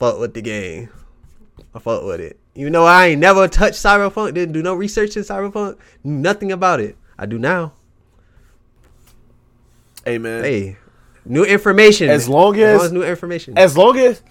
Fuck 0.00 0.18
with 0.18 0.34
the 0.34 0.42
game. 0.42 0.88
I 1.76 1.78
fuck 1.78 2.02
with 2.02 2.20
it. 2.20 2.40
Even 2.56 2.72
though 2.72 2.86
I 2.86 3.06
ain't 3.06 3.20
never 3.20 3.46
touched 3.46 3.76
Cyberpunk, 3.76 4.34
didn't 4.34 4.52
do 4.52 4.62
no 4.64 4.74
research 4.74 5.16
in 5.16 5.22
Cyberpunk, 5.22 5.78
knew 6.02 6.18
nothing 6.18 6.50
about 6.50 6.80
it. 6.80 6.96
I 7.16 7.26
do 7.26 7.38
now. 7.38 7.74
Hey 10.04 10.18
man, 10.18 10.42
Hey, 10.42 10.76
new 11.24 11.44
information. 11.44 12.08
As 12.10 12.28
long 12.28 12.58
as- 12.58 12.92
new 12.92 13.02
information. 13.02 13.56
as 13.58 13.76
long 13.76 13.98
as 13.98 14.22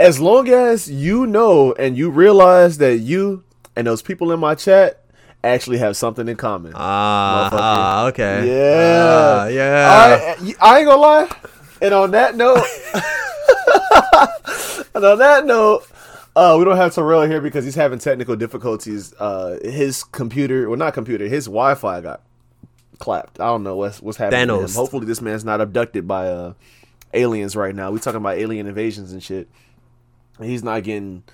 as 0.00 0.20
long 0.20 0.48
as 0.48 0.88
you 0.90 1.26
know 1.26 1.72
and 1.74 1.96
you 1.96 2.10
realize 2.10 2.78
that 2.78 2.98
you 2.98 3.42
and 3.74 3.86
those 3.86 4.00
people 4.02 4.30
in 4.32 4.38
my 4.40 4.54
chat 4.54 5.04
actually 5.44 5.78
have 5.78 5.96
something 5.96 6.28
in 6.28 6.36
common. 6.36 6.72
ah, 6.74 7.48
motherfucker. 7.50 7.58
ah, 7.60 8.06
okay. 8.06 8.48
yeah, 8.48 9.40
Ah, 9.40 9.46
yeah. 9.48 10.34
I, 10.60 10.74
I 10.74 10.78
ain't 10.78 10.86
gonna 10.88 11.00
lie. 11.00 11.28
And 11.80 11.94
on 11.94 12.10
that 12.12 12.34
note, 12.36 12.58
and 14.94 15.04
on 15.04 15.18
that 15.18 15.46
note, 15.46 15.86
uh, 16.34 16.56
we 16.58 16.64
don't 16.64 16.76
have 16.76 16.94
Terrell 16.94 17.22
here 17.22 17.40
because 17.40 17.64
he's 17.64 17.74
having 17.74 17.98
technical 17.98 18.36
difficulties. 18.36 19.14
Uh, 19.18 19.58
his 19.62 20.02
computer, 20.04 20.68
well, 20.68 20.78
not 20.78 20.94
computer, 20.94 21.26
his 21.28 21.46
Wi-Fi 21.46 22.00
got 22.00 22.22
clapped. 22.98 23.40
I 23.40 23.46
don't 23.46 23.62
know 23.62 23.76
what's 23.76 24.00
what's 24.00 24.18
happening. 24.18 24.48
Thanos. 24.48 24.74
Hopefully, 24.74 25.06
this 25.06 25.20
man's 25.20 25.44
not 25.44 25.60
abducted 25.60 26.06
by 26.06 26.28
uh 26.28 26.54
aliens 27.14 27.56
right 27.56 27.74
now. 27.74 27.90
We 27.90 28.00
talking 28.00 28.18
about 28.18 28.38
alien 28.38 28.66
invasions 28.66 29.12
and 29.12 29.22
shit. 29.22 29.48
He's 30.40 30.62
not 30.62 30.82
getting. 30.84 31.24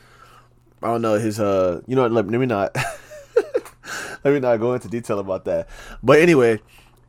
I 0.82 0.88
don't 0.88 1.02
know 1.02 1.14
his 1.14 1.40
uh. 1.40 1.80
You 1.86 1.96
know 1.96 2.02
what? 2.02 2.12
Let, 2.12 2.28
let 2.28 2.38
me 2.38 2.46
not. 2.46 2.76
let 4.24 4.34
me 4.34 4.40
not 4.40 4.58
go 4.58 4.74
into 4.74 4.88
detail 4.88 5.18
about 5.18 5.44
that. 5.46 5.68
But 6.02 6.20
anyway, 6.20 6.60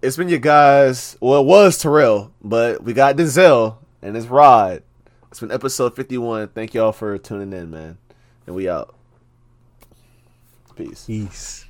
it's 0.01 0.17
been 0.17 0.29
your 0.29 0.39
guys. 0.39 1.17
Well, 1.19 1.41
it 1.41 1.45
was 1.45 1.77
Terrell, 1.77 2.31
but 2.41 2.83
we 2.83 2.93
got 2.93 3.15
Denzel 3.15 3.77
and 4.01 4.15
it's 4.15 4.27
Rod. 4.27 4.83
It's 5.31 5.39
been 5.39 5.51
episode 5.51 5.95
fifty-one. 5.95 6.49
Thank 6.49 6.73
y'all 6.73 6.91
for 6.91 7.17
tuning 7.17 7.51
in, 7.53 7.69
man. 7.71 7.97
And 8.47 8.55
we 8.55 8.69
out. 8.69 8.95
Peace. 10.75 11.05
Peace. 11.05 11.64